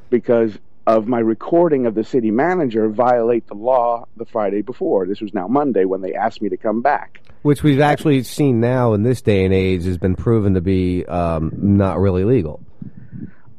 because 0.10 0.58
of 0.88 1.08
my 1.08 1.20
recording 1.20 1.86
of 1.86 1.94
the 1.94 2.04
city 2.04 2.32
manager 2.32 2.90
violate 2.90 3.46
the 3.46 3.54
law 3.54 4.08
the 4.16 4.26
Friday 4.26 4.64
before. 4.64 5.06
This 5.06 5.22
was 5.22 5.34
now 5.34 5.48
Monday 5.48 5.86
when 5.86 6.02
they 6.02 6.16
asked 6.16 6.42
me 6.42 6.50
to 6.50 6.58
come 6.58 6.82
back. 6.82 7.22
Which 7.48 7.64
we've 7.64 7.80
actually 7.80 8.24
seen 8.24 8.60
now 8.60 8.92
in 8.92 9.04
this 9.04 9.22
day 9.22 9.46
and 9.46 9.54
age 9.54 9.86
has 9.86 9.98
been 9.98 10.18
proven 10.18 10.56
to 10.56 10.60
be 10.60 11.06
um, 11.06 11.54
not 11.56 11.98
really 11.98 12.26
legal. 12.26 12.60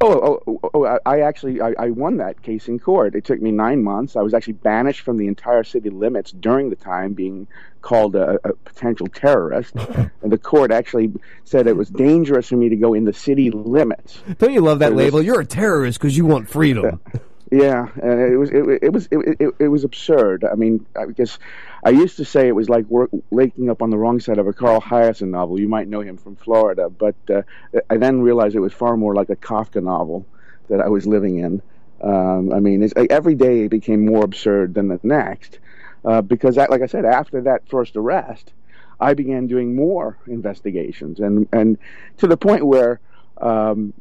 Oh, 0.02 0.42
oh, 0.46 0.60
oh, 0.62 0.70
oh 0.74 0.98
I 1.06 1.20
actually 1.20 1.62
I, 1.62 1.72
I 1.78 1.88
won 1.88 2.18
that 2.18 2.42
case 2.42 2.68
in 2.68 2.78
court. 2.78 3.14
It 3.14 3.24
took 3.24 3.40
me 3.40 3.50
nine 3.50 3.82
months. 3.82 4.14
I 4.14 4.20
was 4.20 4.34
actually 4.34 4.52
banished 4.52 5.00
from 5.00 5.16
the 5.16 5.26
entire 5.26 5.64
city 5.64 5.88
limits 5.88 6.32
during 6.32 6.68
the 6.68 6.76
time, 6.76 7.14
being 7.14 7.48
called 7.80 8.14
a, 8.14 8.38
a 8.44 8.52
potential 8.52 9.06
terrorist. 9.06 9.74
and 10.22 10.30
the 10.30 10.36
court 10.36 10.70
actually 10.70 11.10
said 11.44 11.66
it 11.66 11.74
was 11.74 11.88
dangerous 11.88 12.46
for 12.48 12.56
me 12.56 12.68
to 12.68 12.76
go 12.76 12.92
in 12.92 13.06
the 13.06 13.14
city 13.14 13.50
limits. 13.50 14.20
Don't 14.36 14.52
you 14.52 14.60
love 14.60 14.80
that 14.80 14.92
was- 14.92 15.02
label? 15.02 15.22
You're 15.22 15.40
a 15.40 15.46
terrorist 15.46 15.98
because 15.98 16.14
you 16.14 16.26
want 16.26 16.50
freedom. 16.50 17.00
Yeah, 17.50 17.88
and 18.02 18.20
it 18.20 18.36
was 18.36 18.50
it, 18.50 18.64
it 18.82 18.92
was 18.92 19.08
it, 19.10 19.36
it, 19.40 19.54
it 19.58 19.68
was 19.68 19.84
absurd. 19.84 20.44
I 20.44 20.54
mean, 20.54 20.84
I 20.94 21.06
guess 21.06 21.38
I 21.82 21.90
used 21.90 22.18
to 22.18 22.24
say 22.24 22.46
it 22.46 22.54
was 22.54 22.68
like 22.68 22.84
work, 22.86 23.08
waking 23.30 23.70
up 23.70 23.80
on 23.80 23.88
the 23.88 23.96
wrong 23.96 24.20
side 24.20 24.36
of 24.36 24.46
a 24.46 24.52
Carl 24.52 24.82
Hiaasen 24.82 25.28
novel. 25.30 25.58
You 25.58 25.68
might 25.68 25.88
know 25.88 26.00
him 26.00 26.18
from 26.18 26.36
Florida, 26.36 26.90
but 26.90 27.14
uh, 27.30 27.42
I 27.88 27.96
then 27.96 28.20
realized 28.20 28.54
it 28.54 28.60
was 28.60 28.74
far 28.74 28.98
more 28.98 29.14
like 29.14 29.30
a 29.30 29.36
Kafka 29.36 29.82
novel 29.82 30.26
that 30.68 30.80
I 30.80 30.88
was 30.88 31.06
living 31.06 31.38
in. 31.38 31.62
Um, 32.02 32.52
I 32.52 32.60
mean, 32.60 32.86
every 33.08 33.34
day 33.34 33.64
it 33.64 33.70
became 33.70 34.04
more 34.04 34.24
absurd 34.24 34.74
than 34.74 34.88
the 34.88 35.00
next 35.02 35.58
uh, 36.04 36.20
because, 36.20 36.58
like 36.58 36.82
I 36.82 36.86
said, 36.86 37.06
after 37.06 37.40
that 37.42 37.66
first 37.68 37.96
arrest, 37.96 38.52
I 39.00 39.14
began 39.14 39.46
doing 39.46 39.74
more 39.74 40.18
investigations, 40.26 41.18
and 41.18 41.48
and 41.52 41.78
to 42.18 42.26
the 42.26 42.36
point 42.36 42.66
where. 42.66 43.00
Um, 43.40 43.94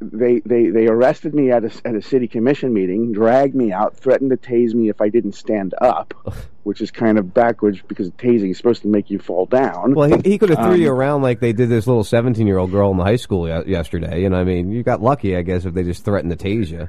they, 0.00 0.40
they 0.40 0.68
they 0.68 0.86
arrested 0.86 1.34
me 1.34 1.50
at 1.50 1.64
a, 1.64 1.72
at 1.84 1.94
a 1.94 2.02
city 2.02 2.28
commission 2.28 2.72
meeting, 2.72 3.12
dragged 3.12 3.54
me 3.54 3.72
out, 3.72 3.96
threatened 3.96 4.30
to 4.30 4.36
tase 4.36 4.74
me 4.74 4.88
if 4.90 5.00
I 5.00 5.08
didn't 5.08 5.32
stand 5.32 5.74
up, 5.80 6.12
which 6.64 6.80
is 6.80 6.90
kind 6.90 7.18
of 7.18 7.32
backwards 7.32 7.80
because 7.88 8.10
tasing 8.12 8.50
is 8.50 8.58
supposed 8.58 8.82
to 8.82 8.88
make 8.88 9.10
you 9.10 9.18
fall 9.18 9.46
down. 9.46 9.94
Well, 9.94 10.08
he, 10.22 10.32
he 10.32 10.38
could 10.38 10.50
have 10.50 10.58
threw 10.58 10.74
Um, 10.74 10.80
you 10.80 10.90
around 10.92 11.22
like 11.22 11.40
they 11.40 11.52
did 11.54 11.68
this 11.70 11.86
little 11.86 12.04
17 12.04 12.46
year 12.46 12.58
old 12.58 12.70
girl 12.70 12.90
in 12.90 12.98
the 12.98 13.04
high 13.04 13.16
school 13.16 13.48
ye- 13.48 13.70
yesterday. 13.72 14.24
And 14.24 14.36
I 14.36 14.44
mean, 14.44 14.70
you 14.70 14.82
got 14.82 15.00
lucky, 15.00 15.34
I 15.36 15.42
guess, 15.42 15.64
if 15.64 15.72
they 15.72 15.82
just 15.82 16.04
threatened 16.04 16.36
to 16.38 16.44
tase 16.48 16.68
you. 16.70 16.88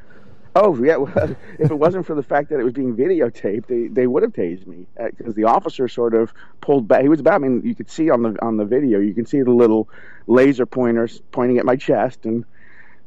Oh 0.53 0.75
yeah, 0.83 0.97
well, 0.97 1.13
if 1.59 1.71
it 1.71 1.79
wasn't 1.79 2.05
for 2.05 2.13
the 2.13 2.23
fact 2.23 2.49
that 2.49 2.59
it 2.59 2.63
was 2.63 2.73
being 2.73 2.93
videotaped, 2.97 3.67
they, 3.67 3.87
they 3.87 4.05
would 4.05 4.21
have 4.23 4.33
tased 4.33 4.67
me 4.67 4.85
because 5.17 5.33
the 5.33 5.45
officer 5.45 5.87
sort 5.87 6.13
of 6.13 6.33
pulled 6.59 6.89
back. 6.89 7.03
He 7.03 7.07
was 7.07 7.21
about. 7.21 7.35
I 7.35 7.37
mean, 7.37 7.61
you 7.63 7.73
could 7.73 7.89
see 7.89 8.09
on 8.09 8.21
the 8.23 8.37
on 8.41 8.57
the 8.57 8.65
video, 8.65 8.99
you 8.99 9.13
can 9.13 9.25
see 9.25 9.41
the 9.41 9.51
little 9.51 9.87
laser 10.27 10.65
pointers 10.65 11.21
pointing 11.31 11.57
at 11.57 11.63
my 11.63 11.77
chest, 11.77 12.25
and 12.25 12.43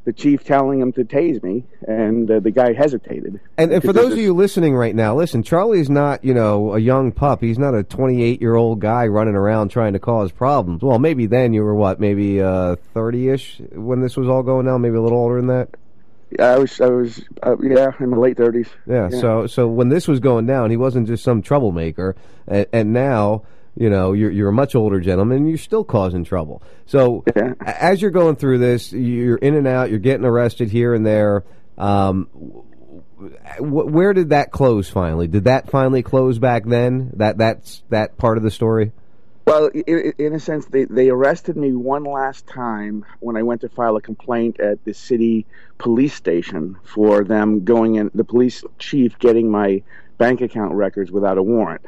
the 0.05 0.13
chief 0.13 0.43
telling 0.43 0.79
him 0.79 0.93
to 0.93 1.03
tase 1.03 1.41
me, 1.43 1.65
and 1.87 2.29
uh, 2.29 2.39
the 2.39 2.51
guy 2.51 2.73
hesitated. 2.73 3.39
And, 3.57 3.71
and 3.71 3.83
for 3.83 3.91
those 3.91 4.13
of 4.13 4.19
you 4.19 4.33
listening 4.33 4.75
right 4.75 4.95
now, 4.95 5.15
listen, 5.15 5.41
Charlie's 5.43 5.89
not, 5.89 6.23
you 6.23 6.33
know, 6.33 6.75
a 6.75 6.79
young 6.79 7.11
pup. 7.11 7.41
He's 7.41 7.57
not 7.57 7.73
a 7.73 7.83
28 7.83 8.39
year 8.39 8.55
old 8.55 8.79
guy 8.79 9.07
running 9.07 9.35
around 9.35 9.69
trying 9.69 9.93
to 9.93 9.99
cause 9.99 10.31
problems. 10.31 10.83
Well, 10.83 10.99
maybe 10.99 11.25
then 11.25 11.53
you 11.53 11.63
were 11.63 11.75
what, 11.75 11.99
maybe 11.99 12.41
uh 12.41 12.75
30 12.93 13.29
ish 13.29 13.61
when 13.71 14.01
this 14.01 14.15
was 14.15 14.29
all 14.29 14.43
going 14.43 14.67
down, 14.67 14.81
maybe 14.81 14.95
a 14.95 15.01
little 15.01 15.17
older 15.17 15.37
than 15.37 15.47
that. 15.47 15.69
Yeah, 16.37 16.51
I 16.51 16.57
was, 16.57 16.81
I 16.81 16.89
was, 16.89 17.23
uh, 17.43 17.55
yeah, 17.61 17.91
in 17.99 18.09
my 18.09 18.17
late 18.17 18.37
thirties. 18.37 18.67
Yeah, 18.87 19.09
So, 19.09 19.47
so 19.47 19.67
when 19.67 19.89
this 19.89 20.07
was 20.07 20.19
going 20.19 20.45
down, 20.45 20.69
he 20.69 20.77
wasn't 20.77 21.07
just 21.07 21.23
some 21.23 21.41
troublemaker, 21.41 22.15
and, 22.47 22.65
and 22.73 22.93
now, 22.93 23.43
you 23.75 23.89
know, 23.89 24.13
you're 24.13 24.31
you're 24.31 24.49
a 24.49 24.53
much 24.53 24.75
older 24.75 24.99
gentleman. 24.99 25.37
and 25.39 25.49
You're 25.49 25.57
still 25.57 25.83
causing 25.83 26.23
trouble. 26.23 26.61
So, 26.85 27.23
a- 27.35 27.55
as 27.65 28.01
you're 28.01 28.11
going 28.11 28.35
through 28.37 28.59
this, 28.59 28.91
you're 28.93 29.37
in 29.37 29.55
and 29.55 29.67
out. 29.67 29.89
You're 29.89 29.99
getting 29.99 30.25
arrested 30.25 30.69
here 30.71 30.93
and 30.93 31.05
there. 31.05 31.43
Um, 31.77 32.25
wh- 32.25 33.91
where 33.91 34.13
did 34.13 34.29
that 34.29 34.51
close 34.51 34.89
finally? 34.89 35.27
Did 35.27 35.45
that 35.45 35.69
finally 35.69 36.03
close 36.03 36.39
back 36.39 36.65
then? 36.65 37.11
That 37.17 37.37
that's 37.37 37.83
that 37.89 38.17
part 38.17 38.37
of 38.37 38.43
the 38.43 38.51
story. 38.51 38.91
Well, 39.47 39.67
in 39.67 40.33
a 40.33 40.39
sense, 40.39 40.65
they, 40.65 40.85
they 40.85 41.09
arrested 41.09 41.55
me 41.55 41.71
one 41.71 42.03
last 42.03 42.47
time 42.47 43.05
when 43.19 43.37
I 43.37 43.43
went 43.43 43.61
to 43.61 43.69
file 43.69 43.95
a 43.95 44.01
complaint 44.01 44.59
at 44.59 44.83
the 44.85 44.93
city 44.95 45.45
police 45.77 46.15
station 46.15 46.77
for 46.83 47.23
them 47.23 47.63
going 47.63 47.93
in, 47.93 48.09
the 48.15 48.23
police 48.23 48.63
chief 48.79 49.19
getting 49.19 49.51
my 49.51 49.83
bank 50.17 50.41
account 50.41 50.73
records 50.73 51.11
without 51.11 51.37
a 51.37 51.43
warrant. 51.43 51.85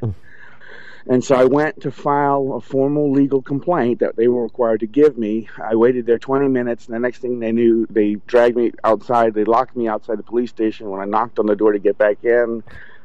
And 1.10 1.24
so 1.24 1.36
I 1.36 1.46
went 1.46 1.82
to 1.82 1.92
file 1.92 2.54
a 2.56 2.62
formal 2.62 3.12
legal 3.12 3.42
complaint 3.42 4.00
that 4.00 4.18
they 4.18 4.28
were 4.28 4.44
required 4.44 4.82
to 4.82 4.88
give 4.88 5.18
me. 5.18 5.48
I 5.64 5.76
waited 5.76 6.06
there 6.06 6.20
20 6.20 6.50
minutes, 6.50 6.86
and 6.86 6.96
the 6.96 7.00
next 7.00 7.20
thing 7.20 7.40
they 7.40 7.54
knew, 7.54 7.88
they 7.90 8.16
dragged 8.28 8.58
me 8.58 8.74
outside. 8.84 9.34
They 9.34 9.46
locked 9.46 9.76
me 9.78 9.88
outside 9.88 10.20
the 10.20 10.24
police 10.24 10.50
station. 10.50 10.90
When 10.90 11.00
I 11.00 11.06
knocked 11.06 11.40
on 11.40 11.46
the 11.46 11.56
door 11.56 11.72
to 11.72 11.80
get 11.80 11.98
back 11.98 12.26
in, 12.26 12.62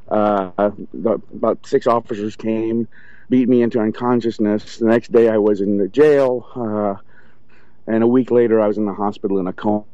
uh, 0.08 0.50
about 0.92 1.64
six 1.64 1.86
officers 1.86 2.34
came, 2.34 2.88
beat 3.30 3.48
me 3.48 3.62
into 3.62 3.78
unconsciousness. 3.78 4.78
The 4.78 4.86
next 4.86 5.12
day, 5.12 5.28
I 5.28 5.38
was 5.38 5.60
in 5.60 5.78
the 5.78 5.86
jail, 5.86 6.48
uh, 6.56 6.96
and 7.86 8.02
a 8.02 8.08
week 8.08 8.32
later, 8.32 8.60
I 8.60 8.66
was 8.66 8.78
in 8.78 8.84
the 8.86 8.94
hospital 8.94 9.38
in 9.38 9.46
a 9.46 9.52
coma. 9.52 9.84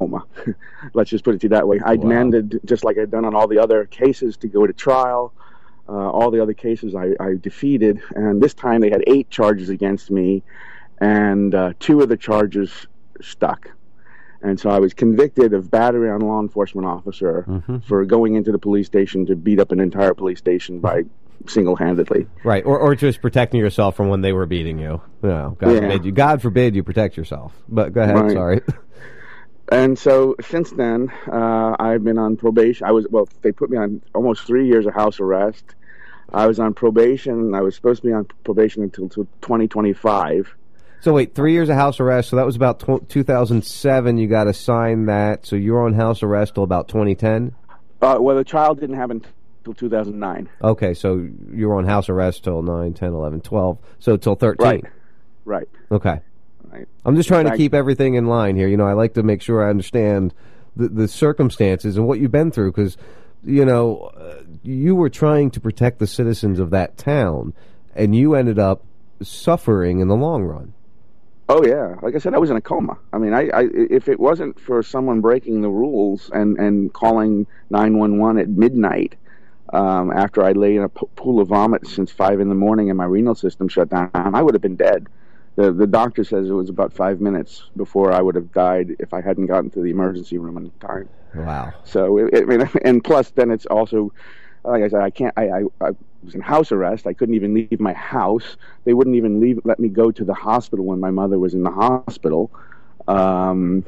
Let's 0.94 1.10
just 1.10 1.24
put 1.24 1.34
it 1.34 1.42
to 1.42 1.44
you 1.44 1.50
that 1.50 1.68
way. 1.68 1.78
I 1.84 1.96
demanded, 1.96 2.60
just 2.64 2.84
like 2.84 2.96
I'd 2.96 3.10
done 3.10 3.26
on 3.26 3.34
all 3.34 3.48
the 3.48 3.58
other 3.58 3.84
cases, 3.84 4.38
to 4.38 4.48
go 4.48 4.66
to 4.66 4.72
trial. 4.72 5.34
Uh, 5.88 5.92
all 5.92 6.30
the 6.30 6.40
other 6.40 6.54
cases 6.54 6.94
I, 6.94 7.10
I 7.18 7.34
defeated, 7.40 8.00
and 8.14 8.40
this 8.40 8.54
time 8.54 8.80
they 8.80 8.90
had 8.90 9.02
eight 9.06 9.28
charges 9.30 9.68
against 9.68 10.10
me, 10.10 10.42
and 11.00 11.54
uh, 11.54 11.72
two 11.80 12.00
of 12.00 12.08
the 12.08 12.16
charges 12.16 12.86
stuck. 13.20 13.68
And 14.42 14.58
so 14.58 14.70
I 14.70 14.78
was 14.78 14.94
convicted 14.94 15.52
of 15.54 15.70
battery 15.70 16.10
on 16.10 16.20
a 16.22 16.26
law 16.26 16.40
enforcement 16.40 16.86
officer 16.86 17.46
for 17.86 18.04
going 18.04 18.34
into 18.34 18.50
the 18.52 18.58
police 18.58 18.86
station 18.86 19.26
to 19.26 19.36
beat 19.36 19.60
up 19.60 19.70
an 19.70 19.78
entire 19.80 20.14
police 20.14 20.38
station 20.38 20.80
by 20.80 21.02
single-handedly. 21.46 22.26
Right, 22.44 22.64
or 22.64 22.78
or 22.78 22.94
just 22.94 23.20
protecting 23.20 23.60
yourself 23.60 23.96
from 23.96 24.08
when 24.08 24.20
they 24.20 24.32
were 24.32 24.46
beating 24.46 24.78
you. 24.78 25.00
No, 25.22 25.56
God 25.60 25.72
Yeah. 25.74 25.80
forbid 25.80 26.04
you. 26.04 26.12
God 26.12 26.42
forbid 26.42 26.74
you 26.74 26.82
protect 26.82 27.16
yourself. 27.16 27.52
But 27.68 27.92
go 27.92 28.02
ahead. 28.02 28.16
Right. 28.16 28.32
Sorry. 28.32 28.60
And 29.70 29.98
so 29.98 30.36
since 30.40 30.70
then, 30.70 31.10
uh, 31.30 31.76
I've 31.78 32.04
been 32.04 32.18
on 32.18 32.36
probation. 32.36 32.86
I 32.86 32.92
was 32.92 33.06
well, 33.08 33.28
they 33.42 33.52
put 33.52 33.70
me 33.70 33.78
on 33.78 34.02
almost 34.14 34.44
three 34.46 34.66
years 34.66 34.86
of 34.86 34.94
house 34.94 35.20
arrest. 35.20 35.74
I 36.32 36.46
was 36.46 36.58
on 36.58 36.74
probation. 36.74 37.54
I 37.54 37.60
was 37.60 37.74
supposed 37.74 38.02
to 38.02 38.08
be 38.08 38.12
on 38.12 38.26
probation 38.44 38.82
until, 38.82 39.04
until 39.04 39.24
2025. 39.42 40.54
So 41.00 41.12
wait, 41.12 41.34
three 41.34 41.52
years 41.52 41.68
of 41.68 41.74
house 41.74 42.00
arrest. 42.00 42.30
So 42.30 42.36
that 42.36 42.46
was 42.46 42.56
about 42.56 42.80
2007. 43.08 44.18
You 44.18 44.28
got 44.28 44.46
assigned 44.46 45.08
that. 45.08 45.46
So 45.46 45.56
you 45.56 45.72
were 45.72 45.82
on 45.82 45.94
house 45.94 46.22
arrest 46.22 46.54
till 46.54 46.62
about 46.62 46.88
2010. 46.88 47.54
Uh, 48.00 48.18
well, 48.20 48.36
the 48.36 48.44
trial 48.44 48.74
didn't 48.74 48.96
happen 48.96 49.24
until 49.58 49.74
2009. 49.74 50.48
Okay, 50.62 50.94
so 50.94 51.28
you 51.52 51.68
were 51.68 51.76
on 51.76 51.86
house 51.86 52.08
arrest 52.08 52.44
till 52.44 52.62
9, 52.62 52.94
10, 52.94 53.12
11, 53.12 53.40
12. 53.40 53.78
So 53.98 54.16
till 54.16 54.34
13. 54.34 54.64
Right. 54.64 54.84
Right. 55.44 55.68
Okay. 55.90 56.20
Right. 56.72 56.88
I'm 57.04 57.16
just 57.16 57.28
trying 57.28 57.44
to 57.44 57.50
fact- 57.50 57.58
keep 57.58 57.74
everything 57.74 58.14
in 58.14 58.26
line 58.26 58.56
here. 58.56 58.68
You 58.68 58.76
know, 58.76 58.86
I 58.86 58.94
like 58.94 59.14
to 59.14 59.22
make 59.22 59.42
sure 59.42 59.64
I 59.64 59.70
understand 59.70 60.32
the, 60.76 60.88
the 60.88 61.08
circumstances 61.08 61.96
and 61.96 62.06
what 62.06 62.18
you've 62.18 62.32
been 62.32 62.50
through 62.50 62.72
because, 62.72 62.96
you 63.44 63.64
know, 63.64 64.10
uh, 64.16 64.42
you 64.62 64.94
were 64.94 65.10
trying 65.10 65.50
to 65.50 65.60
protect 65.60 65.98
the 65.98 66.06
citizens 66.06 66.58
of 66.58 66.70
that 66.70 66.96
town 66.96 67.52
and 67.94 68.16
you 68.16 68.34
ended 68.34 68.58
up 68.58 68.82
suffering 69.20 70.00
in 70.00 70.08
the 70.08 70.16
long 70.16 70.44
run. 70.44 70.72
Oh 71.48 71.62
yeah, 71.66 71.96
like 72.00 72.14
I 72.14 72.18
said, 72.18 72.34
I 72.34 72.38
was 72.38 72.48
in 72.48 72.56
a 72.56 72.62
coma. 72.62 72.96
I 73.12 73.18
mean, 73.18 73.34
I, 73.34 73.48
I 73.52 73.68
if 73.74 74.08
it 74.08 74.18
wasn't 74.18 74.58
for 74.58 74.82
someone 74.82 75.20
breaking 75.20 75.60
the 75.60 75.68
rules 75.68 76.30
and 76.32 76.56
and 76.56 76.90
calling 76.92 77.46
nine 77.68 77.98
one 77.98 78.18
one 78.18 78.38
at 78.38 78.48
midnight 78.48 79.16
um, 79.72 80.10
after 80.12 80.42
I 80.42 80.52
lay 80.52 80.76
in 80.76 80.84
a 80.84 80.88
p- 80.88 81.06
pool 81.16 81.40
of 81.40 81.48
vomit 81.48 81.86
since 81.86 82.10
five 82.10 82.40
in 82.40 82.48
the 82.48 82.54
morning 82.54 82.88
and 82.88 82.96
my 82.96 83.04
renal 83.04 83.34
system 83.34 83.68
shut 83.68 83.90
down, 83.90 84.10
I 84.14 84.40
would 84.40 84.54
have 84.54 84.62
been 84.62 84.76
dead. 84.76 85.08
The 85.56 85.72
the 85.72 85.86
doctor 85.86 86.24
says 86.24 86.48
it 86.48 86.52
was 86.52 86.70
about 86.70 86.92
five 86.92 87.20
minutes 87.20 87.64
before 87.76 88.12
I 88.12 88.20
would 88.20 88.34
have 88.36 88.52
died 88.52 88.96
if 88.98 89.12
I 89.12 89.20
hadn't 89.20 89.46
gotten 89.46 89.70
to 89.70 89.80
the 89.80 89.90
emergency 89.90 90.38
room 90.38 90.56
in 90.56 90.70
time. 90.80 91.08
Wow. 91.34 91.72
So 91.84 92.18
it, 92.18 92.34
I 92.34 92.44
mean, 92.44 92.68
and 92.84 93.04
plus, 93.04 93.30
then 93.30 93.50
it's 93.50 93.66
also, 93.66 94.12
like 94.64 94.82
I 94.82 94.88
said, 94.88 95.02
I 95.02 95.10
can't. 95.10 95.34
I, 95.36 95.48
I, 95.48 95.62
I 95.80 95.90
was 96.24 96.34
in 96.34 96.40
house 96.40 96.72
arrest. 96.72 97.06
I 97.06 97.12
couldn't 97.12 97.34
even 97.34 97.52
leave 97.52 97.80
my 97.80 97.92
house. 97.92 98.56
They 98.84 98.94
wouldn't 98.94 99.16
even 99.16 99.40
leave 99.40 99.60
let 99.64 99.78
me 99.78 99.88
go 99.88 100.10
to 100.10 100.24
the 100.24 100.34
hospital 100.34 100.84
when 100.86 101.00
my 101.00 101.10
mother 101.10 101.38
was 101.38 101.52
in 101.52 101.62
the 101.62 101.70
hospital. 101.70 102.50
Um, 103.06 103.84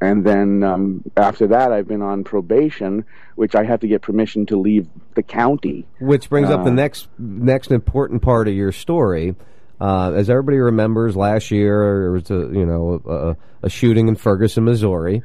and 0.00 0.24
then 0.24 0.64
um, 0.64 1.04
after 1.16 1.46
that, 1.48 1.72
I've 1.72 1.86
been 1.86 2.02
on 2.02 2.24
probation, 2.24 3.04
which 3.36 3.54
I 3.54 3.62
had 3.62 3.80
to 3.82 3.86
get 3.86 4.02
permission 4.02 4.46
to 4.46 4.56
leave 4.56 4.88
the 5.14 5.22
county. 5.22 5.86
Which 6.00 6.28
brings 6.28 6.50
up 6.50 6.64
the 6.64 6.70
Uh, 6.70 6.74
next 6.74 7.08
next 7.18 7.70
important 7.70 8.22
part 8.22 8.48
of 8.48 8.54
your 8.54 8.72
story. 8.72 9.36
Uh, 9.84 10.12
as 10.12 10.30
everybody 10.30 10.56
remembers, 10.56 11.14
last 11.14 11.50
year 11.50 12.00
there 12.00 12.10
was 12.10 12.30
a 12.30 12.56
you 12.56 12.64
know 12.64 13.02
a, 13.04 13.66
a 13.66 13.68
shooting 13.68 14.08
in 14.08 14.16
Ferguson, 14.16 14.64
Missouri, 14.64 15.22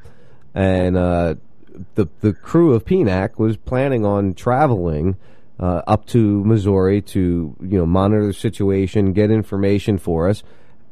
and 0.54 0.98
uh, 0.98 1.36
the 1.96 2.10
the 2.20 2.34
crew 2.34 2.74
of 2.74 2.84
PINAC 2.84 3.40
was 3.40 3.56
planning 3.56 4.06
on 4.06 4.34
traveling 4.34 5.16
uh, 5.62 5.82
up 5.88 6.08
to 6.08 6.44
Missouri 6.44 7.02
to 7.04 7.56
you 7.62 7.78
know 7.78 7.86
monitor 7.86 8.28
the 8.28 8.34
situation, 8.34 9.14
get 9.14 9.32
information 9.32 9.98
for 9.98 10.28
us, 10.28 10.44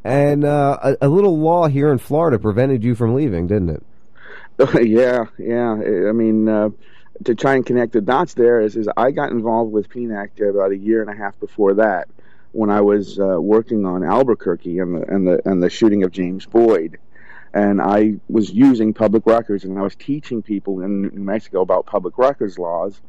and 0.02 0.46
uh, 0.46 0.78
a, 0.82 1.08
a 1.08 1.10
little 1.10 1.38
law 1.38 1.68
here 1.68 1.92
in 1.92 1.98
Florida 1.98 2.40
prevented 2.40 2.86
you 2.86 2.96
from 2.96 3.16
leaving, 3.16 3.48
didn't 3.48 3.70
it? 3.70 3.84
yeah, 4.88 5.26
yeah. 5.38 5.74
I 5.74 6.14
mean, 6.14 6.48
uh, 6.48 6.70
to 7.26 7.36
try 7.36 7.56
and 7.56 7.66
connect 7.66 7.92
the 7.92 8.00
dots 8.00 8.34
there 8.34 8.62
is, 8.62 8.78
is 8.78 8.88
I 8.96 9.12
got 9.12 9.32
involved 9.32 9.74
with 9.74 9.90
PINAC 9.90 10.40
about 10.50 10.72
a 10.72 10.78
year 10.78 11.02
and 11.02 11.10
a 11.10 11.22
half 11.22 11.38
before 11.42 11.74
that 11.74 12.08
when 12.58 12.72
I 12.72 12.82
was 12.82 13.20
uh, 13.20 13.40
working 13.40 13.86
on 13.86 14.04
Albuquerque 14.04 14.80
and 14.80 14.96
the, 14.96 15.14
and 15.14 15.28
the 15.28 15.48
and 15.48 15.62
the 15.62 15.70
shooting 15.70 16.02
of 16.04 16.12
James 16.12 16.48
Boyd. 16.48 16.98
And 17.54 17.80
I 17.80 18.16
was 18.30 18.52
using 18.52 18.96
public 18.96 19.28
records, 19.28 19.64
and 19.64 19.78
I 19.78 19.84
was 19.84 19.96
teaching 19.96 20.42
people 20.42 20.82
in 20.82 21.04
New 21.04 21.24
Mexico 21.24 21.62
about 21.62 21.86
public 21.86 22.18
records 22.18 22.58
laws. 22.58 23.00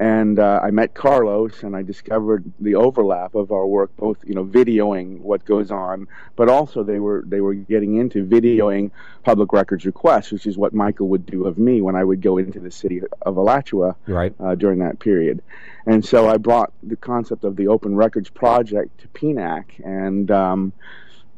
And 0.00 0.38
uh, 0.38 0.60
I 0.62 0.70
met 0.70 0.94
Carlos, 0.94 1.62
and 1.62 1.76
I 1.76 1.82
discovered 1.82 2.50
the 2.58 2.74
overlap 2.74 3.34
of 3.34 3.52
our 3.52 3.66
work, 3.66 3.94
both 3.98 4.16
you 4.26 4.34
know, 4.34 4.46
videoing 4.46 5.20
what 5.20 5.44
goes 5.44 5.70
on, 5.70 6.08
but 6.36 6.48
also 6.48 6.82
they 6.82 6.98
were 6.98 7.22
they 7.26 7.42
were 7.42 7.52
getting 7.52 7.96
into 7.96 8.24
videoing 8.24 8.92
public 9.24 9.52
records 9.52 9.84
requests, 9.84 10.32
which 10.32 10.46
is 10.46 10.56
what 10.56 10.72
Michael 10.72 11.08
would 11.08 11.26
do 11.26 11.46
of 11.46 11.58
me 11.58 11.82
when 11.82 11.96
I 11.96 12.04
would 12.04 12.22
go 12.22 12.38
into 12.38 12.60
the 12.60 12.70
city 12.70 13.02
of 13.20 13.36
Alachua 13.36 13.94
Right. 14.06 14.34
uh, 14.40 14.54
during 14.54 14.78
that 14.78 15.00
period. 15.00 15.42
And 15.84 16.02
so 16.02 16.30
I 16.30 16.38
brought 16.38 16.72
the 16.82 16.96
concept 16.96 17.44
of 17.44 17.56
the 17.56 17.68
Open 17.68 17.94
Records 17.94 18.30
Project 18.30 19.00
to 19.02 19.08
PINAC. 19.08 19.84
And 19.84 20.30
um, 20.30 20.72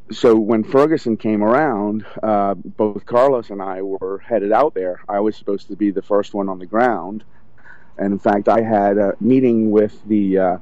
so 0.09 0.35
when 0.37 0.63
Ferguson 0.63 1.17
came 1.17 1.43
around, 1.43 2.05
uh, 2.21 2.53
both 2.53 3.05
Carlos 3.05 3.49
and 3.49 3.61
I 3.61 3.81
were 3.81 4.19
headed 4.25 4.53
out 4.53 4.73
there. 4.73 5.01
I 5.09 5.19
was 5.19 5.35
supposed 5.35 5.67
to 5.67 5.75
be 5.75 5.91
the 5.91 6.01
first 6.01 6.33
one 6.33 6.47
on 6.47 6.59
the 6.59 6.65
ground. 6.65 7.25
And 7.97 8.13
in 8.13 8.19
fact, 8.19 8.49
I 8.49 8.61
had 8.61 8.97
a 8.97 9.15
meeting 9.19 9.71
with 9.71 10.01
the, 10.07 10.37
uh, 10.37 10.57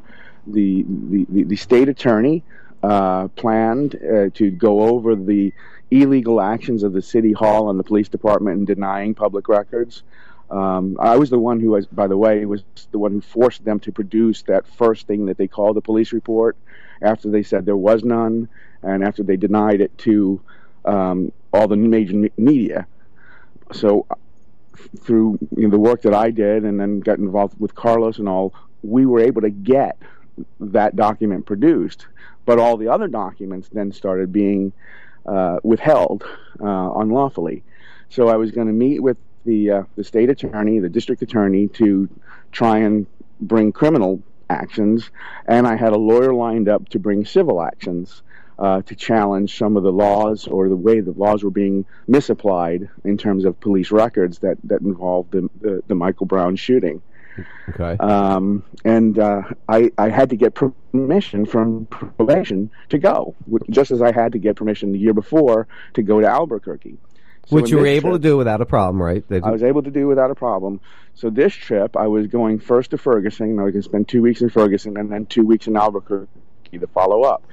the, 0.48 0.86
the, 0.88 1.26
the, 1.30 1.44
the 1.44 1.56
state 1.56 1.90
attorney. 1.90 2.44
Uh, 2.84 3.28
planned 3.36 3.94
uh, 3.94 4.32
to 4.34 4.50
go 4.50 4.82
over 4.82 5.16
the 5.16 5.54
illegal 5.92 6.42
actions 6.42 6.82
of 6.82 6.94
the 6.94 7.02
city 7.02 7.32
hall 7.32 7.70
and 7.70 7.78
the 7.80 7.84
police 7.84 8.10
department 8.10 8.58
in 8.58 8.66
denying 8.66 9.14
public 9.14 9.48
records. 9.48 10.02
Um, 10.50 10.98
I 11.00 11.16
was 11.18 11.30
the 11.30 11.40
one 11.40 11.60
who, 11.60 11.70
was, 11.70 11.86
by 11.86 12.08
the 12.08 12.18
way, 12.18 12.46
was 12.46 12.64
the 12.92 12.98
one 12.98 13.12
who 13.12 13.22
forced 13.22 13.64
them 13.64 13.80
to 13.82 13.92
produce 13.92 14.42
that 14.44 14.68
first 14.68 15.08
thing 15.08 15.28
that 15.28 15.38
they 15.38 15.48
called 15.48 15.78
a 15.78 15.82
police 15.82 16.12
report 16.12 16.58
after 17.02 17.30
they 17.30 17.44
said 17.44 17.66
there 17.66 17.78
was 17.78 18.04
none 18.04 18.50
and 18.84 19.04
after 19.04 19.24
they 19.24 19.38
denied 19.38 19.80
it 19.80 19.96
to 20.00 20.42
um, 20.86 21.32
all 21.54 21.68
the 21.68 21.78
major 21.78 22.16
me- 22.16 22.32
media. 22.36 22.88
So, 23.72 24.08
through 25.00 25.38
you 25.56 25.64
know, 25.64 25.70
the 25.70 25.80
work 25.80 26.02
that 26.04 26.14
I 26.14 26.32
did 26.32 26.64
and 26.64 26.80
then 26.80 27.00
got 27.00 27.20
involved 27.20 27.60
with 27.60 27.76
Carlos 27.76 28.20
and 28.20 28.28
all, 28.28 28.54
we 28.84 29.06
were 29.06 29.20
able 29.20 29.42
to 29.42 29.50
get 29.50 29.98
that 30.60 30.96
document 30.96 31.46
produced. 31.46 32.08
But 32.46 32.60
all 32.60 32.78
the 32.78 32.88
other 32.88 33.08
documents 33.08 33.70
then 33.72 33.92
started 33.92 34.32
being 34.32 34.74
uh, 35.26 35.60
withheld 35.64 36.24
uh, 36.60 36.92
unlawfully. 36.96 37.64
So 38.10 38.28
I 38.28 38.36
was 38.36 38.52
going 38.52 38.68
to 38.68 38.74
meet 38.74 39.02
with 39.02 39.18
the 39.46 39.72
uh, 39.72 39.84
the 39.96 40.04
state 40.04 40.30
attorney, 40.30 40.80
the 40.80 40.90
district 40.90 41.22
attorney, 41.22 41.68
to 41.70 42.10
try 42.52 42.80
and 42.80 43.08
bring 43.40 43.72
criminal 43.72 44.22
actions, 44.50 45.10
and 45.48 45.66
I 45.66 45.76
had 45.76 45.94
a 45.94 45.98
lawyer 45.98 46.34
lined 46.34 46.68
up 46.68 46.90
to 46.90 47.00
bring 47.00 47.26
civil 47.26 47.62
actions 47.62 48.22
uh, 48.62 48.82
to 48.84 48.96
challenge 48.96 49.58
some 49.58 49.76
of 49.76 49.82
the 49.82 49.92
laws 49.92 50.48
or 50.48 50.70
the 50.70 50.76
way 50.76 51.00
the 51.00 51.12
laws 51.12 51.44
were 51.44 51.50
being 51.50 51.84
misapplied 52.08 52.88
in 53.04 53.18
terms 53.18 53.44
of 53.44 53.60
police 53.60 53.92
records 53.92 54.40
that 54.40 54.58
that 54.64 54.82
involved 54.82 55.32
the 55.32 55.50
the, 55.60 55.84
the 55.88 55.96
Michael 55.96 56.28
Brown 56.28 56.56
shooting. 56.56 57.02
Okay. 57.70 57.98
Um, 57.98 58.64
and 58.84 59.18
uh, 59.18 59.44
I, 59.68 59.90
I 59.98 60.10
had 60.10 60.30
to 60.32 60.36
get 60.36 60.54
permission 60.54 61.46
from 61.46 61.86
probation 61.86 62.70
to 62.90 63.00
go, 63.00 63.36
just 63.70 63.90
as 63.92 64.02
I 64.02 64.12
had 64.12 64.34
to 64.34 64.38
get 64.38 64.58
permission 64.58 64.92
the 64.92 65.00
year 65.00 65.14
before 65.14 65.68
to 65.94 66.04
go 66.04 66.20
to 66.20 66.28
Albuquerque. 66.28 66.98
So 67.48 67.56
Which 67.56 67.72
you 67.72 67.78
were 67.78 67.88
able 67.88 68.12
trip- 68.12 68.22
to 68.22 68.28
do 68.28 68.38
without 68.38 68.62
a 68.62 68.66
problem, 68.66 69.02
right? 69.02 69.24
I 69.32 69.50
was 69.50 69.64
able 69.64 69.82
to 69.84 69.92
do 69.92 70.08
without 70.08 70.30
a 70.30 70.36
problem. 70.36 70.82
So 71.16 71.30
this 71.30 71.54
trip, 71.54 71.98
I 71.98 72.08
was 72.08 72.28
going 72.28 72.60
first 72.60 72.92
to 72.92 72.98
Ferguson. 72.98 73.52
And 73.52 73.60
I 73.60 73.64
was 73.64 73.72
going 73.72 73.82
to 73.82 73.90
spend 73.90 74.08
two 74.08 74.22
weeks 74.22 74.42
in 74.42 74.50
Ferguson 74.50 74.98
and 74.98 75.12
then 75.12 75.26
two 75.26 75.46
weeks 75.46 75.68
in 75.68 75.76
Albuquerque 75.76 76.28
to 76.74 76.88
follow 76.88 77.24
up. 77.24 77.44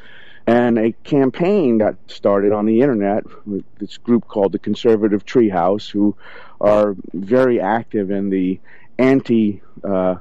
And 0.49 0.79
a 0.79 0.93
campaign 1.05 1.77
got 1.77 1.97
started 2.07 2.53
on 2.53 2.65
the 2.65 2.81
internet 2.81 3.25
with 3.47 3.67
this 3.79 3.99
group 3.99 4.27
called 4.27 4.53
the 4.53 4.59
Conservative 4.59 5.27
Treehouse, 5.27 5.91
who 5.91 6.17
are 6.59 6.97
very 7.13 7.61
active 7.61 8.11
in 8.11 8.31
the 8.31 8.59
anti 8.99 9.61
uh, 9.85 10.15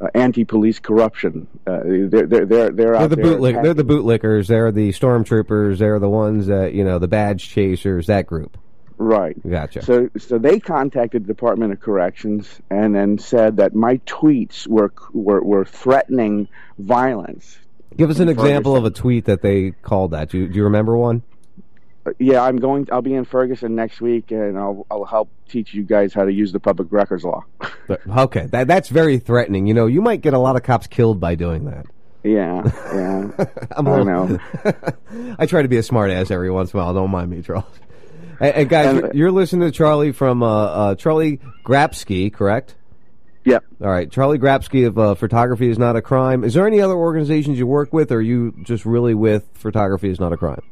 uh, 0.00 0.08
anti 0.12 0.44
police 0.44 0.80
corruption. 0.80 1.46
Uh, 1.64 1.82
they're 1.84 2.08
they're 2.08 2.26
they're, 2.26 2.46
they're 2.46 2.70
They're 2.72 2.96
out 2.96 3.10
the 3.10 3.16
there 3.16 3.24
bootleg. 3.24 3.62
They're 3.62 3.74
the 3.74 3.84
bootlickers. 3.84 4.48
They're 4.48 4.72
the 4.72 4.90
stormtroopers. 4.90 5.78
They're 5.78 6.00
the 6.00 6.08
ones 6.08 6.48
that 6.48 6.74
you 6.74 6.82
know, 6.82 6.98
the 6.98 7.06
badge 7.06 7.48
chasers. 7.50 8.08
That 8.08 8.26
group. 8.26 8.58
Right. 8.98 9.36
Gotcha. 9.48 9.82
So, 9.82 10.10
so 10.18 10.36
they 10.38 10.58
contacted 10.58 11.22
the 11.22 11.28
Department 11.28 11.72
of 11.72 11.80
Corrections 11.80 12.60
and 12.68 12.94
then 12.94 13.18
said 13.18 13.58
that 13.58 13.72
my 13.72 13.98
tweets 13.98 14.66
were 14.66 14.92
were, 15.12 15.42
were 15.42 15.64
threatening 15.64 16.48
violence. 16.76 17.56
Give 17.96 18.10
us 18.10 18.18
an 18.20 18.28
example 18.28 18.76
of 18.76 18.84
a 18.84 18.90
tweet 18.90 19.26
that 19.26 19.42
they 19.42 19.72
called 19.82 20.12
that. 20.12 20.30
Do 20.30 20.38
you, 20.38 20.48
do 20.48 20.54
you 20.54 20.64
remember 20.64 20.96
one? 20.96 21.22
Uh, 22.06 22.12
Yeah, 22.18 22.42
I'm 22.42 22.56
going. 22.56 22.88
I'll 22.92 23.02
be 23.02 23.14
in 23.14 23.24
Ferguson 23.24 23.74
next 23.74 24.00
week, 24.00 24.30
and 24.30 24.58
I'll 24.58 24.86
I'll 24.90 25.04
help 25.04 25.28
teach 25.48 25.74
you 25.74 25.82
guys 25.82 26.14
how 26.14 26.24
to 26.24 26.32
use 26.32 26.52
the 26.52 26.60
public 26.60 26.88
records 26.90 27.24
law. 27.24 27.44
Okay, 28.08 28.46
that 28.52 28.68
that's 28.68 28.88
very 28.88 29.18
threatening. 29.18 29.66
You 29.66 29.74
know, 29.74 29.86
you 29.86 30.00
might 30.00 30.20
get 30.20 30.32
a 30.32 30.38
lot 30.38 30.54
of 30.54 30.62
cops 30.62 30.86
killed 30.86 31.18
by 31.18 31.34
doing 31.34 31.64
that. 31.64 31.86
Yeah, 32.22 32.62
yeah. 32.94 33.46
I'm 33.72 33.88
I 33.88 34.02
know. 34.04 34.38
I 35.40 35.46
try 35.46 35.62
to 35.62 35.68
be 35.68 35.76
a 35.78 35.82
smart 35.82 36.12
ass 36.12 36.30
every 36.30 36.52
once 36.52 36.72
in 36.72 36.78
a 36.78 36.84
while. 36.84 36.94
Don't 36.94 37.10
mind 37.10 37.30
me, 37.30 37.42
Charles. 37.42 37.64
And, 38.38 38.54
and 38.54 38.68
guys, 38.68 38.86
And- 38.86 39.00
you're, 39.00 39.14
you're 39.14 39.32
listening 39.32 39.62
to 39.68 39.72
Charlie 39.76 40.12
from 40.12 40.42
uh, 40.44 40.46
uh, 40.48 40.94
Charlie 40.94 41.40
Grapski, 41.64 42.32
correct? 42.32 42.76
Yep. 43.44 43.64
All 43.80 43.88
right, 43.88 44.10
Charlie 44.10 44.38
Grapski 44.38 44.86
of 44.86 44.98
uh, 44.98 45.14
Photography 45.14 45.68
is 45.70 45.78
Not 45.78 45.96
a 45.96 46.02
Crime. 46.02 46.44
Is 46.44 46.54
there 46.54 46.66
any 46.66 46.80
other 46.80 46.94
organizations 46.94 47.58
you 47.58 47.66
work 47.66 47.92
with, 47.92 48.12
or 48.12 48.16
are 48.16 48.20
you 48.20 48.54
just 48.62 48.84
really 48.84 49.14
with 49.14 49.48
Photography 49.54 50.10
is 50.10 50.20
Not 50.20 50.32
a 50.32 50.36
Crime? 50.36 50.62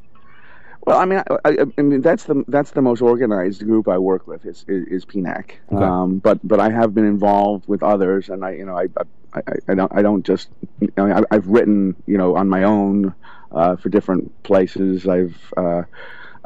Well, 0.89 0.99
I 0.99 1.05
mean, 1.05 1.19
I, 1.19 1.37
I, 1.45 1.57
I 1.77 1.83
mean 1.83 2.01
that's 2.01 2.25
the 2.25 2.45
that's 2.49 2.71
the 2.71 2.81
most 2.81 3.03
organized 3.03 3.63
group 3.63 3.89
I 3.89 3.99
work 3.99 4.27
with 4.27 4.47
is 4.47 4.65
is, 4.69 4.87
is 4.87 5.05
PINAC. 5.05 5.51
Okay. 5.71 5.85
Um, 5.85 6.19
but 6.19 6.41
but 6.47 6.61
I 6.61 6.71
have 6.71 6.95
been 6.95 7.05
involved 7.05 7.69
with 7.69 7.83
others, 7.83 8.31
and 8.31 8.45
I 8.45 8.53
you 8.53 8.65
know 8.65 8.79
I 8.79 8.87
I, 9.35 9.43
I, 9.69 9.75
don't 9.75 9.93
I 9.95 10.01
don't 10.01 10.25
just 10.25 10.49
you 10.81 10.91
know 10.97 11.07
I, 11.07 11.35
I've 11.35 11.47
written 11.47 11.95
you 12.07 12.17
know 12.17 12.37
on 12.37 12.49
my 12.49 12.63
own 12.63 13.15
uh, 13.53 13.77
for 13.77 13.91
different 13.91 14.43
places. 14.43 15.07
I've 15.07 15.37
uh, 15.57 15.83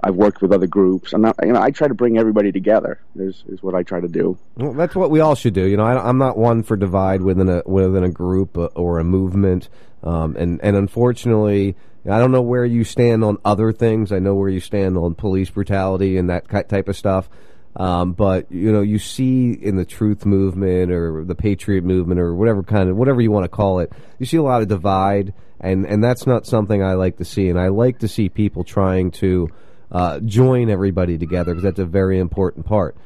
I've 0.02 0.16
worked 0.16 0.42
with 0.42 0.52
other 0.52 0.66
groups, 0.66 1.12
and 1.12 1.26
I, 1.26 1.32
you 1.42 1.52
know 1.52 1.60
I 1.60 1.70
try 1.70 1.88
to 1.88 1.94
bring 1.94 2.18
everybody 2.18 2.50
together. 2.50 3.00
Is 3.16 3.44
is 3.46 3.62
what 3.62 3.74
I 3.74 3.82
try 3.82 4.00
to 4.00 4.08
do. 4.08 4.36
Well, 4.56 4.72
that's 4.72 4.94
what 4.94 5.10
we 5.10 5.20
all 5.20 5.34
should 5.34 5.54
do. 5.54 5.64
You 5.66 5.76
know, 5.76 5.84
I, 5.84 6.08
I'm 6.08 6.18
not 6.18 6.36
one 6.36 6.62
for 6.62 6.76
divide 6.76 7.22
within 7.22 7.48
a 7.48 7.62
within 7.66 8.02
a 8.02 8.10
group 8.10 8.58
uh, 8.58 8.66
or 8.74 8.98
a 8.98 9.04
movement, 9.04 9.68
um, 10.02 10.36
and 10.36 10.60
and 10.62 10.76
unfortunately, 10.76 11.76
I 12.10 12.18
don't 12.18 12.32
know 12.32 12.42
where 12.42 12.64
you 12.64 12.82
stand 12.82 13.22
on 13.22 13.38
other 13.44 13.72
things. 13.72 14.10
I 14.10 14.18
know 14.18 14.34
where 14.34 14.48
you 14.48 14.60
stand 14.60 14.98
on 14.98 15.14
police 15.14 15.50
brutality 15.50 16.16
and 16.16 16.30
that 16.30 16.48
type 16.68 16.88
of 16.88 16.96
stuff. 16.96 17.28
Um, 17.74 18.12
but 18.12 18.50
you 18.50 18.72
know, 18.72 18.82
you 18.82 18.98
see 18.98 19.52
in 19.52 19.76
the 19.76 19.84
truth 19.84 20.26
movement 20.26 20.90
or 20.92 21.24
the 21.24 21.34
patriot 21.34 21.84
movement 21.84 22.20
or 22.20 22.34
whatever 22.34 22.62
kind 22.62 22.90
of 22.90 22.96
whatever 22.96 23.20
you 23.20 23.30
want 23.30 23.44
to 23.44 23.48
call 23.48 23.78
it, 23.78 23.92
you 24.18 24.26
see 24.26 24.36
a 24.36 24.42
lot 24.42 24.62
of 24.62 24.68
divide, 24.68 25.32
and 25.60 25.86
and 25.86 26.02
that's 26.02 26.26
not 26.26 26.44
something 26.44 26.82
I 26.82 26.94
like 26.94 27.18
to 27.18 27.24
see. 27.24 27.48
And 27.48 27.58
I 27.58 27.68
like 27.68 28.00
to 28.00 28.08
see 28.08 28.28
people 28.28 28.64
trying 28.64 29.12
to 29.12 29.48
uh, 29.92 30.18
join 30.20 30.70
everybody 30.70 31.18
together 31.18 31.52
because 31.52 31.62
that's 31.62 31.78
a 31.78 31.84
very 31.84 32.18
important 32.18 32.66
part. 32.66 32.96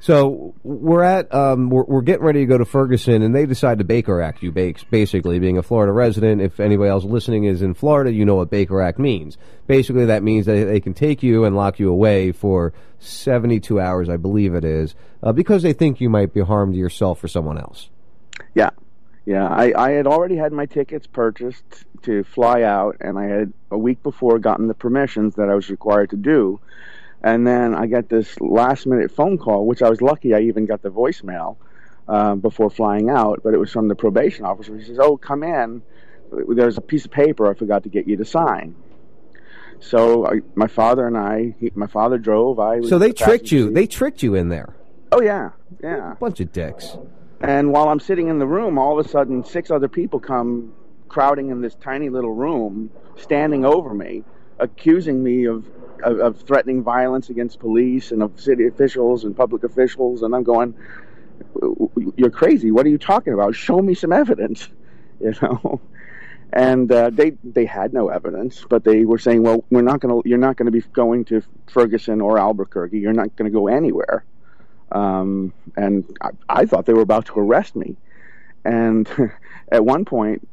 So 0.00 0.52
we're 0.64 1.04
at 1.04 1.32
um, 1.32 1.70
we're, 1.70 1.84
we're 1.84 2.02
getting 2.02 2.24
ready 2.24 2.40
to 2.40 2.46
go 2.46 2.58
to 2.58 2.64
Ferguson, 2.64 3.22
and 3.22 3.32
they 3.32 3.46
decide 3.46 3.78
to 3.78 3.84
Baker 3.84 4.20
Act 4.20 4.42
you. 4.42 4.50
Bas- 4.50 4.82
Basically, 4.90 5.38
being 5.38 5.58
a 5.58 5.62
Florida 5.62 5.92
resident, 5.92 6.42
if 6.42 6.58
anybody 6.58 6.90
else 6.90 7.04
listening 7.04 7.44
is 7.44 7.62
in 7.62 7.72
Florida, 7.74 8.12
you 8.12 8.24
know 8.24 8.34
what 8.34 8.50
Baker 8.50 8.82
Act 8.82 8.98
means. 8.98 9.38
Basically, 9.68 10.06
that 10.06 10.24
means 10.24 10.46
that 10.46 10.64
they 10.64 10.80
can 10.80 10.92
take 10.92 11.22
you 11.22 11.44
and 11.44 11.54
lock 11.54 11.78
you 11.78 11.88
away 11.88 12.32
for 12.32 12.72
seventy-two 12.98 13.78
hours, 13.78 14.08
I 14.08 14.16
believe 14.16 14.54
it 14.54 14.64
is, 14.64 14.96
uh, 15.22 15.30
because 15.30 15.62
they 15.62 15.72
think 15.72 16.00
you 16.00 16.10
might 16.10 16.34
be 16.34 16.40
harm 16.40 16.72
to 16.72 16.78
yourself 16.78 17.22
or 17.22 17.28
someone 17.28 17.58
else. 17.58 17.88
Yeah, 18.56 18.70
yeah. 19.24 19.46
I, 19.48 19.72
I 19.76 19.90
had 19.92 20.06
already 20.06 20.36
had 20.36 20.52
my 20.52 20.66
tickets 20.66 21.06
purchased 21.06 21.84
to 22.02 22.24
fly 22.24 22.62
out, 22.62 22.96
and 23.00 23.18
I 23.18 23.24
had 23.24 23.52
a 23.70 23.78
week 23.78 24.02
before 24.02 24.38
gotten 24.38 24.66
the 24.68 24.74
permissions 24.74 25.36
that 25.36 25.48
I 25.48 25.54
was 25.54 25.70
required 25.70 26.10
to 26.10 26.16
do. 26.16 26.60
And 27.22 27.46
then 27.46 27.74
I 27.74 27.86
got 27.86 28.08
this 28.08 28.40
last 28.40 28.86
minute 28.86 29.12
phone 29.12 29.38
call, 29.38 29.66
which 29.66 29.80
I 29.82 29.88
was 29.88 30.00
lucky 30.02 30.34
I 30.34 30.40
even 30.40 30.66
got 30.66 30.82
the 30.82 30.90
voicemail 30.90 31.56
uh, 32.08 32.34
before 32.34 32.68
flying 32.68 33.10
out, 33.10 33.42
but 33.44 33.54
it 33.54 33.58
was 33.58 33.70
from 33.70 33.86
the 33.88 33.94
probation 33.94 34.44
officer. 34.44 34.76
He 34.76 34.84
says, 34.84 34.98
Oh, 34.98 35.16
come 35.16 35.44
in. 35.44 35.82
There's 36.32 36.78
a 36.78 36.80
piece 36.80 37.04
of 37.04 37.12
paper 37.12 37.48
I 37.48 37.54
forgot 37.54 37.84
to 37.84 37.88
get 37.88 38.08
you 38.08 38.16
to 38.16 38.24
sign. 38.24 38.74
So 39.78 40.26
I, 40.26 40.40
my 40.54 40.66
father 40.66 41.06
and 41.06 41.16
I, 41.16 41.54
he, 41.60 41.70
my 41.74 41.86
father 41.86 42.18
drove. 42.18 42.58
I 42.58 42.80
was 42.80 42.88
So 42.88 42.98
they 42.98 43.08
the 43.08 43.14
tricked 43.14 43.52
you. 43.52 43.66
seat. 43.66 43.74
They 43.74 43.86
tricked 43.86 44.22
you 44.22 44.34
in 44.34 44.48
there. 44.48 44.74
Oh 45.10 45.20
yeah, 45.20 45.50
yeah. 45.82 46.14
Bunch 46.18 46.40
of 46.40 46.52
dicks. 46.52 46.96
And 47.42 47.72
while 47.72 47.88
I'm 47.88 47.98
sitting 47.98 48.28
in 48.28 48.38
the 48.38 48.46
room, 48.46 48.78
all 48.78 48.98
of 48.98 49.04
a 49.04 49.08
sudden, 49.08 49.44
six 49.44 49.70
other 49.70 49.88
people 49.88 50.20
come 50.20 50.72
crowding 51.08 51.50
in 51.50 51.60
this 51.60 51.74
tiny 51.74 52.08
little 52.08 52.32
room, 52.32 52.90
standing 53.16 53.64
over 53.64 53.92
me, 53.92 54.22
accusing 54.60 55.22
me 55.22 55.46
of, 55.46 55.66
of, 56.04 56.20
of 56.20 56.40
threatening 56.42 56.84
violence 56.84 57.30
against 57.30 57.58
police 57.58 58.12
and 58.12 58.22
of 58.22 58.40
city 58.40 58.68
officials 58.68 59.24
and 59.24 59.36
public 59.36 59.64
officials. 59.64 60.22
And 60.22 60.36
I'm 60.36 60.44
going, 60.44 60.74
"You're 62.16 62.30
crazy! 62.30 62.70
What 62.70 62.86
are 62.86 62.90
you 62.90 62.98
talking 62.98 63.32
about? 63.32 63.56
Show 63.56 63.82
me 63.82 63.94
some 63.94 64.12
evidence!" 64.12 64.68
You 65.20 65.32
know. 65.40 65.80
And 66.52 66.90
uh, 66.90 67.10
they 67.10 67.30
they 67.44 67.64
had 67.64 67.92
no 67.92 68.08
evidence, 68.08 68.66
but 68.68 68.82
they 68.82 69.04
were 69.04 69.18
saying, 69.18 69.44
"Well, 69.44 69.64
we're 69.70 69.82
not 69.82 70.00
going 70.00 70.20
to. 70.20 70.28
You're 70.28 70.38
not 70.38 70.56
going 70.56 70.66
to 70.66 70.72
be 70.72 70.80
going 70.80 71.24
to 71.26 71.42
Ferguson 71.68 72.20
or 72.20 72.38
Albuquerque. 72.38 72.98
You're 72.98 73.12
not 73.12 73.36
going 73.36 73.50
to 73.50 73.54
go 73.56 73.68
anywhere." 73.68 74.24
Um, 74.92 75.52
and 75.76 76.04
I, 76.20 76.30
I 76.48 76.66
thought 76.66 76.86
they 76.86 76.92
were 76.92 77.02
about 77.02 77.26
to 77.26 77.40
arrest 77.40 77.76
me. 77.76 77.96
And 78.64 79.08
at 79.72 79.84
one 79.84 80.04
point, 80.04 80.46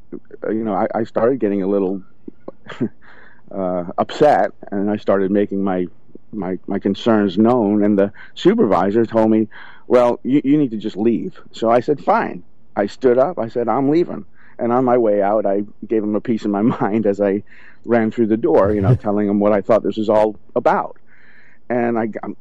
uh, 0.43 0.49
you 0.49 0.63
know, 0.63 0.73
I, 0.73 0.87
I 0.95 1.03
started 1.03 1.39
getting 1.39 1.61
a 1.61 1.67
little 1.67 2.01
uh, 3.51 3.85
upset, 3.97 4.51
and 4.71 4.89
I 4.89 4.97
started 4.97 5.31
making 5.31 5.63
my 5.63 5.87
my 6.31 6.57
my 6.67 6.79
concerns 6.79 7.37
known. 7.37 7.83
And 7.83 7.97
the 7.97 8.11
supervisor 8.35 9.05
told 9.05 9.29
me, 9.29 9.47
"Well, 9.87 10.19
you, 10.23 10.41
you 10.43 10.57
need 10.57 10.71
to 10.71 10.77
just 10.77 10.97
leave." 10.97 11.39
So 11.51 11.69
I 11.69 11.79
said, 11.81 12.03
"Fine." 12.03 12.43
I 12.75 12.85
stood 12.85 13.17
up. 13.17 13.37
I 13.37 13.49
said, 13.49 13.67
"I'm 13.67 13.89
leaving." 13.89 14.25
And 14.57 14.73
on 14.73 14.83
my 14.83 14.97
way 14.97 15.21
out, 15.21 15.45
I 15.45 15.63
gave 15.87 16.03
him 16.03 16.15
a 16.15 16.21
piece 16.21 16.43
of 16.45 16.51
my 16.51 16.61
mind 16.81 17.05
as 17.05 17.21
I 17.21 17.43
ran 17.85 18.11
through 18.11 18.27
the 18.27 18.37
door, 18.37 18.73
you 18.73 18.81
know, 18.81 18.95
telling 18.95 19.27
him 19.27 19.39
what 19.39 19.53
I 19.53 19.61
thought 19.61 19.83
this 19.83 19.97
was 19.97 20.09
all 20.09 20.37
about. 20.55 20.97
And 21.69 21.97
I, 21.97 22.07
got- 22.07 22.31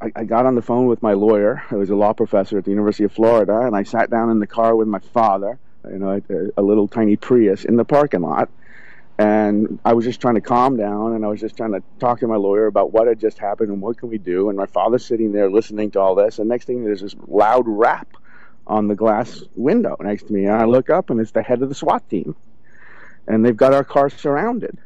I, 0.00 0.12
I 0.14 0.24
got 0.24 0.46
on 0.46 0.54
the 0.54 0.62
phone 0.62 0.86
with 0.86 1.02
my 1.02 1.14
lawyer, 1.14 1.56
who 1.68 1.78
was 1.78 1.90
a 1.90 1.96
law 1.96 2.12
professor 2.12 2.58
at 2.58 2.64
the 2.64 2.70
University 2.70 3.04
of 3.04 3.12
Florida, 3.12 3.60
and 3.60 3.74
I 3.74 3.82
sat 3.82 4.10
down 4.10 4.30
in 4.30 4.38
the 4.38 4.46
car 4.46 4.76
with 4.76 4.88
my 4.88 5.00
father, 5.00 5.58
you 5.90 5.98
know, 5.98 6.20
a, 6.28 6.60
a 6.60 6.62
little 6.62 6.86
tiny 6.86 7.16
Prius 7.16 7.64
in 7.64 7.76
the 7.76 7.84
parking 7.84 8.20
lot. 8.20 8.48
And 9.20 9.80
I 9.84 9.94
was 9.94 10.04
just 10.04 10.20
trying 10.20 10.36
to 10.36 10.40
calm 10.40 10.76
down, 10.76 11.14
and 11.14 11.24
I 11.24 11.28
was 11.28 11.40
just 11.40 11.56
trying 11.56 11.72
to 11.72 11.82
talk 11.98 12.20
to 12.20 12.28
my 12.28 12.36
lawyer 12.36 12.66
about 12.66 12.92
what 12.92 13.08
had 13.08 13.18
just 13.18 13.38
happened 13.38 13.70
and 13.70 13.82
what 13.82 13.98
can 13.98 14.08
we 14.08 14.18
do. 14.18 14.48
And 14.48 14.56
my 14.56 14.66
father's 14.66 15.04
sitting 15.04 15.32
there 15.32 15.50
listening 15.50 15.90
to 15.92 16.00
all 16.00 16.14
this, 16.14 16.38
and 16.38 16.48
next 16.48 16.66
thing 16.66 16.84
there's 16.84 17.00
this 17.00 17.16
loud 17.26 17.64
rap 17.66 18.06
on 18.68 18.86
the 18.86 18.94
glass 18.94 19.42
window 19.56 19.96
next 19.98 20.28
to 20.28 20.32
me, 20.32 20.44
and 20.44 20.54
I 20.54 20.66
look 20.66 20.90
up, 20.90 21.10
and 21.10 21.18
it's 21.18 21.32
the 21.32 21.42
head 21.42 21.62
of 21.62 21.68
the 21.68 21.74
SWAT 21.74 22.08
team, 22.08 22.36
and 23.26 23.44
they've 23.44 23.56
got 23.56 23.74
our 23.74 23.82
car 23.82 24.08
surrounded 24.08 24.78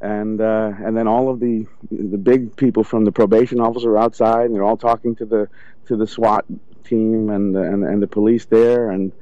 and 0.00 0.40
uh, 0.40 0.72
and 0.78 0.96
then 0.96 1.08
all 1.08 1.30
of 1.30 1.40
the 1.40 1.66
the 1.90 2.18
big 2.18 2.56
people 2.56 2.84
from 2.84 3.04
the 3.04 3.12
probation 3.12 3.60
office 3.60 3.84
are 3.84 3.96
outside, 3.96 4.46
and 4.46 4.54
they're 4.54 4.62
all 4.62 4.76
talking 4.76 5.16
to 5.16 5.24
the 5.24 5.48
to 5.86 5.96
the 5.96 6.06
SWAT 6.06 6.44
team 6.84 7.30
and 7.30 7.54
the, 7.54 7.62
and, 7.62 7.84
and 7.84 8.02
the 8.02 8.06
police 8.06 8.44
there, 8.46 8.90
and 8.90 9.12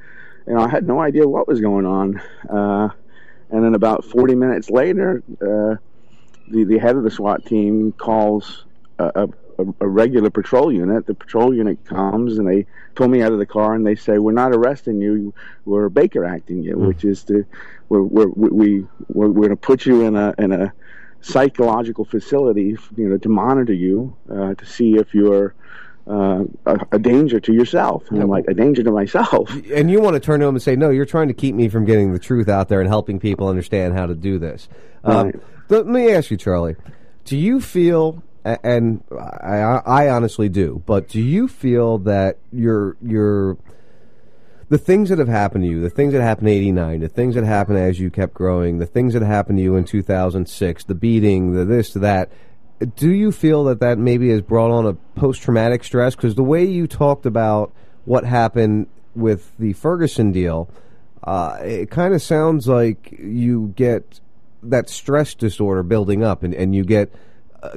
you 0.46 0.54
know 0.54 0.60
I 0.60 0.68
had 0.68 0.86
no 0.86 1.00
idea 1.00 1.28
what 1.28 1.46
was 1.46 1.60
going 1.60 1.86
on. 1.86 2.20
Uh, 2.48 2.88
and 3.50 3.64
then 3.64 3.74
about 3.74 4.04
40 4.04 4.34
minutes 4.34 4.70
later, 4.70 5.22
uh, 5.40 5.76
the 6.48 6.64
the 6.64 6.78
head 6.78 6.96
of 6.96 7.04
the 7.04 7.10
SWAT 7.10 7.44
team 7.46 7.92
calls 7.92 8.64
a, 8.98 9.10
a, 9.14 9.28
a 9.80 9.88
regular 9.88 10.30
patrol 10.30 10.72
unit. 10.72 11.06
The 11.06 11.14
patrol 11.14 11.54
unit 11.54 11.84
comes 11.84 12.38
and 12.38 12.48
they 12.48 12.66
pull 12.94 13.08
me 13.08 13.22
out 13.22 13.32
of 13.32 13.38
the 13.38 13.46
car 13.46 13.74
and 13.74 13.86
they 13.86 13.94
say, 13.94 14.18
"We're 14.18 14.32
not 14.32 14.52
arresting 14.52 15.00
you. 15.00 15.34
We're 15.64 15.88
Baker 15.88 16.24
acting 16.24 16.62
you, 16.62 16.76
which 16.78 17.04
is 17.04 17.24
to 17.24 17.44
we're, 17.88 18.02
we're, 18.02 18.28
we 18.28 18.86
we're, 19.08 19.28
we're 19.28 19.46
going 19.46 19.50
to 19.50 19.56
put 19.56 19.86
you 19.86 20.02
in 20.02 20.16
a 20.16 20.34
in 20.38 20.52
a 20.52 20.72
psychological 21.20 22.04
facility, 22.04 22.76
you 22.96 23.08
know, 23.08 23.16
to 23.18 23.28
monitor 23.28 23.72
you 23.72 24.16
uh, 24.30 24.54
to 24.54 24.66
see 24.66 24.96
if 24.96 25.14
you're." 25.14 25.54
Uh, 26.06 26.44
a, 26.66 26.78
a 26.92 26.98
danger 26.98 27.40
to 27.40 27.54
yourself, 27.54 28.04
and 28.10 28.20
I'm 28.20 28.28
like 28.28 28.44
a 28.46 28.52
danger 28.52 28.82
to 28.82 28.90
myself. 28.92 29.50
And 29.72 29.90
you 29.90 30.02
want 30.02 30.12
to 30.12 30.20
turn 30.20 30.40
to 30.40 30.46
him 30.46 30.54
and 30.54 30.62
say, 30.62 30.76
"No, 30.76 30.90
you're 30.90 31.06
trying 31.06 31.28
to 31.28 31.34
keep 31.34 31.54
me 31.54 31.70
from 31.70 31.86
getting 31.86 32.12
the 32.12 32.18
truth 32.18 32.46
out 32.46 32.68
there 32.68 32.80
and 32.80 32.88
helping 32.90 33.18
people 33.18 33.48
understand 33.48 33.94
how 33.94 34.04
to 34.04 34.14
do 34.14 34.38
this." 34.38 34.68
Um, 35.02 35.24
Right. 35.24 35.34
Let 35.70 35.86
me 35.86 36.10
ask 36.12 36.30
you, 36.30 36.36
Charlie. 36.36 36.76
Do 37.24 37.38
you 37.38 37.58
feel 37.58 38.18
A- 38.18 38.33
And 38.44 39.02
I, 39.10 39.80
I 39.86 40.08
honestly 40.10 40.50
do. 40.50 40.82
But 40.84 41.08
do 41.08 41.20
you 41.20 41.48
feel 41.48 41.98
that 41.98 42.38
your 42.52 42.96
your 43.00 43.56
the 44.68 44.76
things 44.76 45.08
that 45.08 45.18
have 45.18 45.28
happened 45.28 45.64
to 45.64 45.70
you, 45.70 45.80
the 45.80 45.88
things 45.88 46.12
that 46.12 46.20
happened 46.20 46.48
in 46.48 46.54
'89, 46.54 47.00
the 47.00 47.08
things 47.08 47.34
that 47.36 47.44
happened 47.44 47.78
as 47.78 47.98
you 47.98 48.10
kept 48.10 48.34
growing, 48.34 48.78
the 48.78 48.86
things 48.86 49.14
that 49.14 49.22
happened 49.22 49.58
to 49.58 49.62
you 49.62 49.76
in 49.76 49.84
2006, 49.84 50.84
the 50.84 50.94
beating, 50.94 51.54
the 51.54 51.64
this, 51.64 51.92
the 51.94 52.00
that. 52.00 52.30
Do 52.96 53.10
you 53.10 53.32
feel 53.32 53.64
that 53.64 53.80
that 53.80 53.98
maybe 53.98 54.28
has 54.30 54.42
brought 54.42 54.70
on 54.70 54.84
a 54.86 54.94
post 55.18 55.42
traumatic 55.42 55.82
stress? 55.84 56.14
Because 56.14 56.34
the 56.34 56.42
way 56.42 56.64
you 56.64 56.86
talked 56.86 57.24
about 57.24 57.72
what 58.04 58.24
happened 58.24 58.88
with 59.14 59.56
the 59.58 59.72
Ferguson 59.72 60.32
deal, 60.32 60.68
uh, 61.22 61.58
it 61.62 61.90
kind 61.90 62.12
of 62.12 62.20
sounds 62.20 62.68
like 62.68 63.12
you 63.18 63.72
get 63.76 64.20
that 64.62 64.88
stress 64.88 65.34
disorder 65.34 65.82
building 65.82 66.22
up 66.22 66.42
and, 66.42 66.54
and 66.54 66.74
you 66.74 66.84
get 66.84 67.12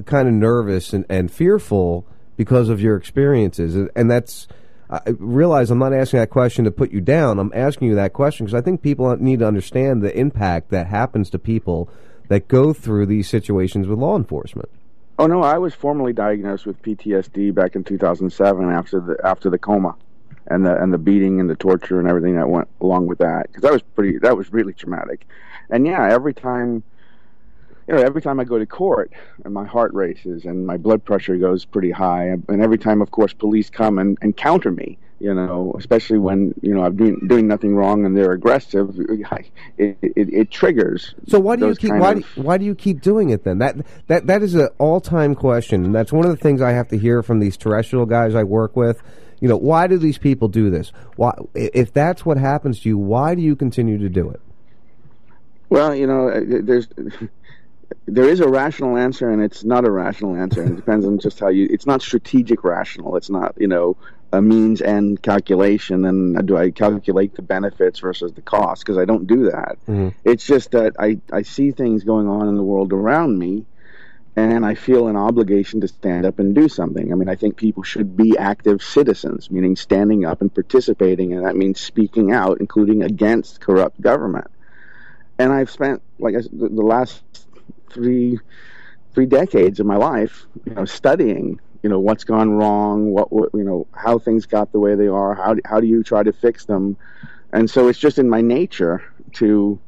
kind 0.05 0.27
of 0.27 0.33
nervous 0.33 0.93
and, 0.93 1.05
and 1.09 1.31
fearful 1.31 2.05
because 2.35 2.69
of 2.69 2.81
your 2.81 2.95
experiences. 2.95 3.75
And, 3.95 4.11
that's, 4.11 4.47
I 4.89 5.01
realize 5.17 5.71
I'm 5.71 5.79
not 5.79 5.93
asking 5.93 6.19
that 6.19 6.29
question 6.29 6.65
to 6.65 6.71
put 6.71 6.91
you 6.91 7.01
down. 7.01 7.39
I'm 7.39 7.51
asking 7.53 7.89
you 7.89 7.95
that 7.95 8.13
question 8.13 8.45
because 8.45 8.59
I 8.59 8.61
think 8.61 8.81
people 8.81 9.15
need 9.17 9.39
to 9.39 9.47
understand 9.47 10.01
the 10.01 10.17
impact 10.17 10.69
that 10.69 10.87
happens 10.87 11.29
to 11.31 11.39
people 11.39 11.89
that 12.29 12.47
go 12.47 12.73
through 12.73 13.07
these 13.07 13.27
situations 13.27 13.87
with 13.87 13.99
law 13.99 14.15
enforcement. 14.15 14.69
Oh 15.19 15.25
no, 15.25 15.41
I 15.41 15.57
was 15.57 15.73
formally 15.73 16.13
diagnosed 16.13 16.65
with 16.65 16.81
PTSD 16.83 17.53
back 17.53 17.75
in 17.75 17.83
2007 17.83 18.69
after 18.69 18.99
the 18.99 19.17
after 19.23 19.49
the 19.49 19.57
coma, 19.57 19.95
and 20.45 20.63
the 20.63 20.81
and 20.81 20.93
the 20.93 20.99
beating 20.99 21.39
and 21.39 21.49
the 21.49 21.55
torture 21.55 21.99
and 21.99 22.07
everything 22.07 22.35
that 22.35 22.47
went 22.47 22.67
along 22.81 23.07
with 23.07 23.17
that. 23.17 23.47
Because 23.47 23.63
that 23.63 23.73
was 23.73 23.81
pretty, 23.81 24.19
that 24.19 24.37
was 24.37 24.53
really 24.53 24.73
traumatic. 24.73 25.25
And 25.71 25.87
yeah, 25.87 26.07
every 26.11 26.35
time, 26.35 26.83
you 27.87 27.95
know, 27.95 28.01
every 28.01 28.21
time 28.21 28.39
I 28.39 28.43
go 28.43 28.59
to 28.59 28.65
court, 28.65 29.11
and 29.45 29.53
my 29.53 29.65
heart 29.65 29.93
races 29.93 30.45
and 30.45 30.65
my 30.67 30.77
blood 30.77 31.03
pressure 31.05 31.37
goes 31.37 31.63
pretty 31.65 31.91
high. 31.91 32.25
And 32.25 32.61
every 32.61 32.77
time, 32.77 33.01
of 33.01 33.11
course, 33.11 33.33
police 33.33 33.69
come 33.69 33.97
and, 33.97 34.17
and 34.21 34.35
counter 34.35 34.71
me. 34.71 34.97
You 35.19 35.33
know, 35.33 35.73
especially 35.75 36.19
when 36.19 36.53
you 36.61 36.75
know 36.75 36.83
I'm 36.83 36.95
doing 36.95 37.27
doing 37.27 37.47
nothing 37.47 37.75
wrong 37.75 38.05
and 38.05 38.15
they're 38.15 38.33
aggressive, 38.33 38.95
it 38.99 39.97
it, 40.03 40.13
it 40.15 40.51
triggers. 40.51 41.15
So 41.27 41.39
why 41.39 41.55
do 41.55 41.69
you 41.69 41.75
keep 41.75 41.89
why 41.89 42.11
of- 42.11 42.35
do, 42.35 42.41
why 42.43 42.59
do 42.59 42.65
you 42.65 42.75
keep 42.75 43.01
doing 43.01 43.31
it 43.31 43.43
then? 43.43 43.57
That 43.57 43.77
that 44.05 44.27
that 44.27 44.43
is 44.43 44.53
an 44.53 44.69
all 44.77 45.01
time 45.01 45.33
question, 45.33 45.85
and 45.85 45.95
that's 45.95 46.11
one 46.11 46.25
of 46.25 46.29
the 46.29 46.37
things 46.37 46.61
I 46.61 46.69
have 46.73 46.89
to 46.89 46.99
hear 46.99 47.23
from 47.23 47.39
these 47.39 47.57
terrestrial 47.57 48.05
guys 48.05 48.35
I 48.35 48.43
work 48.43 48.75
with. 48.75 49.01
You 49.39 49.47
know, 49.47 49.57
why 49.57 49.87
do 49.87 49.97
these 49.97 50.19
people 50.19 50.49
do 50.49 50.69
this? 50.69 50.91
Why, 51.15 51.33
if 51.55 51.93
that's 51.93 52.23
what 52.23 52.37
happens 52.37 52.81
to 52.81 52.89
you, 52.89 52.99
why 52.99 53.33
do 53.33 53.41
you 53.41 53.55
continue 53.55 53.97
to 53.97 54.09
do 54.09 54.29
it? 54.29 54.41
Well, 55.69 55.95
you 55.95 56.05
know, 56.05 56.29
uh, 56.29 56.41
there's 56.61 56.87
there 58.05 58.27
is 58.27 58.39
a 58.39 58.47
rational 58.47 58.97
answer 58.97 59.29
and 59.29 59.41
it's 59.41 59.63
not 59.63 59.85
a 59.85 59.91
rational 59.91 60.35
answer. 60.35 60.61
And 60.61 60.73
it 60.73 60.75
depends 60.77 61.05
on 61.05 61.19
just 61.19 61.39
how 61.39 61.49
you. 61.49 61.67
It's 61.69 61.85
not 61.85 62.01
strategic 62.01 62.63
rational. 62.63 63.15
It's 63.15 63.29
not 63.29 63.55
you 63.57 63.67
know 63.67 63.97
a 64.33 64.41
means 64.41 64.81
end 64.81 65.21
calculation. 65.21 66.05
And 66.05 66.45
do 66.47 66.57
I 66.57 66.71
calculate 66.71 67.35
the 67.35 67.41
benefits 67.41 67.99
versus 67.99 68.33
the 68.33 68.41
cost? 68.41 68.83
Because 68.85 68.97
I 68.97 69.05
don't 69.05 69.27
do 69.27 69.49
that. 69.51 69.77
Mm-hmm. 69.87 70.09
It's 70.23 70.45
just 70.45 70.71
that 70.71 70.95
I 70.99 71.19
I 71.31 71.43
see 71.43 71.71
things 71.71 72.03
going 72.03 72.27
on 72.27 72.47
in 72.47 72.55
the 72.55 72.63
world 72.63 72.93
around 72.93 73.37
me. 73.37 73.65
And 74.35 74.63
I 74.63 74.75
feel 74.75 75.07
an 75.07 75.15
obligation 75.15 75.81
to 75.81 75.87
stand 75.87 76.23
up 76.23 76.37
and 76.37 76.53
do 76.53 76.69
something. 76.69 77.11
I 77.11 77.15
mean, 77.15 77.27
I 77.27 77.33
think 77.33 77.57
people 77.57 77.81
should 77.81 78.15
be 78.15 78.37
active 78.37 78.83
citizens, 78.83 79.49
meaning 79.49 79.75
standing 79.75 80.25
up 80.25 80.41
and 80.41 80.53
participating, 80.53 81.33
and 81.33 81.43
that 81.43 81.55
means 81.55 81.79
speaking 81.79 82.31
out, 82.31 82.59
including 82.59 83.01
against 83.01 83.61
corrupt 83.61 83.99
government 83.99 84.51
and 85.39 85.51
I've 85.53 85.69
spent 85.69 86.01
like 86.19 86.33
I, 86.35 86.39
s- 86.39 86.47
the 86.51 86.67
the 86.69 86.81
last 86.81 87.21
three 87.91 88.39
three 89.13 89.25
decades 89.25 89.79
of 89.79 89.85
my 89.85 89.97
life, 89.97 90.45
you 90.65 90.73
know, 90.75 90.85
studying, 90.85 91.59
you 91.83 91.89
know, 91.89 91.99
what's 91.99 92.23
gone 92.23 92.51
wrong, 92.51 93.11
what, 93.11 93.31
what 93.31 93.49
you 93.53 93.63
know, 93.63 93.87
how 93.93 94.19
things 94.19 94.45
got 94.45 94.71
the 94.71 94.79
way 94.79 94.95
they 94.95 95.07
are, 95.07 95.35
how 95.35 95.55
how 95.65 95.79
do 95.79 95.87
you 95.87 96.03
try 96.03 96.23
to 96.23 96.33
fix 96.33 96.65
them, 96.65 96.97
and 97.53 97.69
so 97.69 97.87
it's 97.87 97.99
just 97.99 98.19
in 98.19 98.29
my 98.29 98.41
nature 98.41 99.03
to 99.33 99.79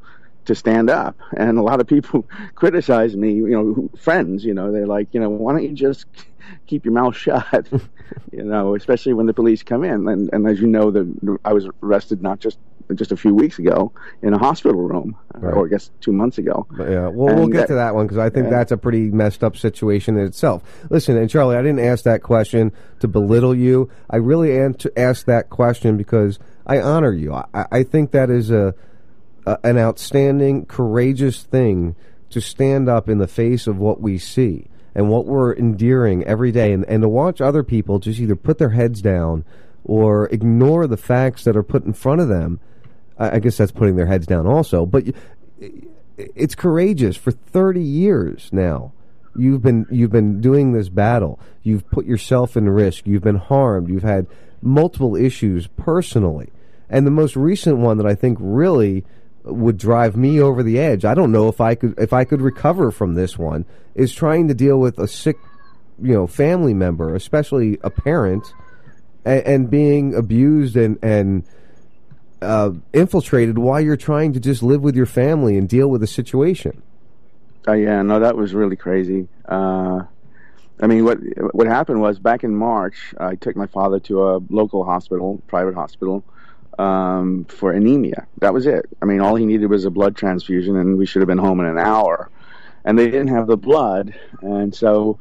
to 0.50 0.56
stand 0.56 0.90
up. 0.90 1.16
And 1.38 1.58
a 1.58 1.62
lot 1.62 1.80
of 1.80 1.88
people 1.88 2.28
criticize 2.56 3.16
me, 3.16 3.34
you 3.34 3.50
know, 3.50 3.90
friends, 3.98 4.44
you 4.44 4.54
know, 4.54 4.72
they're 4.72 4.88
like, 4.88 5.08
you 5.14 5.20
know, 5.20 5.30
why 5.30 5.54
don't 5.54 5.64
you 5.64 5.74
just 5.74 6.06
keep 6.68 6.84
your 6.86 6.94
mouth 6.94 7.16
shut, 7.16 7.68
you 8.32 8.44
know, 8.44 8.76
especially 8.76 9.14
when 9.14 9.28
the 9.28 9.34
police 9.34 9.64
come 9.64 9.84
in. 9.84 10.08
And, 10.08 10.30
and 10.34 10.48
as 10.48 10.60
you 10.60 10.68
know, 10.68 10.92
the, 10.92 11.38
I 11.46 11.54
was 11.54 11.70
arrested 11.82 12.22
not 12.22 12.40
just 12.40 12.58
just 12.96 13.12
a 13.12 13.16
few 13.16 13.36
weeks 13.36 13.60
ago 13.60 13.92
in 14.24 14.34
a 14.34 14.38
hospital 14.40 14.82
room, 14.82 15.16
or 15.44 15.68
I 15.68 15.70
guess 15.70 15.92
two 16.02 16.12
months 16.12 16.40
ago. 16.40 16.66
But 16.76 16.90
yeah, 16.90 17.02
well, 17.10 17.36
we'll 17.36 17.44
And 17.44 17.54
get 17.54 17.68
to 17.68 17.76
that 17.76 17.94
one 17.94 18.08
because 18.08 18.18
I 18.18 18.32
think 18.32 18.46
yeah. 18.46 18.50
that's 18.50 18.72
a 18.72 18.78
pretty 18.78 19.12
messed 19.12 19.44
up 19.44 19.56
situation 19.56 20.18
in 20.18 20.26
itself. 20.26 20.64
Listen, 20.90 21.16
and 21.16 21.30
Charlie, 21.30 21.56
I 21.56 21.62
didn't 21.62 21.82
ask 21.86 22.04
that 22.06 22.24
question 22.24 22.72
to 23.00 23.08
belittle 23.08 23.54
you. 23.54 23.92
I 24.10 24.16
really 24.16 24.58
an- 24.58 24.74
to 24.76 25.00
ask 25.00 25.28
that 25.28 25.52
question 25.52 25.98
because 25.98 26.40
I 26.66 26.82
honor 26.82 27.14
you. 27.14 27.32
I- 27.32 27.68
I 27.72 27.84
think 27.84 28.10
that 28.10 28.32
is 28.32 28.50
a, 28.50 28.74
an 29.64 29.78
outstanding, 29.78 30.66
courageous 30.66 31.44
thing 31.44 31.96
to 32.30 32.42
stand 32.42 32.88
up 32.90 33.10
in 33.10 33.18
the 33.18 33.28
face 33.28 33.68
of 33.68 33.78
what 33.78 34.02
we 34.02 34.18
see 34.18 34.68
and 34.94 35.10
what 35.10 35.26
we're 35.26 35.54
enduring 35.54 36.24
every 36.26 36.52
day, 36.52 36.74
and, 36.74 36.86
and 36.86 37.02
to 37.02 37.10
watch 37.10 37.42
other 37.42 37.64
people 37.64 38.00
just 38.00 38.20
either 38.20 38.36
put 38.36 38.58
their 38.58 38.72
heads 38.72 39.02
down 39.02 39.46
or 39.84 40.28
ignore 40.28 40.88
the 40.88 40.98
facts 40.98 41.44
that 41.44 41.56
are 41.56 41.64
put 41.64 41.86
in 41.86 41.94
front 41.94 42.22
of 42.22 42.28
them. 42.28 42.60
I, 43.18 43.36
I 43.36 43.40
guess 43.40 43.58
that's 43.58 43.72
putting 43.72 43.96
their 43.96 44.08
heads 44.08 44.28
down 44.28 44.48
also, 44.48 44.86
but. 44.86 45.06
it's 46.18 46.54
courageous 46.54 47.16
for 47.16 47.32
30 47.32 47.82
years 47.82 48.50
now 48.52 48.92
you've 49.38 49.62
been 49.62 49.86
you've 49.90 50.12
been 50.12 50.42
doing 50.42 50.74
this 50.74 50.90
battle 50.90 51.40
you've 51.64 51.90
put 51.90 52.06
yourself 52.06 52.58
in 52.58 52.70
risk 52.70 53.08
you've 53.08 53.24
been 53.24 53.38
harmed 53.38 53.90
you've 53.90 54.04
had 54.04 54.28
multiple 54.62 55.16
issues 55.16 55.68
personally 55.68 56.52
and 56.90 57.06
the 57.06 57.12
most 57.12 57.36
recent 57.36 57.78
one 57.78 57.98
that 57.98 58.06
i 58.06 58.16
think 58.16 58.38
really 58.42 59.06
would 59.44 59.78
drive 59.78 60.16
me 60.16 60.40
over 60.40 60.64
the 60.64 60.80
edge 60.80 61.06
i 61.06 61.14
don't 61.14 61.32
know 61.32 61.48
if 61.48 61.62
i 61.62 61.76
could 61.76 61.98
if 61.98 62.14
i 62.14 62.24
could 62.24 62.42
recover 62.42 62.92
from 62.92 63.14
this 63.16 63.38
one 63.38 63.66
is 63.96 64.14
trying 64.14 64.48
to 64.48 64.54
deal 64.54 64.80
with 64.80 65.00
a 65.00 65.08
sick 65.08 65.38
you 66.02 66.14
know 66.14 66.28
family 66.28 66.74
member 66.74 67.16
especially 67.16 67.78
a 67.84 67.90
parent 67.90 68.54
and, 69.26 69.44
and 69.46 69.70
being 69.70 70.14
abused 70.16 70.76
and 70.76 70.98
and 71.04 71.44
uh, 72.42 72.72
infiltrated 72.94 73.58
while 73.58 73.82
you're 73.82 73.98
trying 73.98 74.34
to 74.34 74.40
just 74.40 74.64
live 74.64 74.82
with 74.82 74.96
your 74.96 75.06
family 75.06 75.58
and 75.58 75.68
deal 75.68 75.90
with 75.90 76.02
the 76.02 76.08
situation. 76.08 76.82
Oh 77.68 77.74
yeah, 77.74 78.02
no, 78.02 78.20
that 78.20 78.38
was 78.38 78.54
really 78.54 78.76
crazy. 78.76 79.28
Uh, 79.46 80.04
I 80.82 80.88
mean, 80.88 81.04
what 81.04 81.18
what 81.52 81.68
happened 81.68 82.02
was 82.02 82.20
back 82.20 82.44
in 82.44 82.56
March, 82.56 83.14
I 83.20 83.36
took 83.36 83.56
my 83.56 83.68
father 83.68 84.00
to 84.02 84.24
a 84.30 84.40
local 84.50 84.86
hospital, 84.86 85.42
private 85.48 85.76
hospital, 85.76 86.24
um, 86.80 87.46
for 87.46 87.72
anemia. 87.72 88.26
That 88.40 88.54
was 88.54 88.66
it. 88.66 88.86
I 89.02 89.06
mean, 89.06 89.20
all 89.20 89.36
he 89.36 89.46
needed 89.46 89.68
was 89.68 89.86
a 89.86 89.90
blood 89.92 90.16
transfusion, 90.16 90.78
and 90.78 90.98
we 90.98 91.06
should 91.06 91.22
have 91.22 91.28
been 91.28 91.38
home 91.38 91.60
in 91.60 91.66
an 91.66 91.78
hour. 91.78 92.30
And 92.86 92.98
they 92.98 93.06
didn't 93.06 93.28
have 93.28 93.48
the 93.48 93.58
blood, 93.58 94.16
and 94.42 94.74
so 94.74 95.20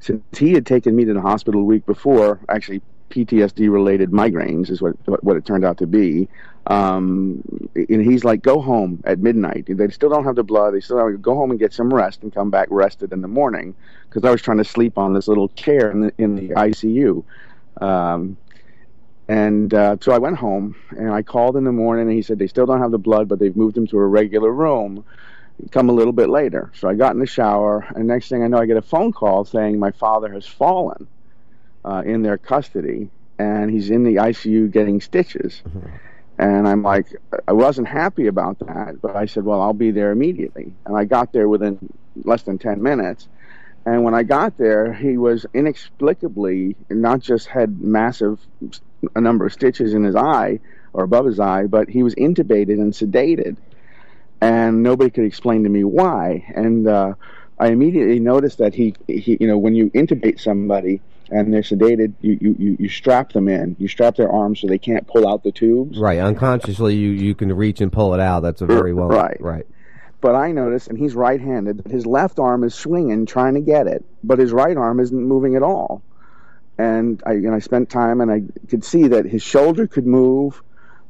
since 0.00 0.22
he 0.32 0.54
had 0.54 0.64
taken 0.64 0.96
me 0.96 1.04
to 1.04 1.12
the 1.12 1.20
hospital 1.20 1.60
a 1.60 1.64
week 1.64 1.84
before, 1.84 2.40
actually 2.48 2.80
PTSD 3.10 3.70
related 3.70 4.10
migraines 4.10 4.70
is 4.70 4.80
what 4.80 4.94
what 5.22 5.36
it 5.36 5.44
turned 5.44 5.64
out 5.64 5.78
to 5.78 5.86
be. 5.86 6.28
Um, 6.66 7.68
and 7.76 8.02
he's 8.02 8.24
like, 8.24 8.42
go 8.42 8.60
home 8.60 9.02
at 9.04 9.20
midnight. 9.20 9.66
They 9.68 9.88
still 9.88 10.08
don't 10.08 10.24
have 10.24 10.34
the 10.34 10.42
blood. 10.42 10.74
They 10.74 10.80
still 10.80 10.98
have 10.98 11.22
go 11.22 11.34
home 11.34 11.50
and 11.50 11.60
get 11.60 11.72
some 11.72 11.92
rest 11.92 12.22
and 12.22 12.34
come 12.34 12.50
back 12.50 12.68
rested 12.70 13.12
in 13.12 13.20
the 13.20 13.28
morning 13.28 13.74
because 14.08 14.24
I 14.24 14.30
was 14.30 14.40
trying 14.40 14.58
to 14.58 14.64
sleep 14.64 14.96
on 14.96 15.12
this 15.12 15.28
little 15.28 15.48
chair 15.50 15.90
in 15.90 16.00
the 16.00 16.12
in 16.16 16.34
the 16.34 16.48
ICU. 16.54 17.22
Um, 17.80 18.38
and 19.28 19.74
uh, 19.74 19.96
so 20.00 20.12
I 20.12 20.18
went 20.18 20.36
home 20.36 20.76
and 20.90 21.10
I 21.10 21.22
called 21.22 21.56
in 21.56 21.64
the 21.64 21.72
morning 21.72 22.06
and 22.06 22.16
he 22.16 22.22
said 22.22 22.38
they 22.38 22.46
still 22.46 22.66
don't 22.66 22.80
have 22.80 22.92
the 22.92 22.98
blood, 22.98 23.28
but 23.28 23.38
they've 23.38 23.56
moved 23.56 23.76
him 23.76 23.86
to 23.88 23.98
a 23.98 24.06
regular 24.06 24.52
room. 24.52 25.04
Come 25.72 25.88
a 25.88 25.92
little 25.92 26.12
bit 26.12 26.28
later. 26.28 26.70
So 26.74 26.88
I 26.88 26.94
got 26.94 27.14
in 27.14 27.20
the 27.20 27.26
shower 27.26 27.86
and 27.94 28.06
next 28.06 28.28
thing 28.28 28.42
I 28.42 28.46
know, 28.48 28.58
I 28.58 28.66
get 28.66 28.76
a 28.76 28.82
phone 28.82 29.12
call 29.12 29.44
saying 29.44 29.78
my 29.78 29.90
father 29.90 30.32
has 30.32 30.46
fallen 30.46 31.08
uh, 31.84 32.02
in 32.04 32.22
their 32.22 32.38
custody 32.38 33.10
and 33.38 33.70
he's 33.70 33.90
in 33.90 34.04
the 34.04 34.16
ICU 34.16 34.70
getting 34.70 35.00
stitches. 35.00 35.62
And 36.38 36.68
I'm 36.68 36.82
like, 36.82 37.06
I 37.48 37.52
wasn't 37.52 37.88
happy 37.88 38.26
about 38.26 38.58
that, 38.60 39.00
but 39.00 39.16
I 39.16 39.26
said, 39.26 39.44
well, 39.44 39.60
I'll 39.60 39.72
be 39.72 39.90
there 39.90 40.12
immediately. 40.12 40.74
And 40.84 40.96
I 40.96 41.04
got 41.04 41.32
there 41.32 41.48
within 41.48 41.78
less 42.24 42.42
than 42.42 42.58
10 42.58 42.82
minutes. 42.82 43.28
And 43.86 44.04
when 44.04 44.14
I 44.14 44.24
got 44.24 44.58
there, 44.58 44.92
he 44.92 45.16
was 45.16 45.46
inexplicably 45.54 46.76
not 46.90 47.20
just 47.20 47.46
had 47.46 47.80
massive, 47.80 48.40
a 49.14 49.20
number 49.20 49.46
of 49.46 49.52
stitches 49.52 49.94
in 49.94 50.04
his 50.04 50.16
eye 50.16 50.60
or 50.92 51.04
above 51.04 51.26
his 51.26 51.38
eye, 51.38 51.66
but 51.66 51.88
he 51.88 52.02
was 52.02 52.14
intubated 52.14 52.80
and 52.80 52.92
sedated. 52.92 53.56
And 54.40 54.82
nobody 54.82 55.10
could 55.10 55.24
explain 55.24 55.64
to 55.64 55.68
me 55.68 55.84
why. 55.84 56.44
And 56.54 56.86
uh, 56.86 57.14
I 57.58 57.68
immediately 57.68 58.18
noticed 58.18 58.58
that 58.58 58.74
he, 58.74 58.94
he, 59.06 59.38
you 59.40 59.46
know, 59.46 59.58
when 59.58 59.74
you 59.74 59.90
intubate 59.90 60.40
somebody, 60.40 61.00
and 61.30 61.52
they're 61.52 61.62
sedated, 61.62 62.14
you, 62.20 62.38
you, 62.40 62.56
you, 62.58 62.76
you 62.80 62.88
strap 62.88 63.32
them 63.32 63.48
in. 63.48 63.74
You 63.78 63.88
strap 63.88 64.16
their 64.16 64.30
arms 64.30 64.60
so 64.60 64.68
they 64.68 64.78
can't 64.78 65.06
pull 65.06 65.28
out 65.28 65.42
the 65.42 65.52
tubes. 65.52 65.98
Right, 65.98 66.20
unconsciously 66.20 66.94
you, 66.94 67.10
you 67.10 67.34
can 67.34 67.52
reach 67.52 67.80
and 67.80 67.92
pull 67.92 68.14
it 68.14 68.20
out. 68.20 68.40
That's 68.40 68.60
a 68.60 68.66
very 68.66 68.94
well 68.94 69.08
Right. 69.08 69.36
right. 69.40 69.66
But 70.20 70.34
I 70.34 70.52
noticed, 70.52 70.88
and 70.88 70.96
he's 70.96 71.14
right-handed, 71.14 71.78
that 71.78 71.90
his 71.90 72.06
left 72.06 72.38
arm 72.38 72.64
is 72.64 72.74
swinging, 72.74 73.26
trying 73.26 73.54
to 73.54 73.60
get 73.60 73.86
it, 73.86 74.04
but 74.24 74.38
his 74.38 74.52
right 74.52 74.76
arm 74.76 75.00
isn't 75.00 75.20
moving 75.20 75.56
at 75.56 75.62
all. 75.62 76.02
And 76.78 77.22
I, 77.24 77.32
and 77.32 77.54
I 77.54 77.58
spent 77.60 77.88
time, 77.88 78.20
and 78.20 78.30
I 78.30 78.42
could 78.68 78.84
see 78.84 79.08
that 79.08 79.24
his 79.24 79.42
shoulder 79.42 79.86
could 79.86 80.06
move, 80.06 80.62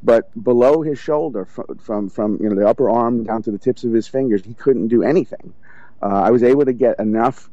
but 0.03 0.31
below 0.43 0.83
his 0.83 0.99
shoulder, 0.99 1.45
from 1.45 1.79
from, 1.79 2.09
from 2.09 2.39
you 2.41 2.49
know 2.49 2.55
the 2.55 2.69
upper 2.69 2.89
arm 2.89 3.25
down 3.25 3.43
to 3.43 3.51
the 3.51 3.59
tips 3.59 3.83
of 3.83 3.93
his 3.93 4.07
fingers, 4.07 4.45
he 4.45 4.55
couldn't 4.55 4.89
do 4.89 5.03
anything. 5.03 5.53
Uh, 6.01 6.07
I 6.07 6.31
was 6.31 6.43
able 6.43 6.65
to 6.65 6.73
get 6.73 7.01
enough 7.01 7.49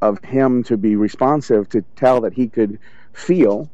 of 0.00 0.22
him 0.24 0.62
to 0.64 0.76
be 0.76 0.96
responsive 0.96 1.68
to 1.70 1.82
tell 1.96 2.22
that 2.22 2.32
he 2.32 2.48
could 2.48 2.78
feel. 3.12 3.68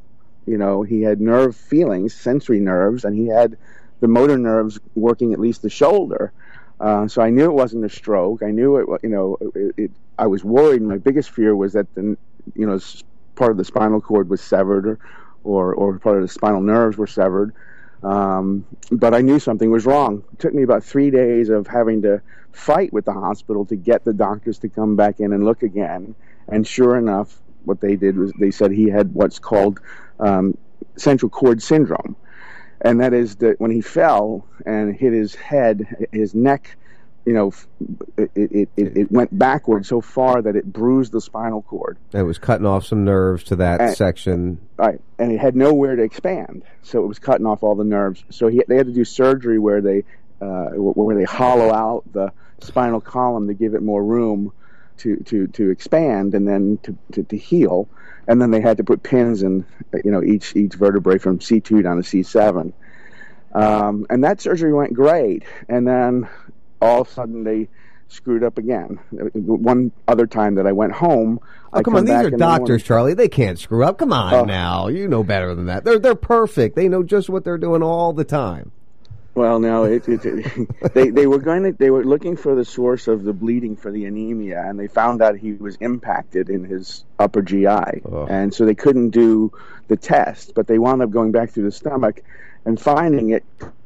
You 0.47 0.59
know, 0.59 0.83
he 0.83 1.03
had 1.03 1.21
nerve 1.21 1.57
feelings, 1.57 2.15
sensory 2.15 2.61
nerves, 2.61 3.05
and 3.05 3.17
he 3.17 3.29
had 3.29 3.57
the 4.01 4.09
motor 4.09 4.37
nerves 4.37 4.79
working 4.95 5.33
at 5.33 5.41
least 5.41 5.63
the 5.63 5.71
shoulder. 5.71 6.33
Uh, 6.81 7.09
so 7.09 7.23
I 7.23 7.31
knew 7.31 7.45
it 7.45 7.55
wasn't 7.55 7.85
a 7.85 7.89
stroke. 7.89 8.43
I 8.43 8.51
knew 8.51 8.77
it. 8.77 9.01
You 9.03 9.09
know, 9.09 9.37
it, 9.55 9.75
it, 9.77 9.91
I 10.19 10.27
was 10.27 10.45
worried. 10.45 10.83
My 10.83 10.99
biggest 10.99 11.31
fear 11.31 11.55
was 11.55 11.75
that 11.75 11.93
the 11.95 12.17
you 12.55 12.67
know 12.67 12.79
part 13.35 13.51
of 13.51 13.57
the 13.57 13.65
spinal 13.65 14.01
cord 14.01 14.29
was 14.29 14.41
severed, 14.41 14.87
or 14.87 14.99
or, 15.45 15.75
or 15.75 15.99
part 15.99 16.17
of 16.17 16.23
the 16.23 16.29
spinal 16.29 16.61
nerves 16.61 16.97
were 16.97 17.07
severed. 17.07 17.55
Um, 18.03 18.67
but 18.91 19.15
I 19.15 19.21
knew 19.21 19.39
something 19.39 19.71
was 19.71 19.87
wrong. 19.87 20.25
It 20.33 20.39
took 20.39 20.55
me 20.55 20.63
about 20.63 20.85
three 20.85 21.11
days 21.11 21.49
of 21.49 21.67
having 21.67 22.03
to 22.03 22.21
fight 22.53 22.93
with 22.93 23.05
the 23.05 23.13
hospital 23.13 23.65
to 23.67 23.77
get 23.77 24.05
the 24.05 24.13
doctors 24.13 24.59
to 24.61 24.69
come 24.69 24.97
back 24.97 25.21
in 25.21 25.33
and 25.33 25.45
look 25.45 25.63
again. 25.63 26.15
And 26.49 26.67
sure 26.67 26.97
enough, 26.97 27.41
what 27.65 27.81
they 27.81 27.97
did 27.97 28.19
was 28.19 28.33
they 28.39 28.51
said 28.51 28.73
he 28.73 28.89
had 28.89 29.15
what's 29.15 29.39
called 29.39 29.81
um, 30.21 30.57
central 30.97 31.31
cord 31.31 31.63
syndrome, 31.63 32.17
and 32.81 33.01
that 33.01 33.15
is 33.15 33.37
that 33.37 33.59
when 33.59 33.71
he 33.71 33.81
fell 33.81 34.47
and 34.67 34.95
hit 34.95 35.15
his 35.15 35.35
head, 35.35 36.09
his 36.13 36.35
neck, 36.35 36.77
you 37.27 37.33
know, 37.33 37.53
it, 38.17 38.31
it, 38.35 38.69
it, 38.77 38.97
it 38.97 39.13
went 39.13 39.37
backward 39.37 39.87
so 39.87 40.01
far 40.01 40.43
that 40.43 40.57
it 40.57 40.71
bruised 40.71 41.13
the 41.13 41.21
spinal 41.21 41.63
cord. 41.63 41.97
It 42.13 42.23
was 42.23 42.39
cutting 42.39 42.67
off 42.67 42.85
some 42.85 43.05
nerves 43.05 43.45
to 43.45 43.57
that 43.57 43.81
And- 43.81 43.97
section. 43.97 44.61
Right, 44.77 45.01
and 45.19 45.33
it 45.33 45.39
had 45.39 45.57
nowhere 45.57 45.97
to 45.97 46.03
expand, 46.03 46.65
so 46.83 47.03
it 47.03 47.07
was 47.07 47.19
cutting 47.19 47.47
off 47.47 47.63
all 47.63 47.77
the 47.77 47.85
nerves. 47.85 48.25
So 48.31 48.49
he, 48.49 48.63
they 48.67 48.77
had 48.77 48.87
to 48.87 48.93
do 48.93 49.05
surgery 49.05 49.59
where 49.59 49.81
they 49.81 50.05
uh, 50.41 50.71
where 50.75 51.17
they 51.17 51.25
hollow 51.25 51.73
out 51.73 52.05
the 52.13 52.33
spinal 52.61 53.01
column 53.01 53.47
to 53.47 53.55
give 53.55 53.75
it 53.75 53.83
more 53.83 54.05
room 54.05 54.53
to, 54.99 55.17
to, 55.17 55.47
to 55.49 55.71
expand 55.71 56.35
and 56.35 56.47
then 56.47 56.79
to, 56.83 56.97
to, 57.13 57.23
to 57.25 57.37
heal. 57.37 57.89
And 58.27 58.41
then 58.41 58.51
they 58.51 58.61
had 58.61 58.79
to 58.79 58.85
put 58.85 59.03
pins 59.03 59.43
in 59.43 59.65
you 60.05 60.11
know 60.11 60.23
each 60.23 60.57
each 60.57 60.75
vertebrae 60.75 61.19
from 61.19 61.41
C 61.41 61.61
two 61.61 61.83
down 61.83 61.97
to 61.97 62.03
C 62.03 62.23
seven. 62.23 62.73
Um, 63.53 64.07
and 64.11 64.25
that 64.25 64.41
surgery 64.41 64.73
went 64.73 64.95
great, 64.95 65.45
and 65.69 65.87
then 65.87 66.29
all 66.85 67.03
of 67.03 67.09
a 67.09 67.11
sudden 67.11 67.45
they 67.45 67.69
screwed 68.09 68.45
up 68.45 68.59
again. 68.59 68.99
One 69.11 69.91
other 70.07 70.27
time 70.27 70.57
that 70.57 70.67
I 70.67 70.73
went 70.73 70.93
home, 70.93 71.41
Oh, 71.73 71.79
I 71.79 71.83
come 71.83 71.97
on, 71.97 72.07
come 72.07 72.07
these 72.07 72.25
are 72.25 72.27
in 72.29 72.33
the 72.33 72.39
doctors, 72.39 72.83
Charlie. 72.85 73.15
They 73.15 73.29
can't 73.29 73.59
screw 73.59 73.85
up. 73.85 73.99
Come 73.99 74.13
on 74.13 74.33
Oh. 74.33 74.45
now, 74.45 74.87
you 74.89 75.09
know 75.09 75.25
better 75.25 75.55
than 75.55 75.67
that. 75.67 75.85
They're 75.85 75.99
they're 75.99 76.15
perfect. 76.15 76.77
They 76.77 76.89
know 76.89 77.03
just 77.03 77.29
what 77.29 77.45
they're 77.45 77.59
doing 77.59 77.83
all 77.83 78.13
the 78.13 78.25
time. 78.25 78.71
Well, 79.35 79.59
no, 79.59 79.83
it, 79.83 80.09
it, 80.09 80.25
it, 80.25 80.69
they 80.95 81.11
they 81.11 81.27
were 81.27 81.41
going 81.41 81.65
to 81.65 81.73
they 81.73 81.91
were 81.91 82.05
looking 82.05 82.37
for 82.37 82.55
the 82.55 82.65
source 82.65 83.09
of 83.09 83.25
the 83.25 83.33
bleeding 83.33 83.75
for 83.75 83.91
the 83.91 84.05
anemia, 84.05 84.63
and 84.65 84.79
they 84.79 84.87
found 84.87 85.21
out 85.21 85.37
he 85.37 85.55
was 85.55 85.75
impacted 85.77 86.49
in 86.49 86.63
his 86.63 87.05
upper 87.19 87.43
GI, 87.43 87.67
oh. 87.67 88.27
and 88.31 88.55
so 88.55 88.65
they 88.65 88.77
couldn't 88.77 89.11
do 89.11 89.51
the 89.89 89.97
test. 89.97 90.53
But 90.55 90.69
they 90.69 90.79
wound 90.79 91.03
up 91.03 91.11
going 91.11 91.33
back 91.33 91.51
through 91.51 91.65
the 91.65 91.73
stomach 91.73 92.23
and 92.65 92.81
finding 92.81 93.31
it, 93.31 93.43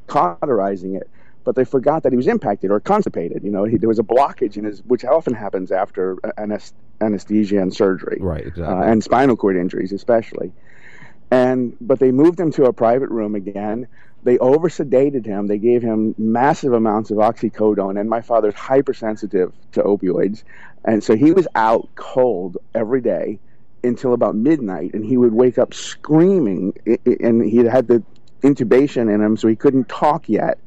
cauterizing 0.06 0.94
it. 0.96 1.08
But 1.48 1.56
they 1.56 1.64
forgot 1.64 2.02
that 2.02 2.12
he 2.12 2.16
was 2.18 2.26
impacted 2.26 2.70
or 2.70 2.78
constipated. 2.78 3.42
You 3.42 3.50
know, 3.50 3.64
he, 3.64 3.78
there 3.78 3.88
was 3.88 3.98
a 3.98 4.02
blockage 4.02 4.58
in 4.58 4.64
his, 4.64 4.82
which 4.84 5.02
often 5.06 5.32
happens 5.32 5.72
after 5.72 6.18
anes- 6.36 6.74
anesthesia 7.00 7.58
and 7.58 7.74
surgery, 7.74 8.18
right? 8.20 8.46
Exactly. 8.46 8.64
uh, 8.64 8.82
and 8.82 9.02
spinal 9.02 9.34
cord 9.34 9.56
injuries, 9.56 9.92
especially 9.92 10.52
and 11.30 11.74
but 11.80 11.98
they 11.98 12.10
moved 12.10 12.38
him 12.38 12.52
to 12.52 12.64
a 12.64 12.72
private 12.72 13.08
room 13.08 13.34
again. 13.34 13.88
They 14.24 14.36
over 14.38 14.68
sedated 14.68 15.24
him. 15.24 15.46
They 15.46 15.58
gave 15.58 15.80
him 15.80 16.14
massive 16.18 16.72
amounts 16.72 17.10
of 17.10 17.18
oxycodone, 17.18 17.98
and 17.98 18.10
my 18.10 18.20
father's 18.20 18.54
hypersensitive 18.54 19.52
to 19.72 19.82
opioids, 19.82 20.42
and 20.84 21.02
so 21.02 21.16
he 21.16 21.32
was 21.32 21.46
out 21.54 21.88
cold 21.94 22.58
every 22.74 23.00
day 23.00 23.38
until 23.84 24.12
about 24.12 24.34
midnight, 24.34 24.92
and 24.92 25.04
he 25.04 25.16
would 25.16 25.32
wake 25.32 25.56
up 25.56 25.72
screaming, 25.72 26.74
and 27.20 27.42
he 27.44 27.58
had 27.58 27.86
the 27.86 28.02
intubation 28.42 29.12
in 29.12 29.20
him, 29.20 29.36
so 29.36 29.48
he 29.48 29.56
couldn't 29.56 29.88
talk 29.88 30.28
yet, 30.28 30.58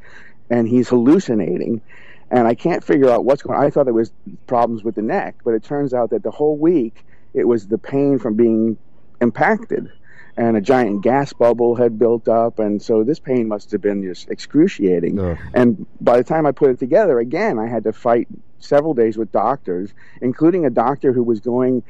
and 0.51 0.67
he's 0.67 0.89
hallucinating. 0.89 1.81
And 2.29 2.47
I 2.47 2.53
can't 2.53 2.83
figure 2.83 3.09
out 3.09 3.25
what's 3.25 3.41
going 3.41 3.57
on. 3.57 3.65
I 3.65 3.69
thought 3.71 3.87
it 3.87 3.93
was 3.93 4.11
problems 4.45 4.83
with 4.83 4.95
the 4.95 5.01
neck, 5.01 5.37
but 5.43 5.53
it 5.53 5.63
turns 5.63 5.93
out 5.93 6.11
that 6.11 6.21
the 6.21 6.31
whole 6.31 6.57
week 6.57 7.03
it 7.33 7.47
was 7.47 7.67
the 7.67 7.77
pain 7.77 8.19
from 8.19 8.35
being 8.35 8.77
impacted 9.21 9.91
and 10.37 10.55
a 10.55 10.61
giant 10.61 11.03
gas 11.03 11.33
bubble 11.33 11.75
had 11.75 11.99
built 11.99 12.27
up 12.27 12.59
and 12.59 12.81
so 12.81 13.03
this 13.03 13.19
pain 13.19 13.47
must 13.47 13.71
have 13.71 13.81
been 13.81 14.01
just 14.01 14.29
excruciating 14.29 15.15
and 15.53 15.85
by 15.99 16.17
the 16.17 16.23
time 16.23 16.45
i 16.45 16.51
put 16.51 16.69
it 16.69 16.79
together 16.79 17.19
again 17.19 17.59
i 17.59 17.67
had 17.67 17.83
to 17.83 17.93
fight 17.93 18.27
several 18.59 18.93
days 18.93 19.17
with 19.17 19.31
doctors 19.31 19.93
including 20.21 20.65
a 20.65 20.69
doctor 20.69 21.11
who 21.11 21.21
was 21.21 21.41
going 21.41 21.83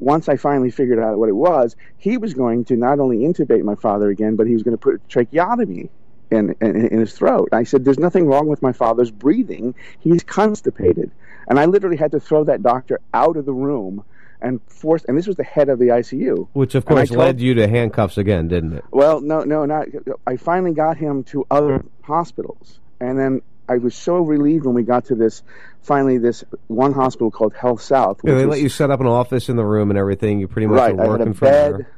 once 0.00 0.28
i 0.28 0.36
finally 0.36 0.70
figured 0.70 0.98
out 0.98 1.18
what 1.18 1.28
it 1.28 1.36
was 1.36 1.76
he 1.98 2.16
was 2.16 2.34
going 2.34 2.64
to 2.64 2.76
not 2.76 2.98
only 2.98 3.18
intubate 3.18 3.62
my 3.62 3.74
father 3.74 4.08
again 4.08 4.36
but 4.36 4.46
he 4.46 4.54
was 4.54 4.62
going 4.62 4.76
to 4.76 4.80
put 4.80 4.94
a 4.94 4.98
tracheotomy 5.08 5.90
in, 6.32 6.54
in, 6.60 6.86
in 6.86 6.98
his 7.00 7.12
throat 7.12 7.48
i 7.52 7.62
said 7.62 7.84
there's 7.84 7.98
nothing 7.98 8.26
wrong 8.26 8.46
with 8.46 8.62
my 8.62 8.72
father's 8.72 9.10
breathing 9.10 9.74
he's 10.00 10.22
constipated 10.22 11.10
and 11.48 11.58
i 11.60 11.64
literally 11.66 11.96
had 11.96 12.10
to 12.12 12.20
throw 12.20 12.42
that 12.44 12.62
doctor 12.62 12.98
out 13.14 13.36
of 13.36 13.44
the 13.44 13.52
room 13.52 14.02
and 14.40 14.60
force 14.66 15.04
and 15.06 15.16
this 15.16 15.26
was 15.26 15.36
the 15.36 15.44
head 15.44 15.68
of 15.68 15.78
the 15.78 15.86
icu 15.86 16.48
Which 16.52 16.74
of 16.74 16.84
course 16.84 17.08
told- 17.10 17.18
led 17.18 17.40
you 17.40 17.54
to 17.54 17.68
handcuffs 17.68 18.18
again, 18.18 18.48
didn't 18.48 18.72
it? 18.72 18.84
well, 18.90 19.20
no, 19.20 19.44
no, 19.44 19.64
not. 19.66 19.86
I 20.26 20.36
finally 20.36 20.72
got 20.72 20.96
him 20.96 21.22
to 21.24 21.46
other 21.48 21.84
hospitals, 22.02 22.80
and 22.98 23.16
then 23.16 23.42
I 23.68 23.76
was 23.78 23.94
so 23.94 24.16
relieved 24.16 24.64
when 24.66 24.74
we 24.74 24.82
got 24.82 25.04
to 25.06 25.14
this. 25.14 25.44
Finally, 25.82 26.18
this 26.18 26.42
one 26.66 26.92
hospital 26.92 27.30
called 27.30 27.54
Health 27.54 27.82
South. 27.82 28.20
Yeah, 28.24 28.34
they 28.34 28.46
was- 28.46 28.56
let 28.56 28.62
you 28.62 28.68
set 28.68 28.90
up 28.90 28.98
an 29.00 29.06
office 29.06 29.48
in 29.48 29.54
the 29.54 29.64
room 29.64 29.90
and 29.90 29.98
everything. 29.98 30.40
You 30.40 30.48
pretty 30.48 30.66
much 30.66 30.78
right. 30.78 30.98
are 30.98 31.00
I 31.08 31.12
had 31.12 31.20
a 31.20 31.24
from 31.26 31.32
bed, 31.34 31.72
there. 31.74 31.88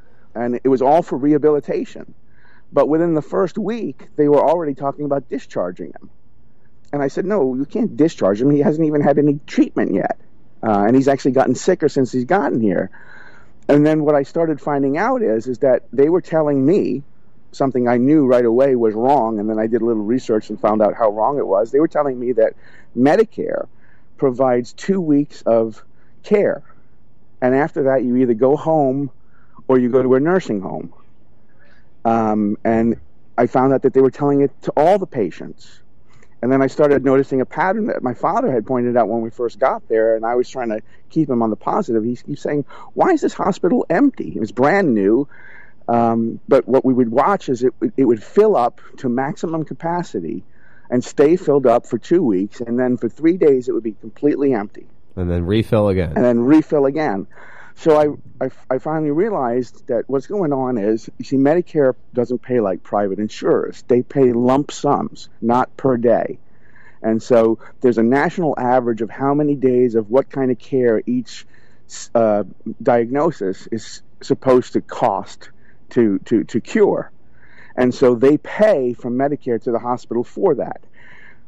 and 0.44 0.60
it 0.62 0.68
was 0.68 0.82
all 0.82 1.00
for 1.02 1.16
rehabilitation. 1.16 2.12
But 2.74 2.88
within 2.88 3.14
the 3.14 3.22
first 3.22 3.56
week, 3.56 4.08
they 4.16 4.26
were 4.28 4.44
already 4.44 4.74
talking 4.74 5.04
about 5.04 5.28
discharging 5.28 5.92
him. 5.92 6.10
And 6.92 7.00
I 7.00 7.06
said, 7.06 7.24
no, 7.24 7.54
you 7.54 7.64
can't 7.64 7.96
discharge 7.96 8.42
him. 8.42 8.50
He 8.50 8.58
hasn't 8.58 8.84
even 8.84 9.00
had 9.00 9.16
any 9.16 9.38
treatment 9.46 9.94
yet. 9.94 10.18
Uh, 10.60 10.84
and 10.86 10.96
he's 10.96 11.06
actually 11.06 11.32
gotten 11.32 11.54
sicker 11.54 11.88
since 11.88 12.10
he's 12.10 12.24
gotten 12.24 12.60
here. 12.60 12.90
And 13.68 13.86
then 13.86 14.04
what 14.04 14.16
I 14.16 14.24
started 14.24 14.60
finding 14.60 14.98
out 14.98 15.22
is, 15.22 15.46
is 15.46 15.60
that 15.60 15.84
they 15.92 16.08
were 16.08 16.20
telling 16.20 16.66
me 16.66 17.04
something 17.52 17.86
I 17.86 17.96
knew 17.98 18.26
right 18.26 18.44
away 18.44 18.74
was 18.74 18.94
wrong. 18.94 19.38
And 19.38 19.48
then 19.48 19.58
I 19.58 19.68
did 19.68 19.80
a 19.80 19.84
little 19.84 20.02
research 20.02 20.50
and 20.50 20.60
found 20.60 20.82
out 20.82 20.94
how 20.94 21.10
wrong 21.10 21.38
it 21.38 21.46
was. 21.46 21.70
They 21.70 21.78
were 21.78 21.88
telling 21.88 22.18
me 22.18 22.32
that 22.32 22.54
Medicare 22.96 23.68
provides 24.16 24.72
two 24.72 25.00
weeks 25.00 25.42
of 25.42 25.84
care. 26.24 26.62
And 27.40 27.54
after 27.54 27.84
that, 27.84 28.02
you 28.02 28.16
either 28.16 28.34
go 28.34 28.56
home 28.56 29.10
or 29.68 29.78
you 29.78 29.90
go 29.90 30.02
to 30.02 30.14
a 30.14 30.20
nursing 30.20 30.60
home. 30.60 30.92
Um, 32.04 32.56
and 32.64 33.00
I 33.38 33.46
found 33.46 33.72
out 33.72 33.82
that 33.82 33.94
they 33.94 34.00
were 34.00 34.10
telling 34.10 34.42
it 34.42 34.50
to 34.62 34.72
all 34.76 34.98
the 34.98 35.06
patients. 35.06 35.80
And 36.42 36.52
then 36.52 36.60
I 36.60 36.66
started 36.66 37.04
noticing 37.04 37.40
a 37.40 37.46
pattern 37.46 37.86
that 37.86 38.02
my 38.02 38.12
father 38.12 38.52
had 38.52 38.66
pointed 38.66 38.96
out 38.98 39.08
when 39.08 39.22
we 39.22 39.30
first 39.30 39.58
got 39.58 39.88
there, 39.88 40.14
and 40.14 40.26
I 40.26 40.34
was 40.34 40.48
trying 40.48 40.68
to 40.68 40.80
keep 41.08 41.30
him 41.30 41.42
on 41.42 41.48
the 41.48 41.56
positive. 41.56 42.04
He 42.04 42.16
keeps 42.16 42.42
saying, 42.42 42.66
"Why 42.92 43.12
is 43.12 43.22
this 43.22 43.32
hospital 43.32 43.86
empty? 43.88 44.32
It 44.36 44.40
was 44.40 44.52
brand 44.52 44.92
new." 44.94 45.26
Um, 45.88 46.40
but 46.46 46.68
what 46.68 46.84
we 46.84 46.92
would 46.92 47.10
watch 47.10 47.48
is 47.48 47.62
it 47.64 47.72
it 47.96 48.04
would 48.04 48.22
fill 48.22 48.56
up 48.56 48.82
to 48.98 49.08
maximum 49.08 49.64
capacity, 49.64 50.44
and 50.90 51.02
stay 51.02 51.36
filled 51.36 51.66
up 51.66 51.86
for 51.86 51.96
two 51.96 52.22
weeks, 52.22 52.60
and 52.60 52.78
then 52.78 52.98
for 52.98 53.08
three 53.08 53.38
days 53.38 53.68
it 53.68 53.72
would 53.72 53.82
be 53.82 53.92
completely 53.92 54.52
empty 54.52 54.86
And 55.16 55.30
then 55.30 55.46
refill 55.46 55.88
again. 55.88 56.12
and 56.14 56.22
then 56.24 56.40
refill 56.40 56.84
again. 56.84 57.26
So 57.76 57.98
I, 57.98 58.44
I, 58.44 58.50
I 58.70 58.78
finally 58.78 59.10
realized 59.10 59.86
that 59.88 60.08
what's 60.08 60.26
going 60.26 60.52
on 60.52 60.78
is, 60.78 61.10
you 61.18 61.24
see, 61.24 61.36
Medicare 61.36 61.94
doesn't 62.12 62.40
pay 62.40 62.60
like 62.60 62.82
private 62.82 63.18
insurers. 63.18 63.82
They 63.88 64.02
pay 64.02 64.32
lump 64.32 64.70
sums, 64.70 65.28
not 65.40 65.76
per 65.76 65.96
day. 65.96 66.38
And 67.02 67.22
so 67.22 67.58
there's 67.80 67.98
a 67.98 68.02
national 68.02 68.58
average 68.58 69.02
of 69.02 69.10
how 69.10 69.34
many 69.34 69.56
days 69.56 69.94
of 69.94 70.10
what 70.10 70.30
kind 70.30 70.50
of 70.50 70.58
care 70.58 71.02
each 71.04 71.46
uh, 72.14 72.44
diagnosis 72.82 73.66
is 73.70 74.02
supposed 74.22 74.72
to 74.72 74.80
cost 74.80 75.50
to, 75.90 76.18
to, 76.20 76.44
to 76.44 76.60
cure. 76.60 77.10
And 77.76 77.94
so 77.94 78.14
they 78.14 78.38
pay 78.38 78.94
from 78.94 79.18
Medicare 79.18 79.60
to 79.64 79.72
the 79.72 79.78
hospital 79.78 80.24
for 80.24 80.54
that 80.54 80.80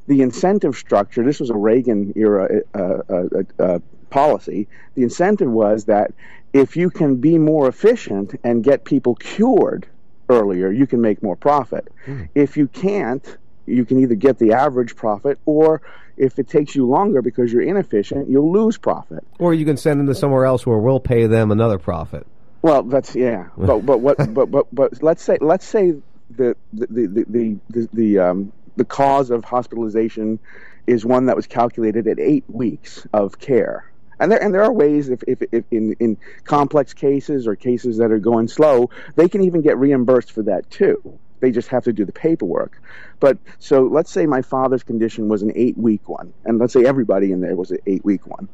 the 0.06 0.22
incentive 0.22 0.76
structure, 0.76 1.24
this 1.24 1.40
was 1.40 1.50
a 1.50 1.56
Reagan 1.56 2.12
era 2.16 2.62
uh, 2.74 2.78
uh, 2.78 3.02
uh, 3.12 3.62
uh, 3.62 3.78
policy. 4.10 4.68
The 4.94 5.02
incentive 5.02 5.50
was 5.50 5.84
that 5.86 6.12
if 6.52 6.76
you 6.76 6.90
can 6.90 7.16
be 7.16 7.38
more 7.38 7.68
efficient 7.68 8.38
and 8.42 8.64
get 8.64 8.84
people 8.84 9.14
cured 9.14 9.86
earlier, 10.28 10.70
you 10.70 10.86
can 10.86 11.00
make 11.00 11.22
more 11.22 11.36
profit. 11.36 11.92
If 12.34 12.56
you 12.56 12.68
can't, 12.68 13.36
you 13.66 13.84
can 13.84 14.00
either 14.00 14.14
get 14.14 14.38
the 14.38 14.52
average 14.52 14.96
profit, 14.96 15.38
or 15.44 15.82
if 16.16 16.38
it 16.38 16.48
takes 16.48 16.74
you 16.74 16.86
longer 16.86 17.20
because 17.20 17.52
you're 17.52 17.62
inefficient, 17.62 18.28
you'll 18.28 18.52
lose 18.52 18.78
profit. 18.78 19.24
Or 19.38 19.52
you 19.52 19.64
can 19.64 19.76
send 19.76 20.00
them 20.00 20.06
to 20.06 20.14
somewhere 20.14 20.44
else 20.44 20.66
where 20.66 20.78
we'll 20.78 21.00
pay 21.00 21.26
them 21.26 21.50
another 21.50 21.78
profit. 21.78 22.26
Well, 22.62 22.82
that's 22.84 23.14
yeah, 23.14 23.48
but 23.56 23.84
but 23.84 23.98
what 23.98 24.16
but 24.32 24.46
but 24.46 24.66
but 24.72 25.02
let's 25.02 25.22
say 25.22 25.38
let's 25.40 25.66
say 25.66 25.94
the 26.30 26.56
the 26.72 26.86
the 26.86 27.24
the 27.28 27.56
the, 27.70 27.88
the 27.92 28.18
um 28.18 28.52
the 28.76 28.84
cause 28.84 29.30
of 29.30 29.44
hospitalization 29.44 30.38
is 30.86 31.04
one 31.04 31.26
that 31.26 31.36
was 31.36 31.46
calculated 31.46 32.06
at 32.06 32.18
eight 32.18 32.44
weeks 32.48 33.06
of 33.12 33.38
care. 33.38 33.90
And 34.18 34.32
there, 34.32 34.42
and 34.42 34.54
there 34.54 34.62
are 34.62 34.72
ways 34.72 35.08
if, 35.08 35.22
if, 35.26 35.42
if 35.52 35.64
in, 35.70 35.94
in 36.00 36.16
complex 36.44 36.94
cases 36.94 37.46
or 37.46 37.54
cases 37.54 37.98
that 37.98 38.10
are 38.10 38.18
going 38.18 38.48
slow, 38.48 38.90
they 39.14 39.28
can 39.28 39.42
even 39.42 39.60
get 39.60 39.76
reimbursed 39.78 40.32
for 40.32 40.42
that 40.42 40.68
too. 40.70 41.18
They 41.40 41.50
just 41.50 41.68
have 41.68 41.84
to 41.84 41.92
do 41.92 42.04
the 42.04 42.12
paperwork. 42.12 42.80
But 43.20 43.38
so 43.58 43.82
let's 43.82 44.10
say 44.10 44.26
my 44.26 44.42
father's 44.42 44.82
condition 44.82 45.28
was 45.28 45.42
an 45.42 45.52
eight 45.54 45.76
week 45.76 46.08
one, 46.08 46.32
and 46.44 46.58
let's 46.58 46.72
say 46.72 46.84
everybody 46.84 47.32
in 47.32 47.40
there 47.40 47.54
was 47.56 47.70
an 47.70 47.78
eight 47.86 48.04
week 48.04 48.26
one. 48.26 48.48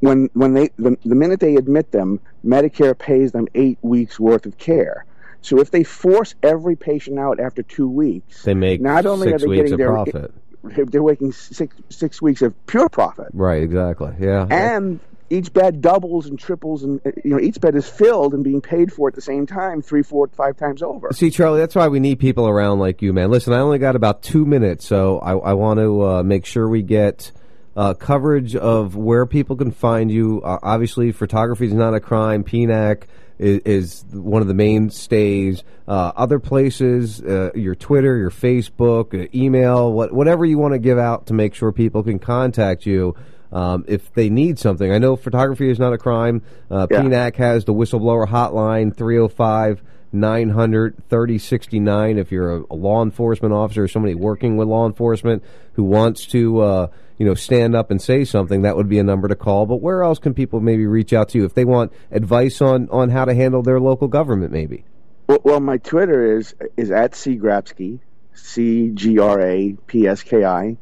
When 0.00 0.30
when 0.34 0.54
they 0.54 0.70
the, 0.76 0.96
the 1.04 1.14
minute 1.14 1.40
they 1.40 1.56
admit 1.56 1.90
them, 1.90 2.20
Medicare 2.44 2.96
pays 2.96 3.32
them 3.32 3.48
eight 3.54 3.78
weeks 3.82 4.20
worth 4.20 4.46
of 4.46 4.58
care. 4.58 5.06
So 5.40 5.58
if 5.60 5.70
they 5.70 5.82
force 5.82 6.34
every 6.42 6.76
patient 6.76 7.18
out 7.18 7.38
after 7.38 7.62
two 7.62 7.88
weeks, 7.88 8.42
They 8.44 8.54
make 8.54 8.80
not 8.80 9.06
only 9.06 9.28
six 9.28 9.42
are 9.42 9.46
they 9.46 9.50
weeks 9.50 9.62
getting 9.64 9.78
their 9.78 9.92
profit. 9.92 10.32
They're 10.64 11.02
making 11.02 11.32
six 11.32 11.74
six 11.90 12.20
weeks 12.22 12.42
of 12.42 12.54
pure 12.66 12.88
profit, 12.88 13.28
Right, 13.32 13.62
exactly. 13.62 14.12
Yeah. 14.18 14.46
and 14.50 15.00
each 15.30 15.52
bed 15.52 15.80
doubles 15.80 16.26
and 16.26 16.38
triples, 16.38 16.82
and 16.84 17.00
uh, 17.06 17.10
you 17.24 17.30
know 17.30 17.40
each 17.40 17.60
bed 17.60 17.74
is 17.74 17.88
filled 17.88 18.34
and 18.34 18.44
being 18.44 18.60
paid 18.60 18.92
for 18.92 19.08
at 19.08 19.14
the 19.14 19.20
same 19.22 19.46
time, 19.46 19.82
three, 19.82 20.02
four, 20.02 20.28
five 20.28 20.56
times 20.56 20.82
over. 20.82 21.10
See, 21.12 21.30
Charlie, 21.30 21.60
that's 21.60 21.74
why 21.74 21.88
we 21.88 21.98
need 22.00 22.18
people 22.18 22.46
around 22.46 22.78
like 22.78 23.00
you, 23.02 23.12
man. 23.12 23.30
Listen, 23.30 23.52
I 23.52 23.58
only 23.60 23.78
got 23.78 23.96
about 23.96 24.22
two 24.22 24.44
minutes, 24.44 24.86
so 24.86 25.18
I, 25.20 25.32
I 25.32 25.52
want 25.54 25.80
to 25.80 26.02
uh, 26.06 26.22
make 26.22 26.44
sure 26.44 26.68
we 26.68 26.82
get 26.82 27.32
uh, 27.76 27.94
coverage 27.94 28.54
of 28.54 28.96
where 28.96 29.26
people 29.26 29.56
can 29.56 29.72
find 29.72 30.10
you. 30.10 30.42
Uh, 30.42 30.58
obviously, 30.62 31.10
photography 31.10 31.66
is 31.66 31.72
not 31.74 31.94
a 31.94 32.00
crime. 32.00 32.44
PINAC 32.44 33.04
is, 33.38 33.60
is 33.64 34.04
one 34.12 34.42
of 34.42 34.48
the 34.48 34.54
mainstays. 34.54 35.62
Uh, 35.86 36.12
other 36.16 36.38
places, 36.38 37.20
uh, 37.22 37.50
your 37.54 37.74
Twitter, 37.74 38.16
your 38.16 38.30
Facebook, 38.30 39.14
uh, 39.14 39.28
email, 39.34 39.92
what, 39.92 40.12
whatever 40.12 40.44
you 40.44 40.58
want 40.58 40.72
to 40.72 40.78
give 40.78 40.98
out 40.98 41.26
to 41.26 41.34
make 41.34 41.54
sure 41.54 41.72
people 41.72 42.02
can 42.02 42.18
contact 42.18 42.86
you. 42.86 43.14
Um, 43.52 43.84
if 43.86 44.12
they 44.14 44.30
need 44.30 44.58
something, 44.58 44.90
I 44.90 44.98
know 44.98 45.14
photography 45.14 45.70
is 45.70 45.78
not 45.78 45.92
a 45.92 45.98
crime. 45.98 46.42
Uh, 46.70 46.86
Yeah. 46.90 47.02
PINAC 47.02 47.36
has 47.36 47.64
the 47.64 47.72
whistleblower 47.74 48.26
hotline 48.26 48.96
305 48.96 49.82
900 50.12 50.96
3069. 51.08 52.18
If 52.18 52.32
you're 52.32 52.56
a, 52.58 52.62
a 52.70 52.74
law 52.74 53.02
enforcement 53.02 53.52
officer 53.54 53.84
or 53.84 53.88
somebody 53.88 54.14
working 54.14 54.56
with 54.56 54.68
law 54.68 54.86
enforcement 54.86 55.42
who 55.74 55.84
wants 55.84 56.26
to, 56.28 56.60
uh, 56.60 56.86
you 57.18 57.26
know, 57.26 57.34
stand 57.34 57.76
up 57.76 57.90
and 57.90 58.00
say 58.00 58.24
something, 58.24 58.62
that 58.62 58.76
would 58.76 58.88
be 58.88 58.98
a 58.98 59.04
number 59.04 59.28
to 59.28 59.36
call. 59.36 59.66
But 59.66 59.80
where 59.80 60.02
else 60.02 60.18
can 60.18 60.34
people 60.34 60.60
maybe 60.60 60.86
reach 60.86 61.12
out 61.12 61.28
to 61.30 61.38
you 61.38 61.44
if 61.44 61.54
they 61.54 61.64
want 61.64 61.92
advice 62.10 62.60
on, 62.60 62.88
on 62.90 63.10
how 63.10 63.24
to 63.24 63.34
handle 63.34 63.62
their 63.62 63.80
local 63.80 64.08
government, 64.08 64.52
maybe? 64.52 64.84
Well, 65.26 65.40
well 65.44 65.60
my 65.60 65.78
Twitter 65.78 66.36
is 66.36 66.54
is 66.76 66.90
at 66.90 67.14
C 67.14 67.36
Grapski, 67.36 68.00
C 68.34 68.90
G 68.92 69.18
R 69.18 69.40
A 69.40 69.76
P 69.86 70.06
S 70.06 70.22
K 70.22 70.44
I, 70.44 70.76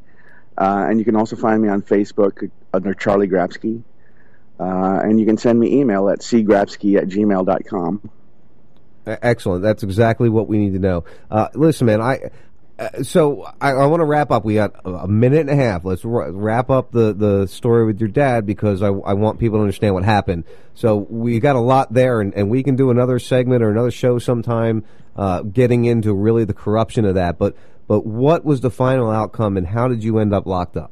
uh, 0.57 0.87
and 0.89 0.99
you 0.99 1.05
can 1.05 1.17
also 1.17 1.37
find 1.37 1.63
me 1.63 1.69
on 1.69 1.83
Facebook 1.83 2.51
under 2.73 2.95
Charlie 2.95 3.29
Grapski, 3.29 3.83
uh, 4.59 5.01
and 5.03 5.21
you 5.21 5.27
can 5.27 5.37
send 5.37 5.59
me 5.59 5.81
email 5.81 6.09
at 6.09 6.21
cgrapski 6.21 6.97
at 6.97 7.09
gmail.com. 7.09 8.11
E- 9.07 9.11
Excellent. 9.23 9.63
That's 9.63 9.83
exactly 9.83 10.29
what 10.29 10.49
we 10.49 10.59
need 10.59 10.73
to 10.73 10.79
know. 10.79 11.05
Uh, 11.31 11.49
listen, 11.55 11.87
man, 11.87 12.01
I. 12.01 12.31
Uh, 12.83 13.03
so 13.05 13.43
I, 13.61 13.71
I 13.71 13.87
want 13.87 14.01
to 14.01 14.05
wrap 14.05 14.33
up. 14.33 14.45
We 14.45 14.55
got 14.55 14.75
a 14.85 15.07
minute 15.07 15.41
and 15.41 15.51
a 15.51 15.55
half. 15.55 15.85
Let's 15.85 16.05
wra- 16.05 16.33
wrap 16.33 16.69
up 16.69 16.91
the, 16.91 17.13
the 17.13 17.47
story 17.47 17.87
with 17.87 18.01
your 18.01 18.09
dad 18.09 18.45
because 18.45 18.83
I, 18.83 18.89
I 18.89 19.13
want 19.13 19.39
people 19.39 19.59
to 19.59 19.61
understand 19.61 19.95
what 19.95 20.03
happened. 20.03 20.45
So 20.75 20.97
we 20.97 21.39
got 21.39 21.55
a 21.55 21.61
lot 21.61 21.93
there, 21.93 22.21
and, 22.21 22.35
and 22.35 22.51
we 22.51 22.65
can 22.65 22.75
do 22.75 22.91
another 22.91 23.21
segment 23.21 23.63
or 23.63 23.71
another 23.71 23.93
show 23.93 24.19
sometime, 24.19 24.85
uh, 25.15 25.43
getting 25.43 25.85
into 25.85 26.13
really 26.13 26.45
the 26.45 26.55
corruption 26.55 27.05
of 27.05 27.15
that. 27.15 27.39
But 27.39 27.55
but 27.87 28.05
what 28.05 28.45
was 28.45 28.63
the 28.63 28.71
final 28.71 29.11
outcome, 29.11 29.57
and 29.57 29.67
how 29.67 29.87
did 29.87 30.03
you 30.03 30.19
end 30.19 30.35
up 30.35 30.47
locked 30.47 30.77
up? 30.77 30.91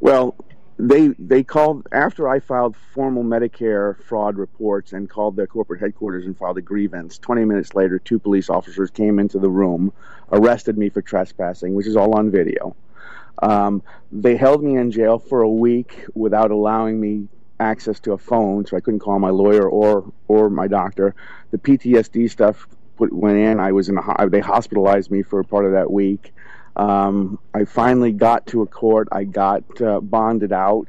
Well, 0.00 0.34
they 0.80 1.08
they 1.18 1.42
called 1.42 1.86
after 1.92 2.28
I 2.28 2.40
filed 2.40 2.76
formal 2.94 3.22
Medicare 3.22 4.02
fraud 4.02 4.36
reports 4.36 4.92
and 4.92 5.08
called 5.08 5.36
their 5.36 5.46
corporate 5.46 5.80
headquarters 5.80 6.26
and 6.26 6.36
filed 6.36 6.58
a 6.58 6.62
grievance. 6.62 7.18
Twenty 7.18 7.44
minutes 7.44 7.74
later, 7.74 7.98
two 7.98 8.18
police 8.18 8.48
officers 8.48 8.90
came 8.90 9.18
into 9.18 9.38
the 9.38 9.50
room, 9.50 9.92
arrested 10.32 10.78
me 10.78 10.88
for 10.88 11.02
trespassing, 11.02 11.74
which 11.74 11.86
is 11.86 11.96
all 11.96 12.16
on 12.16 12.30
video. 12.30 12.74
Um, 13.42 13.82
they 14.10 14.36
held 14.36 14.62
me 14.62 14.76
in 14.76 14.90
jail 14.90 15.18
for 15.18 15.42
a 15.42 15.48
week 15.48 16.04
without 16.14 16.50
allowing 16.50 17.00
me 17.00 17.28
access 17.58 18.00
to 18.00 18.12
a 18.12 18.18
phone, 18.18 18.66
so 18.66 18.76
I 18.76 18.80
couldn't 18.80 19.00
call 19.00 19.18
my 19.18 19.30
lawyer 19.30 19.68
or 19.68 20.10
or 20.28 20.48
my 20.48 20.66
doctor. 20.66 21.14
The 21.50 21.58
PTSD 21.58 22.30
stuff 22.30 22.66
put, 22.96 23.12
went 23.12 23.38
in. 23.38 23.60
I 23.60 23.72
was 23.72 23.88
in 23.88 23.98
a, 23.98 24.28
they 24.28 24.40
hospitalized 24.40 25.10
me 25.10 25.22
for 25.22 25.42
part 25.44 25.66
of 25.66 25.72
that 25.72 25.90
week. 25.90 26.32
Um, 26.80 27.38
I 27.52 27.66
finally 27.66 28.10
got 28.10 28.46
to 28.48 28.62
a 28.62 28.66
court. 28.66 29.08
I 29.12 29.24
got 29.24 29.82
uh, 29.82 30.00
bonded 30.00 30.50
out. 30.50 30.88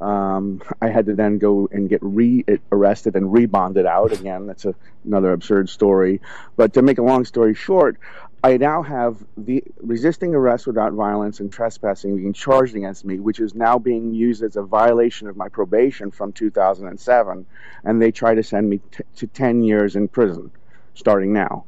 Um, 0.00 0.60
I 0.82 0.88
had 0.88 1.06
to 1.06 1.14
then 1.14 1.38
go 1.38 1.68
and 1.70 1.88
get 1.88 2.00
re-arrested 2.02 3.14
and 3.14 3.26
rebonded 3.26 3.86
out 3.86 4.12
again. 4.12 4.48
That's 4.48 4.64
a, 4.64 4.74
another 5.04 5.32
absurd 5.32 5.68
story. 5.68 6.20
But 6.56 6.74
to 6.74 6.82
make 6.82 6.98
a 6.98 7.02
long 7.02 7.24
story 7.24 7.54
short, 7.54 7.98
I 8.42 8.56
now 8.56 8.82
have 8.82 9.18
the 9.36 9.62
resisting 9.80 10.34
arrest 10.34 10.66
without 10.66 10.94
violence 10.94 11.38
and 11.38 11.52
trespassing 11.52 12.16
being 12.16 12.32
charged 12.32 12.74
against 12.74 13.04
me, 13.04 13.20
which 13.20 13.38
is 13.38 13.54
now 13.54 13.78
being 13.78 14.12
used 14.12 14.42
as 14.42 14.56
a 14.56 14.62
violation 14.62 15.28
of 15.28 15.36
my 15.36 15.48
probation 15.48 16.10
from 16.10 16.32
2007, 16.32 17.46
and 17.84 18.02
they 18.02 18.10
try 18.10 18.34
to 18.34 18.42
send 18.42 18.68
me 18.68 18.80
t- 18.90 19.04
to 19.16 19.28
10 19.28 19.62
years 19.62 19.94
in 19.94 20.08
prison, 20.08 20.50
starting 20.94 21.32
now. 21.32 21.66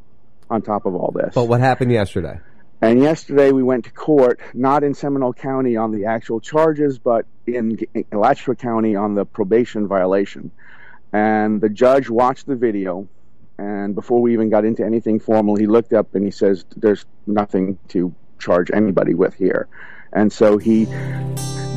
On 0.50 0.60
top 0.60 0.84
of 0.84 0.94
all 0.94 1.12
this. 1.12 1.32
But 1.34 1.46
what 1.46 1.60
happened 1.60 1.92
yesterday? 1.92 2.38
And 2.82 3.00
yesterday 3.00 3.52
we 3.52 3.62
went 3.62 3.84
to 3.84 3.92
court, 3.92 4.40
not 4.54 4.82
in 4.82 4.92
Seminole 4.92 5.34
County 5.34 5.76
on 5.76 5.92
the 5.92 6.06
actual 6.06 6.40
charges, 6.40 6.98
but 6.98 7.26
in, 7.46 7.78
in 7.94 8.04
Alachua 8.10 8.56
County 8.56 8.96
on 8.96 9.14
the 9.14 9.24
probation 9.24 9.86
violation. 9.86 10.50
And 11.12 11.60
the 11.60 11.68
judge 11.68 12.10
watched 12.10 12.48
the 12.48 12.56
video, 12.56 13.06
and 13.56 13.94
before 13.94 14.20
we 14.20 14.32
even 14.32 14.50
got 14.50 14.64
into 14.64 14.84
anything 14.84 15.20
formal, 15.20 15.54
he 15.54 15.68
looked 15.68 15.92
up 15.92 16.16
and 16.16 16.24
he 16.24 16.32
says, 16.32 16.64
"There's 16.76 17.06
nothing 17.24 17.78
to 17.88 18.12
charge 18.40 18.68
anybody 18.74 19.14
with 19.14 19.34
here," 19.34 19.68
and 20.12 20.32
so 20.32 20.58
he 20.58 20.86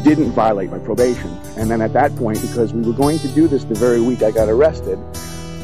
didn't 0.04 0.32
violate 0.32 0.72
my 0.72 0.80
probation. 0.80 1.30
And 1.56 1.70
then 1.70 1.82
at 1.82 1.94
that 1.94 2.16
point, 2.16 2.42
because 2.42 2.74
we 2.74 2.82
were 2.82 2.98
going 2.98 3.20
to 3.20 3.28
do 3.28 3.48
this 3.48 3.64
the 3.64 3.76
very 3.76 4.02
week 4.02 4.24
I 4.24 4.32
got 4.32 4.50
arrested, 4.50 4.98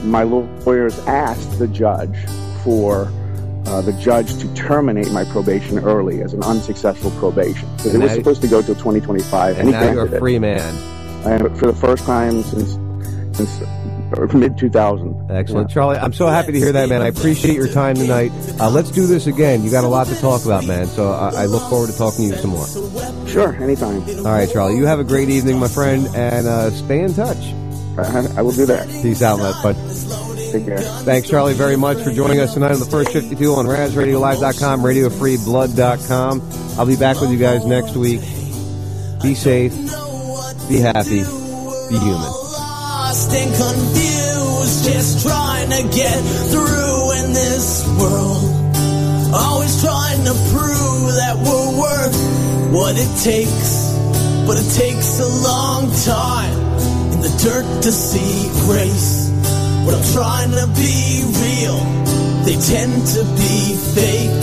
my 0.04 0.22
lawyers 0.22 1.00
asked 1.08 1.58
the 1.58 1.68
judge 1.68 2.16
for 2.64 3.12
uh, 3.66 3.82
the 3.82 3.94
judge 3.94 4.38
to 4.40 4.54
terminate 4.54 5.12
my 5.12 5.24
probation 5.26 5.80
early 5.80 6.22
as 6.22 6.34
an 6.34 6.44
unsuccessful 6.44 7.12
probation 7.12 7.68
because 7.78 7.94
it 7.96 8.00
was 8.00 8.14
supposed 8.14 8.42
to 8.42 8.48
go 8.48 8.62
till 8.62 8.76
2025. 8.76 9.58
And 9.58 9.68
he 9.68 9.72
now 9.72 9.92
you're 9.92 10.14
a 10.16 10.20
free 10.20 10.40
man. 10.40 10.76
And 11.26 11.58
for 11.58 11.68
the 11.68 11.76
first 11.76 12.04
time 12.06 12.44
since 12.44 12.78
since 13.38 13.62
mid 14.34 14.58
2000. 14.58 15.32
Excellent, 15.32 15.70
Charlie. 15.70 15.98
I'm 15.98 16.14
so 16.14 16.28
happy 16.28 16.52
to 16.52 16.60
hear 16.60 16.72
that, 16.74 16.90
man. 16.90 17.02
I 17.02 17.08
appreciate 17.08 17.56
your 17.56 17.68
time 17.68 17.96
tonight. 17.96 18.32
Uh, 18.60 18.70
let's 18.70 18.92
do 18.92 19.08
this 19.08 19.28
again. 19.28 19.64
You 19.64 19.72
got 19.72 19.84
a 19.84 19.88
lot 19.88 20.08
to 20.08 20.20
talk 20.20 20.46
about, 20.46 20.66
man. 20.66 20.88
So 20.88 21.12
I, 21.12 21.44
I 21.44 21.46
look 21.46 21.64
forward 21.70 21.90
to 21.90 21.98
talking 21.98 22.30
to 22.30 22.36
you 22.36 22.42
some 22.42 22.52
more. 22.52 23.28
Sure, 23.28 23.56
anytime. 23.56 24.02
All 24.20 24.34
right, 24.34 24.50
Charlie. 24.50 24.78
You 24.78 24.86
have 24.86 25.00
a 25.00 25.04
great 25.04 25.30
evening, 25.30 25.60
my 25.60 25.68
friend, 25.68 26.08
and 26.16 26.48
uh, 26.48 26.72
stay 26.72 27.02
in 27.02 27.14
touch. 27.14 27.38
I, 27.98 28.28
I 28.38 28.42
will 28.42 28.52
do 28.52 28.66
that. 28.66 28.88
Peace 29.02 29.22
out, 29.22 29.40
my 29.40 29.52
bud. 29.64 30.31
Take 30.52 30.66
care. 30.66 30.80
Thanks, 30.80 31.30
Charlie, 31.30 31.54
very 31.54 31.78
much 31.78 32.02
for 32.04 32.12
joining 32.12 32.40
us 32.40 32.54
tonight 32.54 32.72
on 32.72 32.80
the 32.80 32.86
first 32.86 33.12
52 33.14 33.54
on 33.54 33.66
RazRadioLive.com, 33.66 34.82
RadioFreeBlood.com. 34.82 36.42
I'll 36.78 36.86
be 36.86 36.96
back 36.98 37.22
with 37.22 37.32
you 37.32 37.38
guys 37.38 37.66
next 37.66 37.96
week. 37.96 38.22
Be 39.22 39.36
safe, 39.36 39.74
be 40.68 40.78
happy, 40.80 41.22
be 41.90 41.98
human. 42.00 42.22
lost 42.22 43.32
and 43.34 43.54
confused, 43.56 44.84
just 44.84 45.26
trying 45.28 45.70
to 45.70 45.84
get 45.96 46.20
through 46.50 47.12
in 47.24 47.34
this 47.34 47.88
world. 48.00 48.44
Always 49.34 49.82
trying 49.82 50.24
to 50.26 50.34
prove 50.52 51.14
that 51.16 51.36
we're 51.38 51.80
worth 51.80 52.74
what 52.74 52.96
it 52.98 53.12
takes, 53.24 53.94
but 54.48 54.58
it 54.58 54.70
takes 54.76 55.20
a 55.20 55.28
long 55.44 55.92
time 56.04 56.58
in 57.14 57.22
the 57.22 57.30
dirt 57.44 57.84
to 57.84 57.92
see 57.92 58.50
grace. 58.66 59.31
When 59.86 59.96
I'm 59.96 60.08
trying 60.14 60.52
to 60.52 60.68
be 60.78 61.24
real, 61.44 61.80
they 62.46 62.56
tend 62.56 63.08
to 63.16 63.22
be 63.42 63.56
fake. 63.96 64.42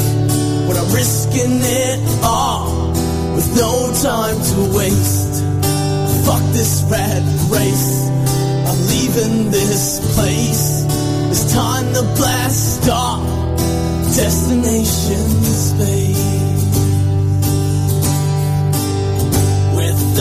When 0.66 0.76
I'm 0.76 0.90
risking 0.92 1.60
it 1.62 2.00
all 2.22 2.92
with 3.34 3.48
no 3.56 3.92
time 4.02 4.38
to 4.50 4.76
waste. 4.76 5.42
Fuck 6.26 6.42
this 6.52 6.84
rat 6.90 7.22
race. 7.50 8.08
I'm 8.68 8.80
leaving 8.92 9.50
this 9.50 10.00
place. 10.14 10.84
It's 11.30 11.52
time 11.52 11.86
to 11.94 12.02
blast 12.18 12.88
off. 12.90 13.24
Destination 14.16 15.26
space. 15.66 16.27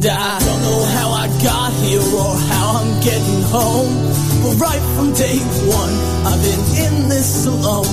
And 0.00 0.08
I 0.08 0.38
don't 0.40 0.62
know 0.64 0.82
how 0.96 1.08
I 1.12 1.28
got 1.44 1.72
here 1.84 2.00
or 2.00 2.32
how 2.48 2.80
I'm 2.80 2.92
getting 3.04 3.42
home. 3.52 3.92
But 4.40 4.56
right 4.56 4.84
from 4.96 5.12
day 5.12 5.36
one, 5.68 5.94
I've 6.24 6.40
been 6.40 6.64
in 6.88 7.08
this 7.10 7.44
alone. 7.44 7.84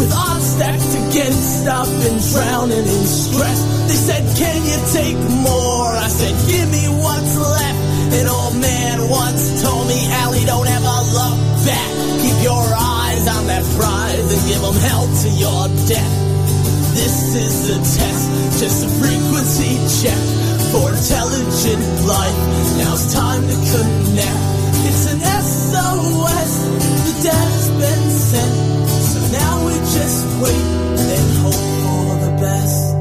With 0.00 0.16
odds 0.16 0.56
stacked 0.56 0.96
against, 0.96 1.68
I've 1.68 1.92
been 2.00 2.16
drowning 2.32 2.88
in 2.88 3.04
stress. 3.04 3.60
They 3.84 4.00
said, 4.00 4.24
Can 4.32 4.64
you 4.64 4.80
take 4.96 5.20
more? 5.44 5.92
I 5.92 6.08
said, 6.08 6.32
Give 6.48 6.72
me 6.72 6.88
what's 7.04 7.36
left. 7.36 7.80
An 8.16 8.26
old 8.32 8.56
man 8.56 9.10
once 9.10 9.60
told 9.60 9.88
me, 9.88 10.08
Allie, 10.24 10.46
don't 10.48 10.64
ever 10.64 10.96
look 11.20 11.36
back. 11.68 11.90
Keep 12.24 12.48
your 12.48 12.64
eyes 12.64 13.28
on 13.28 13.44
that 13.52 13.64
prize 13.76 14.24
and 14.24 14.42
give 14.48 14.62
them 14.64 14.78
hell 14.88 15.04
to 15.04 15.28
your 15.36 15.68
death. 15.84 16.35
This 16.96 17.34
is 17.34 17.68
a 17.68 17.76
test, 17.76 18.24
just 18.58 18.86
a 18.86 18.88
frequency 18.88 19.76
check 20.00 20.16
for 20.72 20.88
intelligent 20.96 21.84
life. 22.08 22.38
Now 22.80 22.96
it's 22.96 23.12
time 23.12 23.42
to 23.42 23.56
connect. 23.68 24.40
It's 24.88 25.04
an 25.12 25.20
SOS, 25.20 26.52
the 27.04 27.14
dad's 27.20 27.68
been 27.76 28.04
sent. 28.10 28.88
So 29.12 29.18
now 29.28 29.66
we 29.66 29.74
just 29.92 30.24
wait 30.40 30.66
and 31.12 31.28
hope 31.44 31.68
for 31.84 32.08
the 32.24 32.32
best. 32.40 32.96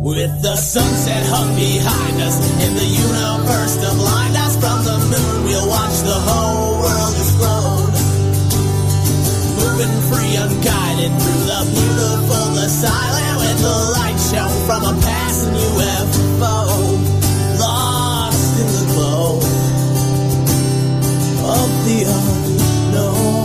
With 0.00 0.42
the 0.42 0.54
sunset 0.54 1.26
hung 1.26 1.56
behind 1.56 2.22
us 2.22 2.38
and 2.62 2.72
the 2.78 2.86
universe 2.86 3.74
to 3.82 3.90
blind 3.98 4.36
us 4.36 4.54
from 4.62 4.78
the 4.86 4.96
moon, 5.10 5.44
we'll 5.44 5.68
watch 5.68 5.96
the 6.06 6.18
whole 6.28 6.82
world 6.82 7.14
explode. 7.18 7.59
Moving 9.80 10.02
free, 10.12 10.36
unguided 10.36 11.10
through 11.22 11.44
the 11.48 11.60
beautiful, 11.72 12.68
silent, 12.68 13.36
with 13.38 13.62
the 13.62 13.76
light 13.96 14.18
show 14.20 14.46
from 14.66 14.84
a 14.84 15.00
passing 15.00 15.54
UFO. 15.54 16.54
Lost 17.58 18.60
in 18.60 18.66
the 18.66 18.84
glow 18.92 19.36
of 21.48 21.70
the 21.86 22.04
unknown. 22.04 23.39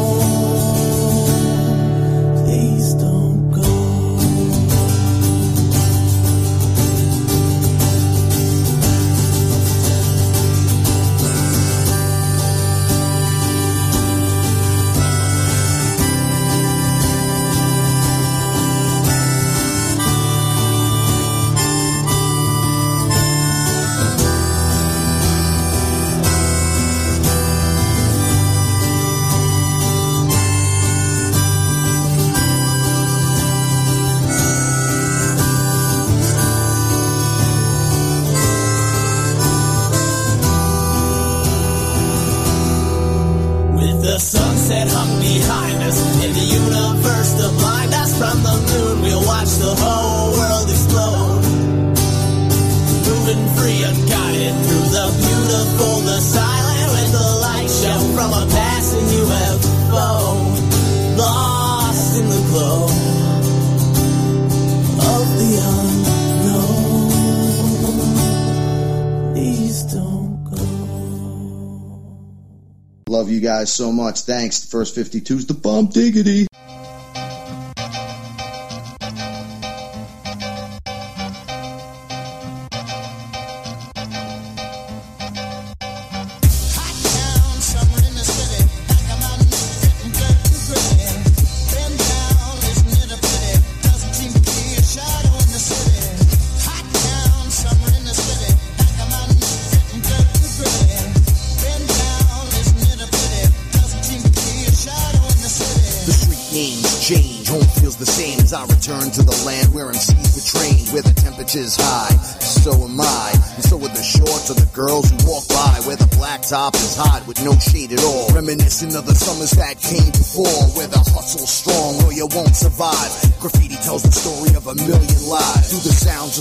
Love 73.26 73.34
you 73.34 73.42
guys 73.42 73.74
so 73.74 73.92
much. 73.92 74.22
Thanks. 74.22 74.60
The 74.60 74.68
first 74.68 74.96
52's 74.96 75.48
the 75.48 75.56
bump 75.56 75.94
diggity. 75.94 76.46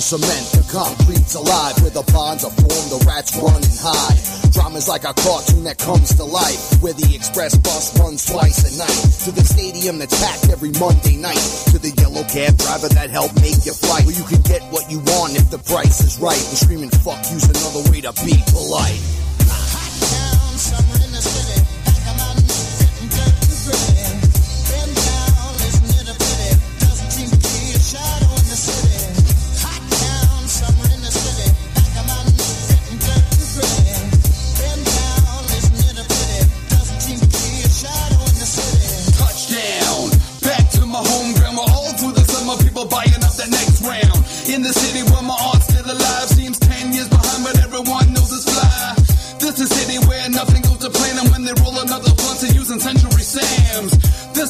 Cement, 0.05 0.45
the 0.53 0.61
concrete's 0.69 1.35
alive, 1.35 1.81
where 1.81 1.91
the 1.91 2.05
bonds 2.13 2.45
are 2.45 2.53
formed, 2.53 2.89
the 2.93 3.01
rats 3.09 3.33
run 3.41 3.57
and 3.57 3.79
hide. 3.81 4.21
Drama's 4.53 4.87
like 4.87 5.09
a 5.09 5.17
cartoon 5.17 5.65
that 5.65 5.79
comes 5.79 6.13
to 6.21 6.25
life, 6.25 6.77
where 6.85 6.93
the 6.93 7.09
express 7.17 7.57
bus 7.57 7.89
runs 7.99 8.21
twice 8.29 8.69
a 8.69 8.71
night. 8.77 9.01
To 9.25 9.33
the 9.33 9.41
stadium 9.41 9.99
that's 9.99 10.13
packed 10.21 10.53
every 10.53 10.77
Monday 10.77 11.17
night. 11.17 11.41
To 11.73 11.81
the 11.81 11.97
yellow 11.97 12.23
cab 12.29 12.53
driver 12.61 12.93
that 12.93 13.09
helped 13.09 13.41
make 13.41 13.65
your 13.65 13.75
flight. 13.75 14.05
Where 14.05 14.15
you 14.15 14.29
can 14.29 14.45
get 14.45 14.61
what 14.69 14.91
you 14.93 15.01
want 15.01 15.41
if 15.41 15.49
the 15.49 15.59
price 15.59 16.05
is 16.05 16.21
right. 16.21 16.37
And 16.37 16.59
screaming 16.61 16.93
fuck 17.01 17.25
you's 17.33 17.49
another 17.49 17.89
way 17.89 18.05
to 18.05 18.13
be 18.29 18.37
polite. 18.53 19.24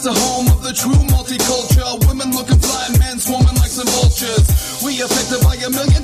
The 0.04 0.12
home 0.12 0.48
of 0.48 0.60
the 0.60 0.74
true 0.74 1.00
multicultural. 1.16 1.96
Women 2.06 2.30
looking 2.36 2.58
fly, 2.60 2.92
men 3.00 3.18
swarming 3.18 3.56
like 3.56 3.72
some 3.72 3.88
vultures. 3.88 4.44
We 4.84 5.00
affected 5.00 5.40
by 5.40 5.56
a 5.64 5.70
million 5.72 6.03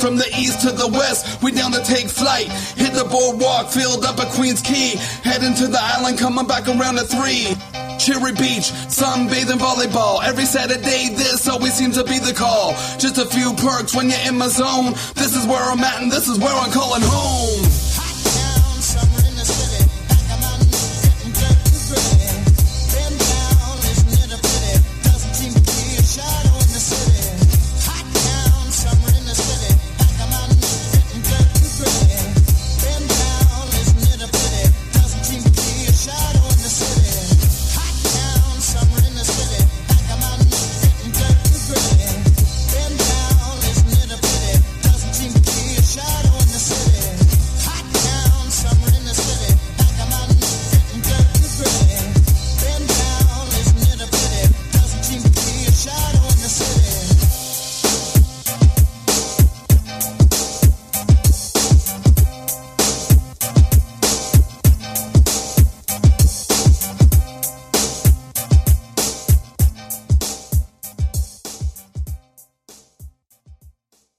from 0.00 0.16
the 0.16 0.26
east 0.38 0.62
to 0.62 0.72
the 0.72 0.88
west. 0.88 1.42
We 1.42 1.52
down 1.52 1.72
to 1.72 1.82
take 1.84 2.08
flight. 2.08 2.48
Hit 2.76 2.94
the 2.94 3.04
boardwalk, 3.04 3.68
filled 3.68 4.04
up 4.04 4.18
at 4.18 4.32
Queens 4.32 4.62
Quay. 4.62 4.96
Heading 5.22 5.54
to 5.54 5.66
the 5.66 5.78
island, 5.80 6.18
coming 6.18 6.46
back 6.46 6.66
around 6.66 6.98
at 6.98 7.06
three. 7.06 7.54
Cherry 8.00 8.32
Beach, 8.32 8.72
sunbathing 8.88 9.60
volleyball. 9.60 10.24
Every 10.24 10.46
Saturday, 10.46 11.14
this 11.14 11.46
always 11.48 11.74
seems 11.74 11.96
to 11.96 12.04
be 12.04 12.18
the 12.18 12.32
call. 12.32 12.72
Just 12.98 13.18
a 13.18 13.26
few 13.26 13.52
perks 13.54 13.94
when 13.94 14.08
you're 14.08 14.26
in 14.26 14.38
my 14.38 14.48
zone. 14.48 14.92
This 15.14 15.36
is 15.36 15.46
where 15.46 15.62
I'm 15.62 15.80
at, 15.80 16.02
and 16.02 16.10
this 16.10 16.28
is 16.28 16.38
where 16.38 16.54
I'm 16.54 16.72
calling 16.72 17.02
home. 17.04 17.79